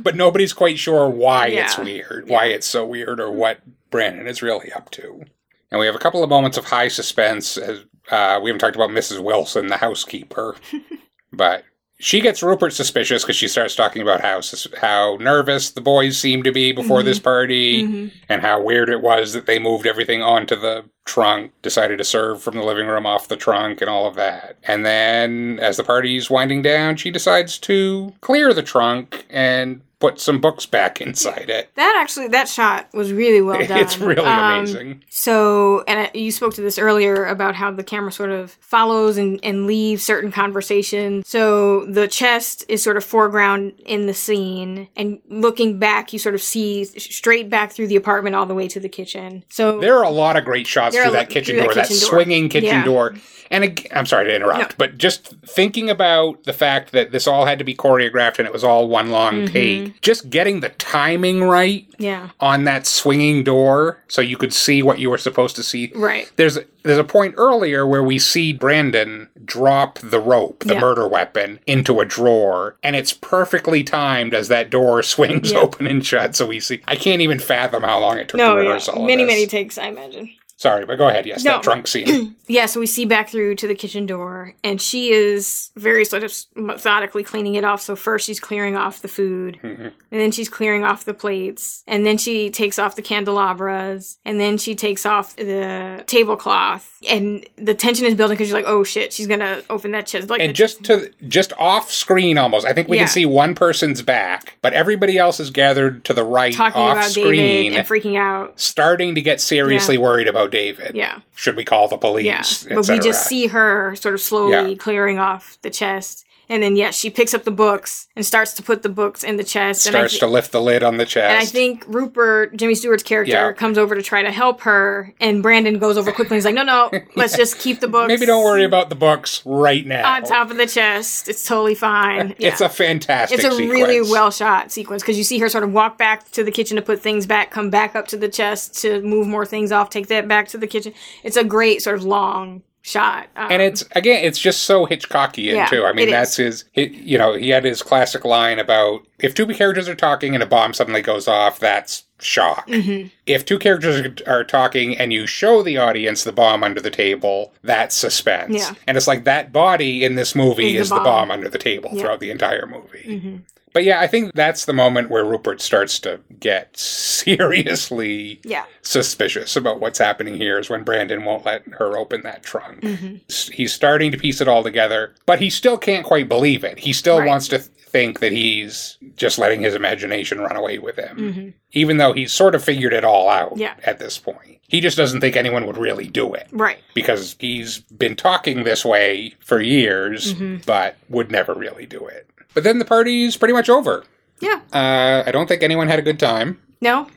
but 0.00 0.16
nobody's 0.16 0.52
quite 0.52 0.78
sure 0.78 1.08
why 1.08 1.48
it's 1.48 1.76
Yeah. 1.78 1.84
weird, 1.84 2.28
why 2.28 2.46
it's 2.46 2.66
so 2.66 2.84
weird, 2.86 3.20
or 3.20 3.30
what 3.30 3.58
Brandon 3.90 4.26
is 4.26 4.42
really 4.42 4.72
up 4.72 4.90
to. 4.92 5.24
And 5.70 5.80
we 5.80 5.86
have 5.86 5.94
a 5.94 5.98
couple 5.98 6.22
of 6.22 6.30
moments 6.30 6.56
of 6.56 6.66
high 6.66 6.88
suspense. 6.88 7.56
As, 7.56 7.80
uh, 8.10 8.38
we 8.42 8.50
haven't 8.50 8.60
talked 8.60 8.76
about 8.76 8.90
Mrs. 8.90 9.18
Wilson, 9.22 9.66
the 9.66 9.76
housekeeper, 9.78 10.56
but 11.32 11.64
she 12.04 12.20
gets 12.20 12.42
Rupert 12.42 12.74
suspicious 12.74 13.22
because 13.22 13.34
she 13.34 13.48
starts 13.48 13.74
talking 13.74 14.02
about 14.02 14.20
how 14.20 14.42
how 14.78 15.16
nervous 15.20 15.70
the 15.70 15.80
boys 15.80 16.18
seem 16.18 16.42
to 16.42 16.52
be 16.52 16.70
before 16.70 17.02
this 17.02 17.16
mm-hmm. 17.16 17.24
party, 17.24 17.82
mm-hmm. 17.82 18.16
and 18.28 18.42
how 18.42 18.60
weird 18.60 18.90
it 18.90 19.00
was 19.00 19.32
that 19.32 19.46
they 19.46 19.58
moved 19.58 19.86
everything 19.86 20.22
onto 20.22 20.54
the 20.54 20.84
trunk, 21.06 21.52
decided 21.62 21.96
to 21.96 22.04
serve 22.04 22.42
from 22.42 22.56
the 22.56 22.62
living 22.62 22.88
room 22.88 23.06
off 23.06 23.28
the 23.28 23.38
trunk, 23.38 23.80
and 23.80 23.88
all 23.88 24.06
of 24.06 24.16
that. 24.16 24.58
And 24.64 24.84
then, 24.84 25.58
as 25.62 25.78
the 25.78 25.82
party's 25.82 26.28
winding 26.28 26.60
down, 26.60 26.96
she 26.96 27.10
decides 27.10 27.58
to 27.60 28.12
clear 28.20 28.52
the 28.52 28.62
trunk 28.62 29.24
and 29.30 29.80
put 30.04 30.20
some 30.20 30.38
books 30.40 30.66
back 30.66 31.00
inside 31.00 31.48
it. 31.48 31.70
That 31.76 31.98
actually, 32.02 32.28
that 32.28 32.48
shot 32.48 32.88
was 32.92 33.12
really 33.12 33.40
well 33.40 33.64
done. 33.66 33.78
It's 33.78 33.98
really 33.98 34.20
Um, 34.22 34.54
amazing. 34.58 35.04
So, 35.10 35.82
and 35.88 36.10
you 36.14 36.30
spoke 36.30 36.54
to 36.54 36.60
this 36.60 36.78
earlier 36.78 37.24
about 37.26 37.54
how 37.54 37.70
the 37.70 37.82
camera 37.84 38.12
sort 38.12 38.30
of 38.30 38.52
follows 38.60 39.16
and, 39.16 39.40
and 39.42 39.66
leaves 39.66 40.02
certain 40.02 40.30
conversations. 40.30 41.28
So 41.28 41.84
the 41.86 42.08
chest 42.08 42.64
is 42.68 42.82
sort 42.82 42.96
of 42.96 43.04
foreground 43.04 43.72
in 43.86 44.06
the 44.06 44.14
scene, 44.14 44.88
and 44.96 45.20
looking 45.28 45.78
back, 45.78 46.12
you 46.12 46.18
sort 46.18 46.34
of 46.34 46.42
see 46.42 46.84
straight 46.84 47.48
back 47.48 47.72
through 47.72 47.86
the 47.88 47.96
apartment 47.96 48.36
all 48.36 48.46
the 48.46 48.54
way 48.54 48.68
to 48.68 48.80
the 48.80 48.88
kitchen. 48.88 49.44
So 49.48 49.80
There 49.80 49.96
are 49.96 50.04
a 50.04 50.10
lot 50.10 50.36
of 50.36 50.44
great 50.44 50.66
shots 50.66 50.96
through 50.96 51.10
that 51.12 51.30
kitchen 51.30 51.54
through 51.56 51.60
that 51.60 51.64
door, 51.66 51.74
that 51.74 51.88
kitchen 51.88 52.00
door. 52.00 52.08
swinging 52.10 52.48
kitchen 52.48 52.68
Yeah. 52.68 52.84
door. 52.84 53.14
And 53.50 53.62
ag- 53.64 53.88
I'm 53.94 54.06
sorry 54.06 54.24
to 54.26 54.34
interrupt, 54.34 54.58
No. 54.70 54.74
but 54.78 54.96
just 54.98 55.34
thinking 55.46 55.90
about 55.90 56.44
the 56.44 56.52
fact 56.54 56.92
that 56.92 57.12
this 57.12 57.26
all 57.26 57.44
had 57.44 57.58
to 57.58 57.64
be 57.64 57.74
choreographed 57.74 58.38
and 58.38 58.46
it 58.46 58.52
was 58.52 58.64
all 58.64 58.88
one 58.88 59.10
long 59.10 59.34
Mm-hmm. 59.34 59.52
take, 59.52 59.93
just 60.02 60.30
getting 60.30 60.60
the 60.60 60.68
timing 60.70 61.42
right 61.44 61.86
yeah, 61.98 62.30
on 62.40 62.64
that 62.64 62.86
swinging 62.86 63.42
door 63.44 64.02
so 64.08 64.20
you 64.20 64.36
could 64.36 64.52
see 64.52 64.82
what 64.82 64.98
you 64.98 65.10
were 65.10 65.18
supposed 65.18 65.56
to 65.56 65.62
see. 65.62 65.92
right. 65.94 66.30
There's 66.36 66.58
there's 66.82 66.98
a 66.98 67.04
point 67.04 67.34
earlier 67.38 67.86
where 67.86 68.02
we 68.02 68.18
see 68.18 68.52
Brandon 68.52 69.28
drop 69.44 69.98
the 70.00 70.20
rope, 70.20 70.60
the 70.64 70.74
Yeah. 70.74 70.80
murder 70.80 71.08
weapon, 71.08 71.58
into 71.66 72.00
a 72.00 72.04
drawer, 72.04 72.76
and 72.82 72.94
it's 72.94 73.12
perfectly 73.14 73.82
timed 73.82 74.34
as 74.34 74.48
that 74.48 74.68
door 74.70 75.02
swings 75.02 75.52
Yeah. 75.52 75.58
open 75.62 75.86
and 75.86 76.04
shut. 76.04 76.36
So 76.36 76.46
we 76.46 76.60
see. 76.60 76.82
I 76.86 76.96
can't 76.96 77.22
even 77.22 77.38
fathom 77.38 77.82
how 77.82 77.98
long 78.00 78.18
it 78.18 78.28
took 78.28 78.36
No, 78.38 78.56
to 78.56 78.62
yeah, 78.62 78.68
rehearse 78.68 78.88
all 78.88 79.00
of 79.00 79.06
many 79.06 79.24
this. 79.24 79.32
many 79.32 79.46
takes, 79.46 79.78
I 79.78 79.86
imagine. 79.86 80.30
Sorry, 80.64 80.86
but 80.86 80.96
go 80.96 81.08
ahead. 81.08 81.26
Yes, 81.26 81.44
No. 81.44 81.52
that 81.52 81.62
trunk 81.62 81.86
scene. 81.94 82.34
Yeah, 82.46 82.64
so 82.66 82.80
we 82.80 82.86
see 82.86 83.04
back 83.04 83.28
through 83.28 83.54
to 83.56 83.66
the 83.68 83.74
kitchen 83.74 84.06
door, 84.06 84.54
and 84.64 84.80
she 84.80 85.10
is 85.12 85.70
very 85.76 86.04
sort 86.06 86.24
of 86.24 86.32
methodically 86.54 87.22
cleaning 87.22 87.54
it 87.54 87.64
off. 87.64 87.82
So 87.82 87.94
first 87.96 88.24
she's 88.26 88.40
clearing 88.40 88.74
off 88.74 89.02
the 89.02 89.08
food, 89.08 89.58
Mm-hmm. 89.62 89.82
and 89.82 89.92
then 90.10 90.30
she's 90.30 90.48
clearing 90.48 90.82
off 90.84 91.04
the 91.04 91.12
plates, 91.14 91.84
and 91.86 92.06
then 92.06 92.16
she 92.16 92.48
takes 92.50 92.78
off 92.78 92.96
the 92.96 93.02
candelabras, 93.02 94.18
and 94.24 94.40
then 94.40 94.56
she 94.58 94.74
takes 94.74 95.04
off 95.04 95.36
the 95.36 96.02
tablecloth, 96.06 96.98
and 97.08 97.46
the 97.56 97.74
tension 97.74 98.06
is 98.06 98.14
building 98.14 98.36
because 98.36 98.48
you're 98.50 98.58
like, 98.58 98.68
oh 98.68 98.84
shit, 98.84 99.12
she's 99.12 99.26
gonna 99.26 99.62
open 99.70 99.90
that 99.92 100.06
chest. 100.06 100.30
Like, 100.30 100.40
and 100.40 100.54
just 100.54 100.82
to 100.84 101.10
just 101.28 101.52
off 101.58 101.90
screen 101.90 102.38
almost. 102.38 102.66
I 102.66 102.72
think 102.72 102.88
we 102.88 102.96
Yeah. 102.96 103.04
can 103.04 103.12
see 103.12 103.26
one 103.26 103.54
person's 103.54 104.02
back, 104.02 104.56
but 104.62 104.72
everybody 104.72 105.18
else 105.18 105.40
is 105.40 105.50
gathered 105.50 106.04
to 106.06 106.14
the 106.14 106.24
right 106.24 106.54
talking 106.54 106.80
off 106.80 107.04
screen, 107.04 107.72
David 107.72 107.78
and 107.78 107.86
freaking 107.88 108.18
out. 108.18 108.58
starting 108.58 109.14
to 109.14 109.20
get 109.20 109.40
seriously 109.40 109.96
Yeah. 109.96 110.00
worried 110.02 110.28
about 110.28 110.50
David. 110.54 110.94
Yeah. 110.94 111.20
Should 111.34 111.56
we 111.56 111.64
call 111.64 111.88
the 111.88 111.96
police? 111.98 112.24
Yeah, 112.64 112.74
but 112.76 112.88
we 112.88 113.00
just 113.00 113.26
see 113.26 113.48
her 113.48 113.96
sort 113.96 114.14
of 114.14 114.20
slowly 114.20 114.70
Yeah. 114.70 114.76
clearing 114.78 115.18
off 115.18 115.58
the 115.62 115.70
chest. 115.70 116.24
And 116.48 116.62
then, 116.62 116.76
yes, 116.76 116.94
she 116.94 117.08
picks 117.10 117.32
up 117.34 117.44
the 117.44 117.50
books 117.50 118.06
and 118.14 118.24
starts 118.24 118.52
to 118.54 118.62
put 118.62 118.82
the 118.82 118.88
books 118.88 119.24
in 119.24 119.36
the 119.36 119.44
chest. 119.44 119.82
starts 119.82 120.14
thi- 120.14 120.18
to 120.20 120.26
lift 120.26 120.52
the 120.52 120.60
lid 120.60 120.82
on 120.82 120.98
the 120.98 121.06
chest. 121.06 121.30
And 121.32 121.38
I 121.40 121.44
think 121.46 121.84
Rupert, 121.88 122.56
Jimmy 122.56 122.74
Stewart's 122.74 123.02
character, 123.02 123.32
Yeah. 123.32 123.52
comes 123.52 123.78
over 123.78 123.94
to 123.94 124.02
try 124.02 124.22
to 124.22 124.30
help 124.30 124.60
her, 124.62 125.14
and 125.20 125.42
Brandon 125.42 125.78
goes 125.78 125.96
over 125.96 126.12
quickly. 126.12 126.36
And 126.36 126.38
he's 126.38 126.44
like, 126.44 126.54
"No, 126.54 126.62
no, 126.62 126.90
let's 127.16 127.36
just 127.36 127.58
keep 127.58 127.80
the 127.80 127.88
books. 127.88 128.08
Maybe 128.08 128.26
don't 128.26 128.44
worry 128.44 128.64
about 128.64 128.88
the 128.90 128.94
books 128.94 129.42
right 129.46 129.86
now. 129.86 130.06
on 130.16 130.22
top 130.24 130.50
of 130.50 130.56
the 130.56 130.66
chest. 130.66 131.28
It's 131.28 131.44
totally 131.44 131.74
fine." 131.74 132.34
It's 132.44 132.60
a 132.60 132.68
fantastic. 132.68 133.38
it's 133.38 133.46
a 133.46 133.50
sequence. 133.56 133.72
really 133.72 134.00
well 134.02 134.30
shot 134.30 134.70
sequence 134.70 135.02
because 135.02 135.16
you 135.16 135.24
see 135.24 135.38
her 135.38 135.48
sort 135.48 135.64
of 135.64 135.72
walk 135.72 135.96
back 135.98 136.30
to 136.32 136.44
the 136.44 136.50
kitchen 136.50 136.76
to 136.76 136.82
put 136.82 137.00
things 137.00 137.26
back, 137.26 137.50
come 137.50 137.70
back 137.70 137.96
up 137.96 138.06
to 138.08 138.16
the 138.16 138.28
chest 138.28 138.80
to 138.82 139.00
move 139.02 139.26
more 139.26 139.46
things 139.46 139.72
off, 139.72 139.88
take 139.90 140.08
that 140.08 140.28
back 140.28 140.48
to 140.48 140.58
the 140.58 140.66
kitchen. 140.66 140.92
It's 141.22 141.36
a 141.36 141.44
great 141.44 141.80
sort 141.82 141.96
of 141.96 142.04
long 142.04 142.62
shot. 142.84 143.28
Um, 143.34 143.50
And 143.50 143.62
it's 143.62 143.82
again, 143.92 144.22
it's 144.24 144.38
just 144.38 144.60
so 144.64 144.86
Hitchcockian 144.86 145.54
Yeah, 145.54 145.66
too. 145.66 145.84
I 145.84 145.92
mean, 145.92 146.10
that's 146.10 146.36
his. 146.36 146.64
He, 146.72 146.84
you 146.88 147.18
know, 147.18 147.32
he 147.34 147.48
had 147.48 147.64
his 147.64 147.82
classic 147.82 148.24
line 148.24 148.58
about 148.58 149.00
if 149.18 149.34
two 149.34 149.46
characters 149.46 149.88
are 149.88 149.94
talking 149.94 150.34
and 150.34 150.42
a 150.42 150.46
bomb 150.46 150.74
suddenly 150.74 151.00
goes 151.02 151.26
off, 151.26 151.58
that's 151.58 152.04
shock. 152.20 152.68
Mm-hmm. 152.68 153.08
If 153.26 153.44
two 153.46 153.58
characters 153.58 154.22
are- 154.26 154.44
talking 154.44 154.96
and 154.98 155.12
you 155.12 155.26
show 155.26 155.62
the 155.62 155.78
audience 155.78 156.24
the 156.24 156.32
bomb 156.32 156.62
under 156.62 156.80
the 156.80 156.90
table, 156.90 157.52
that's 157.62 157.96
suspense. 157.96 158.54
Yeah. 158.58 158.74
And 158.86 158.96
it's 158.96 159.06
like 159.08 159.24
that 159.24 159.52
body 159.52 160.04
in 160.04 160.14
this 160.14 160.34
movie 160.34 160.76
Is 160.76 160.82
is, 160.82 160.88
the 160.90 160.96
the, 160.96 161.00
bomb. 161.00 161.28
bomb. 161.28 161.30
under 161.30 161.48
the 161.48 161.58
table 161.58 161.90
Yeah. 161.92 162.02
throughout 162.02 162.20
the 162.20 162.30
entire 162.30 162.66
movie. 162.66 163.40
But 163.74 163.82
yeah, 163.84 164.00
I 164.00 164.06
think 164.06 164.32
that's 164.34 164.64
the 164.66 164.72
moment 164.72 165.10
where 165.10 165.24
Rupert 165.24 165.60
starts 165.60 165.98
to 166.00 166.20
get 166.38 166.76
seriously 166.78 168.40
Yeah. 168.44 168.64
suspicious 168.82 169.56
about 169.56 169.80
what's 169.80 169.98
happening 169.98 170.36
here 170.36 170.60
is 170.60 170.70
when 170.70 170.84
Brandon 170.84 171.24
won't 171.24 171.44
let 171.44 171.64
her 171.78 171.98
open 171.98 172.22
that 172.22 172.44
trunk. 172.44 172.80
Mhm. 172.82 173.50
He's 173.52 173.72
starting 173.74 174.12
to 174.12 174.16
piece 174.16 174.40
it 174.40 174.46
all 174.46 174.62
together, 174.62 175.12
but 175.26 175.40
he 175.40 175.50
still 175.50 175.76
can't 175.76 176.06
quite 176.06 176.28
believe 176.28 176.62
it. 176.62 176.78
He 176.78 176.92
still 176.92 177.18
Right. 177.18 177.26
wants 177.28 177.48
to 177.48 177.58
th- 177.58 177.68
think 177.88 178.20
that 178.20 178.32
he's 178.32 178.96
just 179.16 179.38
letting 179.38 179.62
his 179.62 179.74
imagination 179.74 180.40
run 180.40 180.56
away 180.56 180.78
with 180.78 180.96
him, 180.96 181.16
Mhm. 181.16 181.52
even 181.72 181.96
though 181.96 182.12
he's 182.12 182.32
sort 182.32 182.54
of 182.54 182.62
figured 182.64 182.92
it 182.92 183.04
all 183.04 183.28
out 183.28 183.52
Yeah. 183.56 183.74
at 183.84 183.98
this 183.98 184.18
point. 184.18 184.58
He 184.68 184.80
just 184.80 184.96
doesn't 184.96 185.20
think 185.20 185.36
anyone 185.36 185.66
would 185.66 185.78
really 185.78 186.06
do 186.08 186.32
it 186.34 186.46
Right. 186.52 186.78
because 186.94 187.36
he's 187.38 187.78
been 187.78 188.16
talking 188.16 188.62
this 188.64 188.84
way 188.84 189.34
for 189.40 189.60
years, 189.60 190.34
Mhm. 190.34 190.64
but 190.66 190.96
would 191.08 191.30
never 191.30 191.54
really 191.54 191.86
do 191.86 192.06
it. 192.06 192.26
But 192.54 192.64
then 192.64 192.78
the 192.78 192.84
party's 192.84 193.36
pretty 193.36 193.54
much 193.54 193.68
over. 193.68 194.04
Yeah. 194.40 194.60
Uh, 194.72 195.22
I 195.26 195.30
don't 195.32 195.46
think 195.48 195.62
anyone 195.62 195.88
had 195.88 195.98
a 195.98 196.02
good 196.02 196.18
time. 196.18 196.60
No, 196.80 197.08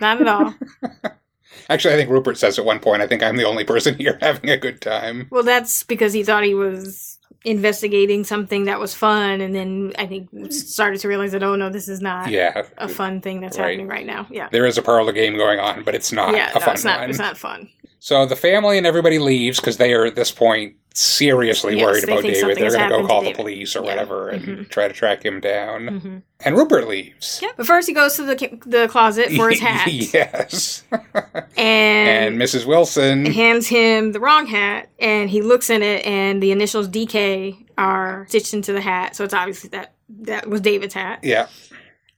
not 0.00 0.20
at 0.20 0.28
all. 0.28 0.54
Actually, 1.68 1.94
I 1.94 1.96
think 1.96 2.10
Rupert 2.10 2.38
says 2.38 2.58
at 2.58 2.64
one 2.64 2.78
point, 2.78 3.02
I 3.02 3.06
think 3.06 3.22
I'm 3.22 3.36
the 3.36 3.44
only 3.44 3.64
person 3.64 3.96
here 3.96 4.18
having 4.22 4.50
a 4.50 4.56
good 4.56 4.80
time. 4.80 5.26
Well, 5.30 5.42
that's 5.42 5.82
because 5.82 6.12
he 6.12 6.22
thought 6.22 6.44
he 6.44 6.54
was 6.54 7.18
investigating 7.44 8.24
something 8.24 8.64
that 8.64 8.80
was 8.80 8.94
fun, 8.94 9.40
and 9.40 9.54
then 9.54 9.92
I 9.98 10.06
think 10.06 10.28
started 10.52 11.00
to 11.00 11.08
realize 11.08 11.30
that 11.32 11.42
oh 11.44 11.54
no, 11.54 11.70
this 11.70 11.88
is 11.88 12.00
not 12.00 12.28
Yeah. 12.30 12.62
a 12.78 12.88
fun 12.88 13.20
thing 13.20 13.40
that's 13.40 13.56
Right. 13.58 13.70
happening 13.70 13.86
right 13.88 14.06
now. 14.06 14.26
Yeah. 14.30 14.48
There 14.50 14.66
is 14.66 14.78
a 14.78 14.82
parlor 14.82 15.12
game 15.12 15.36
going 15.36 15.58
on, 15.60 15.82
but 15.84 15.94
it's 15.94 16.10
not 16.12 16.34
yeah, 16.34 16.50
a 16.50 16.54
no, 16.54 16.60
fun 16.60 16.74
it's 16.74 16.84
not. 16.84 17.00
one. 17.00 17.10
It's 17.10 17.18
not 17.18 17.36
fun. 17.38 17.68
So 18.06 18.24
the 18.24 18.36
family 18.36 18.78
and 18.78 18.86
everybody 18.86 19.18
leaves 19.18 19.58
because 19.58 19.78
they 19.78 19.92
are 19.92 20.04
at 20.04 20.14
this 20.14 20.30
point 20.30 20.76
seriously 20.94 21.74
Yes, 21.76 21.82
worried 21.84 22.04
about 22.04 22.22
David. 22.22 22.56
They're 22.56 22.70
going 22.70 22.88
to 22.88 22.98
go 23.02 23.04
call 23.04 23.22
the 23.24 23.32
police 23.34 23.74
or 23.74 23.80
Yeah. 23.80 23.86
whatever 23.90 24.28
and 24.28 24.44
Mhm. 24.44 24.68
try 24.70 24.86
to 24.86 24.94
track 24.94 25.24
him 25.26 25.40
down. 25.40 25.82
Mhm. 25.88 26.22
And 26.44 26.56
Rupert 26.56 26.86
leaves. 26.86 27.40
Yeah. 27.42 27.48
But 27.56 27.66
first, 27.66 27.88
he 27.88 27.92
goes 27.94 28.14
to 28.14 28.22
the 28.22 28.58
the 28.64 28.86
closet 28.86 29.32
for 29.32 29.50
his 29.50 29.58
hat, 29.68 29.88
yes. 29.92 30.84
and 31.56 32.36
And 32.36 32.38
Mrs. 32.40 32.64
Wilson. 32.64 33.26
hands 33.26 33.66
him 33.66 34.12
the 34.12 34.20
wrong 34.20 34.46
hat, 34.46 34.88
and 35.00 35.28
he 35.28 35.42
looks 35.42 35.68
in 35.68 35.82
it, 35.82 36.06
and 36.06 36.40
the 36.40 36.52
initials 36.52 36.86
DK 36.86 37.56
are 37.76 38.24
stitched 38.28 38.54
into 38.54 38.72
the 38.72 38.82
hat, 38.82 39.16
so 39.16 39.24
it's 39.24 39.34
obviously 39.34 39.68
that 39.70 39.94
that 40.20 40.48
was 40.48 40.60
David's 40.60 40.94
hat. 40.94 41.18
Yeah. 41.24 41.48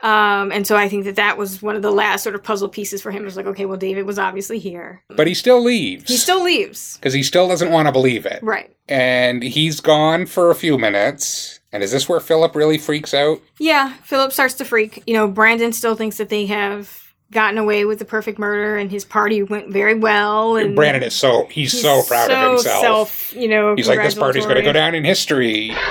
Um, 0.00 0.52
and 0.52 0.66
so 0.66 0.76
I 0.76 0.88
think 0.88 1.04
that 1.04 1.16
that 1.16 1.36
was 1.36 1.60
one 1.60 1.74
of 1.74 1.82
the 1.82 1.90
last 1.90 2.22
sort 2.22 2.34
of 2.34 2.42
puzzle 2.44 2.68
pieces 2.68 3.02
for 3.02 3.10
him. 3.10 3.22
It 3.22 3.26
was 3.26 3.36
like, 3.36 3.46
okay, 3.46 3.66
well, 3.66 3.76
David 3.76 4.06
was 4.06 4.18
obviously 4.18 4.58
here. 4.58 5.02
But 5.08 5.26
he 5.26 5.34
still 5.34 5.62
leaves. 5.62 6.08
He 6.08 6.16
still 6.16 6.42
leaves. 6.42 6.96
Because 6.96 7.14
he 7.14 7.22
still 7.22 7.48
doesn't 7.48 7.70
want 7.70 7.86
to 7.86 7.92
believe 7.92 8.24
it. 8.24 8.40
Right. 8.42 8.74
And 8.88 9.42
he's 9.42 9.80
gone 9.80 10.26
for 10.26 10.50
a 10.50 10.54
few 10.54 10.78
minutes. 10.78 11.60
And 11.72 11.82
is 11.82 11.90
this 11.92 12.08
where 12.08 12.20
Philip 12.20 12.54
really 12.54 12.78
freaks 12.78 13.12
out? 13.12 13.40
Yeah, 13.58 13.92
Philip 14.04 14.32
starts 14.32 14.54
to 14.54 14.64
freak. 14.64 15.02
You 15.06 15.14
know, 15.14 15.28
Brandon 15.28 15.72
still 15.72 15.96
thinks 15.96 16.16
that 16.18 16.28
they 16.28 16.46
have 16.46 17.08
gotten 17.30 17.58
away 17.58 17.84
with 17.84 17.98
the 17.98 18.06
perfect 18.06 18.38
murder, 18.38 18.76
and 18.78 18.90
his 18.90 19.04
party 19.04 19.42
went 19.42 19.68
very 19.70 19.94
well. 19.94 20.56
And 20.56 20.74
Brandon 20.74 21.02
is 21.02 21.14
so 21.14 21.46
he's, 21.50 21.72
he's 21.72 21.82
so 21.82 22.02
proud 22.04 22.30
of 22.30 22.52
himself. 22.52 22.80
Self, 22.80 23.32
you 23.34 23.48
know, 23.48 23.74
he's 23.74 23.86
like, 23.88 23.98
this 23.98 24.14
party's 24.14 24.44
going 24.44 24.56
to 24.56 24.62
go 24.62 24.72
down 24.72 24.94
in 24.94 25.04
history. 25.04 25.70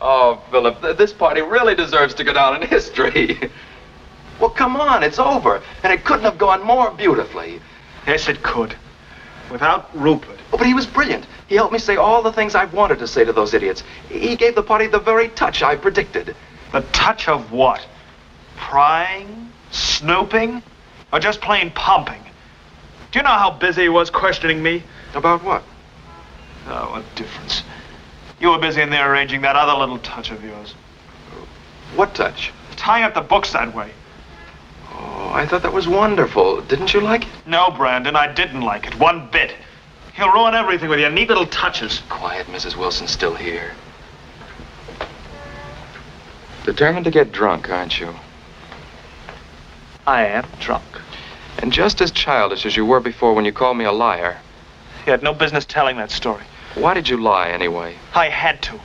oh, 0.00 0.42
Philip, 0.50 0.80
th- 0.80 0.96
this 0.96 1.12
party 1.12 1.42
really 1.42 1.74
deserves 1.74 2.14
to 2.14 2.24
go 2.24 2.32
down 2.32 2.62
in 2.62 2.68
history. 2.68 3.38
well, 4.40 4.50
come 4.50 4.76
on, 4.76 5.02
it's 5.02 5.18
over. 5.18 5.62
And 5.82 5.92
it 5.92 6.04
couldn't 6.04 6.24
have 6.24 6.38
gone 6.38 6.62
more 6.62 6.90
beautifully. 6.90 7.60
Yes, 8.06 8.28
it 8.28 8.42
could. 8.42 8.74
Without 9.50 9.90
Rupert. 9.96 10.38
Oh, 10.52 10.58
but 10.58 10.66
he 10.66 10.74
was 10.74 10.86
brilliant. 10.86 11.26
He 11.48 11.56
helped 11.56 11.72
me 11.72 11.78
say 11.78 11.96
all 11.96 12.22
the 12.22 12.32
things 12.32 12.54
I've 12.54 12.72
wanted 12.72 12.98
to 13.00 13.08
say 13.08 13.24
to 13.24 13.32
those 13.32 13.54
idiots. 13.54 13.82
He 14.08 14.36
gave 14.36 14.54
the 14.54 14.62
party 14.62 14.86
the 14.86 15.00
very 15.00 15.28
touch 15.28 15.62
I 15.62 15.76
predicted. 15.76 16.36
The 16.72 16.82
touch 16.92 17.28
of 17.28 17.50
what? 17.52 17.84
Prying? 18.56 19.50
Snooping? 19.70 20.62
Or 21.12 21.18
just 21.18 21.40
plain 21.40 21.72
pumping? 21.72 22.22
Do 23.10 23.18
you 23.18 23.24
know 23.24 23.30
how 23.30 23.50
busy 23.50 23.82
he 23.82 23.88
was 23.88 24.10
questioning 24.10 24.62
me? 24.62 24.84
About 25.14 25.42
what? 25.42 25.64
Oh, 26.68 26.92
what 26.92 27.14
difference? 27.16 27.64
You 28.40 28.50
were 28.50 28.58
busy 28.58 28.80
in 28.80 28.90
there 28.90 29.12
arranging 29.12 29.42
that 29.42 29.54
other 29.54 29.78
little 29.78 29.98
touch 29.98 30.30
of 30.30 30.42
yours. 30.42 30.74
What 31.94 32.14
touch? 32.14 32.52
Tying 32.76 33.04
up 33.04 33.14
the 33.14 33.20
books 33.20 33.52
that 33.52 33.74
way. 33.74 33.90
Oh, 34.92 35.30
I 35.32 35.46
thought 35.46 35.62
that 35.62 35.72
was 35.72 35.86
wonderful. 35.86 36.62
Didn't 36.62 36.94
you 36.94 37.00
like 37.00 37.24
it? 37.24 37.28
No, 37.46 37.70
Brandon, 37.70 38.16
I 38.16 38.32
didn't 38.32 38.62
like 38.62 38.86
it 38.86 38.98
one 38.98 39.28
bit. 39.30 39.54
He'll 40.14 40.32
ruin 40.32 40.54
everything 40.54 40.88
with 40.88 41.00
your 41.00 41.10
neat 41.10 41.28
little 41.28 41.46
touches. 41.46 42.02
Quiet, 42.08 42.46
Mrs. 42.46 42.76
Wilson's 42.76 43.10
still 43.10 43.34
here. 43.34 43.72
Determined 46.64 47.04
to 47.04 47.10
get 47.10 47.32
drunk, 47.32 47.70
aren't 47.70 48.00
you? 48.00 48.14
I 50.06 50.26
am 50.26 50.46
drunk. 50.60 50.84
And 51.58 51.72
just 51.72 52.00
as 52.00 52.10
childish 52.10 52.64
as 52.64 52.76
you 52.76 52.86
were 52.86 53.00
before 53.00 53.34
when 53.34 53.44
you 53.44 53.52
called 53.52 53.76
me 53.76 53.84
a 53.84 53.92
liar. 53.92 54.38
You 55.06 55.12
had 55.12 55.22
no 55.22 55.34
business 55.34 55.64
telling 55.64 55.96
that 55.98 56.10
story. 56.10 56.44
Why 56.74 56.94
did 56.94 57.08
you 57.08 57.16
lie 57.16 57.48
anyway? 57.48 57.96
I 58.14 58.28
had 58.28 58.62
to. 58.62 58.80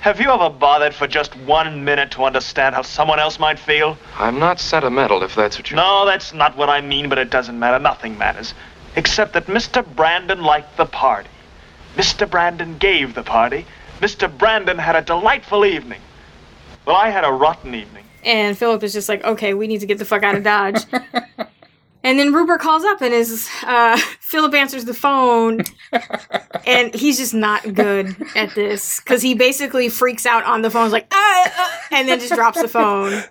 Have 0.00 0.20
you 0.20 0.30
ever 0.30 0.50
bothered 0.50 0.94
for 0.94 1.06
just 1.06 1.34
one 1.36 1.84
minute 1.84 2.12
to 2.12 2.24
understand 2.24 2.74
how 2.74 2.82
someone 2.82 3.18
else 3.18 3.38
might 3.38 3.58
feel? 3.58 3.98
I'm 4.16 4.38
not 4.38 4.60
sentimental, 4.60 5.22
if 5.22 5.34
that's 5.34 5.58
what 5.58 5.70
you. 5.70 5.76
No, 5.76 6.06
that's 6.06 6.32
not 6.32 6.56
what 6.56 6.68
I 6.68 6.80
mean, 6.80 7.08
but 7.08 7.18
it 7.18 7.30
doesn't 7.30 7.58
matter. 7.58 7.78
Nothing 7.78 8.16
matters. 8.16 8.54
Except 8.94 9.32
that 9.32 9.46
Mr. 9.46 9.84
Brandon 9.96 10.42
liked 10.42 10.76
the 10.76 10.86
party. 10.86 11.30
Mr. 11.96 12.30
Brandon 12.30 12.78
gave 12.78 13.14
the 13.14 13.24
party. 13.24 13.66
Mr. 14.00 14.30
Brandon 14.30 14.78
had 14.78 14.94
a 14.94 15.02
delightful 15.02 15.64
evening. 15.64 16.00
Well, 16.86 16.94
I 16.94 17.08
had 17.08 17.24
a 17.24 17.32
rotten 17.32 17.74
evening. 17.74 18.04
And 18.24 18.56
Philip 18.56 18.82
is 18.84 18.92
just 18.92 19.08
like, 19.08 19.24
okay, 19.24 19.54
we 19.54 19.66
need 19.66 19.80
to 19.80 19.86
get 19.86 19.98
the 19.98 20.04
fuck 20.04 20.22
out 20.22 20.36
of 20.36 20.44
Dodge. 20.44 20.84
and 22.08 22.18
then 22.18 22.32
Rupert 22.32 22.60
calls 22.60 22.84
up 22.84 23.02
and 23.02 23.12
is 23.12 23.48
uh, 23.64 23.98
Philip 24.20 24.54
answers 24.54 24.86
the 24.86 24.94
phone, 24.94 25.60
and 26.66 26.94
he's 26.94 27.18
just 27.18 27.34
not 27.34 27.74
good 27.74 28.16
at 28.34 28.54
this 28.54 28.98
because 29.00 29.20
he 29.20 29.34
basically 29.34 29.90
freaks 29.90 30.24
out 30.24 30.42
on 30.44 30.62
the 30.62 30.70
phone, 30.70 30.86
is 30.86 30.92
like, 30.92 31.06
ah, 31.12 31.52
ah, 31.54 31.80
and 31.92 32.08
then 32.08 32.18
just 32.18 32.32
drops 32.32 32.62
the 32.62 32.68
phone. 32.68 33.22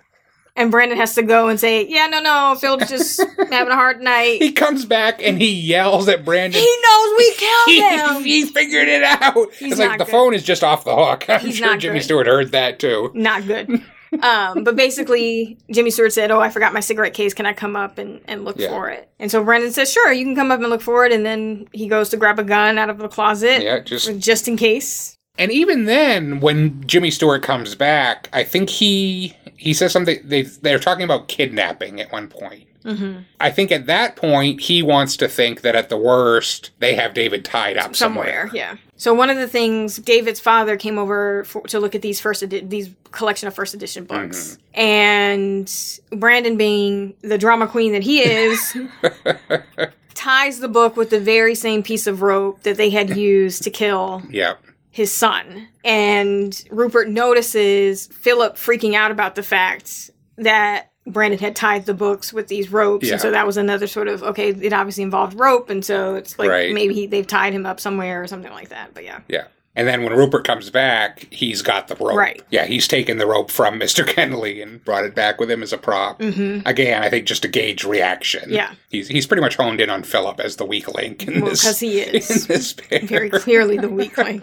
And 0.54 0.70
Brandon 0.70 0.96
has 0.98 1.14
to 1.16 1.22
go 1.22 1.48
and 1.48 1.58
say, 1.58 1.86
yeah, 1.88 2.06
no, 2.06 2.20
no, 2.20 2.56
Philip's 2.60 2.88
just 2.88 3.20
having 3.50 3.72
a 3.72 3.76
hard 3.76 4.00
night. 4.00 4.40
He 4.42 4.52
comes 4.52 4.84
back 4.84 5.20
and 5.22 5.40
he 5.40 5.52
yells 5.52 6.08
at 6.08 6.24
Brandon. 6.24 6.60
He 6.60 6.76
knows 6.84 7.14
we 7.18 7.34
killed 7.34 8.16
him. 8.16 8.24
he 8.24 8.44
figured 8.44 8.88
it 8.88 9.02
out. 9.04 9.52
He's 9.54 9.72
it's 9.72 9.80
like 9.80 9.98
the 9.98 10.04
good. 10.04 10.10
phone 10.10 10.34
is 10.34 10.42
just 10.44 10.62
off 10.64 10.84
the 10.84 10.94
hook. 10.96 11.26
I'm 11.28 11.40
He's 11.40 11.56
sure 11.56 11.76
Jimmy 11.76 11.98
good. 11.98 12.04
Stewart 12.04 12.26
heard 12.26 12.50
that 12.52 12.78
too. 12.80 13.10
not 13.14 13.44
good. 13.46 13.84
Um, 14.22 14.64
but 14.64 14.74
basically, 14.76 15.58
Jimmy 15.70 15.90
Stewart 15.90 16.12
said, 16.12 16.30
"Oh, 16.30 16.40
I 16.40 16.50
forgot 16.50 16.72
my 16.72 16.80
cigarette 16.80 17.14
case. 17.14 17.34
Can 17.34 17.46
I 17.46 17.52
come 17.52 17.76
up 17.76 17.98
and, 17.98 18.20
and 18.26 18.44
look 18.44 18.58
Yeah. 18.58 18.68
for 18.68 18.88
it?" 18.88 19.08
And 19.18 19.30
so 19.30 19.44
Brandon 19.44 19.70
says, 19.72 19.92
"Sure, 19.92 20.12
you 20.12 20.24
can 20.24 20.34
come 20.34 20.50
up 20.50 20.60
and 20.60 20.70
look 20.70 20.80
for 20.82 21.04
it." 21.04 21.12
And 21.12 21.24
then 21.26 21.66
he 21.72 21.88
goes 21.88 22.08
to 22.10 22.16
grab 22.16 22.38
a 22.38 22.44
gun 22.44 22.78
out 22.78 22.90
of 22.90 22.98
the 22.98 23.08
closet, 23.08 23.62
Yeah, 23.62 23.80
just 23.80 24.18
just 24.18 24.48
in 24.48 24.56
case. 24.56 25.16
And 25.38 25.52
even 25.52 25.84
then, 25.84 26.40
when 26.40 26.82
Jimmy 26.86 27.10
Stewart 27.10 27.42
comes 27.42 27.74
back, 27.74 28.28
I 28.32 28.44
think 28.44 28.70
he 28.70 29.36
he 29.56 29.72
says 29.74 29.92
something. 29.92 30.18
They 30.24 30.42
they're 30.42 30.78
talking 30.78 31.04
about 31.04 31.28
kidnapping 31.28 32.00
at 32.00 32.10
one 32.10 32.28
point. 32.28 32.64
Mm-hmm. 32.84 33.20
I 33.40 33.50
think 33.50 33.70
at 33.70 33.86
that 33.86 34.16
point 34.16 34.62
he 34.62 34.82
wants 34.82 35.16
to 35.18 35.28
think 35.28 35.60
that 35.60 35.74
at 35.76 35.88
the 35.90 35.96
worst 35.98 36.70
they 36.78 36.94
have 36.94 37.12
David 37.12 37.44
tied 37.44 37.76
up 37.76 37.94
somewhere. 37.94 38.46
Somewhere, 38.46 38.50
yeah. 38.54 38.76
So 38.98 39.14
one 39.14 39.30
of 39.30 39.36
the 39.36 39.46
things 39.46 39.96
David's 39.96 40.40
father 40.40 40.76
came 40.76 40.98
over 40.98 41.44
for, 41.44 41.62
to 41.68 41.78
look 41.78 41.94
at 41.94 42.02
these 42.02 42.20
first 42.20 42.42
edi- 42.42 42.60
these 42.66 42.90
collection 43.12 43.46
of 43.46 43.54
first 43.54 43.72
edition 43.72 44.04
books, 44.04 44.58
mm-hmm. 44.74 44.80
and 44.80 46.20
Brandon, 46.20 46.56
being 46.56 47.14
the 47.22 47.38
drama 47.38 47.68
queen 47.68 47.92
that 47.92 48.02
he 48.02 48.20
is, 48.20 48.76
ties 50.14 50.58
the 50.58 50.68
book 50.68 50.96
with 50.96 51.10
the 51.10 51.20
very 51.20 51.54
same 51.54 51.82
piece 51.82 52.06
of 52.08 52.22
rope 52.22 52.62
that 52.64 52.76
they 52.76 52.90
had 52.90 53.16
used 53.16 53.62
to 53.62 53.70
kill 53.70 54.20
Yeah. 54.28 54.54
his 54.90 55.12
son. 55.12 55.68
And 55.84 56.60
Rupert 56.70 57.08
notices 57.08 58.08
Philip 58.08 58.56
freaking 58.56 58.94
out 58.94 59.12
about 59.12 59.36
the 59.36 59.44
fact 59.44 60.10
that 60.36 60.90
Brandon 61.12 61.38
had 61.38 61.56
tied 61.56 61.86
the 61.86 61.94
books 61.94 62.32
with 62.32 62.48
these 62.48 62.70
ropes. 62.70 63.06
Yeah. 63.06 63.12
And 63.14 63.20
so 63.20 63.30
that 63.30 63.46
was 63.46 63.56
another 63.56 63.86
sort 63.86 64.08
of, 64.08 64.22
okay, 64.22 64.50
it 64.50 64.72
obviously 64.72 65.02
involved 65.02 65.38
rope. 65.38 65.70
And 65.70 65.84
so 65.84 66.14
it's 66.14 66.38
like 66.38 66.48
Right. 66.50 66.72
maybe 66.72 66.94
he, 66.94 67.06
they've 67.06 67.26
tied 67.26 67.52
him 67.52 67.66
up 67.66 67.80
somewhere 67.80 68.22
or 68.22 68.26
something 68.26 68.52
like 68.52 68.68
that. 68.68 68.94
But 68.94 69.04
yeah. 69.04 69.20
Yeah. 69.28 69.44
And 69.78 69.86
then 69.86 70.02
when 70.02 70.12
Rupert 70.12 70.44
comes 70.44 70.70
back, 70.70 71.28
he's 71.30 71.62
got 71.62 71.86
the 71.86 71.94
rope. 71.94 72.16
Right. 72.16 72.42
Yeah, 72.50 72.66
he's 72.66 72.88
taken 72.88 73.18
the 73.18 73.26
rope 73.26 73.48
from 73.50 73.78
Mr. 73.80 74.04
Kentley 74.04 74.60
and 74.62 74.84
brought 74.84 75.04
it 75.04 75.14
back 75.14 75.38
with 75.38 75.48
him 75.50 75.62
as 75.62 75.72
a 75.72 75.78
prop. 75.78 76.18
Mhm. 76.18 76.62
Again, 76.66 77.02
I 77.02 77.08
think 77.08 77.26
just 77.26 77.42
to 77.42 77.48
gauge 77.48 77.84
reaction. 77.84 78.50
Yeah. 78.50 78.72
He's 78.90 79.06
he's 79.08 79.26
pretty 79.26 79.40
much 79.40 79.54
honed 79.56 79.80
in 79.80 79.88
on 79.88 80.02
Philip 80.02 80.40
as 80.40 80.56
the 80.56 80.64
weak 80.64 80.92
link 80.94 81.28
in 81.28 81.40
Well, 81.40 81.50
this. 81.50 81.62
'cause 81.62 81.78
he 81.78 82.00
is. 82.00 82.28
in 82.30 82.48
this 82.48 82.72
pair. 82.72 83.00
Very 83.04 83.30
clearly 83.30 83.78
the 83.78 83.88
weak 83.88 84.18
link. 84.18 84.42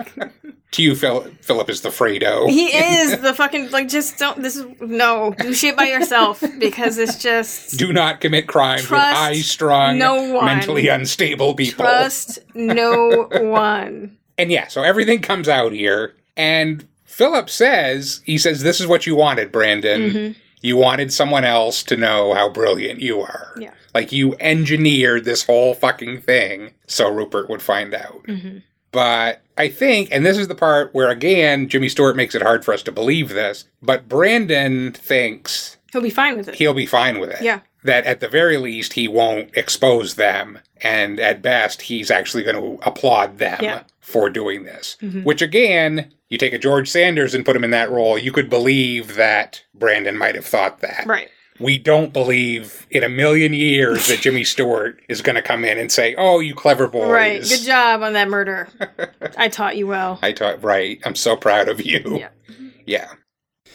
To 0.71 0.81
you, 0.83 0.95
Phil, 0.95 1.27
Philip 1.41 1.69
is 1.69 1.81
the 1.81 1.89
Fredo. 1.89 2.49
he 2.49 2.65
is 2.67 3.19
the 3.21 3.33
fucking, 3.33 3.69
like, 3.71 3.87
just 3.87 4.17
don't, 4.17 4.41
this 4.41 4.55
is, 4.57 4.65
no, 4.81 5.33
do 5.39 5.53
shit 5.53 5.77
by 5.77 5.85
yourself 5.85 6.43
because 6.59 6.97
it's 6.97 7.15
just. 7.21 7.77
Do 7.77 7.93
not 7.93 8.19
commit 8.19 8.47
crimes 8.47 8.89
with 8.89 8.99
high 8.99 9.35
strung, 9.35 9.97
no 9.97 10.33
one. 10.33 10.45
mentally 10.45 10.87
unstable 10.89 11.53
people. 11.53 11.85
Trust 11.85 12.39
no 12.55 13.27
one. 13.31 14.17
And 14.37 14.51
yeah, 14.51 14.67
so 14.67 14.83
everything 14.83 15.21
comes 15.21 15.47
out 15.47 15.71
here, 15.71 16.13
and 16.35 16.85
Philip 17.05 17.49
says, 17.49 18.21
he 18.25 18.37
says, 18.37 18.61
this 18.61 18.81
is 18.81 18.87
what 18.87 19.05
you 19.07 19.15
wanted, 19.15 19.51
Brandon. 19.51 20.01
Mhm. 20.11 20.35
You 20.61 20.75
wanted 20.77 21.13
someone 21.13 21.45
else 21.45 21.83
to 21.83 21.95
know 21.95 22.33
how 22.33 22.49
brilliant 22.49 22.99
you 22.99 23.21
are. 23.21 23.53
Yeah. 23.59 23.71
Like 23.93 24.11
you 24.11 24.35
engineered 24.39 25.23
this 25.23 25.43
whole 25.45 25.73
fucking 25.75 26.21
thing 26.21 26.71
so 26.87 27.07
Rupert 27.09 27.49
would 27.49 27.61
find 27.61 27.93
out. 27.93 28.23
Mhm. 28.27 28.63
But 28.91 29.41
I 29.57 29.69
think, 29.69 30.09
and 30.11 30.25
this 30.25 30.37
is 30.37 30.47
the 30.47 30.55
part 30.55 30.89
where 30.93 31.09
again, 31.09 31.69
Jimmy 31.69 31.87
Stewart 31.87 32.15
makes 32.15 32.33
it 32.35 32.41
hard 32.41 32.65
for 32.65 32.73
us 32.73 32.81
to 32.83 32.91
believe 32.91 33.29
this, 33.29 33.65
but 33.81 34.09
Brandon 34.09 34.91
thinks 34.91 35.77
He'll 35.93 36.01
be 36.01 36.09
fine 36.09 36.35
with 36.35 36.49
it. 36.49 36.55
he'll 36.55 36.73
be 36.73 36.85
fine 36.85 37.19
with 37.19 37.29
it. 37.29 37.41
Yeah. 37.41 37.59
That 37.85 38.05
at 38.05 38.19
the 38.19 38.27
very 38.27 38.57
least, 38.57 38.93
he 38.93 39.07
won't 39.07 39.55
expose 39.55 40.15
them. 40.15 40.59
And 40.81 41.19
at 41.19 41.41
best, 41.41 41.83
he's 41.83 42.11
actually 42.11 42.43
going 42.43 42.55
to 42.55 42.79
applaud 42.87 43.37
them 43.37 43.59
Yeah. 43.61 43.83
for 44.01 44.29
doing 44.29 44.63
this. 44.65 44.97
Mhm. 45.01 45.23
Which 45.23 45.41
again, 45.41 46.11
you 46.29 46.37
take 46.37 46.53
a 46.53 46.57
George 46.59 46.89
Sanders 46.89 47.33
and 47.33 47.45
put 47.45 47.55
him 47.55 47.63
in 47.63 47.71
that 47.71 47.89
role, 47.91 48.17
you 48.17 48.31
could 48.31 48.49
believe 48.49 49.15
that 49.15 49.61
Brandon 49.73 50.17
might 50.17 50.35
have 50.35 50.45
thought 50.45 50.81
that. 50.81 51.03
Right. 51.05 51.29
We 51.59 51.77
don't 51.77 52.11
believe 52.11 52.85
in 52.91 53.03
a 53.03 53.07
million 53.09 53.53
years 53.53 54.07
that 54.07 54.19
Jimmy 54.19 54.43
Stewart 54.53 54.99
is 55.07 55.21
going 55.21 55.35
to 55.37 55.41
come 55.41 55.63
in 55.63 55.77
and 55.77 55.89
say, 55.91 56.13
"Oh, 56.17 56.39
you 56.41 56.53
clever 56.53 56.87
boys." 56.87 57.09
Right. 57.09 57.41
Good 57.41 57.61
job 57.63 58.01
on 58.01 58.11
that 58.13 58.27
murder. 58.27 58.67
I 59.37 59.47
taught 59.47 59.77
you 59.77 59.87
well. 59.87 60.19
I 60.23 60.33
taught 60.33 60.61
right. 60.63 60.99
I'm 61.05 61.15
so 61.15 61.37
proud 61.37 61.69
of 61.69 61.81
you. 61.85 62.01
Yeah. 62.19 62.27
Yeah. 62.85 63.07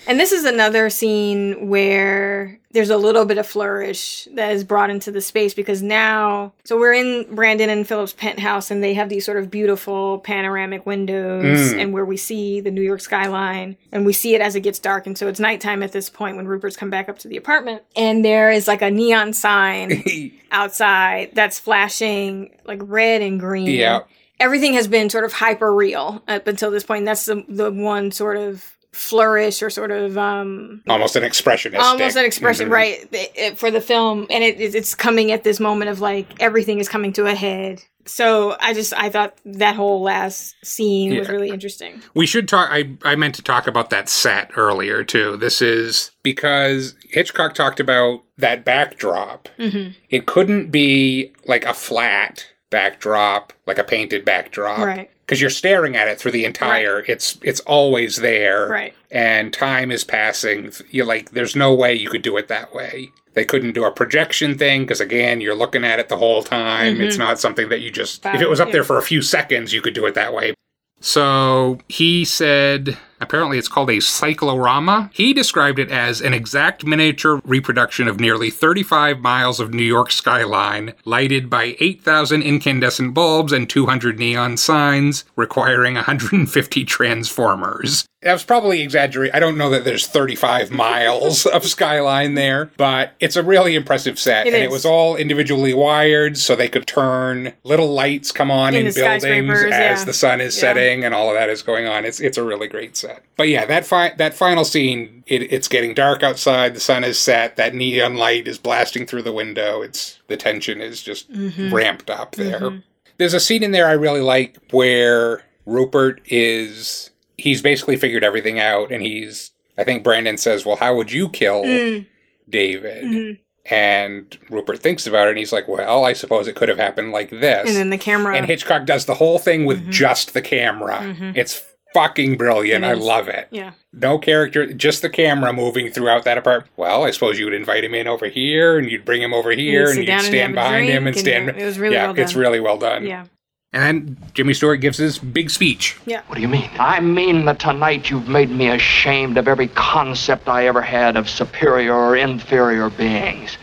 And 0.06 0.18
this 0.18 0.32
is 0.32 0.44
another 0.44 0.90
scene 0.90 1.68
where 1.68 2.58
there's 2.72 2.90
a 2.90 2.96
little 2.96 3.24
bit 3.24 3.36
of 3.38 3.46
flourish 3.46 4.26
that 4.34 4.52
is 4.52 4.64
brought 4.64 4.90
into 4.90 5.10
the 5.10 5.20
space 5.20 5.54
because 5.54 5.82
now, 5.82 6.52
so 6.64 6.78
we're 6.78 6.92
in 6.94 7.26
Brandon 7.34 7.68
and 7.68 7.86
Philip's 7.86 8.12
penthouse, 8.12 8.70
and 8.70 8.82
they 8.82 8.94
have 8.94 9.08
these 9.08 9.24
sort 9.24 9.36
of 9.38 9.50
beautiful 9.50 10.18
panoramic 10.20 10.86
windows, 10.86 11.72
Mm. 11.74 11.78
and 11.82 11.92
where 11.92 12.04
we 12.04 12.16
see 12.16 12.60
the 12.60 12.70
New 12.70 12.80
York 12.82 13.00
skyline, 13.00 13.76
and 13.92 14.06
we 14.06 14.12
see 14.12 14.34
it 14.34 14.40
as 14.40 14.54
it 14.54 14.60
gets 14.60 14.78
dark. 14.78 15.06
And 15.06 15.18
so 15.18 15.26
it's 15.28 15.40
nighttime 15.40 15.82
at 15.82 15.92
this 15.92 16.08
point 16.08 16.36
when 16.36 16.46
Rupert's 16.46 16.76
come 16.76 16.90
back 16.90 17.08
up 17.08 17.18
to 17.20 17.28
the 17.28 17.36
apartment, 17.36 17.82
and 17.96 18.24
there 18.24 18.50
is 18.50 18.66
like 18.68 18.82
a 18.82 18.90
neon 18.90 19.32
sign 19.32 20.02
outside 20.52 21.30
that's 21.34 21.58
flashing 21.58 22.50
like 22.64 22.80
red 22.82 23.20
and 23.22 23.38
green. 23.40 23.66
Yeah. 23.66 24.00
Everything 24.38 24.74
has 24.74 24.88
been 24.88 25.10
sort 25.10 25.24
of 25.24 25.32
hyper 25.34 25.74
real 25.74 26.22
up 26.26 26.46
until 26.46 26.70
this 26.70 26.84
point. 26.84 27.04
That's 27.04 27.26
the 27.26 27.44
the 27.48 27.70
one 27.70 28.10
sort 28.12 28.36
of 28.38 28.76
flourish 28.92 29.62
or 29.62 29.70
sort 29.70 29.90
of 29.90 30.18
um 30.18 30.82
Almost 30.88 31.14
an 31.16 31.22
expressionistic. 31.22 31.78
almost 31.78 32.16
an 32.16 32.24
expression 32.24 32.68
Mhm. 32.68 32.72
right 32.72 33.08
it- 33.12 33.32
it- 33.36 33.58
for 33.58 33.70
the 33.70 33.80
film 33.80 34.26
and 34.30 34.42
it, 34.42 34.60
it's 34.60 34.94
coming 34.94 35.30
at 35.30 35.44
this 35.44 35.60
moment 35.60 35.90
of 35.90 36.00
like 36.00 36.26
everything 36.40 36.78
is 36.80 36.88
coming 36.88 37.12
to 37.12 37.26
a 37.26 37.34
head 37.34 37.82
so 38.06 38.56
i 38.60 38.74
just 38.74 38.92
i 38.94 39.08
thought 39.08 39.38
that 39.44 39.76
whole 39.76 40.02
last 40.02 40.56
scene 40.64 41.16
was 41.16 41.28
really 41.28 41.50
interesting 41.50 42.02
We 42.14 42.26
should 42.26 42.48
talk. 42.48 42.68
I, 42.72 42.96
I 43.04 43.14
meant 43.14 43.36
to 43.36 43.42
talk 43.42 43.66
about 43.68 43.90
that 43.90 44.08
set 44.08 44.50
earlier, 44.56 45.04
too. 45.04 45.36
This 45.36 45.62
is 45.62 46.10
because 46.24 46.94
Hitchcock 47.08 47.54
talked 47.54 47.78
about 47.78 48.22
that 48.38 48.64
backdrop. 48.64 49.48
mm-hmm. 49.58 49.92
It 50.08 50.26
couldn't 50.26 50.70
be 50.70 51.32
like 51.46 51.64
a 51.64 51.74
flat 51.74 52.46
backdrop, 52.70 53.52
like 53.66 53.78
a 53.78 53.84
painted 53.84 54.24
backdrop. 54.24 54.78
Right. 54.78 55.10
Because 55.30 55.40
you're 55.40 55.48
staring 55.48 55.94
at 55.94 56.08
it 56.08 56.18
through 56.18 56.32
the 56.32 56.44
entire. 56.44 57.04
It's 57.06 57.38
it's 57.40 57.60
always 57.60 58.16
there. 58.16 58.66
Right. 58.66 58.92
And 59.12 59.52
time 59.52 59.92
is 59.92 60.02
passing. 60.02 60.72
you're 60.90 61.06
like. 61.06 61.30
There's 61.30 61.54
no 61.54 61.72
way 61.72 61.94
you 61.94 62.10
could 62.10 62.22
do 62.22 62.36
it 62.36 62.48
that 62.48 62.74
way. 62.74 63.12
They 63.34 63.44
couldn't 63.44 63.74
do 63.74 63.84
a 63.84 63.92
projection 63.92 64.58
thing 64.58 64.82
because 64.82 65.00
again, 65.00 65.40
you're 65.40 65.54
looking 65.54 65.84
at 65.84 66.00
it 66.00 66.08
the 66.08 66.16
whole 66.16 66.42
time. 66.42 66.96
Mhm. 66.96 67.02
It's 67.02 67.16
not 67.16 67.38
something 67.38 67.68
that 67.68 67.80
you 67.80 67.92
just. 67.92 68.26
If 68.26 68.40
it 68.40 68.50
was 68.50 68.58
up 68.58 68.68
yeah. 68.68 68.72
there 68.72 68.84
for 68.84 68.98
a 68.98 69.02
few 69.02 69.22
seconds, 69.22 69.72
you 69.72 69.80
could 69.80 69.94
do 69.94 70.04
it 70.06 70.16
that 70.16 70.34
way. 70.34 70.52
So 71.00 71.78
he 71.88 72.24
said, 72.24 72.98
apparently 73.20 73.58
it's 73.58 73.68
called 73.68 73.90
a 73.90 74.00
cyclorama. 74.00 75.10
He 75.12 75.32
described 75.32 75.78
it 75.78 75.90
as 75.90 76.20
an 76.20 76.34
exact 76.34 76.84
miniature 76.84 77.40
reproduction 77.44 78.08
of 78.08 78.20
nearly 78.20 78.50
35 78.50 79.20
miles 79.20 79.60
of 79.60 79.72
New 79.72 79.84
York 79.84 80.10
skyline, 80.10 80.94
lighted 81.04 81.48
by 81.48 81.76
8,000 81.78 82.42
incandescent 82.42 83.14
bulbs 83.14 83.52
and 83.52 83.68
200 83.68 84.18
neon 84.18 84.56
signs, 84.56 85.24
requiring 85.36 85.94
150 85.94 86.84
transformers. 86.84 88.09
That 88.22 88.34
was 88.34 88.44
probably 88.44 88.82
exaggerated. 88.82 89.34
I 89.34 89.40
don't 89.40 89.56
know 89.56 89.70
that 89.70 89.84
there's 89.84 90.06
35 90.06 90.70
miles 90.70 91.46
of 91.46 91.64
skyline 91.64 92.34
there, 92.34 92.70
but 92.76 93.12
it's 93.18 93.34
a 93.34 93.42
really 93.42 93.74
impressive 93.74 94.18
set. 94.18 94.46
It 94.46 94.52
and 94.52 94.62
it 94.62 94.70
was 94.70 94.84
all 94.84 95.16
individually 95.16 95.72
wired 95.72 96.36
so 96.36 96.54
they 96.54 96.68
could 96.68 96.86
turn 96.86 97.54
little 97.64 97.94
lights 97.94 98.30
come 98.30 98.50
on 98.50 98.74
In 98.74 98.88
in, 98.88 98.92
buildings 98.92 99.62
as 99.62 99.70
yeah. 99.70 100.04
the 100.04 100.12
sun 100.12 100.42
is 100.42 100.54
Yeah. 100.56 100.60
setting 100.60 101.02
and 101.04 101.14
all 101.14 101.28
of 101.30 101.34
that 101.34 101.48
is 101.48 101.62
going 101.62 101.86
on. 101.86 102.04
It's 102.04 102.20
it's 102.20 102.36
a 102.36 102.44
really 102.44 102.68
great 102.68 102.94
set. 102.94 103.22
But 103.38 103.48
yeah, 103.48 103.64
that 103.64 103.86
fi- 103.86 104.12
that 104.18 104.34
final 104.34 104.66
scene, 104.66 105.24
it, 105.26 105.50
it's 105.50 105.66
getting 105.68 105.94
dark 105.94 106.22
outside. 106.22 106.74
The 106.74 106.80
sun 106.80 107.04
is 107.04 107.18
set. 107.18 107.56
That 107.56 107.74
neon 107.74 108.16
light 108.16 108.46
is 108.46 108.58
blasting 108.58 109.06
through 109.06 109.22
the 109.22 109.32
window. 109.32 109.80
It's 109.80 110.18
the 110.28 110.36
tension 110.36 110.82
is 110.82 111.02
just 111.02 111.32
Mhm. 111.32 111.72
ramped 111.72 112.10
up 112.10 112.34
there. 112.36 112.60
Mhm. 112.60 112.82
There's 113.16 113.32
a 113.34 113.40
scene 113.40 113.62
in 113.62 113.70
there 113.70 113.86
I 113.86 113.92
really 113.92 114.20
like 114.20 114.56
where 114.72 115.42
Rupert 115.64 116.20
is 116.26 117.09
he's 117.40 117.62
basically 117.62 117.96
figured 117.96 118.22
everything 118.24 118.58
out 118.60 118.90
and 118.92 119.02
he's 119.02 119.50
I 119.78 119.84
think 119.84 120.04
Brandon 120.04 120.36
says, 120.36 120.66
"Well, 120.66 120.76
how 120.76 120.94
would 120.94 121.10
you 121.10 121.28
kill 121.28 121.64
Mm. 121.64 122.06
David?" 122.48 123.04
Mhm. 123.04 123.38
And 123.66 124.36
Rupert 124.48 124.80
thinks 124.80 125.06
about 125.06 125.26
it 125.28 125.30
and 125.30 125.38
he's 125.38 125.52
like, 125.52 125.68
"Well, 125.68 126.04
I 126.04 126.12
suppose 126.12 126.48
it 126.48 126.56
could 126.56 126.68
have 126.68 126.78
happened 126.78 127.12
like 127.12 127.30
this." 127.30 127.68
and 127.68 127.76
then 127.76 127.90
the 127.90 127.98
camera 127.98 128.36
And 128.36 128.46
Hitchcock 128.46 128.84
does 128.86 129.04
the 129.06 129.14
whole 129.14 129.38
thing 129.38 129.64
with 129.64 129.90
just 129.90 130.34
the 130.34 130.42
camera. 130.42 130.96
Mhm. 130.98 131.36
It's 131.36 131.62
fucking 131.94 132.36
brilliant. 132.36 132.84
It 132.84 132.88
I 132.88 132.92
love 132.94 133.28
it. 133.28 133.48
yeah 133.50 133.72
No 133.92 134.18
character, 134.18 134.66
just 134.72 135.02
the 135.02 135.10
camera 135.10 135.52
moving 135.52 135.90
throughout 135.90 136.24
that 136.24 136.38
apartment. 136.38 136.70
Well, 136.76 137.04
I 137.04 137.10
suppose 137.10 137.38
you 137.38 137.44
would 137.46 137.54
invite 137.54 137.84
him 137.84 137.94
in 137.94 138.06
over 138.06 138.26
here, 138.28 138.78
and 138.78 138.90
you'd 138.90 139.04
bring 139.04 139.20
him 139.22 139.34
over 139.34 139.50
here, 139.50 139.88
and 139.88 139.98
you'd 139.98 140.08
and 140.08 140.22
stand 140.22 140.56
have 140.56 140.66
a 140.66 140.68
behind 140.70 140.88
him 140.88 141.06
and 141.06 141.14
drink, 141.14 141.26
stand. 141.26 141.48
it 141.50 141.64
was 141.64 141.78
really 141.78 141.94
yeah, 141.96 142.06
well 142.12 142.18
it's 142.20 142.34
really 142.34 142.60
well 142.60 142.76
done. 142.78 143.04
yeah 143.06 143.24
And 143.72 143.82
then 143.84 144.16
Jimmy 144.34 144.52
Stewart 144.52 144.80
gives 144.80 144.98
his 144.98 145.20
big 145.20 145.48
speech. 145.48 145.96
yeah 146.04 146.22
What 146.26 146.34
do 146.34 146.40
you 146.40 146.48
mean? 146.48 146.68
I 146.78 146.98
mean 146.98 147.44
that 147.44 147.60
tonight 147.60 148.10
you've 148.10 148.28
made 148.28 148.50
me 148.50 148.68
ashamed 148.68 149.38
of 149.38 149.46
every 149.46 149.68
concept 149.68 150.48
I 150.48 150.66
ever 150.66 150.82
had 150.82 151.16
of 151.16 151.30
superior 151.30 151.94
or 151.94 152.16
inferior 152.16 152.90
beings. 152.90 153.56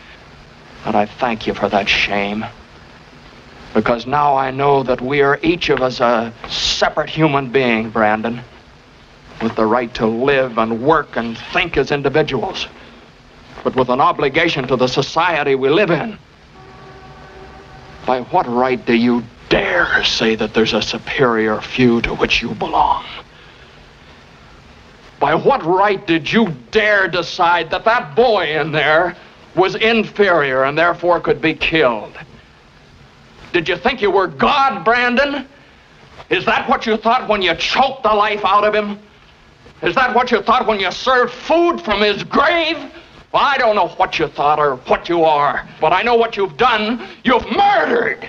And 0.86 0.96
I 0.96 1.04
thank 1.04 1.46
you 1.46 1.52
for 1.52 1.68
that 1.68 1.90
shame. 1.90 2.46
Because 3.74 4.06
now 4.06 4.34
I 4.34 4.50
know 4.50 4.82
that 4.82 4.98
we 5.02 5.20
are 5.20 5.38
each 5.42 5.68
of 5.68 5.82
us 5.82 6.00
a 6.00 6.32
separate 6.48 7.10
human 7.10 7.52
being, 7.52 7.90
Brandon, 7.90 8.40
with 9.42 9.56
the 9.56 9.66
right 9.66 9.92
to 9.96 10.06
live 10.06 10.56
and 10.56 10.82
work 10.82 11.16
and 11.16 11.36
think 11.52 11.76
as 11.76 11.90
individuals, 11.90 12.66
but 13.62 13.76
with 13.76 13.90
an 13.90 14.00
obligation 14.00 14.66
to 14.68 14.76
the 14.76 14.86
society 14.86 15.54
we 15.54 15.68
live 15.68 15.90
in. 15.90 16.18
By 18.06 18.22
what 18.22 18.46
right 18.48 18.84
do 18.86 18.94
you 18.94 19.22
dare 19.48 20.04
say 20.04 20.34
that 20.34 20.54
there's 20.54 20.74
a 20.74 20.82
superior 20.82 21.60
few 21.60 22.00
to 22.02 22.14
which 22.14 22.42
you 22.42 22.54
belong? 22.54 23.04
By 25.20 25.34
what 25.34 25.64
right 25.64 26.04
did 26.06 26.30
you 26.30 26.54
dare 26.70 27.08
decide 27.08 27.70
that 27.70 27.84
that 27.84 28.14
boy 28.14 28.60
in 28.60 28.70
there 28.70 29.16
was 29.56 29.74
inferior 29.74 30.64
and 30.64 30.78
therefore 30.78 31.20
could 31.20 31.40
be 31.40 31.54
killed? 31.54 32.16
Did 33.52 33.68
you 33.68 33.76
think 33.76 34.00
you 34.00 34.10
were 34.10 34.28
God, 34.28 34.84
Brandon? 34.84 35.48
Is 36.30 36.44
that 36.44 36.68
what 36.68 36.86
you 36.86 36.96
thought 36.96 37.28
when 37.28 37.42
you 37.42 37.54
choked 37.54 38.02
the 38.02 38.12
life 38.12 38.44
out 38.44 38.64
of 38.64 38.74
him? 38.74 38.98
Is 39.82 39.94
that 39.94 40.14
what 40.14 40.30
you 40.30 40.42
thought 40.42 40.66
when 40.66 40.78
you 40.78 40.90
served 40.92 41.32
food 41.32 41.80
from 41.80 42.00
his 42.00 42.22
grave? 42.22 42.76
Well, 43.32 43.42
I 43.42 43.56
don't 43.58 43.74
know 43.74 43.88
what 43.88 44.18
you 44.18 44.28
thought 44.28 44.58
or 44.58 44.76
what 44.76 45.08
you 45.08 45.24
are, 45.24 45.68
but 45.80 45.92
I 45.92 46.02
know 46.02 46.14
what 46.14 46.36
you've 46.36 46.56
done. 46.56 47.06
You've 47.24 47.48
murdered. 47.50 48.28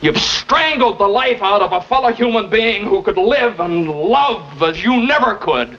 You've 0.00 0.18
strangled 0.18 0.98
the 0.98 1.06
life 1.06 1.42
out 1.42 1.60
of 1.60 1.72
a 1.72 1.82
fellow 1.82 2.12
human 2.12 2.48
being 2.48 2.84
who 2.84 3.02
could 3.02 3.18
live 3.18 3.60
and 3.60 3.88
love 3.88 4.62
as 4.62 4.82
you 4.82 5.06
never 5.06 5.34
could. 5.36 5.78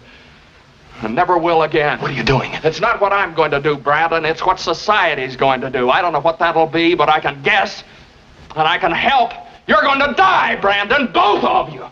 And 1.01 1.15
never 1.15 1.37
will 1.39 1.63
again. 1.63 1.99
What 1.99 2.11
are 2.11 2.13
you 2.13 2.23
doing? 2.23 2.51
It's 2.63 2.79
not 2.79 3.01
what 3.01 3.11
I'm 3.11 3.33
going 3.33 3.49
to 3.51 3.59
do, 3.59 3.75
Brandon. 3.75 4.23
It's 4.23 4.45
what 4.45 4.59
society's 4.59 5.35
going 5.35 5.61
to 5.61 5.71
do. 5.71 5.89
I 5.89 6.01
don't 6.01 6.13
know 6.13 6.19
what 6.19 6.37
that'll 6.37 6.67
be, 6.67 6.93
but 6.93 7.09
I 7.09 7.19
can 7.19 7.41
guess. 7.41 7.83
And 8.55 8.67
I 8.67 8.77
can 8.77 8.91
help. 8.91 9.31
You're 9.65 9.81
going 9.81 9.99
to 9.99 10.13
die, 10.13 10.57
Brandon. 10.57 11.11
Both 11.11 11.43
of 11.43 11.73
you. 11.73 11.87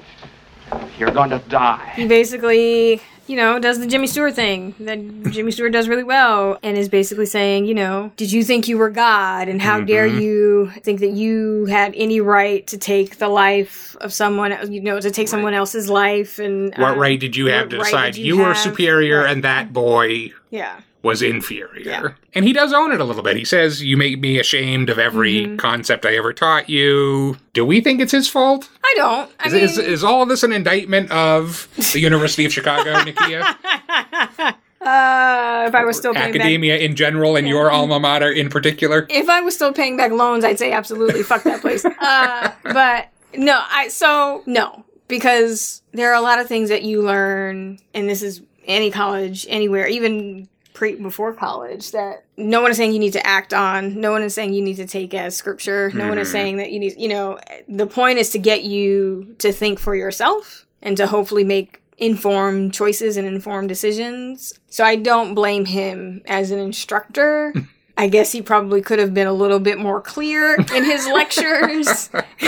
You're 0.99 1.11
going 1.11 1.31
to 1.31 1.39
die. 1.49 1.93
he 1.95 2.07
basically 2.07 3.01
you 3.29 3.35
know 3.35 3.59
does 3.59 3.79
the 3.79 3.85
jimmy 3.87 4.07
stewart 4.07 4.33
thing 4.33 4.73
that 4.79 4.97
jimmy 5.31 5.51
stewart 5.51 5.71
does 5.71 5.87
really 5.87 6.03
well 6.03 6.57
and 6.63 6.77
is 6.77 6.89
basically 6.89 7.25
saying 7.25 7.65
you 7.65 7.73
know 7.75 8.11
did 8.17 8.31
you 8.31 8.43
think 8.43 8.67
you 8.67 8.77
were 8.77 8.89
god 8.89 9.47
and 9.47 9.61
how 9.61 9.79
dare 9.79 10.09
Mhm. 10.09 10.21
you 10.21 10.71
think 10.81 10.99
that 11.01 11.11
you 11.11 11.65
had 11.65 11.93
any 11.95 12.19
right 12.21 12.65
to 12.67 12.77
take 12.77 13.17
the 13.19 13.27
life 13.29 13.95
of 14.01 14.11
someone 14.11 14.51
you 14.73 14.81
know 14.81 14.99
to 14.99 15.11
take 15.11 15.27
someone 15.27 15.53
else's 15.53 15.89
life 15.89 16.39
and 16.39 16.73
What 16.75 16.95
uh, 16.97 16.99
right 16.99 17.19
did 17.19 17.35
you 17.35 17.45
have 17.47 17.69
to 17.69 17.77
right 17.77 17.85
decide? 17.85 18.13
did 18.15 18.25
you, 18.25 18.37
were 18.37 18.55
superior 18.55 19.23
and 19.25 19.43
that 19.43 19.71
boy 19.71 20.31
yeah 20.49 20.79
was 21.01 21.21
inferior. 21.21 22.17
And 22.33 22.43
he 22.45 22.51
does 22.51 22.73
own 22.73 22.91
it 22.91 22.99
a 22.99 23.03
little 23.05 23.23
bit. 23.23 23.37
He 23.37 23.45
says, 23.45 23.81
You 23.83 23.95
make 23.95 24.19
me 24.19 24.37
ashamed 24.39 24.89
of 24.89 24.99
every 24.99 25.45
Mm-hmm. 25.45 25.55
concept 25.57 26.05
I 26.05 26.15
ever 26.17 26.33
taught 26.33 26.69
you. 26.69 27.37
Do 27.53 27.65
we 27.65 27.79
think 27.81 28.01
it's 28.01 28.11
his 28.11 28.27
fault? 28.27 28.69
I 28.83 28.93
don't. 28.97 29.31
I 29.39 29.47
Is, 29.47 29.53
mean, 29.53 29.63
is, 29.63 29.77
is 29.77 30.03
all 30.03 30.21
of 30.23 30.29
this 30.29 30.43
an 30.43 30.51
indictment 30.51 31.09
of 31.11 31.67
the 31.93 31.99
University 31.99 32.45
of 32.45 32.51
Chicago, 32.51 32.93
Nakia? 32.95 33.55
uh, 34.81 35.65
if 35.67 35.75
I 35.75 35.83
was 35.85 35.97
still 35.97 36.13
paying 36.13 36.31
back, 36.33 36.41
Academia 36.41 36.77
in 36.77 36.95
general 36.95 37.35
and 37.35 37.47
your 37.47 37.71
alma 37.71 37.99
mater 37.99 38.31
in 38.31 38.49
particular? 38.49 39.05
if 39.09 39.29
I 39.29 39.41
was 39.41 39.55
still 39.55 39.73
paying 39.73 39.97
back 39.97 40.11
loans, 40.11 40.43
I'd 40.43 40.59
say 40.59 40.71
absolutely 40.71 41.23
fuck 41.23 41.43
that 41.43 41.61
place. 41.61 41.85
Uh, 41.99 42.51
but 42.63 43.09
no, 43.37 43.61
I 43.69 43.89
so 43.89 44.41
no 44.45 44.83
because 45.07 45.81
there 45.91 46.11
are 46.11 46.15
a 46.15 46.21
lot 46.21 46.39
of 46.39 46.47
things 46.47 46.69
that 46.69 46.83
you 46.83 47.01
learn, 47.01 47.77
and 47.93 48.09
this 48.09 48.21
is 48.21 48.41
any 48.65 48.89
college, 48.89 49.45
anywhere, 49.49 49.87
even 49.87 50.47
pre 50.79 50.95
before 50.95 51.33
college, 51.33 51.91
that 51.91 52.23
no 52.37 52.61
one 52.61 52.71
is 52.71 52.77
saying 52.77 52.93
you 52.93 52.99
need 52.99 53.11
to 53.13 53.27
act 53.27 53.53
on. 53.53 53.99
No 53.99 54.11
one 54.13 54.23
is 54.23 54.33
saying 54.33 54.53
you 54.53 54.61
need 54.61 54.77
to 54.77 54.87
take 54.87 55.13
as 55.13 55.35
scripture. 55.35 55.91
No 55.93 56.07
one 56.07 56.17
is 56.17 56.29
Mhm. 56.29 56.31
saying 56.31 56.57
that 56.57 56.71
you 56.71 56.79
need. 56.79 56.95
You 56.97 57.09
know, 57.09 57.37
the 57.67 57.85
point 57.85 58.17
is 58.17 58.29
to 58.29 58.39
get 58.39 58.63
you 58.63 59.35
to 59.39 59.51
think 59.51 59.77
for 59.77 59.93
yourself 59.93 60.65
and 60.81 60.95
to 60.95 61.05
hopefully 61.07 61.43
make 61.43 61.81
informed 61.97 62.73
choices 62.73 63.17
and 63.17 63.27
informed 63.27 63.67
decisions. 63.67 64.53
So 64.69 64.85
I 64.85 64.95
don't 64.95 65.33
blame 65.33 65.65
him 65.65 66.21
as 66.25 66.49
an 66.51 66.59
instructor. 66.59 67.53
I 67.97 68.07
guess 68.07 68.31
he 68.31 68.41
probably 68.41 68.81
could 68.81 68.99
have 68.99 69.13
been 69.13 69.27
a 69.27 69.33
little 69.33 69.59
bit 69.59 69.77
more 69.77 69.99
clear 69.99 70.55
in 70.73 70.85
his 70.85 71.05
lectures 71.19 72.07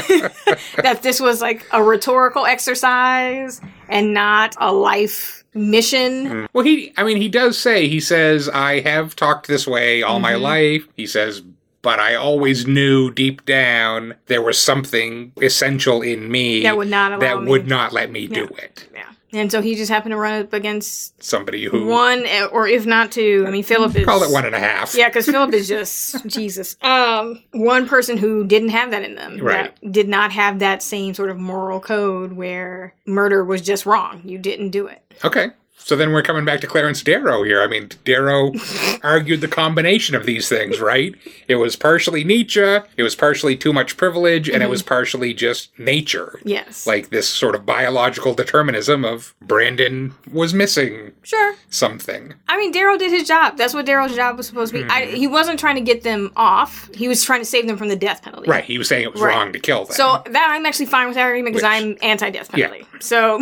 that 0.78 1.00
this 1.02 1.20
was 1.20 1.42
like 1.42 1.68
a 1.72 1.84
rhetorical 1.84 2.46
exercise 2.46 3.60
and 3.90 4.14
not 4.14 4.56
a 4.62 4.72
life 4.72 5.41
mission. 5.54 6.48
Well, 6.54 6.64
he, 6.66 6.94
I 6.98 7.04
mean, 7.04 7.18
he 7.18 7.30
does 7.30 7.58
say, 7.58 7.88
he 7.88 8.00
says, 8.00 8.50
I 8.50 8.80
have 8.82 9.16
talked 9.16 9.48
this 9.48 9.68
way 9.68 10.02
all 10.02 10.20
my 10.20 10.34
Mhm. 10.34 10.42
life. 10.42 10.88
He 10.96 11.06
says, 11.08 11.42
but 11.82 12.00
I 12.00 12.16
always 12.16 12.68
knew 12.68 13.12
deep 13.12 13.46
down 13.46 14.16
there 14.28 14.42
was 14.42 14.58
something 14.58 15.32
essential 15.42 16.02
in 16.02 16.30
me 16.32 16.64
That 16.64 16.78
would 16.78 16.90
not 16.90 17.12
allow 17.14 17.20
that 17.20 17.42
me. 17.44 17.50
would 17.50 17.68
not 17.68 17.92
let 17.92 18.12
me 18.12 18.28
do 18.28 18.46
it. 18.58 18.88
Yeah. 18.94 19.04
And 19.34 19.50
so 19.52 19.62
he 19.62 19.76
just 19.76 19.90
happened 19.90 20.12
to 20.12 20.18
run 20.18 20.42
up 20.42 20.52
against 20.54 21.24
Somebody 21.24 21.64
who 21.66 21.86
one, 21.86 22.26
eh, 22.26 22.46
or 22.46 22.68
if 22.68 22.86
not 22.86 23.12
two. 23.12 23.46
I 23.48 23.52
mean, 23.52 23.64
Philip 23.64 23.96
is. 23.96 24.06
call 24.06 24.22
it 24.24 24.32
one 24.32 24.46
and 24.46 24.54
a 24.54 24.60
half. 24.60 24.94
Yeah, 24.94 25.08
because 25.08 25.26
Philip 25.26 25.54
is 25.54 25.68
just 25.70 26.26
Jesus. 26.28 26.76
Um, 26.82 27.42
one 27.52 27.88
person 27.88 28.18
who 28.18 28.44
didn't 28.46 28.70
have 28.70 28.92
that 28.92 29.04
in 29.04 29.16
them, 29.16 29.38
Right. 29.40 29.74
that 29.82 29.92
did 29.92 30.10
not 30.10 30.32
have 30.34 30.60
that 30.60 30.84
same 30.84 31.14
sort 31.14 31.30
of 31.30 31.38
moral 31.38 31.80
code 31.80 32.34
where 32.34 32.94
murder 33.06 33.44
was 33.46 33.62
just 33.62 33.86
wrong. 33.86 34.22
You 34.26 34.38
didn't 34.38 34.72
do 34.72 34.88
it. 34.88 35.02
Okay. 35.24 35.52
So 35.84 35.96
then 35.96 36.12
we're 36.12 36.22
coming 36.22 36.46
back 36.46 36.62
to 36.62 36.68
Clarence 36.68 37.04
Darrow 37.04 37.44
here. 37.44 37.62
I 37.62 37.68
mean, 37.68 37.90
Darrow 38.06 38.52
argued 39.04 39.42
the 39.42 39.48
combination 39.48 40.16
of 40.16 40.26
these 40.26 40.48
things, 40.48 40.80
right? 40.80 41.14
It 41.48 41.56
was 41.56 41.76
partially 41.76 42.24
Nietzsche, 42.24 42.62
it 42.98 43.04
was 43.04 43.16
partially 43.16 43.56
too 43.58 43.74
much 43.74 43.98
privilege, 43.98 44.48
and 44.48 44.62
it 44.64 44.68
Mhm. 44.68 44.70
was 44.70 44.84
partially 44.84 45.34
just 45.34 45.78
nature. 45.80 46.40
Yes. 46.44 46.86
Like 46.88 47.10
this 47.10 47.28
sort 47.28 47.56
of 47.56 47.66
biological 47.66 48.34
determinism 48.34 49.04
of 49.04 49.34
Brandon 49.42 50.14
was 50.32 50.54
missing 50.54 51.12
Sure. 51.24 51.56
something. 51.70 52.36
I 52.48 52.58
mean, 52.58 52.72
Darrow 52.72 52.98
did 52.98 53.12
his 53.12 53.28
job. 53.28 53.58
That's 53.58 53.74
what 53.74 53.86
Darrow's 53.86 54.16
job 54.16 54.38
was 54.38 54.48
supposed 54.48 54.74
to 54.74 54.84
be. 54.84 54.90
I, 54.90 55.04
Mhm. 55.08 55.14
he 55.14 55.28
wasn't 55.28 55.60
trying 55.60 55.76
to 55.76 55.82
get 55.82 56.04
them 56.04 56.32
off. 56.36 56.90
He 56.94 57.08
was 57.08 57.24
trying 57.24 57.42
to 57.42 57.46
save 57.46 57.68
them 57.68 57.78
from 57.78 57.90
the 57.90 57.96
death 57.96 58.22
penalty. 58.22 58.50
Right. 58.50 58.64
He 58.64 58.78
was 58.78 58.88
saying 58.88 59.04
it 59.04 59.12
was 59.14 59.22
Right. 59.22 59.36
wrong 59.36 59.52
to 59.54 59.60
kill 59.60 59.86
them. 59.86 59.96
So 59.96 60.22
that 60.30 60.48
I'm 60.52 60.66
actually 60.66 60.86
fine 60.86 61.08
with 61.08 61.16
that 61.16 61.24
argument 61.24 61.56
because 61.56 61.68
I'm 61.68 61.98
anti-death 62.02 62.50
penalty. 62.52 62.78
Yeah. 62.80 62.86
penalty. 62.86 62.88
So 63.00 63.40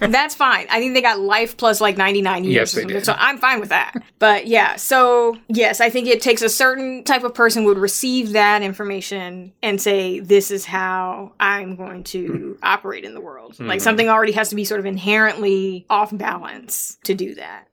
that's 0.08 0.34
fine. 0.34 0.66
I 0.70 0.78
think 0.80 0.94
they 0.94 1.00
got 1.02 1.20
life 1.28 1.56
plus 1.56 1.80
like 1.80 1.96
99 1.96 2.42
years. 2.44 2.54
Yes, 2.54 2.72
they 2.72 2.84
did. 2.84 3.04
So 3.04 3.14
I'm 3.16 3.38
fine 3.38 3.60
with 3.60 3.68
that. 3.68 3.94
But 4.18 4.48
yeah, 4.48 4.74
so 4.76 5.36
yes, 5.48 5.80
I 5.80 5.90
think 5.90 6.08
it 6.08 6.20
takes 6.20 6.42
a 6.42 6.48
certain 6.48 7.04
type 7.04 7.22
of 7.22 7.34
person 7.34 7.62
would 7.64 7.78
receive 7.78 8.32
that 8.32 8.62
information 8.62 9.52
and 9.62 9.80
say, 9.80 10.18
"This 10.18 10.50
is 10.50 10.64
how 10.64 11.34
I'm 11.38 11.76
going 11.76 12.02
to 12.04 12.58
operate 12.62 13.04
in 13.04 13.14
the 13.14 13.20
world." 13.20 13.60
Like 13.60 13.78
Mhm. 13.78 13.82
something 13.82 14.08
already 14.08 14.32
has 14.32 14.48
to 14.48 14.56
be 14.56 14.64
sort 14.64 14.80
of 14.80 14.86
inherently 14.86 15.86
off 15.88 16.10
balance 16.16 16.98
to 17.04 17.14
do 17.14 17.34
that. 17.36 17.68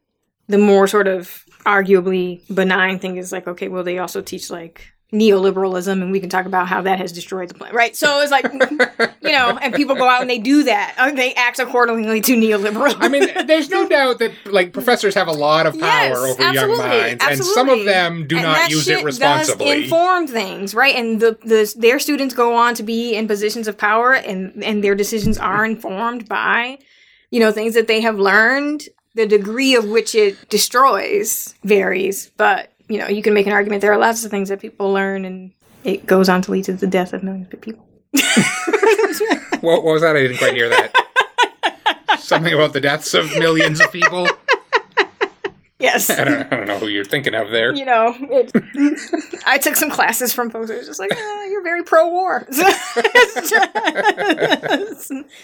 The 0.48 0.60
more 0.60 0.86
sort 0.88 1.08
of 1.08 1.44
arguably 1.66 2.42
benign 2.54 3.00
thing 3.00 3.18
is 3.18 3.32
like, 3.32 3.48
okay, 3.48 3.68
well, 3.68 3.84
they 3.84 3.98
also 3.98 4.22
teach 4.22 4.52
like 4.52 4.94
neoliberalism 5.14 5.92
and 5.92 6.12
we 6.12 6.20
can 6.20 6.30
talk 6.30 6.46
about 6.46 6.68
how 6.68 6.82
that 6.82 6.98
has 6.98 7.12
destroyed 7.12 7.48
the 7.48 7.54
planet 7.54 7.76
right 7.76 7.96
so 7.96 8.22
it's 8.22 8.32
like 8.32 8.44
you 9.22 9.32
know 9.32 9.58
and 9.62 9.74
people 9.74 9.96
go 9.96 10.10
out 10.10 10.20
and 10.20 10.30
they 10.30 10.40
do 10.40 10.64
that 10.64 10.96
uh, 10.98 11.12
they 11.12 11.34
act 11.36 11.60
accordingly 11.60 12.20
to 12.20 12.36
neoliberalism 12.36 12.98
I 13.00 13.08
mean, 13.08 13.30
there's 13.46 13.70
no 13.70 13.88
doubt 13.96 14.20
that 14.20 14.32
like 14.46 14.74
professors 14.74 15.14
have 15.14 15.28
a 15.28 15.32
lot 15.32 15.68
of 15.68 15.74
power 15.74 15.80
Yes, 15.86 16.18
over 16.18 16.42
young 16.42 16.58
absolutely, 16.58 16.88
minds, 16.88 17.24
and 17.24 17.44
some 17.44 17.70
of 17.70 17.86
them 17.86 18.28
do 18.28 18.36
And 18.36 18.46
not 18.46 18.70
use 18.70 18.88
it 18.88 19.04
responsibly. 19.06 19.66
Does 19.66 19.84
inform 19.84 20.28
things, 20.28 20.74
right? 20.74 20.96
And 20.96 21.20
the, 21.20 21.38
the 21.44 21.74
their 21.78 22.00
students 22.00 22.34
go 22.34 22.56
on 22.56 22.74
to 22.76 22.84
be 22.84 23.16
in 23.16 23.28
positions 23.28 23.68
of 23.68 23.78
power, 23.78 24.14
and 24.14 24.64
and 24.64 24.84
their 24.84 24.96
decisions 24.96 25.38
are 25.38 25.66
informed 25.66 26.28
by, 26.28 26.80
you 27.30 27.40
know, 27.40 27.52
things 27.52 27.76
that 27.76 27.88
they 27.88 28.02
have 28.02 28.18
learned. 28.20 28.84
The 29.14 29.26
degree 29.28 29.76
of 29.76 29.86
which 29.86 30.14
it 30.16 30.50
destroys 30.50 31.54
varies, 31.64 32.32
but 32.36 32.72
you 32.88 33.00
know, 33.00 33.08
you 33.08 33.22
can 33.22 33.34
make 33.34 33.48
an 33.48 33.54
argument. 33.54 33.82
There 33.82 33.92
are 33.92 33.98
lots 33.98 34.24
of 34.24 34.32
things 34.32 34.50
that 34.50 34.60
people 34.60 34.92
learn, 34.92 35.26
and 35.26 35.52
it 35.84 36.06
goes 36.06 36.30
on 36.30 36.42
to 36.44 36.52
lead 36.52 36.66
to 36.66 36.74
the 36.74 36.88
death 36.88 37.14
of 37.14 37.24
millions 37.24 37.54
of 37.54 37.62
people. 37.62 37.86
what, 39.62 39.84
what 39.84 39.94
was 39.94 40.02
that? 40.02 40.16
I 40.16 40.22
didn't 40.22 40.38
quite 40.38 40.54
hear 40.54 40.70
that. 40.70 42.20
Something 42.20 42.54
about 42.54 42.74
the 42.74 42.82
deaths 42.82 43.14
of 43.14 43.30
millions 43.38 43.82
of 43.82 43.92
people. 43.92 44.28
Yes. 45.80 46.10
I 46.20 46.24
don't, 46.24 46.54
I 46.54 46.56
don't 46.58 46.68
know 46.68 46.80
who 46.80 46.88
you're 46.88 47.04
thinking 47.06 47.34
of 47.36 47.52
there. 47.52 47.74
you 47.76 47.84
know, 47.86 48.16
it, 48.20 48.52
I 49.46 49.58
took 49.58 49.76
some 49.76 49.90
classes 49.92 50.34
from 50.34 50.50
folks 50.50 50.70
who 50.70 50.78
was 50.78 50.88
just 50.88 51.00
like, 51.00 51.12
"Ah, 51.14 51.44
you're 51.46 51.64
very 51.64 51.84
pro 51.84 52.08
war. 52.10 52.48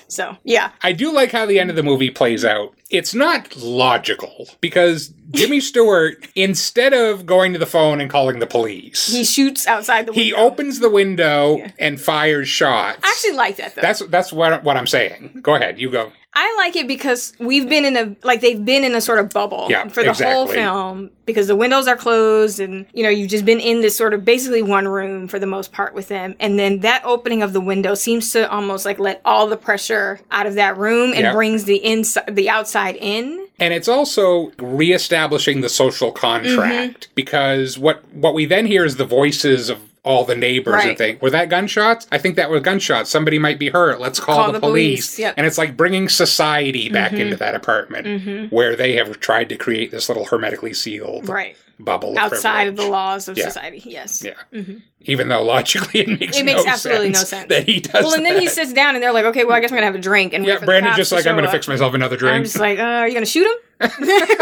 so, 0.08 0.38
yeah. 0.44 0.72
I 0.82 0.92
do 0.94 1.12
like 1.14 1.32
how 1.32 1.46
the 1.46 1.60
end 1.60 1.70
of 1.70 1.76
the 1.76 1.84
movie 1.84 2.10
plays 2.10 2.46
out. 2.46 2.74
It's 2.90 3.14
not 3.14 3.56
logical 3.58 4.48
because 4.60 5.14
Jimmy 5.32 5.60
Stewart, 5.62 6.28
instead 6.36 6.94
of 6.94 7.26
going 7.26 7.54
to 7.54 7.60
the 7.60 7.66
phone 7.66 8.02
and 8.02 8.10
calling 8.10 8.40
the 8.40 8.48
police, 8.48 9.08
He 9.12 9.24
shoots 9.24 9.66
outside 9.68 10.06
the 10.06 10.12
window. 10.12 10.24
he 10.24 10.34
opens 10.34 10.80
the 10.80 10.90
window 10.90 11.58
and 11.80 12.00
fires 12.02 12.50
shots. 12.50 13.00
I 13.04 13.10
actually 13.10 13.38
like 13.38 13.58
that 13.58 13.76
though. 13.76 13.82
That's 13.82 14.06
that's 14.08 14.34
what 14.34 14.64
what 14.64 14.76
I'm 14.78 14.88
saying. 14.88 15.40
Go 15.42 15.56
ahead, 15.56 15.80
you 15.80 15.90
go. 15.90 16.12
I 16.34 16.56
like 16.58 16.78
it 16.78 16.88
because 16.88 17.34
we've 17.40 17.68
been 17.68 17.84
in 17.84 17.98
a 17.98 18.16
like 18.26 18.40
they've 18.40 18.64
been 18.64 18.84
in 18.86 18.96
a 18.96 19.02
sort 19.02 19.20
of 19.20 19.32
bubble 19.32 19.68
Yeah, 19.70 19.88
for 19.90 20.02
the 20.02 20.14
whole 20.14 20.48
film 20.48 21.12
because 21.26 21.48
the 21.48 21.56
windows 21.58 21.88
are 21.88 21.98
closed 21.98 22.60
and 22.62 22.86
you 22.94 23.04
know 23.04 23.10
you've 23.10 23.30
just 23.30 23.44
been 23.44 23.60
in 23.60 23.82
this 23.82 23.98
sort 23.98 24.14
of 24.14 24.24
basically 24.24 24.62
one 24.62 24.88
room 24.88 25.28
for 25.28 25.40
the 25.40 25.46
most 25.46 25.74
part 25.74 25.94
with 25.94 26.08
them 26.08 26.36
and 26.40 26.58
then 26.58 26.80
that 26.80 27.04
opening 27.04 27.42
of 27.44 27.52
the 27.52 27.60
window 27.60 27.96
seems 27.96 28.32
to 28.32 28.50
almost 28.50 28.86
like 28.86 28.98
let 28.98 29.22
all 29.26 29.46
the 29.48 29.58
pressure 29.58 30.22
out 30.32 30.46
of 30.46 30.56
that 30.56 30.78
room 30.78 31.12
and 31.14 31.34
brings 31.36 31.66
the 31.66 31.84
inside 31.84 32.34
the 32.34 32.50
outside 32.50 32.96
in. 32.96 33.48
And 33.60 33.74
it's 33.74 33.88
also 33.90 34.52
reestablishing 34.58 35.62
the 35.62 35.70
social 35.70 36.12
contract 36.12 36.72
Mm-hmm. 37.08 37.12
because 37.14 37.78
what 37.78 38.06
what 38.14 38.34
we 38.34 38.46
then 38.46 38.66
hear 38.66 38.86
is 38.86 38.96
the 38.96 39.06
voices 39.06 39.70
of 39.70 39.80
all 40.04 40.26
the 40.26 40.36
neighbors 40.36 40.84
and 40.84 40.98
think, 40.98 41.22
were 41.22 41.30
that 41.30 41.48
gunshots? 41.50 42.08
I 42.12 42.18
think 42.18 42.36
that 42.38 42.50
was 42.50 42.62
gunshots. 42.64 43.10
Somebody 43.12 43.38
might 43.38 43.60
be 43.60 43.70
hurt. 43.70 44.00
Let's 44.00 44.20
call, 44.20 44.52
the, 44.52 44.60
police. 44.60 45.20
Yep. 45.20 45.36
And 45.38 45.46
it's 45.46 45.60
like 45.60 45.78
bringing 45.78 46.10
society 46.10 46.90
back 46.90 47.12
Mhm. 47.12 47.20
into 47.20 47.36
that 47.38 47.54
apartment 47.54 48.08
Mhm. 48.08 48.52
where 48.52 48.76
they 48.76 48.94
have 48.96 49.20
tried 49.20 49.50
to 49.50 49.58
create 49.58 49.92
this 49.92 50.10
little 50.10 50.26
hermetically 50.26 50.74
sealed 50.74 51.30
Right. 51.30 51.56
bubble 51.80 52.18
Outside 52.18 52.68
of 52.70 52.76
privilege. 52.76 52.78
the 52.88 52.92
laws 52.92 53.28
of 53.28 53.38
Yeah. 53.38 53.46
society. 53.50 53.84
Yes. 53.86 54.24
Yeah. 54.26 54.32
Mhm. 54.52 54.82
Even 55.02 55.28
though 55.30 55.44
logically 55.44 56.00
it 56.02 56.08
makes 56.20 56.36
It 56.38 56.46
makes 56.46 56.66
no 56.66 56.72
absolutely 56.72 57.14
sense 57.14 57.32
no 57.32 57.38
sense. 57.38 57.50
that 57.50 57.64
he 57.66 57.80
does 57.80 58.04
Well, 58.04 58.14
and 58.16 58.26
then 58.26 58.40
he 58.40 58.48
sits 58.48 58.74
down 58.74 58.96
and 58.96 59.04
they're 59.04 59.14
like, 59.14 59.26
okay, 59.26 59.44
well, 59.46 59.56
I 59.56 59.60
guess 59.60 59.70
I'm 59.72 59.76
going 59.76 59.82
to 59.84 59.86
have 59.88 59.96
a 59.96 60.00
drink. 60.00 60.34
And 60.34 60.44
Yeah, 60.46 60.56
for 60.56 60.62
the 60.62 60.66
Brandon's 60.66 60.96
just 60.98 61.12
like, 61.12 61.28
I'm 61.28 61.34
going 61.34 61.44
to 61.44 61.50
up." 61.50 61.54
fix 61.54 61.68
myself 61.68 61.94
another 61.94 62.18
drink. 62.18 62.36
I'm 62.38 62.44
just 62.44 62.58
like, 62.60 62.80
uh, 62.80 62.82
are 62.82 63.08
you 63.08 63.14
going 63.14 63.26
to 63.26 63.30
shoot 63.30 63.46
him? 63.46 63.58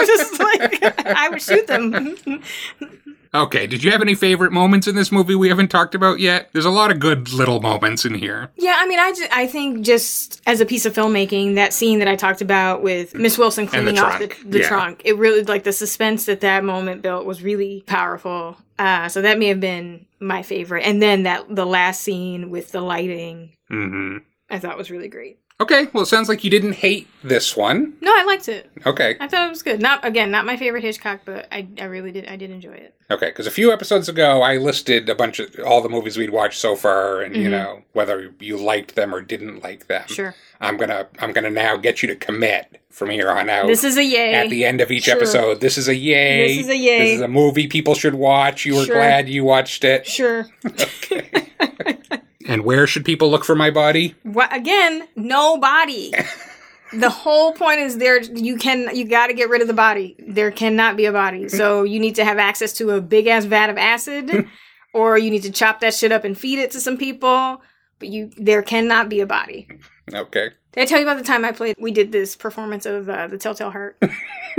Just 0.06 0.40
like, 0.40 1.06
I 1.06 1.27
would 1.30 1.41
shoot 1.41 1.68
them. 1.68 2.18
Okay, 3.34 3.68
did 3.68 3.84
you 3.84 3.92
have 3.92 4.02
any 4.02 4.16
favorite 4.16 4.52
moments 4.52 4.88
in 4.88 4.96
this 4.96 5.12
movie 5.12 5.36
we 5.36 5.50
haven't 5.50 5.68
talked 5.68 5.94
about 5.94 6.20
yet? 6.20 6.50
There's 6.52 6.66
a 6.66 6.72
lot 6.72 6.90
of 6.92 7.00
good 7.00 7.32
little 7.32 7.62
moments 7.62 8.04
in 8.04 8.16
here. 8.16 8.50
Yeah, 8.56 8.76
I 8.80 8.88
mean, 8.88 8.98
I, 9.00 9.14
ju- 9.14 9.28
I 9.32 9.46
think 9.46 9.82
just 9.86 10.42
as 10.48 10.62
a 10.62 10.66
piece 10.66 10.86
of 10.88 10.94
filmmaking, 10.94 11.54
that 11.56 11.72
scene 11.74 12.00
that 12.00 12.08
I 12.08 12.16
talked 12.16 12.42
about 12.42 12.82
with 12.82 13.14
Miss 13.14 13.38
Wilson 13.38 13.66
And 13.72 13.88
the 13.88 13.92
cleaning 13.94 14.00
off 14.00 14.18
the, 14.20 14.28
trunk, 14.30 14.52
the 14.52 14.60
yeah. 14.62 14.68
trunk, 14.68 15.02
it 15.06 15.18
really, 15.18 15.44
like, 15.44 15.64
the 15.64 15.72
suspense 15.74 16.26
that 16.26 16.42
that 16.42 16.64
moment 16.64 17.04
built 17.04 17.26
was 17.26 17.44
really 17.44 17.84
powerful. 17.86 18.58
Uh, 18.80 19.10
so 19.10 19.22
that 19.22 19.38
may 19.38 19.48
have 19.48 19.60
been 19.60 20.08
my 20.20 20.42
favorite. 20.42 20.82
And 20.86 21.00
then 21.02 21.24
that, 21.24 21.54
the 21.54 21.66
last 21.66 22.02
scene 22.02 22.50
with 22.50 22.72
the 22.72 22.82
lighting, 22.82 23.54
Mm-hmm. 23.72 24.18
I 24.50 24.58
thought 24.58 24.80
was 24.80 24.90
really 24.90 25.10
great. 25.10 25.38
Okay, 25.61 25.88
well, 25.94 26.03
it 26.03 26.06
sounds 26.06 26.30
like 26.30 26.45
you 26.45 26.49
didn't 26.49 26.72
hate 26.73 27.10
this 27.22 27.57
one. 27.57 27.94
No, 27.99 28.14
I 28.15 28.23
liked 28.23 28.48
it. 28.48 28.72
Okay. 28.86 29.18
I 29.19 29.27
thought 29.27 29.45
it 29.48 29.49
was 29.49 29.61
good. 29.61 29.81
Not 29.81 30.06
again, 30.06 30.31
not 30.31 30.45
my 30.45 30.56
favorite 30.56 30.84
Hitchcock, 30.84 31.22
but 31.26 31.49
I, 31.52 31.68
I 31.81 31.84
really 31.84 32.14
did. 32.14 32.27
I 32.30 32.38
did 32.38 32.49
enjoy 32.49 32.72
it. 32.76 32.95
Okay, 33.11 33.26
because 33.27 33.45
a 33.45 33.52
few 33.52 33.73
episodes 33.73 34.07
ago, 34.07 34.41
I 34.41 34.56
listed 34.56 35.10
a 35.10 35.15
bunch 35.15 35.40
of 35.40 35.53
all 35.65 35.81
the 35.81 35.90
movies 35.90 36.18
we'd 36.18 36.30
watched 36.30 36.61
so 36.61 36.77
far, 36.77 37.22
and 37.22 37.36
you 37.36 37.48
Mhm. 37.48 37.52
know 37.52 37.81
whether 37.91 38.34
you 38.40 38.56
liked 38.56 38.95
them 38.95 39.14
or 39.14 39.19
didn't 39.19 39.61
like 39.61 39.88
them. 39.88 40.06
Sure. 40.07 40.34
I'm 40.61 40.77
gonna 40.77 41.07
I'm 41.19 41.34
gonna 41.34 41.49
now 41.49 41.76
get 41.76 42.02
you 42.02 42.07
to 42.07 42.15
commit 42.15 42.80
from 42.90 43.10
here 43.10 43.30
on 43.30 43.49
out. 43.49 43.68
This 43.68 43.84
is 43.84 43.98
a 43.98 44.03
yay. 44.03 44.36
At 44.36 44.49
the 44.49 44.64
end 44.64 44.80
of 44.80 44.91
each 44.91 45.03
Sure. 45.06 45.15
episode, 45.18 45.60
this 45.60 45.77
is 45.77 45.90
a 45.90 45.95
yay. 45.95 46.48
This 46.56 46.65
is 46.68 46.69
a 46.69 46.77
yay. 46.77 46.99
This 46.99 47.15
is 47.15 47.22
a 47.22 47.27
movie 47.27 47.68
people 47.68 47.95
should 47.95 48.15
watch. 48.15 48.65
You 48.65 48.76
were 48.76 48.86
Sure. 48.86 48.95
glad 48.95 49.27
you 49.27 49.44
watched 49.44 49.84
it. 49.84 50.07
Sure. 50.07 50.48
And 52.50 52.66
where 52.66 52.88
should 52.88 53.06
people 53.06 53.30
look 53.30 53.46
for 53.46 53.56
my 53.56 53.70
body? 53.70 54.16
What 54.24 54.54
again? 54.54 55.08
No 55.16 55.58
body. 55.58 56.12
the 56.94 57.10
whole 57.10 57.54
point 57.54 57.80
is 57.80 57.98
there. 58.00 58.20
You 58.22 58.58
can. 58.58 58.94
You 58.96 59.06
got 59.06 59.28
to 59.28 59.34
get 59.34 59.50
rid 59.50 59.62
of 59.62 59.68
the 59.68 59.74
body. 59.74 60.16
There 60.28 60.50
cannot 60.50 60.98
be 60.98 61.06
a 61.06 61.12
body. 61.12 61.48
So 61.48 61.84
you 61.84 62.00
need 62.00 62.16
to 62.16 62.26
have 62.26 62.40
access 62.40 62.74
to 62.74 62.90
a 62.92 63.02
big 63.02 63.28
ass 63.28 63.46
vat 63.46 63.70
of 63.70 63.78
acid, 63.78 64.48
or 64.94 65.18
you 65.18 65.30
need 65.30 65.44
to 65.44 65.52
chop 65.52 65.80
that 65.82 65.94
shit 65.94 66.12
up 66.12 66.24
and 66.24 66.36
feed 66.36 66.58
it 66.58 66.72
to 66.72 66.82
some 66.82 66.98
people. 66.98 67.62
But 68.00 68.08
you, 68.08 68.32
there 68.36 68.64
cannot 68.64 69.10
be 69.10 69.20
a 69.20 69.28
body. 69.28 69.68
Okay. 70.12 70.50
Did 70.80 70.84
I 70.84 70.86
tell 70.88 71.00
you 71.00 71.06
about 71.06 71.18
the 71.18 71.26
time 71.26 71.44
I 71.44 71.52
played? 71.52 71.76
We 71.78 71.92
did 71.92 72.14
this 72.14 72.38
performance 72.38 72.86
of 72.86 73.10
uh, 73.10 73.28
the 73.28 73.38
Telltale 73.38 73.70
Heart, 73.70 74.02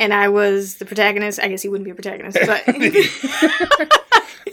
and 0.00 0.12
I 0.12 0.28
was 0.28 0.78
the 0.78 0.84
protagonist. 0.84 1.38
I 1.38 1.46
guess 1.46 1.62
he 1.62 1.68
wouldn't 1.68 1.84
be 1.84 1.92
a 1.92 1.94
protagonist, 1.94 2.38
but 2.44 2.64
he 2.74 2.98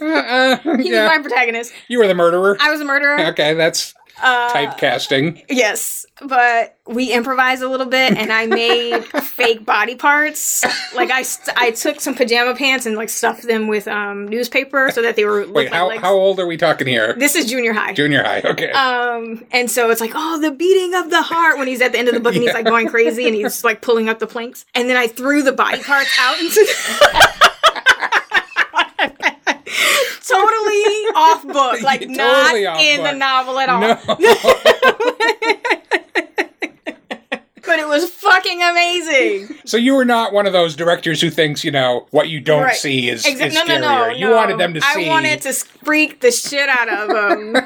Uh, 0.00 0.58
was 0.64 0.86
yeah. 0.86 1.06
my 1.08 1.18
protagonist. 1.20 1.72
You 1.88 1.98
were 1.98 2.06
the 2.06 2.14
murderer. 2.14 2.56
I 2.60 2.70
was 2.70 2.80
a 2.80 2.84
murderer. 2.84 3.18
Okay, 3.30 3.52
that's 3.54 3.94
Uh, 4.20 4.52
typecasting. 4.52 5.44
Yes, 5.48 6.06
but 6.20 6.76
we 6.86 7.12
improvised 7.12 7.62
a 7.62 7.68
little 7.68 7.86
bit, 7.86 8.16
and 8.16 8.32
I 8.32 8.46
made 8.46 9.04
fake 9.22 9.64
body 9.64 9.94
parts. 9.94 10.64
Like 10.94 11.10
I, 11.10 11.22
st- 11.22 11.56
I 11.56 11.70
took 11.70 12.00
some 12.00 12.14
pajama 12.14 12.54
pants 12.54 12.86
and 12.86 12.96
like 12.96 13.08
stuffed 13.08 13.42
them 13.42 13.68
with 13.68 13.88
um 13.88 14.28
newspaper 14.28 14.90
so 14.92 15.02
that 15.02 15.16
they 15.16 15.24
were. 15.24 15.40
Wait, 15.40 15.54
like 15.54 15.68
how 15.68 15.88
legs. 15.88 16.02
how 16.02 16.14
old 16.14 16.38
are 16.40 16.46
we 16.46 16.56
talking 16.56 16.86
here? 16.86 17.14
This 17.14 17.34
is 17.34 17.46
junior 17.46 17.72
high. 17.72 17.92
Junior 17.94 18.22
high. 18.22 18.42
Okay. 18.44 18.70
Um, 18.70 19.44
and 19.50 19.70
so 19.70 19.90
it's 19.90 20.00
like, 20.00 20.12
oh, 20.14 20.40
the 20.40 20.50
beating 20.50 20.94
of 20.94 21.10
the 21.10 21.22
heart 21.22 21.58
when 21.58 21.68
he's 21.68 21.80
at 21.80 21.92
the 21.92 21.98
end 21.98 22.08
of 22.08 22.14
the 22.14 22.20
book 22.20 22.34
and 22.34 22.42
he's 22.42 22.54
like 22.54 22.66
going 22.66 22.88
crazy 22.88 23.26
and 23.26 23.34
he's 23.34 23.64
like 23.64 23.80
pulling 23.80 24.08
up 24.08 24.18
the 24.18 24.26
planks. 24.26 24.64
And 24.74 24.88
then 24.88 24.96
I 24.96 25.06
threw 25.06 25.42
the 25.42 25.52
body 25.52 25.82
parts 25.82 26.10
out 26.18 26.38
into 26.38 26.64
totally 30.26 30.82
off 31.16 31.46
book, 31.46 31.82
like 31.82 32.08
not 32.08 32.44
Totally 32.46 32.66
off 32.66 32.80
in 32.80 33.02
the 33.02 33.12
novel 33.12 33.58
at 33.58 33.68
all. 33.68 33.80
No. 33.80 33.98
But 37.64 37.78
it 37.78 37.86
was 37.86 38.10
fucking 38.10 38.60
amazing. 38.60 39.48
So 39.64 39.76
you 39.76 39.94
were 39.94 40.04
not 40.04 40.32
one 40.32 40.46
of 40.46 40.52
those 40.52 40.74
directors 40.74 41.20
who 41.20 41.30
thinks, 41.30 41.62
you 41.64 41.70
know, 41.70 42.06
what 42.10 42.28
you 42.28 42.40
don't 42.40 42.64
Right. 42.64 42.74
see 42.74 43.08
is, 43.08 43.24
Exa- 43.24 43.46
is 43.46 43.54
no, 43.54 43.62
no, 43.64 43.78
no, 43.78 44.08
you 44.08 44.26
no. 44.26 44.34
wanted 44.36 44.58
them 44.58 44.74
to 44.74 44.80
see. 44.80 45.06
I 45.06 45.08
wanted 45.08 45.40
to 45.42 45.52
freak 45.54 46.20
the 46.20 46.32
shit 46.32 46.68
out 46.68 46.88
of 46.88 47.08
them, 47.08 47.56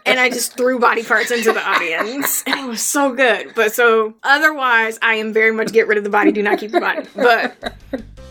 and 0.06 0.18
I 0.20 0.28
just 0.28 0.56
threw 0.56 0.80
body 0.80 1.04
parts 1.04 1.30
into 1.30 1.52
the 1.52 1.66
audience, 1.66 2.42
and 2.48 2.58
it 2.60 2.66
was 2.66 2.82
so 2.82 3.14
good. 3.14 3.52
But 3.54 3.72
so 3.72 4.12
otherwise, 4.24 4.98
I 5.02 5.14
am 5.14 5.32
very 5.32 5.52
much 5.52 5.72
get 5.72 5.86
rid 5.86 5.96
of 5.98 6.04
the 6.04 6.10
body, 6.10 6.32
do 6.32 6.42
not 6.42 6.58
keep 6.58 6.72
the 6.72 6.80
body. 6.80 7.06
But 7.14 7.74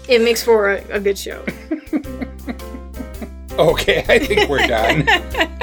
it 0.10 0.22
makes 0.22 0.44
for 0.44 0.72
a, 0.74 0.84
a 0.92 1.00
good 1.00 1.18
show. 1.18 1.44
Okay, 3.58 4.06
I 4.08 4.20
think 4.20 4.50
we're 4.50 4.68
done. 4.68 5.06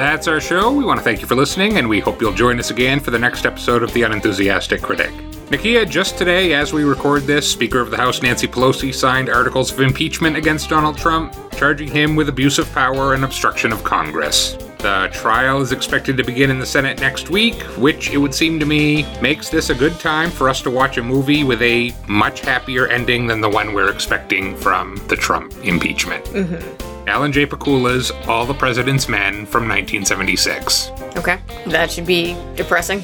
That's 0.00 0.26
our 0.26 0.40
show. 0.40 0.72
We 0.72 0.84
want 0.84 0.98
to 0.98 1.04
thank 1.04 1.20
you 1.20 1.28
for 1.28 1.36
listening, 1.36 1.76
and 1.76 1.88
we 1.88 2.00
hope 2.00 2.20
you'll 2.20 2.32
join 2.32 2.58
us 2.58 2.70
again 2.70 2.98
for 2.98 3.12
the 3.12 3.18
next 3.18 3.46
episode 3.46 3.84
of 3.84 3.92
The 3.92 4.02
Unenthusiastic 4.02 4.82
Critic. 4.82 5.10
Nakia, 5.50 5.88
just 5.88 6.18
today, 6.18 6.54
as 6.54 6.72
we 6.72 6.82
record 6.84 7.24
this, 7.24 7.50
Speaker 7.50 7.80
of 7.80 7.90
the 7.90 7.96
House 7.96 8.20
Nancy 8.22 8.48
Pelosi 8.48 8.92
signed 8.92 9.28
articles 9.28 9.70
of 9.70 9.80
impeachment 9.80 10.36
against 10.36 10.70
Donald 10.70 10.98
Trump, 10.98 11.36
charging 11.54 11.88
him 11.88 12.16
with 12.16 12.28
abuse 12.28 12.58
of 12.58 12.72
power 12.72 13.14
and 13.14 13.24
obstruction 13.24 13.72
of 13.72 13.84
Congress. 13.84 14.56
The 14.82 14.88
uh, 14.88 15.08
trial 15.08 15.60
is 15.60 15.72
expected 15.72 16.16
to 16.16 16.24
begin 16.24 16.50
in 16.50 16.58
the 16.58 16.64
Senate 16.64 17.00
next 17.00 17.28
week, 17.28 17.60
which 17.76 18.10
it 18.12 18.16
would 18.16 18.34
seem 18.34 18.58
to 18.60 18.64
me 18.64 19.02
makes 19.20 19.50
this 19.50 19.68
a 19.68 19.74
good 19.74 20.00
time 20.00 20.30
for 20.30 20.48
us 20.48 20.62
to 20.62 20.70
watch 20.70 20.96
a 20.96 21.02
movie 21.02 21.44
with 21.44 21.60
a 21.60 21.94
much 22.08 22.40
happier 22.40 22.86
ending 22.86 23.26
than 23.26 23.42
the 23.42 23.48
one 23.48 23.74
we're 23.74 23.90
expecting 23.90 24.56
from 24.56 24.96
the 25.08 25.16
Trump 25.16 25.52
impeachment. 25.62 26.24
Mm-hmm. 26.24 27.08
Alan 27.10 27.30
J. 27.30 27.44
Pakula's 27.44 28.10
All 28.26 28.46
the 28.46 28.54
President's 28.54 29.06
Men 29.06 29.44
from 29.44 29.68
1976. 29.68 30.90
Okay, 31.18 31.38
that 31.66 31.90
should 31.90 32.06
be 32.06 32.34
depressing. 32.56 33.02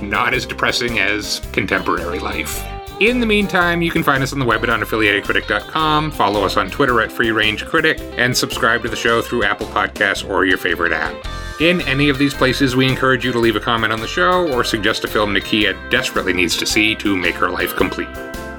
Not 0.00 0.32
as 0.32 0.46
depressing 0.46 0.98
as 0.98 1.40
contemporary 1.52 2.20
life. 2.20 2.64
In 2.98 3.20
the 3.20 3.26
meantime, 3.26 3.82
you 3.82 3.90
can 3.90 4.02
find 4.02 4.22
us 4.22 4.32
on 4.32 4.38
the 4.38 4.46
web 4.46 4.64
at 4.64 4.70
unaffiliatedcritic.com, 4.70 6.10
follow 6.12 6.44
us 6.44 6.56
on 6.56 6.70
Twitter 6.70 7.02
at 7.02 7.12
Free 7.12 7.30
Range 7.30 7.62
Critic, 7.66 8.00
and 8.16 8.34
subscribe 8.34 8.82
to 8.84 8.88
the 8.88 8.96
show 8.96 9.20
through 9.20 9.44
Apple 9.44 9.66
Podcasts 9.66 10.26
or 10.26 10.46
your 10.46 10.56
favorite 10.56 10.92
app. 10.92 11.14
In 11.60 11.82
any 11.82 12.08
of 12.08 12.16
these 12.16 12.32
places, 12.32 12.74
we 12.74 12.88
encourage 12.88 13.22
you 13.22 13.32
to 13.32 13.38
leave 13.38 13.54
a 13.54 13.60
comment 13.60 13.92
on 13.92 14.00
the 14.00 14.06
show 14.06 14.50
or 14.50 14.64
suggest 14.64 15.04
a 15.04 15.08
film 15.08 15.34
Nakia 15.34 15.90
desperately 15.90 16.32
needs 16.32 16.56
to 16.56 16.64
see 16.64 16.94
to 16.94 17.14
make 17.14 17.34
her 17.34 17.50
life 17.50 17.76
complete. 17.76 18.08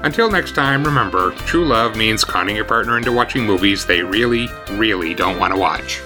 Until 0.04 0.30
next 0.30 0.54
time, 0.54 0.84
remember, 0.84 1.32
true 1.32 1.66
love 1.66 1.96
means 1.96 2.24
conning 2.24 2.54
your 2.54 2.64
partner 2.64 2.96
into 2.96 3.10
watching 3.10 3.44
movies 3.44 3.86
they 3.86 4.04
really, 4.04 4.46
really 4.70 5.14
don't 5.14 5.40
want 5.40 5.52
to 5.52 5.58
watch. 5.58 6.00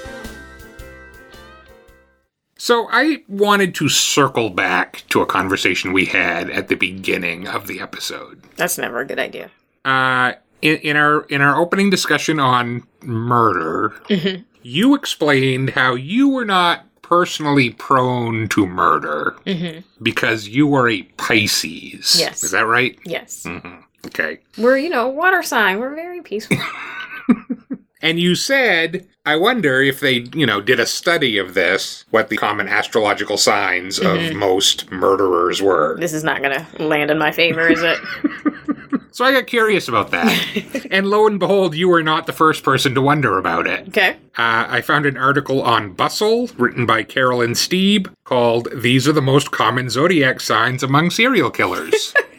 So 2.63 2.87
I 2.93 3.25
wanted 3.27 3.75
to 3.75 3.89
circle 3.89 4.49
back 4.49 5.03
to 5.09 5.21
a 5.21 5.27
conversation 5.27 5.93
we 5.93 6.05
had 6.05 6.49
at 6.49 6.69
the 6.69 6.77
beginning 6.77 7.49
of 7.49 7.67
the 7.67 7.81
episode. 7.81 8.41
That's 8.55 8.79
never 8.79 9.01
a 9.01 9.05
good 9.05 9.19
idea. 9.19 9.51
Uh, 9.85 10.35
in, 10.63 10.77
in 10.77 10.97
our 10.97 11.23
in 11.23 11.41
our 11.41 11.61
opening 11.61 11.91
discussion 11.91 12.39
on 12.39 12.87
murder, 13.03 13.95
you 14.63 14.95
explained 14.95 15.71
how 15.71 15.97
you 15.97 16.29
were 16.29 16.45
not 16.45 16.87
personally 17.03 17.71
prone 17.71 18.49
to 18.51 18.65
murder 18.65 19.35
because 20.01 20.47
you 20.47 20.69
were 20.69 20.89
a 20.89 21.03
Pisces. 21.17 22.17
Yes. 22.17 22.45
is 22.45 22.53
that 22.53 22.67
right? 22.69 22.97
Yes, 23.05 23.43
hmm 23.43 23.81
Okay. 24.07 24.39
we're 24.57 24.79
you 24.79 24.89
know 24.89 25.09
water 25.09 25.43
sign. 25.43 25.81
We're 25.81 25.97
very 25.97 26.23
peaceful. 26.23 26.59
And 28.03 28.19
you 28.19 28.35
said, 28.35 29.07
I 29.25 29.37
wonder 29.37 29.81
if 29.81 30.01
they, 30.01 30.27
you 30.35 30.45
know, 30.45 30.61
did 30.61 30.81
a 30.81 30.87
study 30.87 31.39
of 31.39 31.55
this, 31.55 32.05
what 32.11 32.29
the 32.29 32.37
common 32.37 32.69
astrological 32.69 33.37
signs 33.37 33.99
of 34.01 34.35
most 34.35 34.91
murderers 34.91 35.63
were. 35.63 35.97
this 35.99 36.13
is 36.13 36.25
not 36.25 36.43
gonna 36.43 36.67
land 36.81 37.11
in 37.11 37.19
my 37.19 37.31
favor, 37.31 37.69
is 37.69 37.83
it? 37.83 37.99
So 39.15 39.27
I 39.27 39.33
got 39.33 39.47
curious 39.47 39.89
about 39.89 40.11
that. 40.13 40.87
and 40.91 41.07
lo 41.07 41.27
and 41.27 41.39
behold, 41.39 41.75
you 41.75 41.87
were 41.89 42.03
not 42.03 42.27
the 42.27 42.33
first 42.33 42.65
person 42.65 42.95
to 42.95 43.03
wonder 43.03 43.37
about 43.37 43.67
it. 43.67 43.89
Okay. 43.89 44.17
Uh, 44.39 44.65
I 44.69 44.81
found 44.81 45.05
an 45.05 45.19
article 45.19 45.61
on 45.63 45.93
Bustle, 45.93 46.49
written 46.57 46.87
by 46.87 47.03
Carolyn 47.03 47.51
Steber, 47.51 48.11
called 48.25 48.69
These 48.75 49.07
Are 49.07 49.13
the 49.13 49.21
Most 49.21 49.51
Common 49.51 49.91
Zodiac 49.91 50.41
Signs 50.41 50.83
Among 50.83 51.11
Serial 51.11 51.51
Killers. 51.51 52.15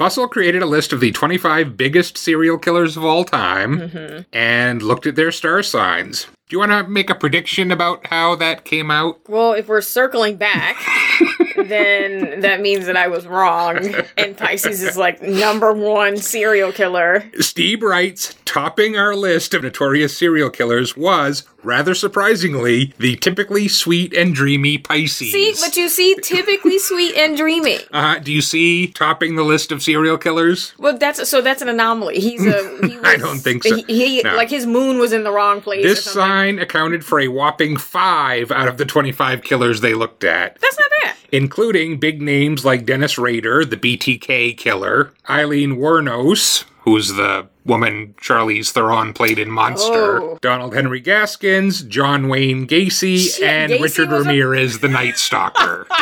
Bustle 0.00 0.28
created 0.28 0.62
a 0.62 0.66
list 0.66 0.94
of 0.94 1.00
the 1.00 1.12
25 1.12 1.76
biggest 1.76 2.16
serial 2.16 2.56
killers 2.56 2.96
of 2.96 3.04
all 3.04 3.22
time 3.22 3.80
mm-hmm. 3.80 4.22
and 4.32 4.80
looked 4.80 5.04
at 5.04 5.14
their 5.14 5.30
star 5.30 5.62
signs. 5.62 6.24
Do 6.48 6.56
you 6.56 6.58
want 6.58 6.72
to 6.72 6.88
make 6.88 7.10
a 7.10 7.14
prediction 7.14 7.70
about 7.70 8.06
how 8.06 8.34
that 8.36 8.64
came 8.64 8.90
out? 8.90 9.20
Well, 9.28 9.52
if 9.52 9.68
we're 9.68 9.82
circling 9.82 10.36
back, 10.36 10.78
then 11.64 12.40
that 12.40 12.60
means 12.60 12.86
that 12.86 12.96
I 12.96 13.08
was 13.08 13.26
wrong, 13.26 13.78
and 14.16 14.36
Pisces 14.36 14.82
is 14.82 14.96
like 14.96 15.22
number 15.22 15.72
one 15.72 16.16
serial 16.16 16.72
killer. 16.72 17.20
Steber 17.36 17.82
writes, 17.90 18.34
topping 18.44 18.96
our 18.96 19.14
list 19.14 19.54
of 19.54 19.62
notorious 19.62 20.16
serial 20.16 20.50
killers 20.50 20.96
was, 20.96 21.44
rather 21.62 21.94
surprisingly, 21.94 22.92
the 22.98 23.14
typically 23.16 23.68
sweet 23.68 24.12
and 24.12 24.34
dreamy 24.34 24.76
Pisces. 24.78 25.30
See, 25.32 25.54
but 25.60 25.76
you 25.76 25.88
see, 25.88 26.16
typically 26.22 26.78
sweet 26.78 27.14
and 27.16 27.36
dreamy. 27.36 27.78
uh, 27.92 28.18
do 28.18 28.32
you 28.32 28.40
see 28.40 28.88
topping 28.88 29.36
the 29.36 29.44
list 29.44 29.70
of 29.70 29.82
serial 29.82 30.18
killers? 30.18 30.72
Well, 30.78 30.98
that's 30.98 31.28
so 31.28 31.40
that's 31.40 31.62
an 31.62 31.68
anomaly. 31.68 32.18
He's 32.20 32.44
a. 32.46 32.78
He 32.90 32.96
was, 32.96 33.04
I 33.04 33.16
don't 33.16 33.38
think 33.38 33.62
so. 33.62 33.76
He, 33.76 33.82
he- 34.16 34.22
No. 34.22 34.34
like 34.36 34.48
his 34.50 34.66
moon 34.66 34.98
was 34.98 35.12
in 35.12 35.22
the 35.22 35.30
wrong 35.30 35.60
place. 35.60 35.82
This 35.84 36.02
sign 36.04 36.58
accounted 36.58 37.04
for 37.04 37.20
a 37.20 37.28
whopping 37.28 37.76
five 37.76 38.50
out 38.50 38.68
of 38.68 38.78
the 38.78 38.84
25 38.86 39.42
killers 39.42 39.80
they 39.80 39.94
looked 39.94 40.24
at, 40.24 40.58
That's 40.60 40.78
not 40.78 40.89
including 41.32 41.98
big 41.98 42.20
names 42.22 42.64
like 42.64 42.84
Dennis 42.86 43.18
Rader, 43.18 43.64
the 43.64 43.76
BTK 43.76 44.56
killer, 44.56 45.12
Aileen 45.28 45.76
Wuornos, 45.76 46.64
who's 46.82 47.08
the 47.14 47.46
woman 47.66 48.14
Charlize 48.20 48.70
Theron 48.70 49.12
played 49.12 49.38
in 49.38 49.50
Monster, 49.50 50.22
Oh. 50.22 50.38
Donald 50.40 50.74
Henry 50.74 51.00
Gaskins, 51.00 51.82
John 51.82 52.28
Wayne 52.28 52.66
Gacy, 52.66 53.18
Shit, 53.18 53.42
and 53.44 53.72
Gacy 53.72 53.80
Richard 53.82 54.10
was 54.10 54.24
a- 54.24 54.28
Ramirez, 54.28 54.78
the 54.80 54.88
Night 54.88 55.16
Stalker. 55.18 55.86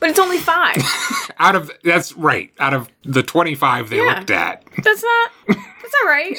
But 0.00 0.10
it's 0.10 0.18
only 0.18 0.38
five. 0.38 0.82
out 1.38 1.54
of 1.54 1.70
that's 1.84 2.12
right, 2.16 2.50
out 2.58 2.74
of 2.74 2.88
the 3.04 3.22
25 3.22 3.90
they 3.90 3.98
Yeah. 3.98 4.02
looked 4.14 4.30
at, 4.30 4.64
That's 4.82 5.04
not. 5.04 5.30
That's 5.48 5.94
all 6.02 6.08
right. 6.08 6.36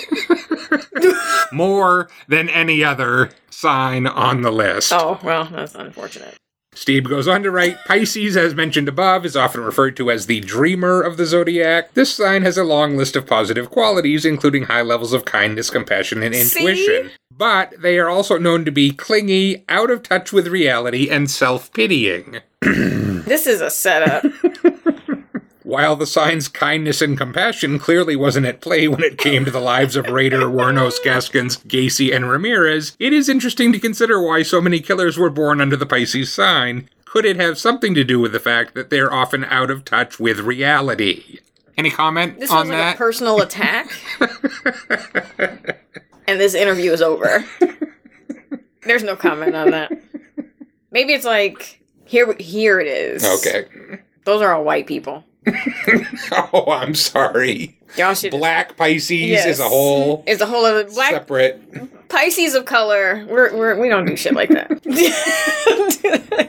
more 1.53 2.09
than 2.27 2.49
any 2.49 2.83
other 2.83 3.29
sign 3.49 4.05
on 4.07 4.41
the 4.41 4.51
list. 4.51 4.91
Oh 4.91 5.19
well, 5.23 5.45
that's 5.45 5.75
unfortunate. 5.75 6.35
Steber 6.75 7.09
goes 7.09 7.27
on 7.27 7.43
to 7.43 7.51
write 7.51 7.77
Pisces, 7.85 8.35
as 8.35 8.55
mentioned 8.55 8.87
above, 8.87 9.25
is 9.25 9.35
often 9.37 9.61
referred 9.61 9.95
to 9.97 10.09
as 10.11 10.25
the 10.25 10.39
dreamer 10.41 11.01
of 11.01 11.17
the 11.17 11.25
zodiac. 11.25 11.93
This 11.93 12.13
sign 12.13 12.41
has 12.43 12.57
a 12.57 12.63
long 12.63 12.97
list 12.97 13.15
of 13.15 13.27
positive 13.27 13.69
qualities, 13.69 14.25
including 14.25 14.63
high 14.63 14.81
levels 14.81 15.13
of 15.13 15.25
kindness, 15.25 15.69
compassion, 15.69 16.23
and 16.23 16.35
See? 16.35 16.59
intuition. 16.59 17.11
But 17.35 17.81
they 17.81 17.97
are 17.99 18.09
also 18.09 18.37
known 18.37 18.65
to 18.65 18.71
be 18.71 18.91
clingy, 18.91 19.63
out 19.69 19.89
of 19.89 20.03
touch 20.03 20.31
with 20.31 20.47
reality, 20.47 21.09
and 21.09 21.29
self 21.29 21.71
pitying. 21.73 22.39
This 23.23 23.47
is 23.47 23.61
a 23.61 23.69
setup. 23.69 24.25
While 25.73 25.95
the 25.95 26.05
sign's 26.05 26.47
kindness 26.49 27.01
and 27.01 27.17
compassion 27.17 27.79
clearly 27.79 28.15
wasn't 28.15 28.45
at 28.45 28.61
play 28.61 28.87
when 28.87 29.01
it 29.01 29.17
came 29.17 29.43
to 29.43 29.49
the 29.49 29.59
lives 29.59 29.95
of 29.95 30.05
Rader, 30.05 30.41
Wuornos, 30.41 31.03
Gaskins, 31.03 31.57
Gacy, 31.65 32.15
and 32.15 32.29
Ramirez, 32.29 32.95
it 32.99 33.11
is 33.11 33.27
interesting 33.27 33.73
to 33.73 33.79
consider 33.79 34.21
why 34.21 34.43
so 34.43 34.61
many 34.61 34.79
killers 34.79 35.17
were 35.17 35.31
born 35.31 35.59
under 35.59 35.75
the 35.75 35.87
Pisces 35.87 36.31
sign. 36.31 36.89
Could 37.05 37.25
it 37.25 37.37
have 37.37 37.57
something 37.57 37.95
to 37.95 38.03
do 38.03 38.19
with 38.19 38.33
the 38.33 38.39
fact 38.39 38.75
that 38.75 38.91
they're 38.91 39.11
often 39.11 39.45
out 39.45 39.71
of 39.71 39.83
touch 39.83 40.19
with 40.19 40.41
reality? 40.41 41.39
Any 41.75 41.89
comment 41.89 42.39
This 42.39 42.51
on 42.51 42.67
was 42.67 42.69
like 42.69 42.77
that? 42.77 42.93
a 42.93 42.97
personal 42.99 43.41
attack. 43.41 43.91
and 46.27 46.39
this 46.39 46.53
interview 46.53 46.91
is 46.91 47.01
over. 47.01 47.43
There's 48.83 49.01
no 49.01 49.15
comment 49.15 49.55
on 49.55 49.71
that. 49.71 49.91
Maybe 50.91 51.13
it's 51.13 51.25
like 51.25 51.81
here 52.05 52.31
here 52.33 52.79
it 52.79 52.85
is. 52.87 53.25
okay. 53.25 53.65
Those 54.25 54.43
are 54.43 54.53
all 54.53 54.63
white 54.63 54.85
people. 54.85 55.23
Oh, 56.53 56.71
I'm 56.71 56.95
sorry. 56.95 57.77
Y'all 57.97 58.13
should 58.13 58.31
Black 58.31 58.77
Pisces 58.77 59.11
Yes. 59.11 59.45
is 59.45 59.59
a 59.59 59.67
whole 59.67 60.23
is 60.25 60.41
a 60.41 60.45
whole 60.45 60.65
other 60.65 60.85
black 60.85 61.11
separate. 61.11 62.09
Pisces 62.09 62.55
of 62.55 62.65
color. 62.65 63.25
We're, 63.29 63.55
we're 63.55 63.79
we 63.79 63.89
don't 63.89 64.05
do 64.05 64.15
shit 64.15 64.33
like 64.33 64.49
that. 64.49 64.71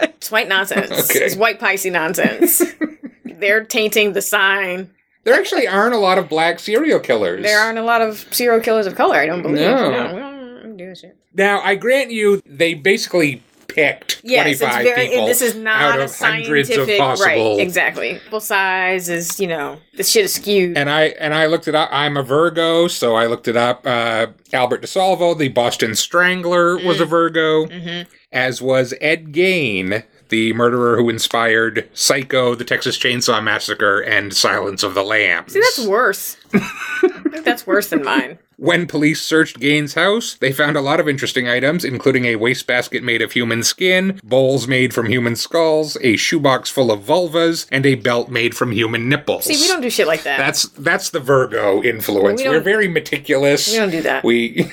it's 0.00 0.30
white 0.30 0.48
nonsense. 0.48 0.90
Okay. 1.10 1.24
It's 1.24 1.36
white 1.36 1.58
Pisces 1.58 1.92
nonsense. 1.92 2.62
They're 3.24 3.64
tainting 3.64 4.12
the 4.12 4.22
sign. 4.22 4.90
There 5.24 5.34
actually 5.34 5.66
aren't 5.66 5.94
a 5.94 5.98
lot 5.98 6.18
of 6.18 6.28
black 6.28 6.58
serial 6.58 7.00
killers. 7.00 7.42
There 7.42 7.58
aren't 7.58 7.78
a 7.78 7.82
lot 7.82 8.00
of 8.00 8.26
serial 8.30 8.60
killers 8.60 8.86
of 8.86 8.94
color. 8.94 9.16
I 9.16 9.26
don't 9.26 9.42
believe. 9.42 9.60
No. 9.60 9.90
no 9.90 10.14
we 10.14 10.20
don't 10.20 10.76
do 10.76 10.94
shit. 10.94 11.16
Now, 11.34 11.60
I 11.60 11.74
grant 11.74 12.12
you, 12.12 12.40
they 12.46 12.74
basically 12.74 13.42
picked 13.76 14.20
Yes, 14.24 14.46
it's 14.48 14.60
25 14.60 14.84
very. 14.84 15.08
people 15.08 15.26
This 15.26 15.42
is 15.42 15.54
not 15.54 15.80
out 15.82 16.00
a 16.00 16.04
of 16.04 16.16
hundreds 16.18 16.68
of 16.70 16.74
scientific 16.76 16.98
possible. 16.98 17.26
right. 17.56 17.60
Exactly. 17.60 18.18
Full 18.30 18.40
size 18.40 19.08
is 19.08 19.38
you 19.38 19.46
know 19.46 19.78
this 19.94 20.10
shit 20.10 20.24
is 20.24 20.34
skewed. 20.34 20.76
And 20.76 20.90
I 20.90 21.02
and 21.20 21.32
I 21.34 21.46
looked 21.46 21.68
it 21.68 21.74
up. 21.74 21.88
I'm 21.92 22.16
a 22.16 22.22
Virgo, 22.22 22.88
so 22.88 23.14
I 23.14 23.26
looked 23.26 23.46
it 23.46 23.56
up. 23.56 23.86
Uh, 23.86 24.28
Albert 24.52 24.82
DeSalvo, 24.82 25.36
the 25.38 25.48
Boston 25.48 25.94
Strangler, 25.94 26.76
was 26.78 27.00
a 27.00 27.04
Mm. 27.06 27.08
Virgo, 27.10 27.66
Mm-hmm. 27.66 28.10
as 28.32 28.60
was 28.62 28.94
Ed 29.00 29.32
Gein, 29.32 30.02
the 30.30 30.52
murderer 30.54 30.96
who 30.96 31.08
inspired 31.08 31.88
Psycho, 31.92 32.54
the 32.56 32.64
Texas 32.64 32.98
Chainsaw 32.98 33.42
Massacre, 33.42 34.00
and 34.00 34.34
Silence 34.34 34.82
of 34.82 34.94
the 34.94 35.04
Lambs. 35.04 35.52
See, 35.52 35.60
that's 35.60 35.86
worse. 35.86 36.36
That's 37.44 37.64
worse 37.66 37.90
than 37.90 38.02
mine. 38.02 38.38
When 38.58 38.86
police 38.86 39.20
searched 39.20 39.60
Gein's 39.60 39.94
house, 39.94 40.34
they 40.34 40.50
found 40.50 40.78
a 40.78 40.80
lot 40.80 40.98
of 40.98 41.08
interesting 41.08 41.46
items, 41.46 41.84
including 41.84 42.24
a 42.24 42.36
wastebasket 42.36 43.02
made 43.02 43.20
of 43.20 43.32
human 43.32 43.62
skin, 43.62 44.18
bowls 44.24 44.66
made 44.66 44.94
from 44.94 45.06
human 45.06 45.36
skulls, 45.36 45.98
a 46.00 46.16
shoebox 46.16 46.70
full 46.70 46.90
of 46.90 47.00
vulvas, 47.00 47.66
and 47.70 47.84
a 47.84 47.96
belt 47.96 48.30
made 48.30 48.56
from 48.56 48.72
human 48.72 49.10
nipples. 49.10 49.44
See, 49.44 49.60
we 49.60 49.68
don't 49.68 49.82
do 49.82 49.90
shit 49.90 50.06
like 50.06 50.22
that. 50.22 50.38
That's 50.38 50.68
that's 50.70 51.10
the 51.10 51.20
Virgo 51.20 51.82
influence. 51.82 52.40
We 52.42 52.48
We're 52.48 52.60
very 52.60 52.88
meticulous. 52.88 53.70
we 53.70 53.76
don't 53.76 53.90
do 53.90 54.02
that. 54.02 54.24
We 54.24 54.70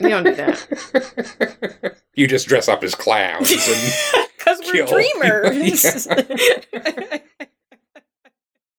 we 0.00 0.08
don't 0.08 0.24
do 0.24 0.34
that. 0.36 1.96
you 2.14 2.28
just 2.28 2.46
dress 2.46 2.68
up 2.68 2.84
as 2.84 2.94
clowns 2.94 3.50
and 3.50 4.28
Because 4.38 4.60
we're 4.64 4.86
Kill. 4.86 4.86
dreamers. 5.20 6.08